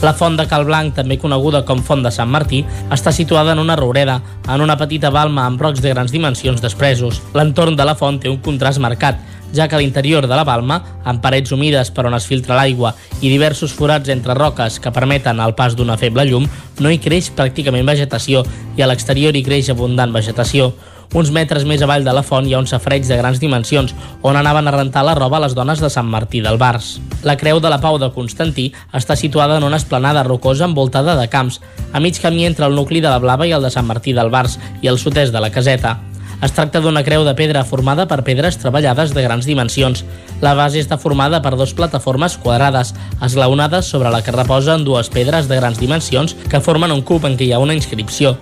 [0.00, 3.58] La font de Cal Blanc, també coneguda com Font de Sant Martí, està situada en
[3.60, 4.14] una roureda,
[4.48, 7.18] en una petita balma amb rocs de grans dimensions despresos.
[7.36, 9.20] L'entorn de la font té un contrast marcat,
[9.52, 12.94] ja que a l'interior de la balma, amb parets humides per on es filtra l'aigua
[13.20, 16.48] i diversos forats entre roques que permeten el pas d'una feble llum,
[16.80, 18.46] no hi creix pràcticament vegetació
[18.78, 20.72] i a l'exterior hi creix abundant vegetació.
[21.10, 24.36] Uns metres més avall de la font hi ha un safareig de grans dimensions on
[24.38, 27.00] anaven a rentar la roba les dones de Sant Martí del Bars.
[27.26, 31.26] La creu de la Pau de Constantí està situada en una esplanada rocosa envoltada de
[31.32, 31.58] camps,
[31.92, 34.30] a mig camí entre el nucli de la Blava i el de Sant Martí del
[34.30, 35.98] Bars i el sud-est de la caseta.
[36.46, 40.04] Es tracta d'una creu de pedra formada per pedres treballades de grans dimensions.
[40.40, 45.50] La base està formada per dues plataformes quadrades, esglaonades sobre la que reposen dues pedres
[45.50, 48.38] de grans dimensions que formen un cub en què hi ha una inscripció.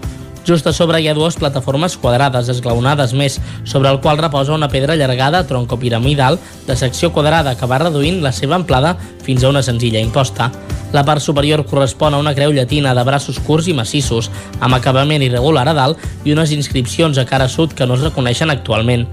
[0.49, 3.35] Just a sobre hi ha dues plataformes quadrades esglaonades més,
[3.68, 8.33] sobre el qual reposa una pedra allargada troncopiramidal de secció quadrada que va reduint la
[8.33, 8.94] seva amplada
[9.27, 10.49] fins a una senzilla imposta.
[10.97, 14.31] La part superior correspon a una creu llatina de braços curts i massissos,
[14.65, 18.49] amb acabament irregular a dalt i unes inscripcions a cara sud que no es reconeixen
[18.49, 19.05] actualment.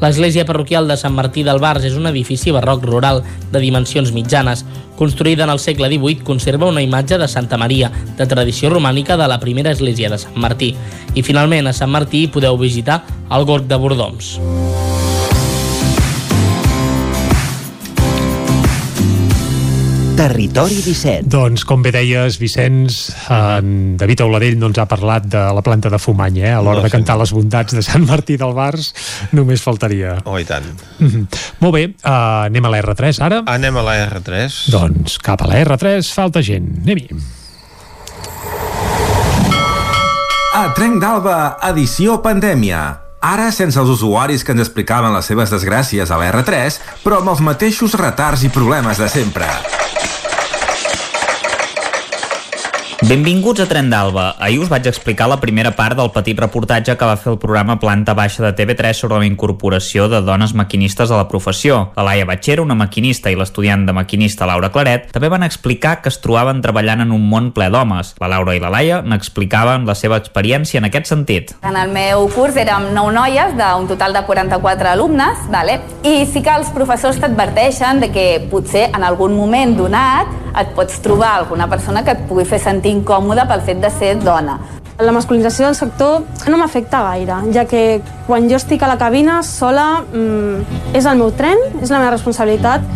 [0.00, 4.64] L'església parroquial de Sant Martí del Bars és un edifici barroc rural de dimensions mitjanes.
[4.96, 9.28] Construïda en el segle XVIII, conserva una imatge de Santa Maria, de tradició romànica de
[9.28, 10.74] la primera església de Sant Martí.
[11.14, 14.36] I finalment, a Sant Martí podeu visitar el Gorg de Bordoms.
[20.16, 21.28] Territori 17.
[21.28, 25.90] Doncs, com bé deies, Vicenç, en David Auladell no ens ha parlat de la planta
[25.92, 26.54] de Fumany, eh?
[26.56, 28.94] A l'hora No, de cantar les bondats de Sant Martí del Bars,
[29.36, 30.16] només faltaria.
[30.24, 30.64] Oh, i tant.
[30.98, 31.26] Mm -hmm.
[31.60, 33.42] Molt bé, uh, anem a la R3 ara?
[33.44, 34.70] Anem a la R3.
[34.70, 36.64] Doncs cap a la R3, falta gent.
[36.82, 37.08] Anem-hi.
[40.54, 43.00] A Trenc d'Alba, edició pandèmia.
[43.20, 47.28] Ara sense els usuaris que ens explicaven les seves desgràcies a la R3, però amb
[47.28, 49.46] els mateixos retards i problemes de sempre.
[53.06, 54.32] Benvinguts a Tren d'Alba.
[54.42, 57.76] Ahir us vaig explicar la primera part del petit reportatge que va fer el programa
[57.78, 61.92] Planta Baixa de TV3 sobre la incorporació de dones maquinistes a la professió.
[61.94, 66.10] La Laia Batxera, una maquinista, i l'estudiant de maquinista Laura Claret també van explicar que
[66.10, 68.16] es trobaven treballant en un món ple d'homes.
[68.18, 71.54] La Laura i la Laia n'explicaven la seva experiència en aquest sentit.
[71.62, 75.78] En el meu curs érem 9 noies d'un total de 44 alumnes, vale?
[76.02, 81.00] i sí que els professors t'adverteixen de que potser en algun moment donat et pots
[81.04, 84.58] trobar alguna persona que et pugui fer sentir incòmode pel fet de ser dona.
[84.98, 89.42] La masculinització del sector no m'afecta gaire, ja que quan jo estic a la cabina
[89.44, 92.86] sola mmm, és el meu tren, és la meva responsabilitat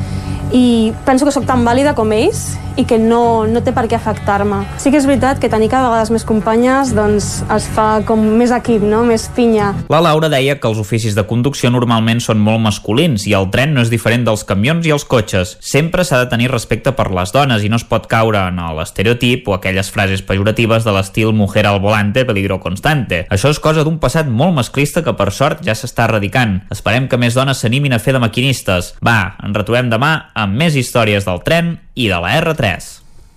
[0.53, 3.97] i penso que sóc tan vàlida com ells i que no, no té per què
[3.99, 4.63] afectar-me.
[4.81, 8.53] Sí que és veritat que tenir cada vegada més companyes doncs, es fa com més
[8.55, 9.03] equip, no?
[9.07, 9.73] més pinya.
[9.93, 13.75] La Laura deia que els oficis de conducció normalment són molt masculins i el tren
[13.77, 15.57] no és diferent dels camions i els cotxes.
[15.61, 19.49] Sempre s'ha de tenir respecte per les dones i no es pot caure en l'estereotip
[19.49, 23.25] o aquelles frases pejoratives de l'estil mujer al volante, peligro constante.
[23.31, 26.61] Això és cosa d'un passat molt masclista que per sort ja s'està erradicant.
[26.73, 28.95] Esperem que més dones s'animin a fer de maquinistes.
[29.05, 32.91] Va, ens retrobem demà amb més històries del tren i de la R3.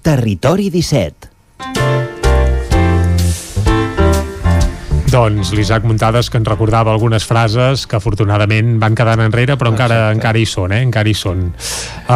[0.04, 1.30] Territori 17.
[5.14, 10.08] Doncs l'Isaac Muntades que ens recordava algunes frases que afortunadament van quedant enrere però encara
[10.10, 10.80] encara hi són, eh?
[10.88, 12.16] encara hi són uh,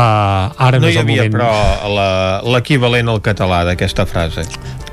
[0.65, 1.51] ara no hi havia, moment però,
[1.93, 4.47] la- l'equivalent al català d'aquesta frase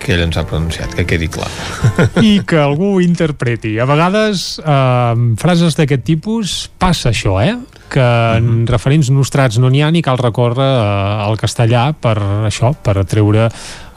[0.04, 1.48] que ell ens ha pronunciat, que quedi clar.
[2.28, 3.78] i que algú ho interpreti.
[3.80, 4.68] A vegades, eh,
[5.14, 7.54] amb frases d'aquest tipus, passa això, eh?
[7.94, 8.04] Que
[8.38, 12.16] en referents nostrats no n'hi ha ni cal recórrer eh, al castellà per
[12.50, 13.48] això, per treure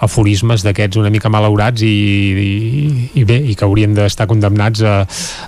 [0.04, 5.00] aforismes d'aquests una mica malaurats i, i, i bé, i que haurien d'estar condemnats a,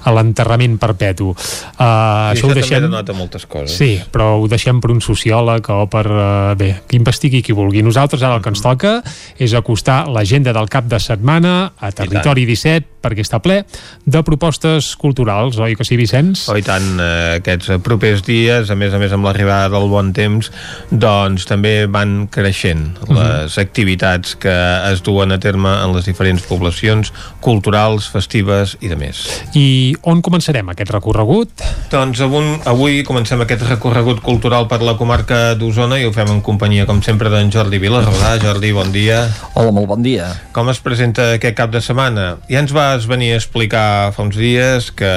[0.03, 1.31] a l'enterrament perpetu.
[1.31, 1.33] Uh,
[1.79, 2.85] I això això ho també deixem...
[2.87, 3.77] denota moltes coses.
[3.77, 6.05] Sí, però ho deixem per un sociòleg o per...
[6.09, 7.83] Uh, bé, que investigui qui vulgui.
[7.85, 8.99] Nosaltres ara el que ens toca
[9.39, 13.61] és acostar l'agenda del cap de setmana a Territori 17 perquè està ple
[14.03, 16.47] de propostes culturals, oi que sí, Vicenç?
[16.51, 20.11] Oh, i tant, eh, aquests propers dies, a més a més amb l'arribada del bon
[20.15, 20.51] temps,
[20.91, 23.15] doncs també van creixent Mhm.
[23.15, 24.55] les activitats que
[24.89, 27.11] es duen a terme en les diferents poblacions
[27.43, 29.21] culturals, festives i de més.
[29.57, 31.65] I on començarem aquest recorregut?
[31.91, 36.41] Doncs avui, avui comencem aquest recorregut cultural per la comarca d'Osona i ho fem en
[36.45, 38.35] companyia, com sempre, d'en Jordi Vilarrodà.
[38.41, 39.21] Jordi, bon dia.
[39.53, 40.31] Hola, molt bon dia.
[40.55, 42.29] Com es presenta aquest cap de setmana?
[42.49, 45.11] Ja ens vas venir a explicar fa uns dies que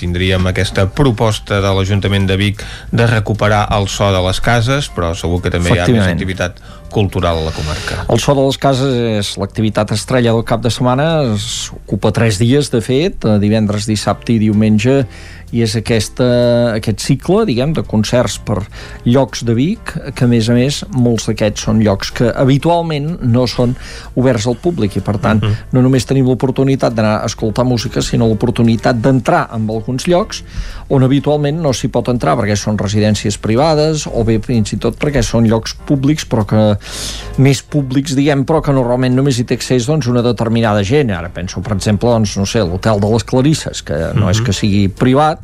[0.00, 5.14] tindríem aquesta proposta de l'Ajuntament de Vic de recuperar el so de les cases, però
[5.18, 6.60] segur que també hi ha més activitat
[6.94, 8.04] cultural a la comarca.
[8.08, 11.08] El so de les cases és l'activitat estrella del cap de setmana,
[11.82, 15.02] ocupa tres dies, de fet, divendres, dissabte i diumenge,
[15.54, 16.26] i és aquesta,
[16.74, 18.60] aquest cicle, diguem, de concerts per
[19.06, 23.46] llocs de Vic, que a més a més molts d'aquests són llocs que habitualment no
[23.50, 23.76] són
[24.18, 25.54] oberts al públic i per tant uh mhm.
[25.54, 25.72] -huh.
[25.72, 30.42] no només tenim l'oportunitat d'anar a escoltar música, sinó l'oportunitat d'entrar en alguns llocs
[30.88, 34.98] on habitualment no s'hi pot entrar perquè són residències privades o bé fins i tot
[34.98, 36.76] perquè són llocs públics però que
[37.38, 41.12] més públics, diguem, però que normalment només hi té accés doncs, una determinada gent.
[41.14, 44.30] Ara penso, per exemple, doncs, no sé, l'hotel de les Clarisses, que no uh -huh.
[44.30, 44.46] és mhm.
[44.46, 45.43] que sigui privat,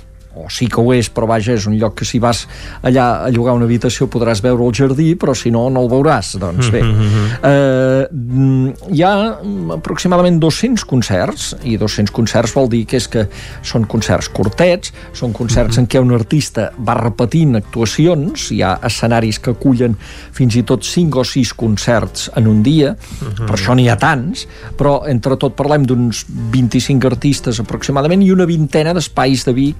[0.35, 2.45] o sí que ho és, però vaja, és un lloc que si vas
[2.87, 6.37] allà a llogar una habitació podràs veure el jardí, però si no, no el veuràs.
[6.39, 7.27] Doncs bé, mm -hmm.
[7.51, 9.13] eh, hi ha
[9.75, 13.27] aproximadament 200 concerts, i 200 concerts vol dir que és que
[13.61, 15.83] són concerts curtets, són concerts mm -hmm.
[15.83, 19.97] en què un artista va repetint actuacions, hi ha escenaris que acullen
[20.31, 23.45] fins i tot 5 o 6 concerts en un dia, mm -hmm.
[23.45, 28.45] per això n'hi ha tants, però entre tot parlem d'uns 25 artistes aproximadament i una
[28.45, 29.75] vintena d'espais de Vic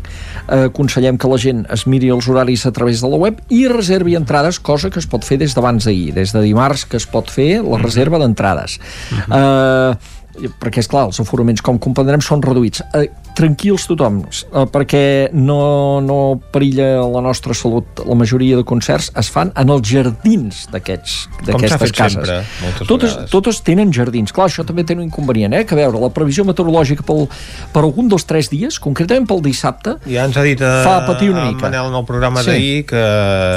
[0.48, 4.16] aconsellem que la gent es miri els horaris a través de la web i reservi
[4.16, 7.30] entrades, cosa que es pot fer des d'abans d'ahir, des de dimarts que es pot
[7.32, 7.84] fer la mm.
[7.84, 8.80] reserva d'entrades.
[9.12, 9.92] Uh -huh.
[9.92, 10.21] eh,
[10.62, 12.84] perquè, és clar els aforaments, com comprendrem, són reduïts.
[12.98, 15.04] Eh, tranquils tothom, eh, perquè
[15.34, 16.18] no, no
[16.52, 18.02] perilla la nostra salut.
[18.08, 22.16] La majoria de concerts es fan en els jardins d'aquestes cases.
[22.16, 22.40] Sempre,
[22.88, 23.32] totes, vegades.
[23.32, 24.34] totes tenen jardins.
[24.36, 25.64] Clar, això també té un inconvenient, eh?
[25.68, 27.28] que veure, la previsió meteorològica pel,
[27.74, 30.98] per algun dels tres dies, concretament pel dissabte, ja ens ha dit a, eh, fa
[31.08, 31.68] patir una mica.
[31.68, 32.52] Manel en el programa sí.
[32.52, 33.04] d'ahir que...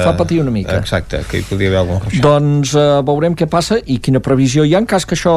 [0.05, 0.77] Fa patir una mica.
[0.79, 2.23] Exacte, que hi podria haver algun ruixat.
[2.25, 5.35] Doncs uh, veurem què passa i quina previsió hi ha en cas que això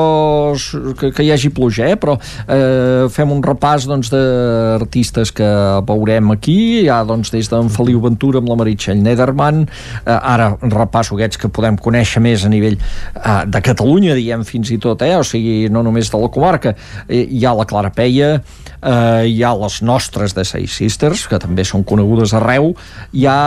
[0.98, 1.96] que, que hi hagi pluja, eh?
[2.00, 4.10] però uh, fem un repàs doncs,
[5.38, 5.48] que
[5.88, 9.64] veurem aquí, hi ha doncs, des d'en Feliu Ventura amb la Meritxell Nederman,
[10.04, 14.72] eh, ara repasso aquests que podem conèixer més a nivell eh, de Catalunya, diem fins
[14.74, 15.14] i tot, eh?
[15.18, 16.74] o sigui, no només de la comarca,
[17.06, 21.40] eh, hi ha la Clara Peia, eh, hi ha les nostres de Seis Sisters, que
[21.42, 22.72] també són conegudes arreu,
[23.12, 23.38] hi ha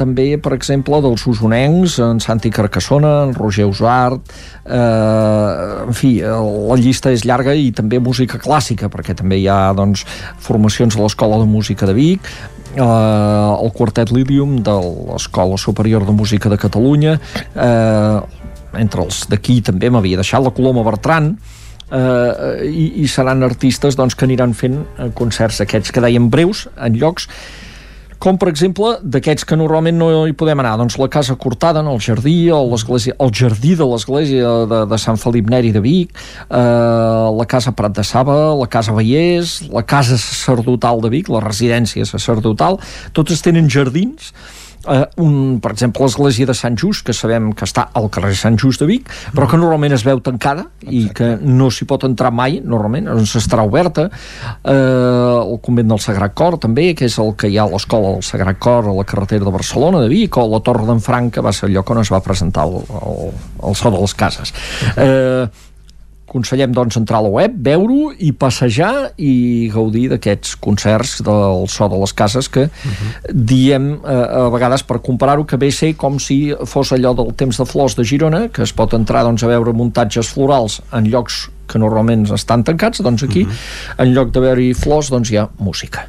[0.00, 6.78] també, per exemple, dels usonencs, en Santi Carcassona, en Roger Usart, eh, en fi, la
[6.88, 10.06] llista és llarga i també música clàssica, perquè també hi ha doncs,
[10.44, 12.32] formacions a l'Escola de Música de Vic,
[12.74, 14.74] eh, el quartet Lidium de
[15.12, 17.18] l'Escola Superior de Música de Catalunya,
[17.54, 18.18] eh,
[18.78, 21.32] entre els d'aquí també m'havia deixat la Coloma Bertran,
[21.90, 24.82] eh, i, i seran artistes doncs, que aniran fent
[25.18, 27.28] concerts aquests que deien breus en llocs
[28.18, 31.90] com per exemple d'aquests que normalment no hi podem anar, doncs la Casa Cortada en
[31.90, 36.14] el jardí, o el jardí de l'església de, de Sant Felip Neri de Vic,
[36.50, 36.60] eh,
[37.38, 42.06] la Casa Prat de Saba, la Casa Vallès, la Casa Sacerdotal de Vic, la residència
[42.08, 42.80] sacerdotal,
[43.14, 44.32] totes tenen jardins
[44.86, 48.58] eh, un, per exemple, l'església de Sant Just, que sabem que està al carrer Sant
[48.60, 50.94] Just de Vic, però que normalment es veu tancada Exacte.
[50.94, 54.08] i que no s'hi pot entrar mai, normalment, doncs estarà oberta.
[54.62, 58.14] Eh, el convent del Sagrat Cor, també, que és el que hi ha a l'escola
[58.16, 61.34] del Sagrat Cor a la carretera de Barcelona, de Vic, o la Torre d'en Franc,
[61.34, 63.32] que va ser el lloc on es va presentar el, el,
[63.70, 64.54] el so de les cases.
[64.96, 65.48] Eh,
[66.28, 71.88] aconsellem doncs entrar a la web, veure-ho i passejar i gaudir d'aquests concerts del so
[71.88, 72.92] de les cases que uh mhm.
[72.92, 73.32] -huh.
[73.32, 77.56] diem eh, a vegades per comparar-ho que ve ser com si fos allò del temps
[77.56, 81.50] de flors de Girona que es pot entrar doncs, a veure muntatges florals en llocs
[81.66, 83.52] que normalment estan tancats doncs aquí, uh mhm.
[83.52, 84.02] -huh.
[84.02, 86.08] en lloc de veure-hi flors doncs hi ha música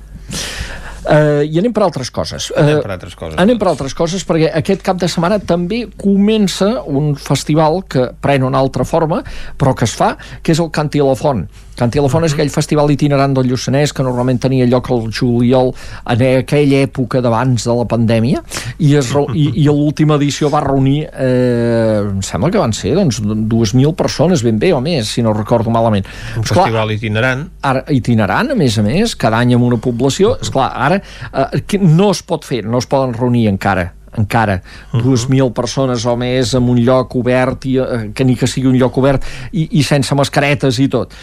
[1.09, 2.51] Uh, I anem per altres coses.
[2.53, 3.37] Uh, anem per altres coses.
[3.41, 8.45] Anem per altres coses perquè aquest cap de setmana també comença un festival que pren
[8.45, 9.23] una altra forma,
[9.57, 10.13] però que es fa,
[10.43, 11.47] que és el Canti a la Font.
[11.81, 12.25] A uh -huh.
[12.25, 12.39] és mhm.
[12.39, 15.73] aquell festival itinerant del Lluçanès que normalment tenia lloc al juliol
[16.05, 18.43] en aquella època d'abans de la pandèmia
[18.77, 23.21] i, es, i, i l'última edició va reunir eh, em sembla que van ser doncs
[23.21, 26.05] 2.000 persones ben bé o més si no recordo malament.
[26.35, 27.47] Un esclar, festival itinerant.
[27.61, 31.61] Ara, itinerant a més a més, cada any amb una població, és clar ara eh,
[31.65, 35.15] que no es pot fer, no es poden reunir encara encara uh -huh.
[35.15, 38.77] 2.000 persones o més en un lloc obert i, eh, que ni que sigui un
[38.77, 41.13] lloc obert i, i sense mascaretes i tot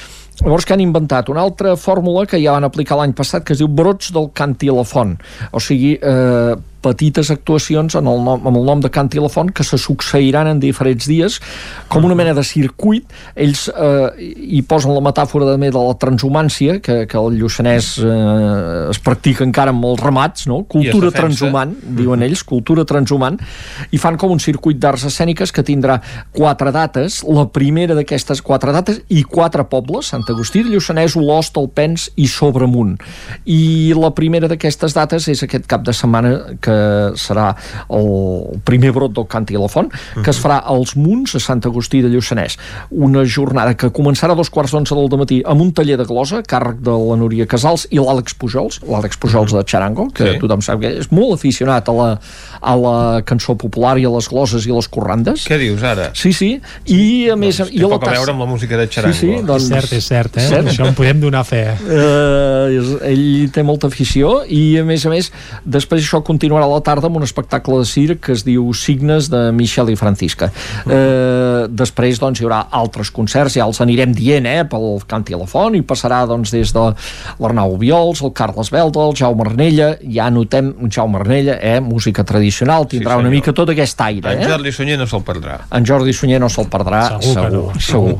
[0.42, 3.62] Llavors que han inventat una altra fórmula que ja van aplicar l'any passat que es
[3.62, 5.14] diu brots del cant i la font.
[5.56, 6.56] O sigui, eh,
[6.86, 9.78] petites actuacions en el nom, amb el nom de Cant i la Font que se
[9.80, 11.40] succeiran en diferents dies
[11.92, 13.06] com una mena de circuit.
[13.34, 18.90] Ells eh, hi posen la metàfora de, de la transhumància que, que el Lluçanès eh,
[18.92, 20.62] es practica encara amb els ramats no?
[20.70, 23.38] cultura transhumant, diuen ells cultura transhumant,
[23.90, 25.98] i fan com un circuit d'arts escèniques que tindrà
[26.36, 31.56] quatre dates, la primera d'aquestes quatre dates i quatre pobles, Sant Agustí de Lluçanès, Olost,
[31.60, 32.96] Alpens i Sobremunt.
[33.50, 36.75] I la primera d'aquestes dates és aquest cap de setmana que
[37.18, 37.48] serà
[37.90, 39.90] el primer brot del Cant i la Font,
[40.22, 42.56] que es farà als Munts a Sant Agustí de Lluçanès.
[42.90, 46.42] Una jornada que començarà a dos quarts d'onze del matí amb un taller de glosa,
[46.46, 50.38] càrrec de la Núria Casals i l'Àlex Pujols, l'Àlex Pujols de Charango, que sí.
[50.42, 52.08] tothom sap que és molt aficionat a la,
[52.60, 52.96] a la
[53.26, 55.46] cançó popular i a les gloses i les corrandes.
[55.48, 56.10] Què dius ara?
[56.16, 56.50] Sí, sí,
[56.92, 57.60] i a més...
[57.62, 59.16] Doncs i té poc a veure amb la música de Charango.
[59.16, 59.66] Sí, sí, doncs...
[59.66, 60.46] És cert, és cert, eh?
[60.50, 60.70] Cert.
[60.72, 61.62] Això en podem donar fe.
[61.72, 65.30] Eh, és- ell té molta afició i a més a més
[65.64, 69.30] després això continuarà a la tarda amb un espectacle de circ que es diu Signes
[69.32, 70.50] de Michel i Francisca.
[70.86, 75.40] Eh, després doncs hi haurà altres concerts ja els anirem dient eh, pel Canti a
[75.40, 76.84] la Font i passarà doncs des de
[77.42, 82.24] l'Arnau Viols, el Carles Belda, el Jaume Arnella ja notem un Jaume Arnella eh, música
[82.26, 84.48] tradicional, tindrà Sí, una mica tot aquest aire En eh?
[84.50, 85.58] Jordi Sunyer no se'l perdrà.
[85.70, 88.14] en Jordi Sunyer no se'l perdrà Segur segur, no, segur.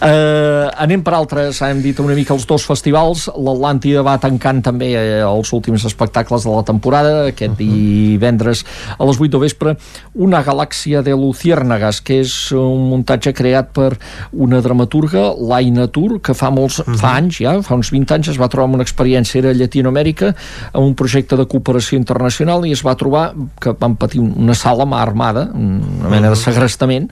[0.00, 3.26] Eh, anem per altres, hem dit una mica els dos festivals.
[3.36, 7.14] l'Atlàntida va tancant també eh, els últims espectacles de la temporada.
[7.30, 8.64] Aquest divendres
[8.96, 9.74] a les 8 de vespre
[10.14, 13.92] una galàxia de Luciérnagas que és un muntatge creat per
[14.32, 18.40] una dramaturga, l'Aina Tur que fa molts, fa anys ja, fa uns 20 anys es
[18.40, 20.32] va trobar amb una experiència era a Llatinoamèrica
[20.72, 24.86] amb un projecte de cooperació internacional i es va trobar que van patir una sala
[24.88, 27.10] mà armada una mena de segrestament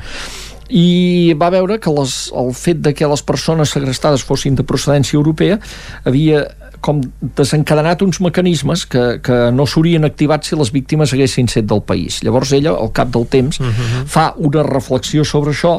[0.68, 5.16] i va veure que les, el fet de que les persones segrestades fossin de procedència
[5.16, 5.58] europea
[6.05, 6.44] havia
[6.81, 7.00] com
[7.39, 12.23] desencadenat uns mecanismes que, que no s'haurien activat si les víctimes haguessin set del país.
[12.24, 13.60] Llavors ella, al cap del temps,
[14.07, 15.78] fa una reflexió sobre això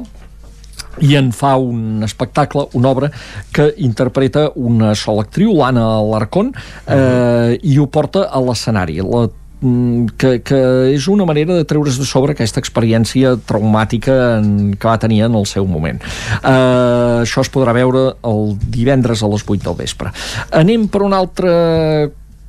[1.05, 3.11] i en fa un espectacle, una obra
[3.55, 6.51] que interpreta una sola actriu, l'Anna Larcón,
[6.87, 8.99] eh, i ho porta a l'escenari.
[9.03, 9.27] La
[9.59, 10.59] que, que
[10.93, 15.35] és una manera de treure's de sobre aquesta experiència traumàtica en, que va tenir en
[15.35, 15.99] el seu moment.
[16.39, 20.13] Uh, això es podrà veure el divendres a les 8 del vespre.
[20.55, 21.51] Anem per un altre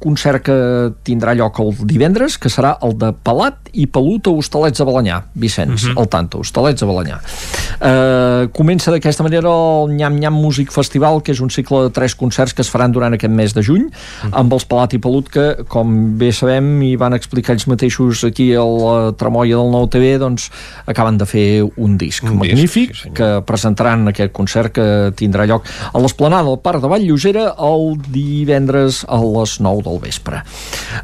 [0.00, 0.56] concert que
[1.06, 5.22] tindrà lloc el divendres, que serà el de Palat i Pelut a Hostalets de Balanyà,
[5.34, 6.00] Vicenç, uh -huh.
[6.00, 7.20] al tanto, Hostalets de Balanyà.
[7.80, 12.14] Uh, comença d'aquesta manera el Nyam Nyam Music Festival, que és un cicle de tres
[12.14, 14.30] concerts que es faran durant aquest mes de juny, uh -huh.
[14.32, 18.54] amb els Palat i Pelut, que, com bé sabem, i van explicar ells mateixos aquí
[18.54, 20.50] a la Tremolla del Nou TV, doncs
[20.86, 25.46] acaben de fer un disc Un disc, magnífic, sí, que presentaran aquest concert que tindrà
[25.46, 30.42] lloc a l'esplanada del Parc de Vall Llosera el divendres a les 9 del vespre.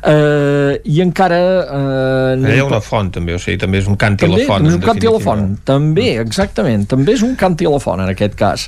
[0.01, 1.41] Uh, I encara...
[1.67, 4.37] Uh, Allà hi ha una font, també, o sigui, també és un canti a la
[4.37, 4.69] també, font.
[4.71, 8.03] és un canti a la font també, exactament, també és un canti a la font
[8.03, 8.67] en aquest cas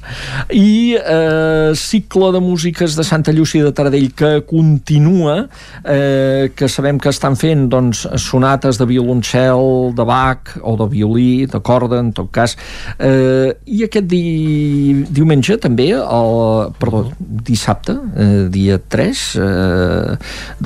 [0.55, 5.37] i eh, cicle de músiques de Santa Llúcia de Taradell que continua
[5.85, 11.47] eh, que sabem que estan fent doncs, sonates de violoncel de Bach o de violí,
[11.47, 12.57] de corda en tot cas
[12.99, 20.08] eh, i aquest di diumenge també el, perdó, dissabte eh, dia 3 eh,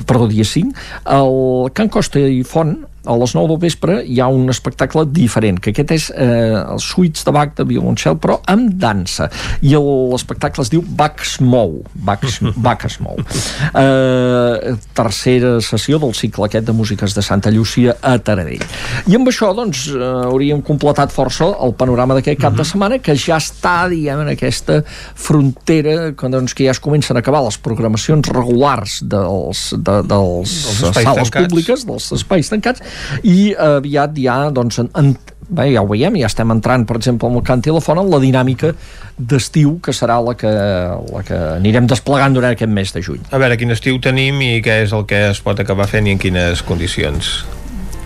[0.05, 0.73] perdó, dia 5
[1.17, 5.59] el Can Costa i Font a les 9 del vespre hi ha un espectacle diferent,
[5.59, 9.29] que aquest és eh, els suites de Bach de violoncel, però amb dansa.
[9.61, 11.81] I l'espectacle es diu Bach es mou.
[11.93, 12.23] Bach,
[12.65, 13.19] Bach es mou.
[13.19, 18.63] Eh, tercera sessió del cicle aquest de músiques de Santa Llúcia a Taradell.
[19.09, 23.17] I amb això, doncs, eh, hauríem completat força el panorama d'aquest cap de setmana, que
[23.19, 27.59] ja està, diguem, en aquesta frontera, que, doncs, que ja es comencen a acabar les
[27.59, 31.49] programacions regulars dels, de, dels, Dels espais sales tancats.
[31.49, 32.83] públiques, dels espais tancats,
[33.23, 35.13] i eh, aviat ja, doncs, en, en,
[35.49, 38.19] bé, ja ho veiem, ja estem entrant, per exemple, amb el la Font, en la
[38.19, 38.73] dinàmica
[39.17, 43.21] d'estiu, que serà la que, la que anirem desplegant durant aquest mes de juny.
[43.31, 46.15] A veure, quin estiu tenim i què és el que es pot acabar fent i
[46.15, 47.43] en quines condicions.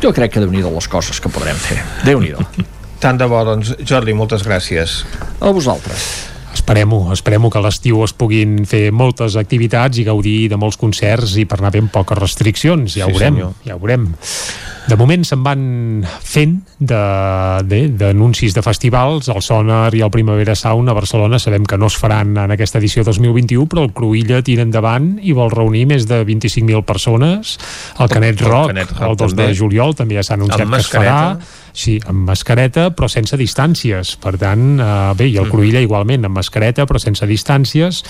[0.04, 1.80] Jo crec que déu nhi les coses que podrem fer.
[2.06, 2.34] déu nhi
[3.02, 5.04] Tant de bo, doncs, Jordi, moltes gràcies.
[5.40, 6.08] A vosaltres.
[6.58, 11.36] Esperem-ho, esperem que a l'estiu es puguin fer moltes activitats i gaudir de molts concerts
[11.38, 13.54] i per anar amb poques restriccions, ja Sí, ho veurem, senyor.
[13.68, 14.10] ja ho veurem.
[14.88, 15.62] De moment se'n van
[16.24, 21.40] fent de- de- d'anuncis de, de festivals, el Sonar i el Primavera Sound a Barcelona
[21.40, 25.34] sabem que no es faran en aquesta edició 2021, però el Cruïlla tira endavant i
[25.36, 27.58] vol reunir més de 25.000 persones.
[28.00, 29.56] El Canet el Rock, Canet Rock el 2 de també.
[29.60, 31.38] juliol, també ja s'ha anunciat que es farà.
[31.78, 34.16] Sí, amb mascareta, però sense distàncies.
[34.18, 38.04] Per tant, eh, bé, i el Cruïlla igualment, amb mascareta, però sense distàncies.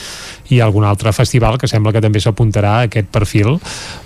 [0.50, 3.58] I algun altre festival que sembla que també s'apuntarà a aquest perfil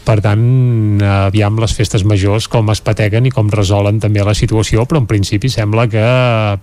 [0.01, 4.87] per tant, aviam les festes majors com es pateguen i com resolen també la situació,
[4.89, 6.03] però en principi sembla que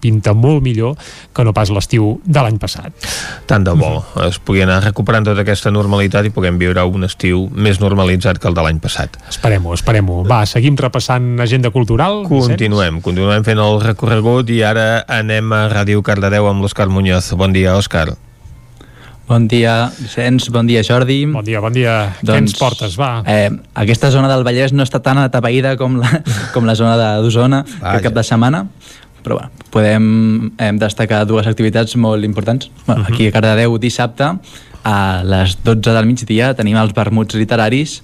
[0.02, 0.98] pinta molt millor
[1.34, 3.08] que no pas l'estiu de l'any passat.
[3.48, 7.46] Tant de bo, es pugui anar recuperant tota aquesta normalitat i puguem viure un estiu
[7.54, 9.20] més normalitzat que el de l'any passat.
[9.30, 10.22] Esperem-ho, esperem-ho.
[10.28, 12.24] Va, seguim repassant agenda cultural.
[12.28, 17.32] Continuem, continuem fent el recorregut i ara anem a Ràdio Cardedeu amb l'Òscar Muñoz.
[17.38, 18.10] Bon dia, Òscar.
[19.28, 21.26] Bon dia, Vicenç, bon dia, Jordi.
[21.28, 21.96] Bon dia, bon dia.
[22.22, 23.10] Doncs, Què ens portes, va?
[23.28, 26.22] Eh, aquesta zona del Vallès no està tan atapeïda com la,
[26.54, 28.62] com la zona d'Osona que cap de setmana,
[29.20, 30.06] però bueno, podem
[30.56, 32.70] eh, destacar dues activitats molt importants.
[32.86, 33.12] Bueno, uh -huh.
[33.12, 34.32] Aquí a Cardedeu, dissabte,
[34.84, 38.02] a les 12 del migdia, tenim els vermuts literaris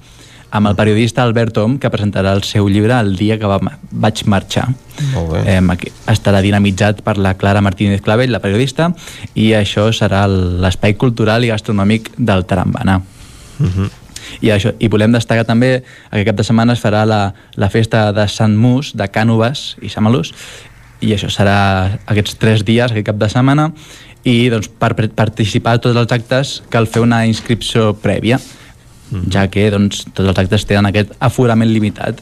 [0.54, 3.56] amb el periodista Albert Tom, que presentarà el seu llibre el dia que va,
[3.90, 4.68] vaig marxar.
[5.10, 5.40] Molt bé.
[5.50, 8.92] Eh, estarà dinamitzat per la Clara Martínez Clavell, la periodista,
[9.34, 13.00] i això serà l'espai cultural i gastronòmic del Tarambana.
[13.58, 13.90] Uh -huh.
[14.40, 17.68] I, això, I volem destacar també que aquest cap de setmana es farà la, la
[17.68, 20.32] festa de Sant Mus, de Cànoves i Samalús,
[21.00, 23.72] i això serà aquests tres dies, aquest cap de setmana,
[24.22, 28.38] i doncs, per participar a tots els actes cal fer una inscripció prèvia
[29.10, 29.30] -huh.
[29.30, 32.20] ja que doncs, tots els actes tenen aquest aforament limitat.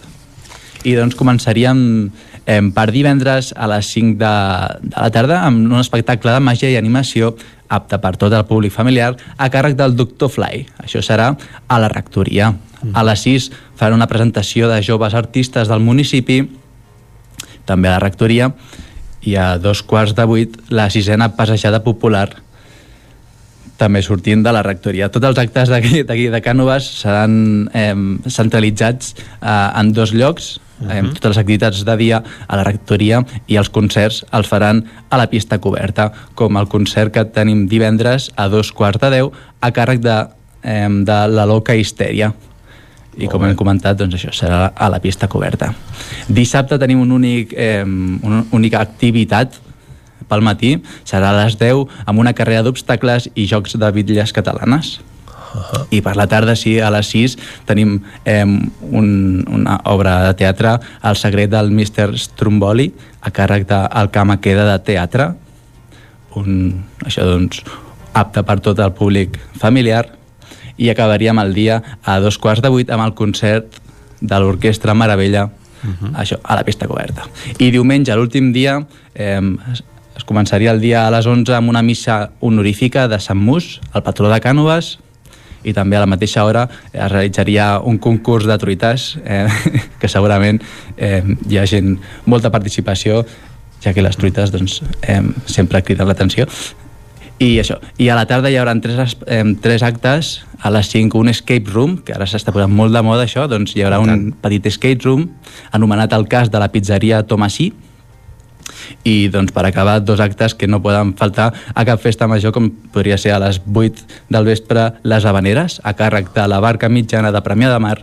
[0.84, 2.10] I doncs començaríem
[2.46, 4.34] eh, per divendres a les 5 de,
[4.82, 7.36] de la tarda amb un espectacle de màgia i animació
[7.68, 10.66] apte per tot el públic familiar a càrrec del Doctor Fly.
[10.84, 11.36] Això serà
[11.68, 12.52] a la rectoria.
[12.82, 12.90] -huh.
[12.94, 16.42] A les 6 farà una presentació de joves artistes del municipi,
[17.64, 18.52] també a la rectoria,
[19.22, 22.42] i a dos quarts de vuit la sisena passejada popular
[23.82, 25.10] també sortint de la rectoria.
[25.12, 27.34] Tots els actes d'aquí de Cànoves seran
[27.74, 27.94] eh,
[28.30, 31.02] centralitzats eh, en dos llocs, uh -huh.
[31.02, 31.14] mhm.
[31.14, 35.26] totes les activitats de dia a la rectoria i els concerts els faran a la
[35.26, 40.00] pista coberta, com el concert que tenim divendres a dos quarts de deu a càrrec
[40.00, 40.26] de,
[40.62, 42.32] eh, de la Loca Histèria
[43.16, 45.74] i com hem comentat, doncs això serà a la pista coberta.
[46.28, 49.60] Dissabte tenim un únic, eh, una única activitat
[50.32, 55.00] pel matí serà a les 10 amb una carrera d'obstacles i jocs de bitlles catalanes.
[55.52, 55.86] Uh -huh.
[55.90, 57.36] i per la tarda, sí, a les 6
[57.66, 58.44] tenim eh,
[58.90, 62.16] un, una obra de teatre El secret del Mr.
[62.16, 65.34] Stromboli a càrrec del Cama Queda de Teatre
[66.34, 67.62] un, això doncs
[68.12, 70.06] apte per tot el públic familiar
[70.76, 73.66] i acabaríem el dia a dos quarts de vuit amb el concert
[74.20, 76.12] de l'Orquestra Meravella uh -huh.
[76.14, 77.26] això, a la pista coberta
[77.58, 79.40] i diumenge, l'últim dia eh,
[80.16, 84.04] es començaria el dia a les 11 amb una missa honorífica de Sant Mus, el
[84.04, 84.98] patró de Cànoves,
[85.64, 89.46] i també a la mateixa hora es realitzaria un concurs de truites eh,
[90.00, 90.60] que segurament
[90.96, 93.22] eh, hi ha gent, molta participació
[93.82, 96.46] ja que les truites doncs, eh, sempre criden l'atenció.
[97.42, 101.18] I això, i a la tarda hi haurà tres, eh, tres actes a les 5
[101.18, 104.30] un escape room, que ara s'està posant molt de moda això, doncs hi haurà un
[104.42, 105.26] petit escape room
[105.72, 107.72] anomenat el cas de la pizzeria Tomasí
[109.04, 112.70] i doncs per acabar dos actes que no poden faltar a cap festa major com
[112.92, 117.32] podria ser a les 8 del vespre les Habaneres a càrrec de la barca mitjana
[117.32, 117.98] de Premià de Mar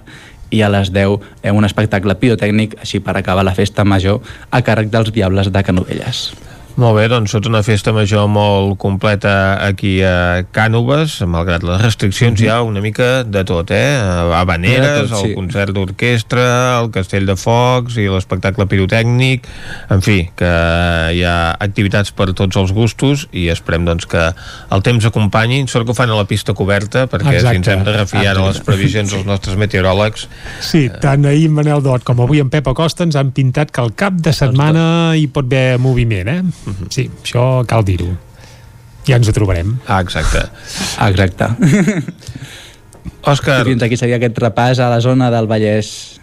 [0.49, 4.63] i a les 10 en un espectacle pirotècnic així per acabar la festa major a
[4.65, 6.29] càrrec dels Diables de Canovelles.
[6.79, 12.39] Molt bé, doncs tot una festa major molt completa aquí a Cànoves, malgrat les restriccions
[12.39, 12.45] mm -hmm.
[12.45, 13.99] hi ha una mica de tot, eh?
[14.33, 15.27] Habaneres, tot, sí.
[15.27, 19.43] el concert d'orquestra, el castell de focs i l'espectacle pirotècnic,
[19.89, 20.53] en fi, que
[21.15, 24.33] hi ha activitats per tots els gustos i esperem doncs que
[24.71, 27.49] el temps acompanyi, sort que ho fan a la pista coberta, perquè Exacte.
[27.49, 30.29] si ens hem de refiar a les previsions dels nostres meteoròlegs...
[30.61, 33.93] Sí, tant ahir Manel Dot com avui en Pep Acosta ens han pintat que al
[33.95, 36.68] cap de setmana hi pot haver moviment, eh?
[36.75, 36.89] -huh.
[36.93, 38.11] Sí, això cal dir-ho.
[39.07, 39.77] Ja ens ho trobarem.
[39.87, 40.49] Ah, exacte.
[41.07, 41.49] Exacte.
[43.31, 43.61] Òscar...
[43.61, 46.19] I fins aquí seria aquest repàs a la zona del Vallès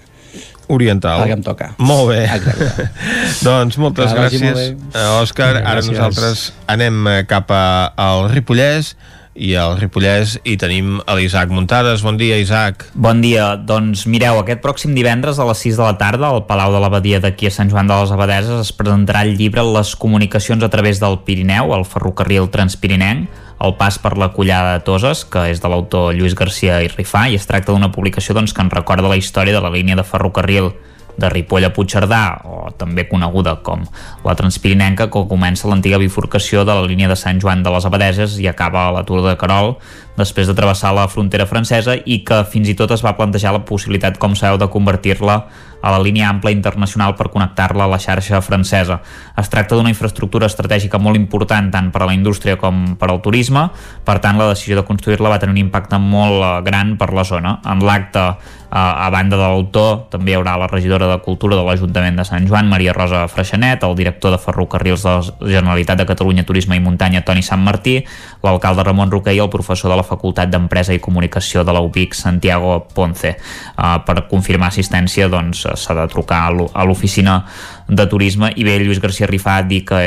[0.69, 1.21] oriental.
[1.23, 1.75] El que em toca.
[1.79, 2.23] Molt bé.
[2.25, 2.89] Exacte.
[3.47, 4.73] doncs moltes que gràcies,
[5.21, 5.53] Òscar.
[5.61, 5.93] Ara gràcies.
[5.93, 8.95] nosaltres anem cap a, al Ripollès
[9.37, 12.03] i al Ripollès i tenim l'Isaac Muntades.
[12.05, 12.89] Bon dia, Isaac.
[12.95, 13.53] Bon dia.
[13.57, 17.21] Doncs mireu, aquest pròxim divendres a les 6 de la tarda al Palau de l'Abadia
[17.23, 21.01] d'aquí a Sant Joan de les Abadeses es presentarà el llibre Les comunicacions a través
[21.03, 23.29] del Pirineu, el ferrocarril transpirinenc,
[23.61, 27.27] el pas per la collada de Toses, que és de l'autor Lluís Garcia i Rifà,
[27.31, 30.05] i es tracta d'una publicació doncs, que ens recorda la història de la línia de
[30.05, 30.75] ferrocarril
[31.17, 33.85] de Ripoll a Puigcerdà, o també coneguda com
[34.25, 38.39] la Transpirinenca, que comença l'antiga bifurcació de la línia de Sant Joan de les Abadeses
[38.43, 39.77] i acaba a la Tour de Carol,
[40.17, 43.65] després de travessar la frontera francesa i que fins i tot es va plantejar la
[43.69, 45.43] possibilitat, com sabeu, de convertir-la
[45.87, 48.99] a la línia ampla internacional per connectar-la a la xarxa francesa.
[49.39, 53.23] Es tracta d'una infraestructura estratègica molt important tant per a la indústria com per al
[53.23, 53.69] turisme,
[54.05, 57.25] per tant la decisió de construir-la va tenir un impacte molt eh, gran per la
[57.25, 57.61] zona.
[57.71, 58.27] En l'acte
[58.69, 62.47] a banda de l'autor també hi haurà la regidora de Cultura de l'Ajuntament de Sant
[62.49, 66.83] Joan, Maria Rosa Freixanet, el director de Ferrocarrils de la Generalitat de Catalunya Turisme i
[66.83, 68.01] Muntanya, Toni Sant Martí,
[68.43, 72.15] l'alcalde Ramon Roquer i el professor de la Facultat d'Empresa i Comunicació de la UBIC,
[72.19, 73.37] Santiago Ponce.
[73.77, 77.45] Uh, per confirmar assistència doncs, s'ha de trucar a l'oficina
[77.89, 78.51] de turisme.
[78.57, 79.99] I bé, Lluís García Rifà dir que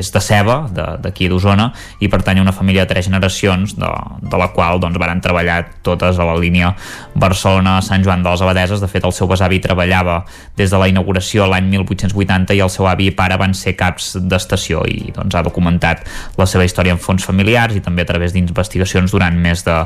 [0.00, 0.58] és de Ceba,
[1.00, 1.70] d'aquí d'Osona
[2.04, 5.62] i pertany a una família de tres generacions de, de la qual doncs, van treballar
[5.86, 6.74] totes a la línia
[7.14, 10.20] Barcelona-Sant Joan de les Abadeses de fet el seu besavi treballava
[10.58, 14.14] des de la inauguració l'any 1880 i el seu avi i pare van ser caps
[14.20, 14.84] d'estació.
[14.84, 16.04] I doncs, ha documentat
[16.38, 19.78] la seva història en fons familiars i també a través d'investigacions durant més de,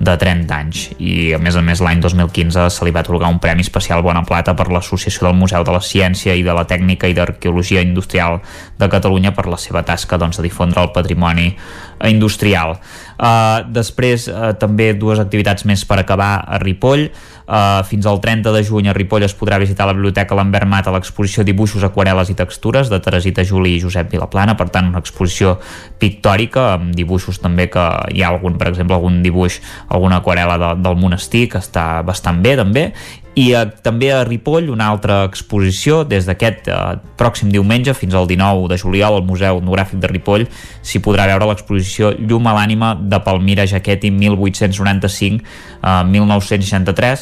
[0.00, 0.84] de 30 anys.
[0.98, 4.24] I a més a més l'any 2015 se li va atorgar un Premi Especial Bona
[4.26, 8.40] Plata per l'Associació del Museu de la Ciència i de la Tècnica i d'Arqueologia Industrial
[8.78, 11.52] de Catalunya per la seva tasca doncs, de difondre el patrimoni
[12.04, 12.76] industrial.
[13.16, 17.08] Uh, després uh, també dues activitats més per acabar a Ripoll.
[17.46, 20.88] Uh, fins al 30 de juny a Ripoll es podrà visitar la Biblioteca Lambert Mat
[20.90, 25.00] a l'exposició Dibuixos, Aquarel·les i Textures de Teresita Juli i Josep Vilaplana, per tant una
[25.00, 25.56] exposició
[26.02, 30.72] pictòrica amb dibuixos també que hi ha algun, per exemple, algun dibuix, alguna aquarel·la de,
[30.82, 32.90] del monestir que està bastant bé també.
[33.36, 36.76] I eh, també a Ripoll una altra exposició des d'aquest eh,
[37.20, 40.46] pròxim diumenge fins al 19 de juliol al Museu Etnogràfic de Ripoll.
[40.80, 41.85] S'hi podrà veure l'exposició
[42.18, 47.16] Llum a l'ànima de Palmira Jaquetti 1895-1963 eh,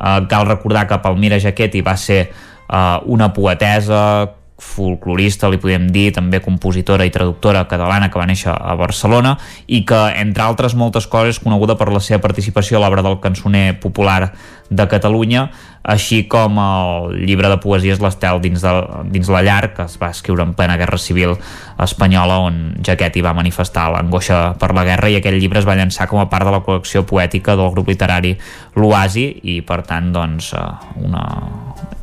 [0.00, 6.10] eh, cal recordar que Palmira Jaquetti va ser eh, una poetesa folclorista, li podem dir,
[6.14, 11.08] també compositora i traductora catalana que va néixer a Barcelona i que, entre altres moltes
[11.10, 14.32] coses, és coneguda per la seva participació a l'obra del cançoner popular
[14.70, 15.48] de Catalunya,
[15.82, 18.72] així com el llibre de poesies L'Estel dins, de,
[19.10, 21.34] dins la llar, que es va escriure en plena Guerra Civil
[21.80, 26.06] Espanyola, on Jaquetti va manifestar l'angoixa per la guerra i aquell llibre es va llançar
[26.10, 28.36] com a part de la col·lecció poètica del grup literari
[28.76, 30.68] L'Oasi i, per tant, doncs, eh,
[31.00, 31.24] una,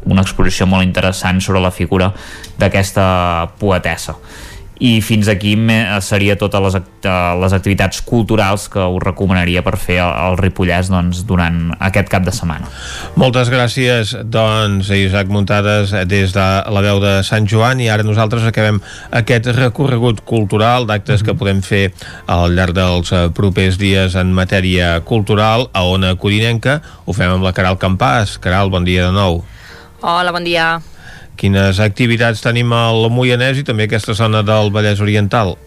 [0.08, 2.12] una exposició molt interessant sobre la figura
[2.58, 3.08] d'aquesta
[3.60, 4.18] poetessa
[4.80, 5.56] i fins aquí
[6.06, 7.08] seria totes les, act
[7.42, 12.34] les activitats culturals que us recomanaria per fer al Ripollès doncs, durant aquest cap de
[12.36, 12.70] setmana.
[13.18, 18.46] Moltes gràcies doncs, Isaac Muntades des de la veu de Sant Joan i ara nosaltres
[18.48, 18.80] acabem
[19.12, 21.32] aquest recorregut cultural d'actes mm -hmm.
[21.32, 21.94] que podem fer
[22.28, 26.82] al llarg dels eh, propers dies en matèria cultural a Ona Codinenca.
[27.06, 28.38] Ho fem amb la Caral Campàs.
[28.40, 29.44] Caral, bon dia de nou.
[30.08, 30.78] Hola, bon dia.
[31.36, 35.58] Quines activitats tenim al Moianès i també aquesta zona del Vallès Oriental?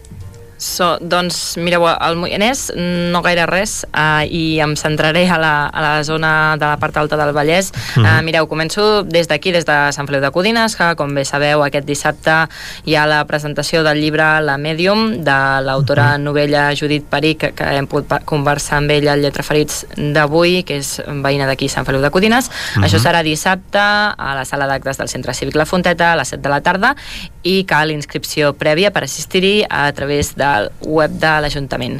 [0.61, 5.81] So, doncs, mireu, al Moianès no gaire res uh, i em centraré a la, a
[5.81, 7.71] la zona de la part alta del Vallès.
[7.97, 11.23] Uh, uh, mireu, començo des d'aquí, des de Sant Feliu de Codines, que com bé
[11.25, 12.35] sabeu aquest dissabte
[12.85, 16.21] hi ha la presentació del llibre La Medium de l'autora uh -huh.
[16.29, 20.77] novella Judit Peric, que, que hem pogut conversar amb ella al Lletra Ferits d'avui, que
[20.77, 22.45] és veïna d'aquí, Sant Feliu de Codines.
[22.45, 22.85] Uh -huh.
[22.85, 26.41] Això serà dissabte a la sala d'actes del Centre Cívic La Fonteta a les 7
[26.43, 26.95] de la tarda
[27.41, 31.99] i cal inscripció prèvia per assistir-hi a través de del web de l'Ajuntament.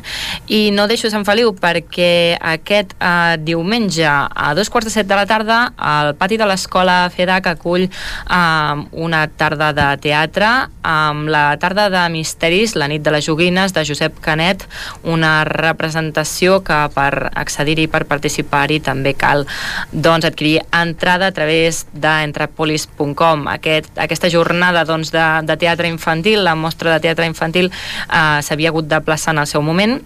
[0.52, 5.18] I no deixo Sant Feliu perquè aquest eh, diumenge a dos quarts de set de
[5.18, 10.52] la tarda al pati de l'escola FEDAC acull eh, una tarda de teatre
[10.84, 14.66] amb la tarda de misteris, la nit de les joguines de Josep Canet,
[15.04, 19.46] una representació que per accedir-hi, per participar-hi també cal
[19.92, 23.48] doncs, adquirir entrada a través d'entrepolis.com.
[23.54, 28.70] Aquest, aquesta jornada doncs, de, de teatre infantil, la mostra de teatre infantil eh, s'havia
[28.70, 30.00] hagut de plaçar en el seu moment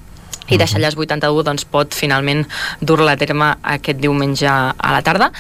[0.50, 2.46] i deixar allà 81 doncs, pot finalment
[2.82, 5.32] dur-la a terme aquest diumenge a la tarda.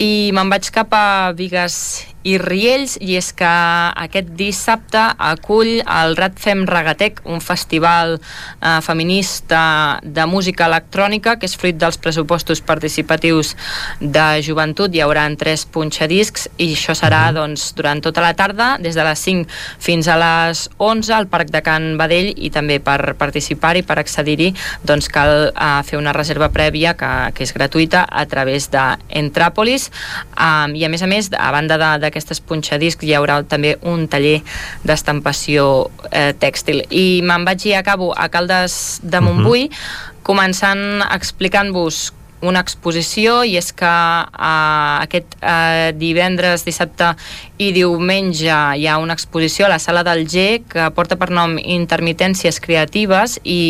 [0.00, 6.16] I me'n vaig cap a Vigues i Riells i és que aquest dissabte acull el
[6.18, 12.62] Rat Fem Regatec, un festival eh, feminista de música electrònica que és fruit dels pressupostos
[12.66, 13.54] participatius
[14.00, 14.94] de joventut.
[14.94, 19.22] Hi haurà tres punxadiscs i això serà doncs, durant tota la tarda, des de les
[19.26, 19.46] 5
[19.82, 24.52] fins a les 11 al Parc de Can Badell i també per participar-hi, per accedir-hi,
[24.86, 29.90] doncs cal eh, fer una reserva prèvia que, que és gratuïta a través d'Entràpolis
[30.34, 34.06] um, i a més a més, a banda de d'aquestes punxadiscs hi haurà també un
[34.08, 34.40] taller
[34.86, 36.82] d'estampació eh, tèxtil.
[36.88, 40.22] I me'n vaig i acabo a Caldes de Montbui, uh -huh.
[40.22, 42.12] començant explicant-vos
[42.46, 47.12] una exposició i és que uh, aquest uh, divendres, dissabte
[47.58, 51.56] i diumenge hi ha una exposició a la sala del G que porta per nom
[51.58, 53.60] Intermitències Creatives i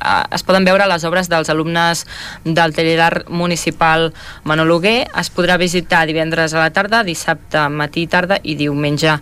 [0.00, 2.06] uh, es poden veure les obres dels alumnes
[2.44, 4.10] del taller d'art municipal
[4.44, 5.06] Manologuer.
[5.18, 9.18] Es podrà visitar divendres a la tarda, dissabte matí i tarda i diumenge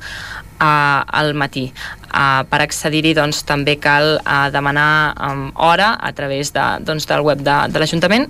[0.65, 1.69] uh, al matí.
[2.15, 7.25] Uh, per accedir-hi doncs, també cal uh, demanar um, hora a través de, doncs, del
[7.27, 8.29] web de, de l'Ajuntament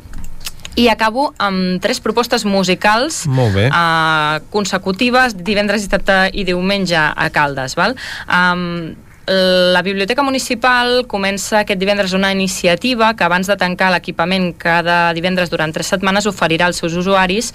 [0.77, 3.69] i acabo amb tres propostes musicals Molt bé.
[3.71, 7.95] uh, consecutives divendres, dissabte i diumenge a Caldes val?
[8.27, 8.95] Um,
[9.27, 15.49] la Biblioteca Municipal comença aquest divendres una iniciativa que abans de tancar l'equipament cada divendres
[15.49, 17.53] durant tres setmanes oferirà als seus usuaris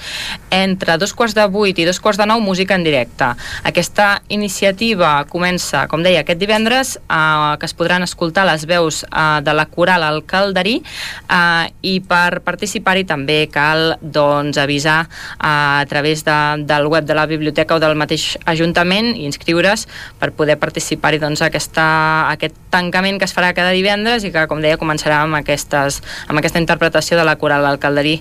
[0.49, 3.27] entre dos quarts de vuit i dos quarts de nou música en directe.
[3.61, 9.41] Aquesta iniciativa comença, com deia, aquest divendres eh, que es podran escoltar les veus eh,
[9.45, 15.85] de la coral al Calderí eh, i per participar-hi també cal doncs, avisar eh, a
[15.89, 19.85] través de, del web de la biblioteca o del mateix Ajuntament i inscriure's
[20.17, 24.45] per poder participar-hi doncs, a aquesta, aquest tancament que es farà cada divendres i que,
[24.49, 28.19] com deia, començarà amb, aquestes, amb aquesta interpretació de la coral del Calderí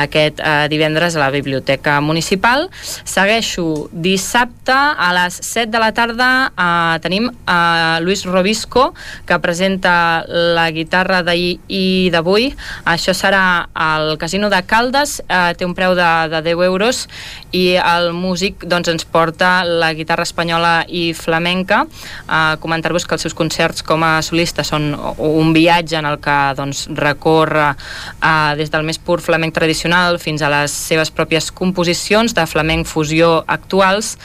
[0.00, 2.68] aquest eh, divendres a la Biblioteca Municipal.
[3.04, 8.90] Segueixo dissabte a les 7 de la tarda eh, tenim eh, Luis Robisco
[9.28, 12.50] que presenta la guitarra d'ahir i d'avui.
[12.88, 17.04] Això serà al Casino de Caldes, eh, té un preu de, de 10 euros
[17.52, 21.84] i el músic doncs, ens porta la guitarra espanyola i flamenca.
[22.24, 26.36] Eh, comentar-vos que els seus concerts com a solista són un viatge en el que
[26.56, 32.32] doncs, recorre eh, des del més pur flamenc tradicional fins a les seves pròpies composicions
[32.34, 34.16] de flamenc fusió actuals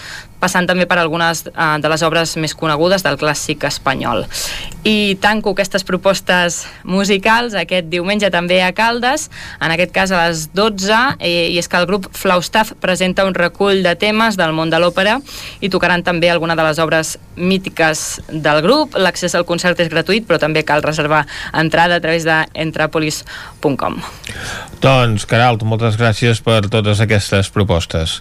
[0.45, 4.25] passant també per algunes uh, de les obres més conegudes del clàssic espanyol.
[4.85, 10.45] I tanco aquestes propostes musicals aquest diumenge també a Caldes, en aquest cas a les
[10.53, 14.69] 12, eh, i és que el grup Flaustaff presenta un recull de temes del món
[14.69, 15.17] de l'òpera
[15.65, 18.95] i tocaran també alguna de les obres mítiques del grup.
[18.99, 24.01] L'accés al concert és gratuït, però també cal reservar entrada a través de entrapolis.com.
[24.85, 28.19] Doncs, Caralt, moltes gràcies per totes aquestes propostes.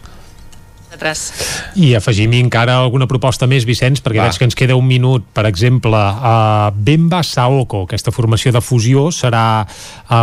[1.77, 4.29] I afegim encara alguna proposta més, Vicenç, perquè Va.
[4.29, 5.25] veig que ens queda un minut.
[5.35, 9.67] Per exemple, a Bemba Saoko, aquesta formació de fusió, serà
[10.09, 10.21] a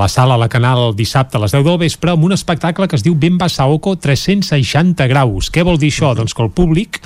[0.00, 2.96] la sala a la Canal dissabte a les 10 del vespre amb un espectacle que
[2.96, 5.50] es diu Bemba Saoko 360 graus.
[5.52, 6.10] Què vol dir això?
[6.10, 6.16] Uh -huh.
[6.20, 7.00] Doncs que el públic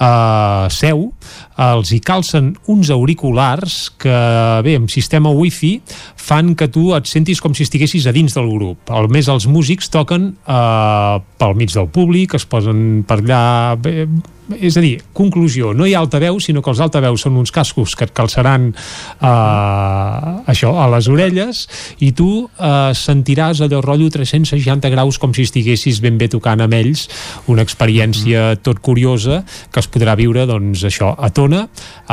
[0.00, 1.12] eh, seu
[1.60, 4.14] els hi calcen uns auriculars que,
[4.66, 5.76] bé, amb sistema wifi
[6.18, 8.90] fan que tu et sentis com si estiguessis a dins del grup.
[8.90, 13.42] A més, els músics toquen eh, pel mig del públic, es posen per allà...
[13.78, 14.08] Bé,
[14.52, 17.94] és a dir, conclusió, no hi ha altaveu, sinó que els altaveus són uns cascos
[17.96, 19.28] que et calçaran eh,
[20.52, 21.62] això, a les orelles
[22.04, 26.76] i tu eh, sentiràs allò rotllo 360 graus com si estiguessis ben bé tocant amb
[26.76, 27.06] ells
[27.48, 28.64] una experiència mm.
[28.66, 29.40] tot curiosa
[29.72, 32.12] que es podrà viure, doncs, això, a Tona eh,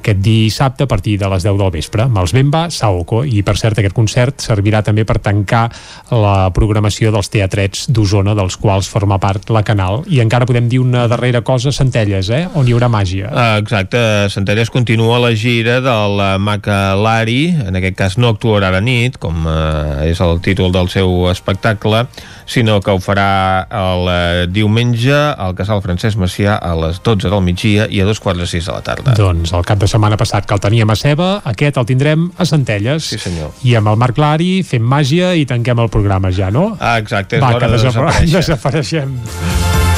[0.00, 3.54] aquest dissabte a partir de les 10 del vespre, amb els Bemba Saoko, i per
[3.60, 5.68] cert aquest concert servirà també per tancar
[6.10, 10.82] la programació dels teatrets d'Osona, dels quals forma part la Canal, i encara podem dir
[10.82, 12.48] una darrera cosa, Centelles, eh?
[12.54, 13.28] on hi haurà màgia.
[13.30, 13.98] Uh, exacte,
[14.32, 19.44] Centelles continua la gira del Maca Lari, en aquest cas no actuarà a nit, com
[19.46, 22.06] uh, és el títol del seu espectacle,
[22.50, 27.44] sinó que ho farà el uh, diumenge al Casal Francesc Macià a les 12 del
[27.46, 29.14] migdia i a dos quarts de sis de la tarda.
[29.18, 32.48] Doncs el cap de setmana passat que el teníem a Ceba, aquest el tindrem a
[32.48, 33.10] Centelles.
[33.12, 33.52] Sí, senyor.
[33.66, 36.72] I amb el Marc Lari fem màgia i tanquem el programa ja, no?
[36.80, 38.34] Ah, exacte, és Va, l'hora de desaparèixer.
[38.40, 39.89] desapareixem.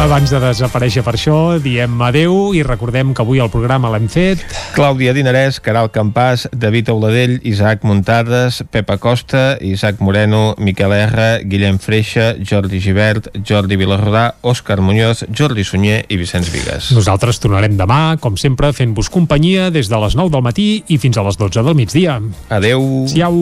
[0.00, 4.40] Abans de desaparèixer per això, diem adeu i recordem que avui el programa l'hem fet.
[4.72, 11.76] Clàudia Dinarès, Caral Campàs, David Auladell, Isaac Muntades, Pepa Costa, Isaac Moreno, Miquel R, Guillem
[11.84, 16.88] Freixa, Jordi Givert, Jordi Vilarrodà, Òscar Muñoz, Jordi Sunyer i Vicenç Vigues.
[16.96, 21.20] Nosaltres tornarem demà, com sempre, fent-vos companyia des de les 9 del matí i fins
[21.20, 22.16] a les 12 del migdia.
[22.48, 23.04] Adeu.
[23.12, 23.36] Siau.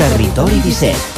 [0.00, 1.17] Territori 17